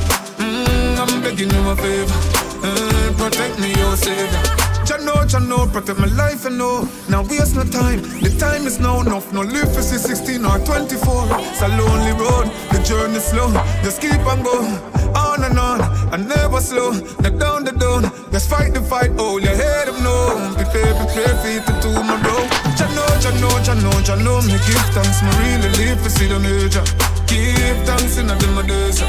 Mm, 0.42 0.98
I'm 0.98 1.22
begging 1.22 1.48
you 1.48 1.70
a 1.70 1.76
favor. 1.76 2.18
Eh, 2.66 3.12
protect 3.16 3.60
me, 3.60 3.68
your 3.78 3.96
savior. 3.96 4.42
Chano, 4.88 5.14
chano, 5.30 5.70
protect 5.72 6.00
my 6.00 6.08
life, 6.18 6.42
you 6.42 6.50
know. 6.50 6.88
Now 7.08 7.22
waste 7.22 7.54
no 7.54 7.62
time. 7.62 8.02
The 8.02 8.34
time 8.40 8.66
is 8.66 8.80
now 8.80 9.02
enough. 9.02 9.32
No 9.32 9.42
live 9.42 9.72
for 9.72 9.82
see 9.82 9.98
16 9.98 10.44
or 10.44 10.58
24. 10.58 11.28
It's 11.46 11.62
a 11.62 11.68
lonely 11.68 12.10
road. 12.18 12.50
The 12.72 12.82
journey 12.82 13.20
slow. 13.20 13.52
Just 13.84 14.00
keep 14.00 14.18
on 14.26 14.42
going. 14.42 14.95
On 15.16 15.42
and 15.44 15.58
on. 15.58 15.80
And 16.12 16.28
never 16.28 16.60
slow. 16.60 16.92
Knock 17.22 17.36
down 17.38 17.64
the 17.64 17.72
down. 17.72 18.02
Just 18.32 18.48
fight 18.50 18.74
the 18.74 18.82
fight. 18.82 19.12
Hold 19.18 19.42
your 19.42 19.56
head 19.56 19.88
up, 19.88 19.98
no. 20.04 20.16
Prepare, 20.56 20.92
prepare 21.00 21.34
for 21.40 21.48
it 21.56 21.64
to 21.66 21.72
tomorrow. 21.80 22.40
Chano, 22.78 23.04
chano, 23.22 23.50
chano, 23.66 23.92
chano. 24.06 24.34
Me 24.46 24.56
give 24.68 24.86
thanks. 24.94 25.22
Me 25.24 25.30
really 25.40 25.70
live 25.80 26.02
to 26.04 26.10
see 26.10 26.28
the 26.28 26.38
major. 26.38 26.84
Give 27.26 27.78
thanks 27.88 28.18
in 28.18 28.30
a 28.30 28.34
a 28.34 28.62
days. 28.62 29.00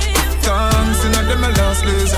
Thanks 0.45 1.01
in 1.05 1.13
a 1.13 1.21
a 1.21 1.49
last 1.59 1.83
days. 1.83 2.13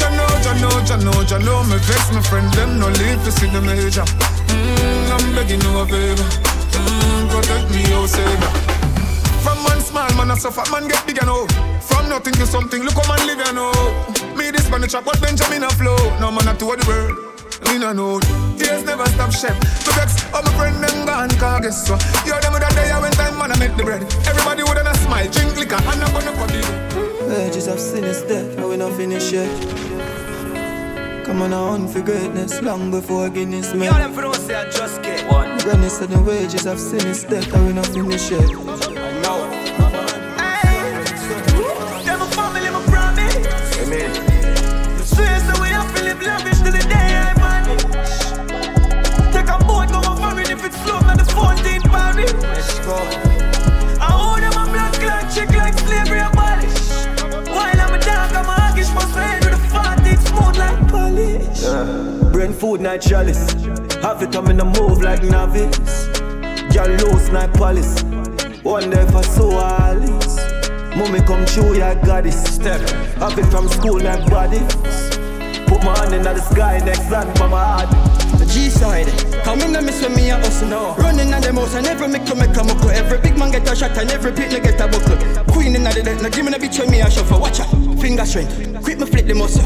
Chano, 0.00 0.26
chano, 0.44 0.70
chano, 0.88 1.12
chano 1.28 1.68
Me 1.68 1.76
vex 1.76 2.10
my 2.12 2.22
friend, 2.22 2.50
them 2.54 2.78
no 2.78 2.88
live 2.88 3.22
to 3.24 3.30
see 3.30 3.46
the 3.48 3.60
major 3.60 4.02
mm, 4.02 5.10
I'm 5.12 5.34
begging 5.34 5.60
you 5.60 5.78
a 5.78 5.86
favor 5.86 6.24
mm, 6.24 7.28
Protect 7.30 7.70
me, 7.70 7.82
oh 7.92 8.06
savior 8.06 8.99
man 9.62 9.80
small, 9.80 10.10
man 10.16 10.30
a 10.30 10.36
suffer, 10.36 10.64
man 10.70 10.88
get 10.88 11.06
bigger 11.06 11.22
and 11.22 11.30
oh 11.30 11.46
From 11.80 12.08
nothing 12.08 12.34
to 12.34 12.46
something, 12.46 12.82
look 12.82 12.94
how 12.94 13.06
man 13.08 13.26
live 13.26 13.40
and 13.46 13.56
know. 13.56 13.72
Me 14.36 14.50
this 14.50 14.68
man 14.70 14.84
a 14.84 14.88
chop, 14.88 15.04
but 15.04 15.20
Benjamin 15.20 15.64
a 15.64 15.70
flow 15.70 15.96
No 16.20 16.30
man 16.30 16.48
a 16.48 16.54
tour 16.56 16.76
the 16.76 16.86
world 16.86 17.26
me 17.68 17.78
no 17.78 17.92
know 17.92 18.18
Tears 18.56 18.84
never 18.84 19.04
stop 19.06 19.30
shed 19.30 19.54
To 19.84 19.90
vex, 19.92 20.24
all 20.32 20.42
my 20.42 20.50
friend 20.56 20.82
them 20.82 21.06
gone 21.06 21.28
Cause 21.38 21.60
guess 21.60 21.86
so 21.86 21.94
You 22.24 22.32
them 22.40 22.54
with 22.54 22.64
a 22.64 22.74
day 22.74 22.90
when 22.98 23.12
time 23.12 23.36
man 23.38 23.52
I 23.52 23.58
make 23.58 23.76
the 23.76 23.84
bread 23.84 24.02
Everybody 24.26 24.62
with 24.62 24.78
a 24.80 24.94
smile, 24.96 25.28
drink 25.30 25.56
liquor 25.56 25.76
And 25.76 26.02
I'm 26.02 26.10
gonna 26.10 26.32
put 26.40 26.50
it 26.50 27.10
Wages 27.30 27.68
of 27.68 27.78
sin 27.78 28.02
is 28.02 28.22
death, 28.22 28.58
and 28.58 28.68
we 28.68 28.76
not 28.76 28.92
finish 28.94 29.30
yet. 29.30 29.48
Come 31.24 31.42
on, 31.42 31.52
I 31.52 31.70
hunt 31.70 31.90
for 31.90 32.00
greatness 32.00 32.60
long 32.60 32.90
before 32.90 33.28
Guinness 33.28 33.72
Yo, 33.72 33.78
met. 33.78 33.92
them 33.92 34.12
for 34.12 34.22
don't 34.22 34.34
say 34.34 34.56
I 34.56 34.68
just 34.68 35.00
get. 35.00 35.30
One. 35.30 35.56
Granny 35.58 35.88
said 35.88 36.08
the 36.08 36.20
wages 36.22 36.66
of 36.66 36.80
sin 36.80 37.06
is 37.06 37.22
death, 37.22 37.54
and 37.54 37.68
we 37.68 37.72
not 37.72 37.86
finish 37.86 38.32
yet. 38.32 39.19
Till 46.70 46.80
the 46.80 46.88
day 46.88 47.10
I 47.16 47.34
vanish. 47.34 47.82
Take 49.32 49.48
a 49.48 49.58
boat, 49.64 49.88
go 49.90 50.00
a 50.00 50.16
foreign 50.16 50.50
if 50.50 50.64
it's 50.64 50.76
flown 50.82 51.04
on 51.04 51.16
the 51.16 51.24
14th 51.24 51.84
parish. 51.90 52.32
Let's 52.42 52.78
go. 52.80 52.96
I 54.00 54.10
hold 54.10 54.42
them 54.42 54.52
a 54.52 54.64
blood 54.70 54.94
clot 54.94 55.32
chick 55.32 55.50
like 55.50 55.78
slavery 55.78 56.20
abolish. 56.20 57.06
While 57.48 57.80
I'm 57.80 57.94
a 57.94 57.98
dog, 57.98 58.32
I'm 58.32 58.46
a 58.46 58.54
hoggish, 58.60 58.92
must 58.94 59.14
head 59.14 59.44
with 59.44 59.54
a 59.54 59.62
14th 59.74 60.22
smooth 60.28 60.56
like 60.58 60.88
polish. 60.88 61.62
Yeah. 61.62 62.30
Brain 62.32 62.52
food, 62.52 62.80
night 62.80 63.02
chalice. 63.02 63.52
Have 64.02 64.22
it, 64.22 64.34
I'm 64.36 64.46
in 64.48 64.60
a 64.60 64.64
move 64.64 65.02
like 65.02 65.22
novice. 65.22 66.08
Girl 66.74 66.88
loose 66.88 67.30
like 67.30 67.52
police. 67.54 68.02
Wonder 68.62 69.00
if 69.00 69.14
I 69.14 69.22
saw 69.22 69.60
Alice. 69.88 70.36
Mommy 70.96 71.20
come 71.22 71.44
true, 71.46 71.76
yeah, 71.76 71.94
goddess. 72.04 72.42
Step. 72.54 72.80
Have 73.18 73.38
it 73.38 73.46
from 73.46 73.68
school 73.68 74.00
like 74.00 74.28
bodies. 74.30 75.09
Put 75.70 75.84
my 75.84 75.96
hand 75.96 76.12
in 76.12 76.22
the 76.22 76.40
sky, 76.40 76.82
next 76.84 77.08
land 77.10 77.30
by 77.38 77.46
my 77.46 77.62
heart. 77.62 77.88
The 78.38 78.46
G 78.46 78.68
side, 78.70 79.06
come 79.44 79.60
in 79.60 79.76
and 79.76 79.86
miss 79.86 80.02
when 80.02 80.14
me 80.16 80.30
a 80.30 80.36
hustle 80.36 80.66
now. 80.68 80.96
Running 80.96 81.32
on 81.32 81.42
the 81.42 81.52
mouse 81.52 81.74
and 81.76 81.86
every 81.86 82.08
make 82.08 82.24
to 82.26 82.34
make 82.34 82.56
a 82.56 82.64
muckle. 82.64 82.90
Every 82.90 83.18
big 83.18 83.38
man 83.38 83.52
get 83.52 83.70
a 83.70 83.76
shot 83.76 83.96
and 83.96 84.10
every 84.10 84.32
pit 84.32 84.50
get 84.50 84.80
a 84.80 84.88
buckle. 84.88 85.16
Queen 85.54 85.76
in 85.76 85.84
the 85.84 86.02
deck, 86.02 86.20
now 86.20 86.28
give 86.28 86.44
me 86.44 86.50
the 86.50 86.58
bitch 86.58 86.78
when 86.80 86.90
me 86.90 87.00
a 87.00 87.08
shuffle. 87.08 87.38
Watch 87.38 87.60
out, 87.60 87.70
finger 88.02 88.26
strength, 88.26 88.82
quick 88.82 88.98
me 88.98 89.06
flip 89.06 89.26
the 89.26 89.34
muscle. 89.34 89.62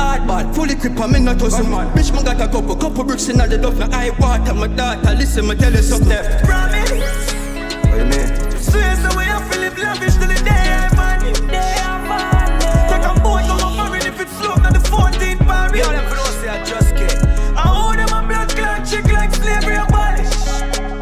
Hardball, 0.00 0.54
fully 0.54 0.72
equipped, 0.72 0.98
I'm 0.98 1.14
in 1.14 1.28
a 1.28 1.34
tussle. 1.34 1.66
Bitch 1.92 2.10
man 2.14 2.24
got 2.24 2.40
a 2.40 2.48
couple, 2.48 2.76
couple 2.76 3.04
bricks 3.04 3.28
in 3.28 3.36
the 3.36 3.58
duff. 3.58 3.76
Now 3.76 3.92
I 3.92 4.16
water 4.16 4.54
my 4.54 4.66
daughter, 4.66 5.12
listen 5.14 5.46
me 5.46 5.56
tell 5.56 5.72
you 5.72 5.82
something. 5.82 6.24
Promise. 6.48 7.34
What 7.84 7.92
do 7.92 7.98
you 8.00 8.08
mean? 8.08 8.28
Swear 8.56 8.96
so 8.96 9.12
we 9.18 9.24
have 9.28 9.44
to 9.52 9.60
live 9.60 9.76
lavish 9.76 10.16
till 10.16 10.26
the 10.26 10.40
day 10.40 10.72
I 10.72 10.88
vanish. 10.96 11.40
Day 11.52 11.76
I 11.84 11.93
party. 15.74 15.78
Yo, 15.78 15.92
them 15.92 16.06
for 16.08 16.32
say 16.40 16.48
I 16.48 16.64
just 16.64 16.94
get. 16.94 17.14
I 17.56 17.68
hold 17.68 17.98
them 17.98 18.12
a 18.12 18.26
blood 18.26 18.48
clot 18.50 18.86
chick 18.86 19.04
like 19.12 19.34
slavery 19.34 19.76
abolish. 19.76 20.30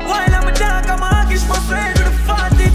While 0.04 0.34
I'm 0.34 0.48
a 0.48 0.52
dog, 0.52 0.86
I'm 0.86 1.02
a 1.02 1.08
hoggish, 1.08 1.48
my 1.48 1.58
friend 1.68 1.98
with 1.98 2.08
a 2.08 2.14
fatty. 2.24 2.68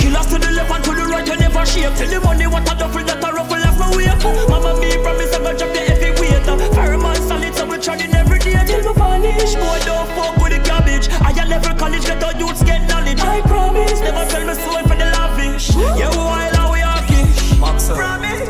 Killers 0.00 0.26
to 0.26 0.38
the 0.38 0.50
left 0.52 0.70
and 0.70 0.84
to 0.84 0.90
the 0.94 1.04
right, 1.06 1.26
you 1.26 1.36
never 1.36 1.66
shake. 1.66 1.94
Tell 1.96 2.08
the 2.08 2.20
money 2.20 2.46
what 2.46 2.70
a 2.70 2.74
duffel 2.76 3.04
that 3.04 3.24
a 3.24 3.32
ruffle 3.32 3.58
left 3.58 3.78
my 3.78 3.88
way. 3.96 4.06
Mama 4.48 4.80
me 4.80 4.96
promise 5.02 5.34
I'm 5.34 5.42
gonna 5.42 5.58
drop 5.58 5.72
the 5.72 5.80
heavy 5.80 6.10
weight. 6.20 6.44
Fire 6.74 6.98
solid, 7.28 7.54
so 7.54 7.66
we 7.66 7.78
trying 7.78 8.14
every 8.14 8.38
day 8.38 8.56
till 8.66 8.80
we 8.80 8.92
vanish. 8.98 9.54
Boy, 9.54 9.78
don't 9.84 10.08
fuck 10.16 10.36
with 10.40 10.52
the 10.52 10.60
cabbage. 10.64 11.08
I 11.20 11.32
level 11.44 11.74
college, 11.76 12.04
get 12.04 12.22
our 12.22 12.34
youths 12.36 12.62
get 12.62 12.88
knowledge. 12.88 13.20
I 13.20 13.40
promise, 13.42 14.00
never 14.00 14.24
sell 14.30 14.44
my 14.46 14.54
soul 14.54 14.82
for 14.82 14.96
the 14.96 15.08
lavish. 15.14 15.74
Yeah, 15.76 16.10
while 16.16 16.72
we 16.72 16.80
are 16.80 17.02
kish. 17.06 17.58
Promise. 17.58 18.48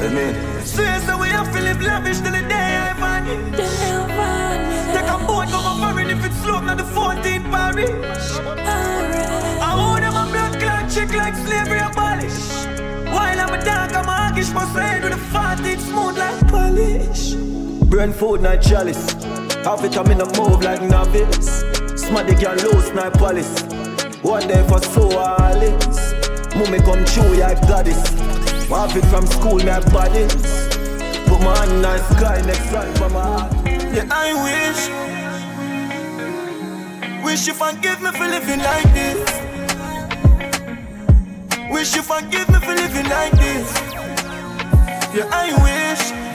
Amen. 0.00 0.49
Take 4.92 5.08
a 5.08 5.18
boat, 5.26 5.46
go 5.50 5.58
for 5.62 5.76
foreign 5.78 6.10
if 6.10 6.24
it's 6.24 6.36
slow, 6.42 6.60
not 6.60 6.78
the 6.78 6.84
14th 6.84 7.50
parish. 7.50 8.28
I 9.62 9.70
own 9.78 10.00
them 10.00 10.16
a 10.16 10.24
blood 10.30 10.58
clot 10.60 10.90
chick 10.90 11.14
like 11.14 11.34
slavery 11.34 11.78
abolish. 11.78 12.66
While 13.12 13.40
I'm 13.40 13.52
a 13.54 13.64
dog, 13.64 13.92
I'm 13.92 14.06
a 14.06 14.32
hoggish, 14.32 14.52
my 14.52 14.64
side 14.72 15.04
with 15.04 15.12
a 15.12 15.18
fat, 15.32 15.60
it's 15.64 15.84
smooth 15.84 16.18
like 16.18 16.48
polish. 16.48 17.34
Brain 17.88 18.12
food, 18.12 18.42
not 18.42 18.62
chalice. 18.62 19.12
Half 19.64 19.84
it, 19.84 19.96
I'm 19.96 20.10
in 20.10 20.20
a 20.20 20.26
move 20.38 20.62
like 20.62 20.82
novice. 20.82 21.62
Smaddy 22.02 22.38
can 22.40 22.56
lose, 22.58 22.92
not 22.92 23.12
police. 23.14 23.62
One 24.22 24.46
day 24.48 24.66
for 24.68 24.80
so 24.80 25.10
Alice. 25.18 26.14
Mummy 26.56 26.78
come 26.78 27.04
true, 27.04 27.36
yeah, 27.36 27.54
goddess. 27.68 28.08
Half 28.68 28.96
it 28.96 29.04
from 29.06 29.26
school, 29.26 29.58
my 29.58 29.80
body. 29.90 30.69
Put 31.30 31.40
my 31.42 31.56
hand 31.56 31.70
in 31.70 31.82
the 31.82 31.98
sky, 32.14 32.42
next 32.44 32.70
time 32.72 33.12
heart. 33.12 33.52
Yeah, 33.94 34.06
I 34.10 34.34
wish. 34.44 34.80
Wish 37.24 37.46
you 37.46 37.54
forgive 37.54 38.02
me 38.02 38.10
for 38.10 38.26
living 38.26 38.58
like 38.58 38.92
this. 38.92 39.20
Wish 41.70 41.94
you 41.94 42.02
forgive 42.02 42.48
me 42.48 42.58
for 42.66 42.74
living 42.74 43.08
like 43.08 43.32
this. 43.32 43.68
Yeah, 45.14 45.28
I 45.30 45.52
wish. 45.62 46.29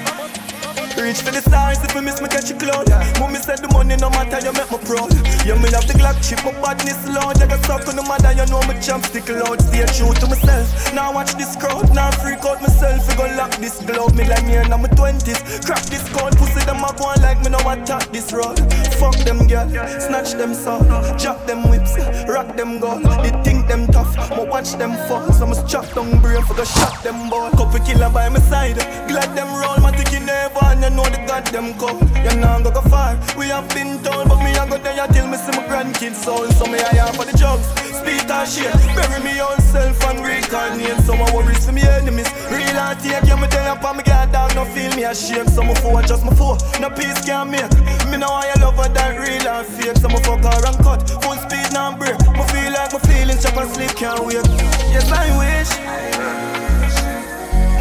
Reach 0.96 1.22
for 1.22 1.32
the 1.32 1.42
stars 1.42 1.84
if 1.84 1.96
I 1.96 2.02
miss 2.02 2.22
me 2.22 2.28
catch 2.28 2.50
you 2.50 2.56
cloud. 2.56 2.90
Mommy 3.20 3.40
said 3.40 3.60
the 3.60 3.68
money 3.70 3.96
no 3.98 4.10
matter 4.10 4.40
you 4.40 4.54
make 4.56 4.72
me 4.72 4.80
proud. 4.88 5.12
Yeah, 5.44 5.60
me 5.60 5.70
have 5.76 5.86
the 5.86 5.94
Glock 6.00 6.18
chip, 6.24 6.40
my 6.48 6.56
badness 6.64 7.04
loud. 7.08 7.38
I 7.42 7.46
got 7.46 7.64
stuck 7.64 7.88
on 7.88 7.96
the 7.96 8.02
mother, 8.02 8.32
you 8.32 8.46
know 8.48 8.64
me 8.66 8.80
champ 8.82 9.06
stick 9.06 9.28
loud. 9.30 9.62
Stay 9.62 9.86
true 9.94 10.16
to 10.16 10.26
myself. 10.26 10.66
Now 10.96 11.14
watch 11.14 11.36
this 11.36 11.56
crowd, 11.56 11.94
now 11.94 12.10
freak 12.24 12.44
out 12.48 12.62
myself. 12.62 13.04
We 13.08 13.16
gon' 13.16 13.36
lock 13.38 13.52
this 13.60 13.78
glove. 13.84 14.16
Me 14.16 14.24
like 14.24 14.48
me 14.48 14.58
in 14.58 14.72
my 14.72 14.88
twenties. 14.96 15.38
Crack 15.68 15.84
this 15.92 16.04
code, 16.16 16.34
pussy 16.40 16.64
them 16.66 16.82
a 16.82 16.90
go 16.96 17.12
on 17.12 17.22
like 17.22 17.44
me 17.44 17.52
no 17.52 17.60
attack 17.68 18.10
this 18.16 18.32
road. 18.32 18.58
Fuck 18.96 19.20
them 19.28 19.46
girl, 19.48 19.68
snatch 20.00 20.34
them 20.40 20.56
soul, 20.56 20.82
drop 21.20 21.46
them 21.46 21.70
whips, 21.70 22.00
rock 22.26 22.56
them 22.56 22.80
gold. 22.80 23.04
They 23.22 23.36
think 23.44 23.68
them 23.68 23.86
tough, 23.88 24.16
but 24.32 24.48
watch 24.48 24.74
them 24.80 24.96
fall. 25.08 25.28
So 25.34 25.46
must 25.46 25.68
chop 25.68 25.86
down 25.94 26.22
brain 26.22 26.42
for 26.44 26.56
go 26.56 26.64
shot 26.64 27.04
them 27.04 27.30
ball. 27.30 27.52
Couple 27.52 27.80
killer 27.84 28.10
by 28.10 28.30
my 28.30 28.40
side, 28.40 28.80
glad 29.08 29.36
them 29.36 29.52
roll. 29.60 29.78
My 29.84 29.92
ticket 29.92 30.24
never 30.24 30.76
you 30.86 30.96
know 30.96 31.06
the 31.10 31.18
goddamn 31.26 31.74
come. 31.82 31.98
You 32.22 32.38
know 32.38 32.62
I'm 32.62 32.64
go 32.64 32.82
far. 32.86 33.18
We 33.38 33.50
have 33.50 33.68
been 33.74 33.98
told, 34.06 34.30
but 34.30 34.40
me 34.46 34.54
I 34.54 34.70
go 34.70 34.78
there 34.78 35.08
till 35.10 35.28
me 35.28 35.38
see 35.38 35.54
my 35.58 35.66
grandkids 35.66 36.22
soul. 36.22 36.46
So 36.54 36.66
me 36.70 36.78
I 36.78 36.94
have 37.02 37.16
for 37.18 37.26
the 37.26 37.34
drugs, 37.38 37.66
speed 37.90 38.30
and 38.30 38.46
shit. 38.46 38.74
Bury 38.94 39.20
me 39.26 39.42
own 39.42 39.58
self 39.74 39.98
and 40.06 40.22
reincarnate. 40.22 41.02
Some 41.06 41.18
my 41.18 41.26
worries 41.34 41.66
for 41.66 41.72
me 41.74 41.82
enemies. 41.82 42.30
Real 42.54 42.78
and 42.78 43.00
take 43.02 43.26
you 43.26 43.38
me 43.38 43.48
tell 43.50 43.66
you 43.66 43.82
on 43.82 43.98
me 43.98 44.04
get 44.04 44.32
down, 44.32 44.54
no 44.54 44.66
feel 44.66 44.94
me 44.96 45.04
ashamed. 45.06 45.50
Some 45.50 45.70
of 45.70 45.78
four 45.80 46.02
just 46.04 46.24
my 46.24 46.34
four, 46.36 46.58
no 46.80 46.90
peace 46.94 47.26
can 47.26 47.50
make. 47.50 47.74
Me 48.10 48.18
know 48.18 48.30
I 48.30 48.54
love 48.62 48.78
her 48.78 48.90
that 48.94 49.18
real 49.18 49.48
and 49.48 49.66
fake. 49.66 49.98
Some 49.98 50.14
of 50.14 50.22
fuck 50.22 50.46
her 50.46 50.62
and 50.70 50.78
cut, 50.86 51.02
full 51.24 51.38
speed 51.42 51.74
now 51.74 51.98
break. 51.98 52.18
Me 52.38 52.44
feel 52.54 52.72
like 52.78 52.94
my 52.94 53.02
feelings 53.10 53.42
chop 53.42 53.58
and 53.58 53.70
sleep 53.74 53.94
can't 53.98 54.22
wait. 54.22 54.46
Yes 54.94 55.10
I 55.10 55.26
wish. 55.42 55.72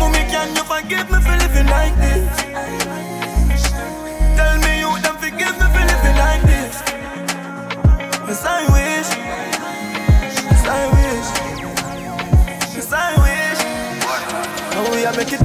Mommy, 0.01 0.25
can 0.33 0.57
you 0.57 0.65
forgive 0.65 1.07
me 1.13 1.21
for 1.21 1.37
living 1.37 1.69
like 1.69 1.95
this? 2.01 2.14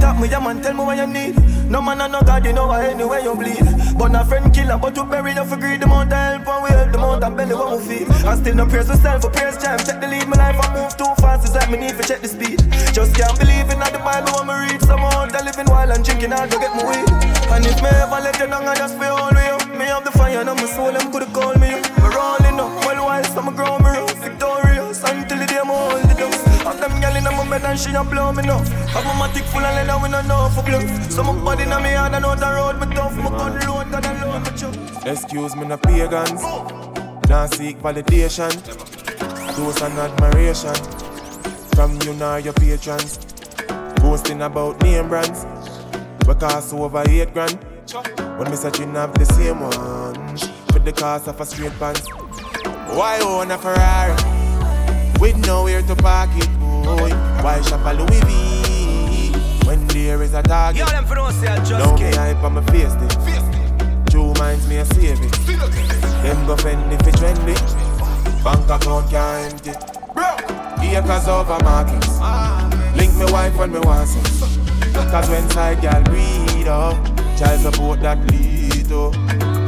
Up, 0.02 0.18
me 0.18 0.28
a 0.32 0.40
man, 0.40 0.60
tell 0.62 0.74
me 0.74 0.84
what 0.84 0.96
you 0.96 1.06
need. 1.06 1.36
No 1.70 1.80
man 1.80 2.00
and 2.00 2.12
no 2.12 2.20
God, 2.22 2.44
you 2.44 2.52
know 2.52 2.66
why 2.66 2.86
anyway 2.86 3.22
you 3.22 3.34
bleed. 3.34 3.62
But 3.96 4.14
a 4.14 4.24
friend 4.24 4.52
killer, 4.52 4.76
but 4.76 4.96
you 4.96 5.04
bury 5.04 5.32
you 5.32 5.44
for 5.44 5.56
greed. 5.56 5.80
The 5.80 5.86
amount 5.86 6.12
of 6.12 6.18
help 6.18 6.48
and 6.48 6.62
we 6.64 6.70
help, 6.70 6.92
the 6.92 6.98
amount 6.98 7.36
belly 7.36 7.54
what 7.54 7.78
we 7.78 7.84
feed. 7.86 8.08
I 8.26 8.34
still 8.36 8.54
no 8.54 8.66
praise 8.66 8.88
myself 8.88 9.22
for 9.22 9.30
praise 9.30 9.56
jam. 9.62 9.78
Check 9.78 10.00
the 10.00 10.08
lead, 10.08 10.26
my 10.26 10.36
life 10.36 10.58
I 10.58 10.68
move 10.74 10.96
too 10.96 11.12
fast. 11.22 11.46
It's 11.46 11.54
like 11.54 11.70
me 11.70 11.78
need 11.78 11.96
to 11.96 12.02
check 12.02 12.20
the 12.20 12.28
speed. 12.28 12.58
Just 12.92 13.14
can't 13.14 13.38
believe 13.38 13.70
in 13.70 13.82
all 13.82 13.92
the 13.92 14.02
Bible 14.02 14.32
when 14.38 14.46
me 14.48 14.54
read. 14.66 14.80
Some 14.82 15.00
out 15.00 15.30
there 15.32 15.44
living 15.44 15.66
while 15.66 15.90
I'm 15.92 16.02
drinking 16.02 16.32
hard 16.32 16.50
to 16.50 16.58
get 16.58 16.74
my 16.74 16.82
weed. 16.90 17.08
And 17.54 17.66
if 17.66 17.78
me 17.82 17.88
ever 17.88 18.20
let 18.20 18.38
you 18.38 18.46
down, 18.46 18.66
I 18.66 18.74
just 18.74 18.98
feel 18.98 19.14
all 19.14 19.30
way. 19.30 19.50
Me 19.78 19.84
have 19.86 20.04
the 20.04 20.12
fire 20.12 20.40
on 20.40 20.56
my 20.56 20.66
soul, 20.66 20.92
them 20.92 21.12
could 21.12 21.28
call 21.32 21.54
me. 21.62 21.80
Me 21.80 22.08
rolling 22.10 22.58
up, 22.58 22.72
well 22.84 23.04
while 23.06 23.24
some 23.24 23.54
grow 23.54 23.78
me 23.78 23.90
up. 23.94 24.10
Victorious 24.18 24.69
them 26.80 26.92
gyal 27.00 27.16
in 27.16 27.24
my 27.24 27.48
bed 27.48 27.64
and 27.64 27.78
she 27.78 27.94
a 27.94 28.02
blow 28.02 28.32
me 28.32 28.42
enough. 28.42 28.66
Have 28.88 29.04
my 29.04 29.12
matic 29.20 29.44
full 29.52 29.64
of 29.64 29.74
leather, 29.74 29.98
we 30.02 30.08
no 30.08 30.20
know 30.22 30.48
for 30.54 30.62
bluff. 30.62 31.12
So 31.12 31.22
my 31.22 31.32
body 31.44 31.66
na 31.66 31.78
me 31.80 31.90
hard 31.92 32.14
and 32.14 32.24
out 32.24 32.38
the 32.38 32.50
road 32.50 32.80
me 32.80 32.94
tough. 32.94 33.16
My 33.16 33.30
gun 33.30 33.54
load, 33.66 33.90
got 33.90 34.06
a 34.06 34.26
load 34.26 34.42
me 34.44 34.58
chuck. 34.58 35.06
Excuse 35.06 35.54
me, 35.56 35.66
no 35.66 35.76
pagans. 35.76 36.42
Now 37.28 37.46
seek 37.46 37.78
validation. 37.78 38.52
Those 39.56 39.82
and 39.82 39.98
admiration. 39.98 40.74
From 41.74 42.00
you 42.02 42.14
now 42.14 42.36
your 42.36 42.54
patrons. 42.54 43.18
Boasting 44.00 44.42
about 44.42 44.80
name 44.82 45.08
brands. 45.08 45.46
We 46.26 46.34
cost 46.34 46.72
over 46.74 47.04
eight 47.08 47.32
grand. 47.34 47.58
When 48.38 48.50
me 48.50 48.56
searching 48.56 48.96
up 48.96 49.12
the 49.18 49.26
same 49.26 49.60
one. 49.60 50.36
For 50.72 50.78
the 50.78 50.92
cost 50.92 51.28
of 51.28 51.40
a 51.40 51.46
straight 51.46 51.78
pants. 51.78 52.08
Why 52.96 53.20
own 53.22 53.50
a 53.50 53.58
Ferrari? 53.58 54.16
With 55.20 55.36
nowhere 55.46 55.82
to 55.82 55.94
park 55.96 56.30
it, 56.34 56.48
boy. 56.82 57.10
Why 57.42 57.60
shop 57.62 57.84
a 57.84 57.94
Louis 57.94 58.20
V? 58.24 59.66
When 59.66 59.86
there 59.88 60.22
is 60.22 60.34
a 60.34 60.42
target. 60.42 60.80
Yo, 60.80 60.86
them 60.86 61.06
for 61.06 61.14
don't 61.14 61.32
say 61.32 61.48
I 61.48 61.56
just 61.64 61.92
me 61.92 61.98
came. 61.98 62.14
hype 62.14 62.42
on 62.42 62.54
my 62.54 62.64
face 62.66 62.94
day. 62.94 64.10
Two 64.10 64.32
minds 64.34 64.66
me 64.68 64.78
a 64.78 64.84
save 64.86 65.20
it. 65.20 65.32
Them 66.22 66.46
go 66.46 66.56
fend 66.56 66.92
if 66.92 67.06
it 67.06 67.14
trendy. 67.14 67.56
Bank 68.44 68.68
account 68.68 69.10
can't 69.10 69.66
empty. 69.66 70.00
Acres 70.90 71.28
over 71.28 71.56
markets. 71.62 72.18
Link 72.96 73.14
me 73.14 73.32
wife 73.32 73.56
when 73.56 73.72
me 73.72 73.78
want 73.78 74.08
some. 74.08 74.50
Cause 74.92 75.30
when 75.30 75.48
side 75.50 75.80
girl 75.80 76.02
breed 76.02 76.66
up, 76.66 76.96
child 77.38 77.60
support 77.60 78.00
that 78.00 78.18
lead 78.32 78.90
up. 78.90 79.14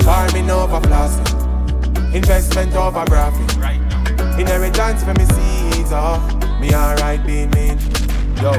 Farming 0.03 0.51
over 0.51 0.81
plastic. 0.81 1.33
Investment 2.13 2.75
over 2.75 3.05
profit. 3.05 3.57
Inheritance 4.39 5.05
for 5.05 5.15
me 5.15 5.25
seeds 5.27 5.93
up. 5.93 6.42
Me 6.63 6.73
alright 6.77 7.27
being 7.27 7.51
mean. 7.51 7.77
Yo, 8.41 8.53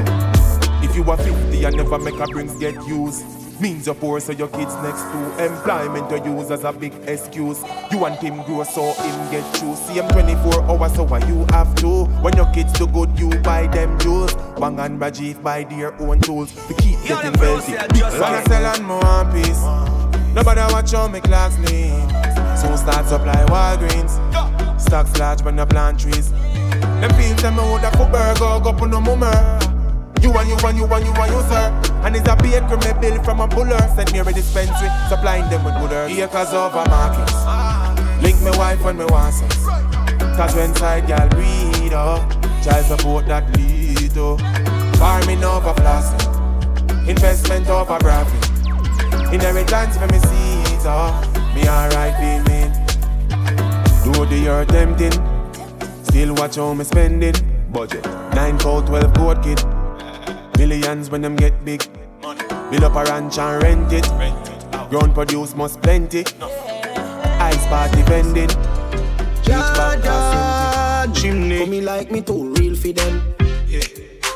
if 0.84 0.94
you 0.94 1.02
are 1.10 1.16
50 1.16 1.64
and 1.64 1.76
never 1.76 1.98
make 1.98 2.20
a 2.20 2.26
brings 2.26 2.54
get 2.58 2.74
used. 2.86 3.24
Means 3.62 3.86
you're 3.86 3.94
poor, 3.94 4.20
so 4.20 4.32
your 4.32 4.48
kids 4.48 4.74
next 4.82 5.00
to 5.00 5.44
employment 5.46 6.10
you 6.26 6.36
use 6.36 6.50
as 6.50 6.64
a 6.64 6.72
big 6.72 6.92
excuse. 7.06 7.62
You 7.90 7.98
want 7.98 8.20
him 8.20 8.42
grow, 8.42 8.62
so 8.64 8.92
him 8.92 9.30
get 9.30 9.42
through. 9.56 9.76
See 9.76 9.94
him 9.94 10.06
24 10.08 10.64
hours, 10.64 10.92
so 10.94 11.04
why 11.04 11.20
you 11.20 11.46
have 11.50 11.74
to? 11.76 12.04
When 12.20 12.36
your 12.36 12.52
kids 12.52 12.74
do 12.74 12.86
good, 12.86 13.18
you 13.18 13.30
buy 13.40 13.68
them 13.68 13.98
jewels. 14.00 14.34
Bang 14.60 14.78
and 14.80 15.00
Rajiv 15.00 15.42
buy 15.42 15.64
their 15.64 15.94
own 16.02 16.20
tools 16.20 16.52
to 16.52 16.74
keep 16.74 17.00
getting 17.04 17.32
wealthy. 17.40 17.72
People 17.72 18.20
wanna 18.20 18.44
sell 18.44 18.66
and 18.66 18.84
more 18.84 19.00
one 19.00 19.32
piece. 19.32 19.62
Nobody 20.34 20.60
watch 20.60 20.92
how 20.92 21.08
me 21.08 21.20
clocks 21.20 21.56
lean. 21.60 22.06
Soon 22.58 22.76
start 22.76 23.06
supply 23.06 23.46
Walgreens. 23.46 24.20
Stocks 24.78 25.16
large 25.18 25.42
when 25.42 25.56
you 25.56 25.64
plant 25.64 26.00
trees. 26.00 26.32
Them 27.04 27.36
feel 27.36 27.50
me 27.50 27.60
woulda 27.60 27.90
put 27.90 28.10
burger 28.10 28.64
go 28.64 28.72
put 28.72 28.88
no 28.88 28.98
mummer. 28.98 29.28
You 30.22 30.32
and 30.32 30.48
you 30.48 30.56
and 30.56 30.78
you 30.78 30.86
and 30.86 31.04
you 31.04 31.12
and 31.12 31.32
you, 31.32 31.42
sir. 31.52 31.68
And 32.02 32.16
it's 32.16 32.26
a 32.26 32.34
baker 32.34 32.78
me 32.78 32.98
bill 32.98 33.22
from 33.22 33.42
a 33.42 33.46
buller. 33.46 33.76
Send 33.94 34.10
me 34.10 34.20
a 34.20 34.24
dispensary, 34.24 34.88
supplying 35.10 35.50
them 35.50 35.62
with 35.64 35.74
good. 35.74 35.92
Acres 35.92 36.54
over 36.54 36.82
markets. 36.88 37.36
Link 38.22 38.40
me 38.40 38.56
wife 38.56 38.82
when 38.82 38.96
me 38.96 39.04
want 39.04 39.34
some. 39.34 39.50
Cause 40.34 40.54
when 40.54 40.74
side 40.76 41.06
girl 41.06 41.28
breed 41.28 41.92
up, 41.92 42.24
child 42.64 42.86
support 42.86 43.26
that 43.26 43.54
lead 43.54 44.16
up. 44.16 44.40
Farming 44.96 45.44
over 45.44 45.74
plastic, 45.74 46.26
investment 47.06 47.68
over 47.68 47.98
profit. 47.98 48.48
Inheritance 49.30 49.98
for 49.98 50.06
me 50.06 50.18
seeds 50.20 50.86
up. 50.86 51.22
Me 51.54 51.68
alright 51.68 52.16
mean. 52.48 52.72
Do 54.04 54.24
the 54.24 54.48
earth 54.48 54.68
tempting. 54.68 55.33
Still 56.14 56.32
watch 56.36 56.54
how 56.54 56.72
me 56.72 56.84
spending. 56.84 57.34
Budget. 57.72 58.04
9 58.36 58.58
call 58.60 58.82
12 58.82 59.14
goat 59.14 59.42
kid. 59.42 59.60
Millions 60.56 61.10
when 61.10 61.22
them 61.22 61.34
get 61.34 61.64
big. 61.64 61.84
Build 62.70 62.84
up 62.84 62.94
a 62.94 63.02
ranch 63.10 63.36
and 63.36 63.60
rent 63.60 63.92
it. 63.92 64.04
Ground 64.90 65.12
produce 65.12 65.56
must 65.56 65.82
plenty. 65.82 66.24
Ice 67.40 67.66
party 67.66 68.02
vending. 68.02 68.48
Jordan, 69.42 71.12
chimney. 71.14 71.58
Come 71.58 71.70
me 71.70 71.80
like 71.80 72.12
me 72.12 72.20
too 72.20 72.54
real 72.58 72.76
for 72.76 72.92
them. 72.92 73.34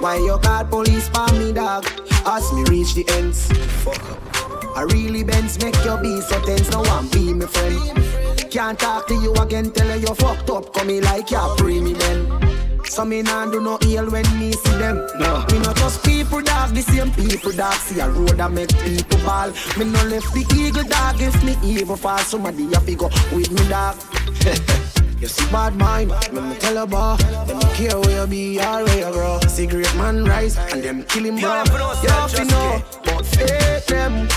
Why 0.01 0.17
you 0.17 0.37
call 0.43 0.65
police 0.65 1.09
for 1.09 1.33
me, 1.35 1.53
dog? 1.53 1.87
Ask 2.27 2.53
me 2.55 2.65
reach 2.65 2.95
the 2.95 3.05
ends. 3.11 3.53
Fuck 3.85 4.03
up. 4.11 4.77
I 4.77 4.83
really 4.83 5.23
bends 5.23 5.63
make 5.63 5.77
your 5.85 6.03
be 6.03 6.21
so 6.23 6.41
tense. 6.45 6.73
No 6.73 6.81
one 6.81 7.07
be 7.11 7.33
my 7.35 7.47
friend. 7.47 8.28
Can't 8.51 8.79
talk 8.79 9.07
to 9.09 9.15
you 9.15 9.35
again, 9.35 9.71
tell 9.71 9.95
you 9.95 10.09
you 10.09 10.15
fucked 10.15 10.49
up. 10.49 10.73
Come 10.73 10.87
me 10.87 11.01
like 11.03 11.31
you 11.31 11.55
pre 11.59 11.81
me 11.81 11.93
then. 11.93 12.81
So 12.85 13.05
me 13.05 13.21
nah 13.21 13.45
do 13.51 13.61
no 13.61 13.79
ill 13.83 14.11
when 14.11 14.25
me 14.39 14.53
see 14.53 14.79
them. 14.79 15.07
No. 15.19 15.45
Me 15.53 15.59
not 15.59 15.77
just 15.77 16.03
people 16.03 16.41
dog, 16.41 16.71
the 16.71 16.81
same 16.81 17.11
people 17.13 17.53
dog. 17.53 17.75
See 17.75 18.01
a 18.01 18.09
road 18.09 18.39
that 18.39 18.51
make 18.51 18.71
people 18.79 19.19
ball. 19.19 19.51
Me 19.77 19.85
no 19.85 20.03
left 20.05 20.33
the 20.33 20.47
eagle 20.57 20.85
dog 20.85 21.21
if 21.21 21.45
me 21.45 21.57
evil 21.63 21.97
fall. 21.97 22.19
Somebody 22.19 22.69
to 22.69 22.95
go 22.95 23.11
with 23.33 23.51
me 23.51 23.69
dog. 23.69 23.97
You 25.21 25.27
see 25.27 25.51
bad 25.51 25.75
mind, 25.75 26.11
let 26.11 26.33
me 26.33 26.55
tell 26.61 26.75
you 26.75 26.83
about 26.83 27.19
Them 27.49 27.61
care 27.75 27.99
where 27.99 28.21
you 28.21 28.27
be 28.29 28.61
or 28.61 28.85
where 28.85 28.99
you 29.05 29.13
grow 29.13 29.41
Cigarette 29.49 29.97
man 29.97 30.25
rise 30.25 30.57
and 30.73 30.81
them 30.81 31.03
kill 31.03 31.25
him 31.25 31.41
bro 31.41 31.65
You 32.05 32.09
have 32.09 32.33
to 32.35 32.45
know, 32.45 32.85
but 33.05 33.27
fake 33.27 33.87
them 33.87 34.29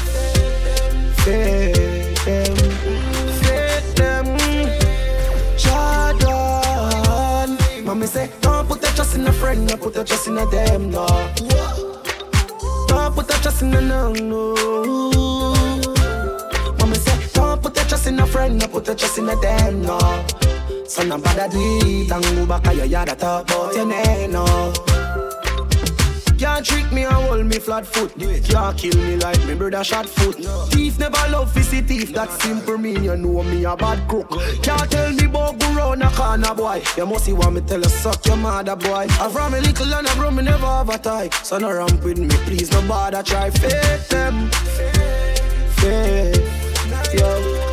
Fake 1.22 2.26
them 2.26 3.11
Mommy 7.92 8.08
say, 8.08 8.32
don't 8.40 8.66
put 8.70 8.82
your 8.82 8.92
trust 8.94 9.16
in 9.16 9.28
a 9.28 9.34
friend 9.34 9.68
No 9.68 9.76
put 9.76 9.96
your 9.96 10.06
trust 10.06 10.30
in 10.30 10.38
a 10.38 10.46
them, 10.46 10.92
no. 10.92 11.06
Don't 12.88 13.14
put 13.14 13.30
your 13.30 13.40
trust 13.40 13.64
in 13.64 13.74
a 13.74 13.82
no, 13.82 14.14
no 14.14 14.54
Mommy 16.80 16.96
say, 16.96 17.28
don't 17.34 17.62
put 17.62 17.76
your 17.76 17.84
trust 17.84 18.08
in 18.08 18.18
a 18.18 18.26
friend 18.26 18.58
No 18.62 18.68
put 18.70 18.88
your 18.88 18.96
trust 18.96 19.18
in 19.18 19.28
a 19.28 19.36
them, 19.36 19.82
no. 19.82 20.00
So 20.88 21.04
no 21.04 21.18
bother 21.18 21.50
do 21.50 21.60
it 21.60 22.10
and 22.10 22.24
go 22.24 22.46
back 22.46 22.64
to 22.64 22.76
your 22.76 22.86
yard 22.86 23.10
talk 23.20 23.52
about 23.52 23.76
your 23.76 23.86
name, 23.86 24.32
no 24.32 24.91
Can't 26.42 26.66
trick 26.66 26.92
me 26.92 27.04
and 27.04 27.14
hold 27.14 27.46
me 27.46 27.60
flat 27.60 27.86
foot. 27.86 28.18
Can't 28.18 28.76
kill 28.76 28.98
me 28.98 29.16
like 29.18 29.46
me 29.46 29.54
brother 29.54 29.84
shot 29.84 30.08
foot. 30.08 30.38
Thief 30.72 30.98
never 30.98 31.16
love 31.30 31.54
see 31.64 31.82
thief, 31.82 32.14
that 32.14 32.32
simple 32.42 32.80
mean 32.80 33.04
you 33.04 33.16
know 33.16 33.44
me 33.44 33.64
a 33.64 33.78
bad 33.78 34.10
crook. 34.10 34.28
Can't 34.64 34.90
tell 34.90 35.14
me 35.14 35.26
about 35.26 35.60
go 35.60 35.72
round 35.76 36.02
a 36.02 36.10
corner 36.10 36.56
boy. 36.56 36.82
You 36.98 37.06
must 37.06 37.26
see 37.26 37.34
what 37.34 37.54
me 37.54 37.62
tell 37.62 37.80
you 37.80 37.90
suck 37.90 38.26
your 38.26 38.38
mother 38.38 38.76
boy. 38.76 39.06
I 39.08 39.30
from 39.30 39.54
a 39.54 39.62
little 39.62 39.94
and 39.94 40.08
I 40.08 40.16
grow 40.16 40.32
me 40.32 40.42
never 40.42 40.66
have 40.66 40.90
a 40.90 40.98
tie. 40.98 41.30
So 41.44 41.60
no 41.60 41.72
ramp 41.72 42.04
with 42.04 42.18
me 42.18 42.28
please 42.48 42.72
no 42.72 42.82
bother 42.88 43.22
try. 43.22 43.52
Fake 43.52 44.08
them. 44.08 44.50
Fake, 45.78 46.42
yo. 47.14 47.68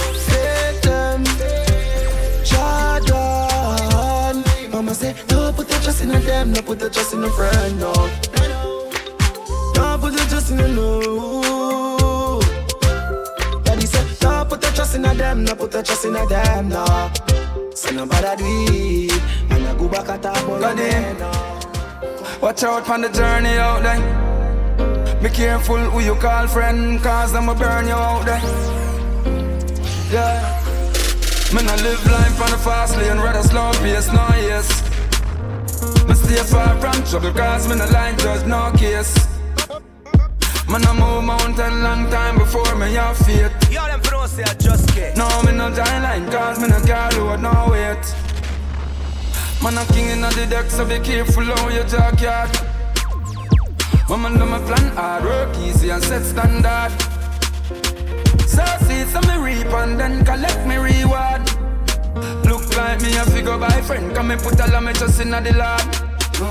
Jordan. 2.44 4.44
Mama 4.70 4.94
say, 4.94 5.14
your 5.30 5.47
trust 5.88 6.02
in 6.02 6.10
a 6.10 6.18
them, 6.20 6.52
no 6.52 6.60
put 6.60 6.80
your 6.80 6.90
trust 6.90 7.14
in 7.14 7.24
a 7.24 7.30
friend, 7.30 7.80
no. 7.80 7.94
Don't 9.72 10.00
put 10.02 10.12
your 10.12 10.26
trust 10.28 10.50
in 10.50 10.60
a 10.60 10.68
no. 10.68 12.40
Daddy 13.64 13.86
said, 13.86 14.18
don't 14.18 14.46
put 14.50 14.62
your 14.62 14.72
trust 14.72 14.96
in 14.96 15.06
a 15.06 15.14
them, 15.14 15.44
no 15.44 15.54
put 15.54 15.72
your 15.72 15.82
trust 15.82 16.04
in 16.04 16.14
a 16.14 16.26
them, 16.26 16.68
no. 16.68 16.84
So 17.74 17.90
nobody 17.92 18.36
do 18.36 18.44
it, 18.68 19.22
and 19.50 19.66
I 19.66 19.74
go 19.78 19.88
back 19.88 20.10
at 20.10 20.22
God 20.22 20.78
in. 20.78 21.16
Watch 22.42 22.64
out 22.64 22.90
on 22.90 23.00
the 23.00 23.08
journey 23.08 23.56
out 23.56 23.82
there. 23.82 25.22
Be 25.22 25.30
careful 25.30 25.78
who 25.78 26.00
you 26.00 26.16
call 26.16 26.48
friend, 26.48 27.02
cause 27.02 27.34
I'ma 27.34 27.54
burn 27.54 27.86
you 27.86 27.94
out 27.94 28.26
there. 28.26 28.42
Yeah. 30.12 30.54
Me 31.54 31.62
no 31.62 31.74
live 31.76 32.04
life 32.04 32.42
on 32.42 32.52
a 32.52 32.58
fast 32.58 32.94
lane, 32.98 33.16
rather 33.16 33.42
slow 33.42 33.72
pace, 33.80 34.12
no 34.12 34.28
yes. 34.36 34.87
Stay 36.28 36.44
far 36.44 36.78
from 36.78 37.02
trouble, 37.04 37.32
cause 37.32 37.66
me 37.68 37.76
no 37.76 37.86
like 37.86 38.18
judge, 38.18 38.44
no 38.44 38.70
case. 38.76 39.16
Man, 40.68 40.84
I 40.84 40.92
move 40.92 41.24
mountain 41.24 41.82
long 41.82 42.10
time 42.10 42.36
before 42.36 42.74
me 42.76 42.92
have 42.92 43.16
faith. 43.16 43.50
Yo, 43.72 43.82
them 43.86 44.02
for 44.02 44.28
say 44.28 44.42
I 44.42 44.52
just 44.52 44.94
get. 44.94 45.16
No, 45.16 45.26
me 45.44 45.52
no 45.52 45.74
giant 45.74 46.04
line, 46.04 46.30
cause 46.30 46.60
me 46.60 46.68
no 46.68 46.80
carry 46.82 47.16
load, 47.16 47.40
no 47.40 47.68
weight. 47.70 48.04
Man, 49.62 49.78
I'm 49.78 49.86
king 49.86 50.10
in 50.10 50.20
the 50.20 50.46
deck, 50.50 50.66
so 50.66 50.84
be 50.84 50.98
careful 50.98 51.44
how 51.44 51.70
you 51.70 51.82
jack 51.84 52.20
yard. 52.20 52.50
Woman, 54.10 54.34
do 54.38 54.44
my 54.44 54.58
plan 54.58 54.94
hard, 54.96 55.24
work 55.24 55.56
easy 55.56 55.88
and 55.88 56.04
set 56.04 56.24
standard. 56.24 56.92
So 58.46 58.66
see 58.84 59.04
some 59.04 59.26
me 59.28 59.36
reap 59.42 59.72
and 59.72 59.98
then 59.98 60.26
collect 60.26 60.66
me 60.66 60.76
reward. 60.76 61.40
Look 62.44 62.76
like 62.76 63.00
me 63.00 63.16
a 63.16 63.24
figure 63.24 63.56
by 63.56 63.80
friend, 63.80 64.14
come 64.14 64.28
me 64.28 64.36
put 64.36 64.60
all 64.60 64.74
of 64.74 64.82
me 64.84 64.92
just 64.92 65.22
in 65.22 65.30
the 65.30 65.40
lab. 65.56 66.07
Yo, 66.38 66.44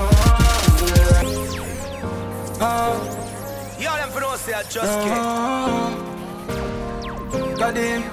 them 3.96 4.10
for 4.10 4.36
say 4.36 4.52
I 4.52 4.62
just 4.64 4.98
oh. 5.00 5.94
God 7.58 7.78
in. 7.78 8.04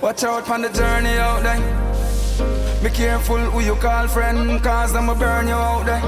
Watch 0.00 0.24
out 0.24 0.50
on 0.50 0.62
the 0.62 0.68
journey 0.70 1.18
out 1.18 1.44
there. 1.44 1.60
Be 2.82 2.90
careful 2.90 3.38
who 3.38 3.60
you 3.60 3.76
call 3.76 4.08
friend, 4.08 4.60
cause 4.60 4.92
I'ma 4.96 5.14
burn 5.14 5.46
you 5.46 5.54
out 5.54 5.86
there. 5.86 6.02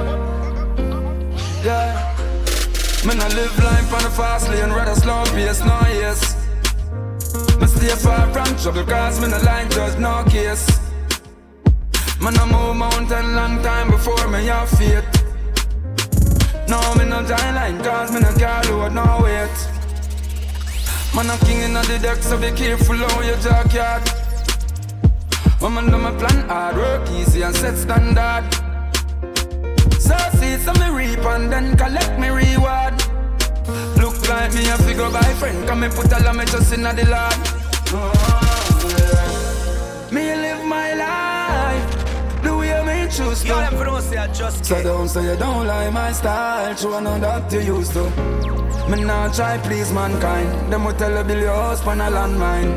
Yeah. 1.64 1.94
Me 3.06 3.14
no 3.14 3.28
live 3.28 3.58
life 3.62 3.92
on 3.94 4.04
a 4.04 4.10
fast 4.10 4.48
lane, 4.50 4.70
rather 4.70 4.96
slow 4.96 5.24
pace, 5.26 5.60
no 5.60 5.80
yes. 5.86 6.34
Me 7.60 7.66
stay 7.68 7.94
far 7.94 8.28
from 8.32 8.56
trouble 8.56 8.84
cause 8.90 9.20
me 9.20 9.28
no 9.28 9.38
like 9.38 9.70
judge 9.70 9.98
no 10.00 10.24
case 10.24 10.81
Man 12.22 12.38
I 12.38 12.46
move 12.46 12.76
mountain 12.76 13.34
long 13.34 13.60
time 13.64 13.90
before 13.90 14.28
me 14.28 14.46
have 14.46 14.68
faith. 14.70 15.04
No 16.68 16.78
me 16.94 17.04
no 17.04 17.26
giant 17.26 17.56
line 17.56 17.78
cause 17.82 18.12
me 18.12 18.20
no 18.20 18.32
carry 18.34 18.68
load 18.68 18.92
no 18.92 19.18
weight. 19.24 19.58
Man 21.16 21.28
a 21.30 21.36
king 21.44 21.62
in 21.62 21.72
the 21.72 21.98
deck 22.00 22.22
so 22.22 22.38
be 22.38 22.52
careful 22.52 22.94
how 22.94 23.20
you 23.22 23.34
jack 23.42 23.74
yard. 23.74 24.02
Woman 25.60 25.90
do 25.90 25.98
my 25.98 26.12
plan 26.12 26.48
hard 26.48 26.76
work 26.76 27.10
easy 27.10 27.42
and 27.42 27.56
set 27.56 27.76
standard. 27.76 28.46
So 29.98 30.16
see 30.38 30.58
some 30.58 30.78
me 30.78 30.90
reap 30.90 31.24
and 31.24 31.50
then 31.50 31.76
collect 31.76 32.20
me 32.20 32.28
reward. 32.28 32.94
Look 33.96 34.28
like 34.28 34.54
me 34.54 34.68
a 34.68 34.78
figure 34.78 35.10
by 35.10 35.22
friend 35.40 35.66
Come 35.68 35.80
me 35.80 35.88
put 35.88 36.12
all 36.12 36.26
of 36.26 36.36
me 36.36 36.44
just 36.44 36.72
in 36.72 36.82
the 36.82 37.06
lab 37.08 37.32
oh, 37.94 38.88
yeah. 38.90 40.14
Me 40.14 40.34
live 40.34 40.64
my 40.66 40.94
life 40.94 41.31
choose 43.12 43.42
to 43.42 43.48
Yo, 43.48 43.56
them 43.56 43.74
for 43.76 44.00
say 44.00 44.16
I 44.16 44.32
just 44.32 44.64
So 44.64 44.82
don't 44.82 45.08
say 45.08 45.24
you 45.24 45.36
don't 45.36 45.66
like 45.66 45.92
my 45.92 46.12
style. 46.12 46.74
True, 46.74 46.94
I 46.94 47.00
know 47.00 47.18
that 47.18 47.52
you 47.52 47.60
used 47.60 47.92
to. 47.92 48.04
Me 48.88 49.04
not 49.04 49.34
try 49.34 49.58
please 49.58 49.92
mankind. 49.92 50.72
Them 50.72 50.84
will 50.84 50.94
tell 50.94 51.14
you 51.16 51.24
build 51.24 51.42
your 51.42 51.54
house 51.54 51.86
on 51.86 52.00
a 52.00 52.10
landmine. 52.10 52.72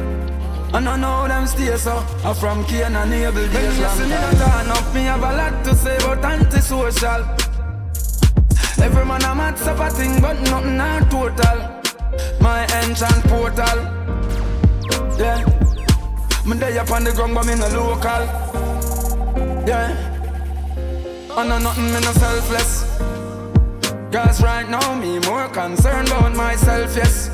And 0.73 0.89
I 0.89 0.97
know 0.97 1.27
them 1.27 1.47
stay 1.47 1.77
so 1.77 1.97
I'm 2.23 2.35
from 2.35 2.65
Cain 2.65 2.95
and 2.95 3.13
Abel 3.13 3.47
days 3.47 3.79
long 3.79 3.97
time 3.97 4.09
me 4.09 4.39
turn 4.39 4.71
up, 4.71 4.93
me 4.93 5.01
have 5.03 5.23
a 5.23 5.31
lot 5.37 5.63
to 5.65 5.75
say 5.75 5.95
about 5.97 6.25
antisocial. 6.25 7.21
Every 8.83 9.05
man 9.05 9.23
a 9.23 9.33
mad 9.33 9.57
stuff 9.57 9.79
a 9.79 9.89
thing, 9.89 10.21
but 10.21 10.39
nothing 10.41 10.75
not 10.75 11.09
total. 11.09 11.57
My 12.41 12.63
enchant 12.83 13.23
portal, 13.25 13.79
yeah. 15.17 15.45
Me 16.45 16.59
day 16.59 16.77
up 16.77 16.91
on 16.91 17.05
the 17.05 17.13
ground, 17.13 17.35
but 17.35 17.45
me 17.47 17.55
no 17.55 17.67
local, 17.69 18.25
yeah. 19.65 20.14
And 21.37 21.49
no 21.49 21.57
nothing, 21.57 21.87
me 21.87 21.99
no 21.99 22.13
selfless. 22.13 22.85
Cause 24.09 24.41
right 24.41 24.69
now 24.69 24.95
me 24.95 25.19
more 25.19 25.49
concerned 25.49 26.07
about 26.07 26.33
myself, 26.33 26.95
yes. 26.95 27.29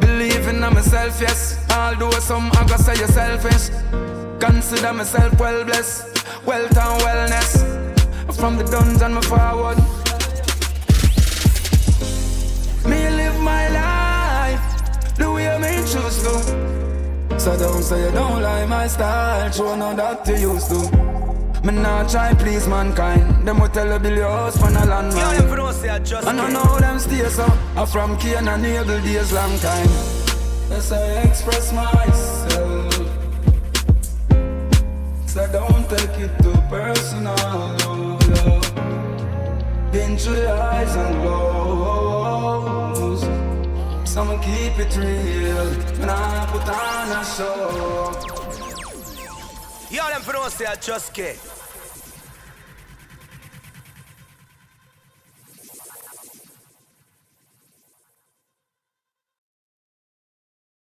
Believing 0.00 0.56
in 0.56 0.72
myself, 0.72 1.20
yes. 1.20 1.62
Although 1.70 2.12
some 2.12 2.50
I 2.54 2.66
go 2.66 2.76
say 2.76 2.96
you're 2.96 3.08
selfish. 3.08 3.68
Consider 4.40 4.94
myself 4.94 5.38
well 5.38 5.64
blessed, 5.64 6.26
wealth 6.46 6.78
and 6.78 7.02
wellness. 7.02 8.36
From 8.36 8.56
the 8.56 8.64
dungeon, 8.64 9.14
me 9.14 9.20
forward. 9.20 9.76
Me 12.88 13.10
live 13.10 13.38
my 13.40 13.68
life 13.68 15.16
the 15.16 15.30
way 15.30 15.58
me 15.58 15.76
choose 15.80 16.22
to. 16.22 17.38
So 17.38 17.54
don't 17.58 17.82
say 17.82 18.06
you 18.06 18.12
don't 18.12 18.40
like 18.40 18.66
my 18.66 18.86
style, 18.86 19.50
show 19.50 19.76
no 19.76 19.94
that 19.94 20.26
you 20.26 20.52
used 20.54 20.70
to. 20.70 21.25
Me 21.66 21.72
not 21.72 22.08
try 22.08 22.32
please 22.32 22.68
mankind. 22.68 23.44
Them 23.44 23.58
will 23.58 23.68
tell 23.68 23.92
you 23.92 23.98
build 23.98 24.16
your 24.16 24.30
house 24.30 24.62
on 24.62 24.76
a 24.76 24.82
landmine. 24.82 25.40
And 26.28 26.40
I 26.40 26.50
don't 26.50 26.52
know 26.52 26.78
them 26.78 27.00
stay 27.00 27.28
so. 27.28 27.44
I'm 27.76 27.88
from 27.88 28.16
Cain 28.18 28.46
and 28.46 28.64
Abel 28.64 29.00
days 29.00 29.32
long 29.32 29.58
time. 29.58 29.88
Yes, 30.70 30.92
I 30.92 31.22
express 31.22 31.72
myself. 31.72 32.94
So 35.26 35.46
don't 35.50 35.88
take 35.90 36.16
it 36.20 36.38
too 36.40 36.54
personal. 36.70 37.34
No, 37.34 38.16
no. 38.16 38.60
Been 39.90 40.16
through 40.16 40.36
the 40.36 40.56
highs 40.56 40.94
and 40.94 41.24
lows. 41.24 43.22
So 44.08 44.20
I'ma 44.20 44.36
keep 44.40 44.78
it 44.78 44.96
real. 44.96 45.66
When 45.98 46.10
I 46.10 46.46
put 46.52 46.68
on 46.68 47.10
a 47.10 47.24
show. 47.24 48.36
Y'all 49.90 50.10
them 50.10 50.22
for 50.22 50.32
don't 50.32 50.52
say 50.52 50.66
I 50.66 50.76
just 50.76 51.12
get. 51.12 51.55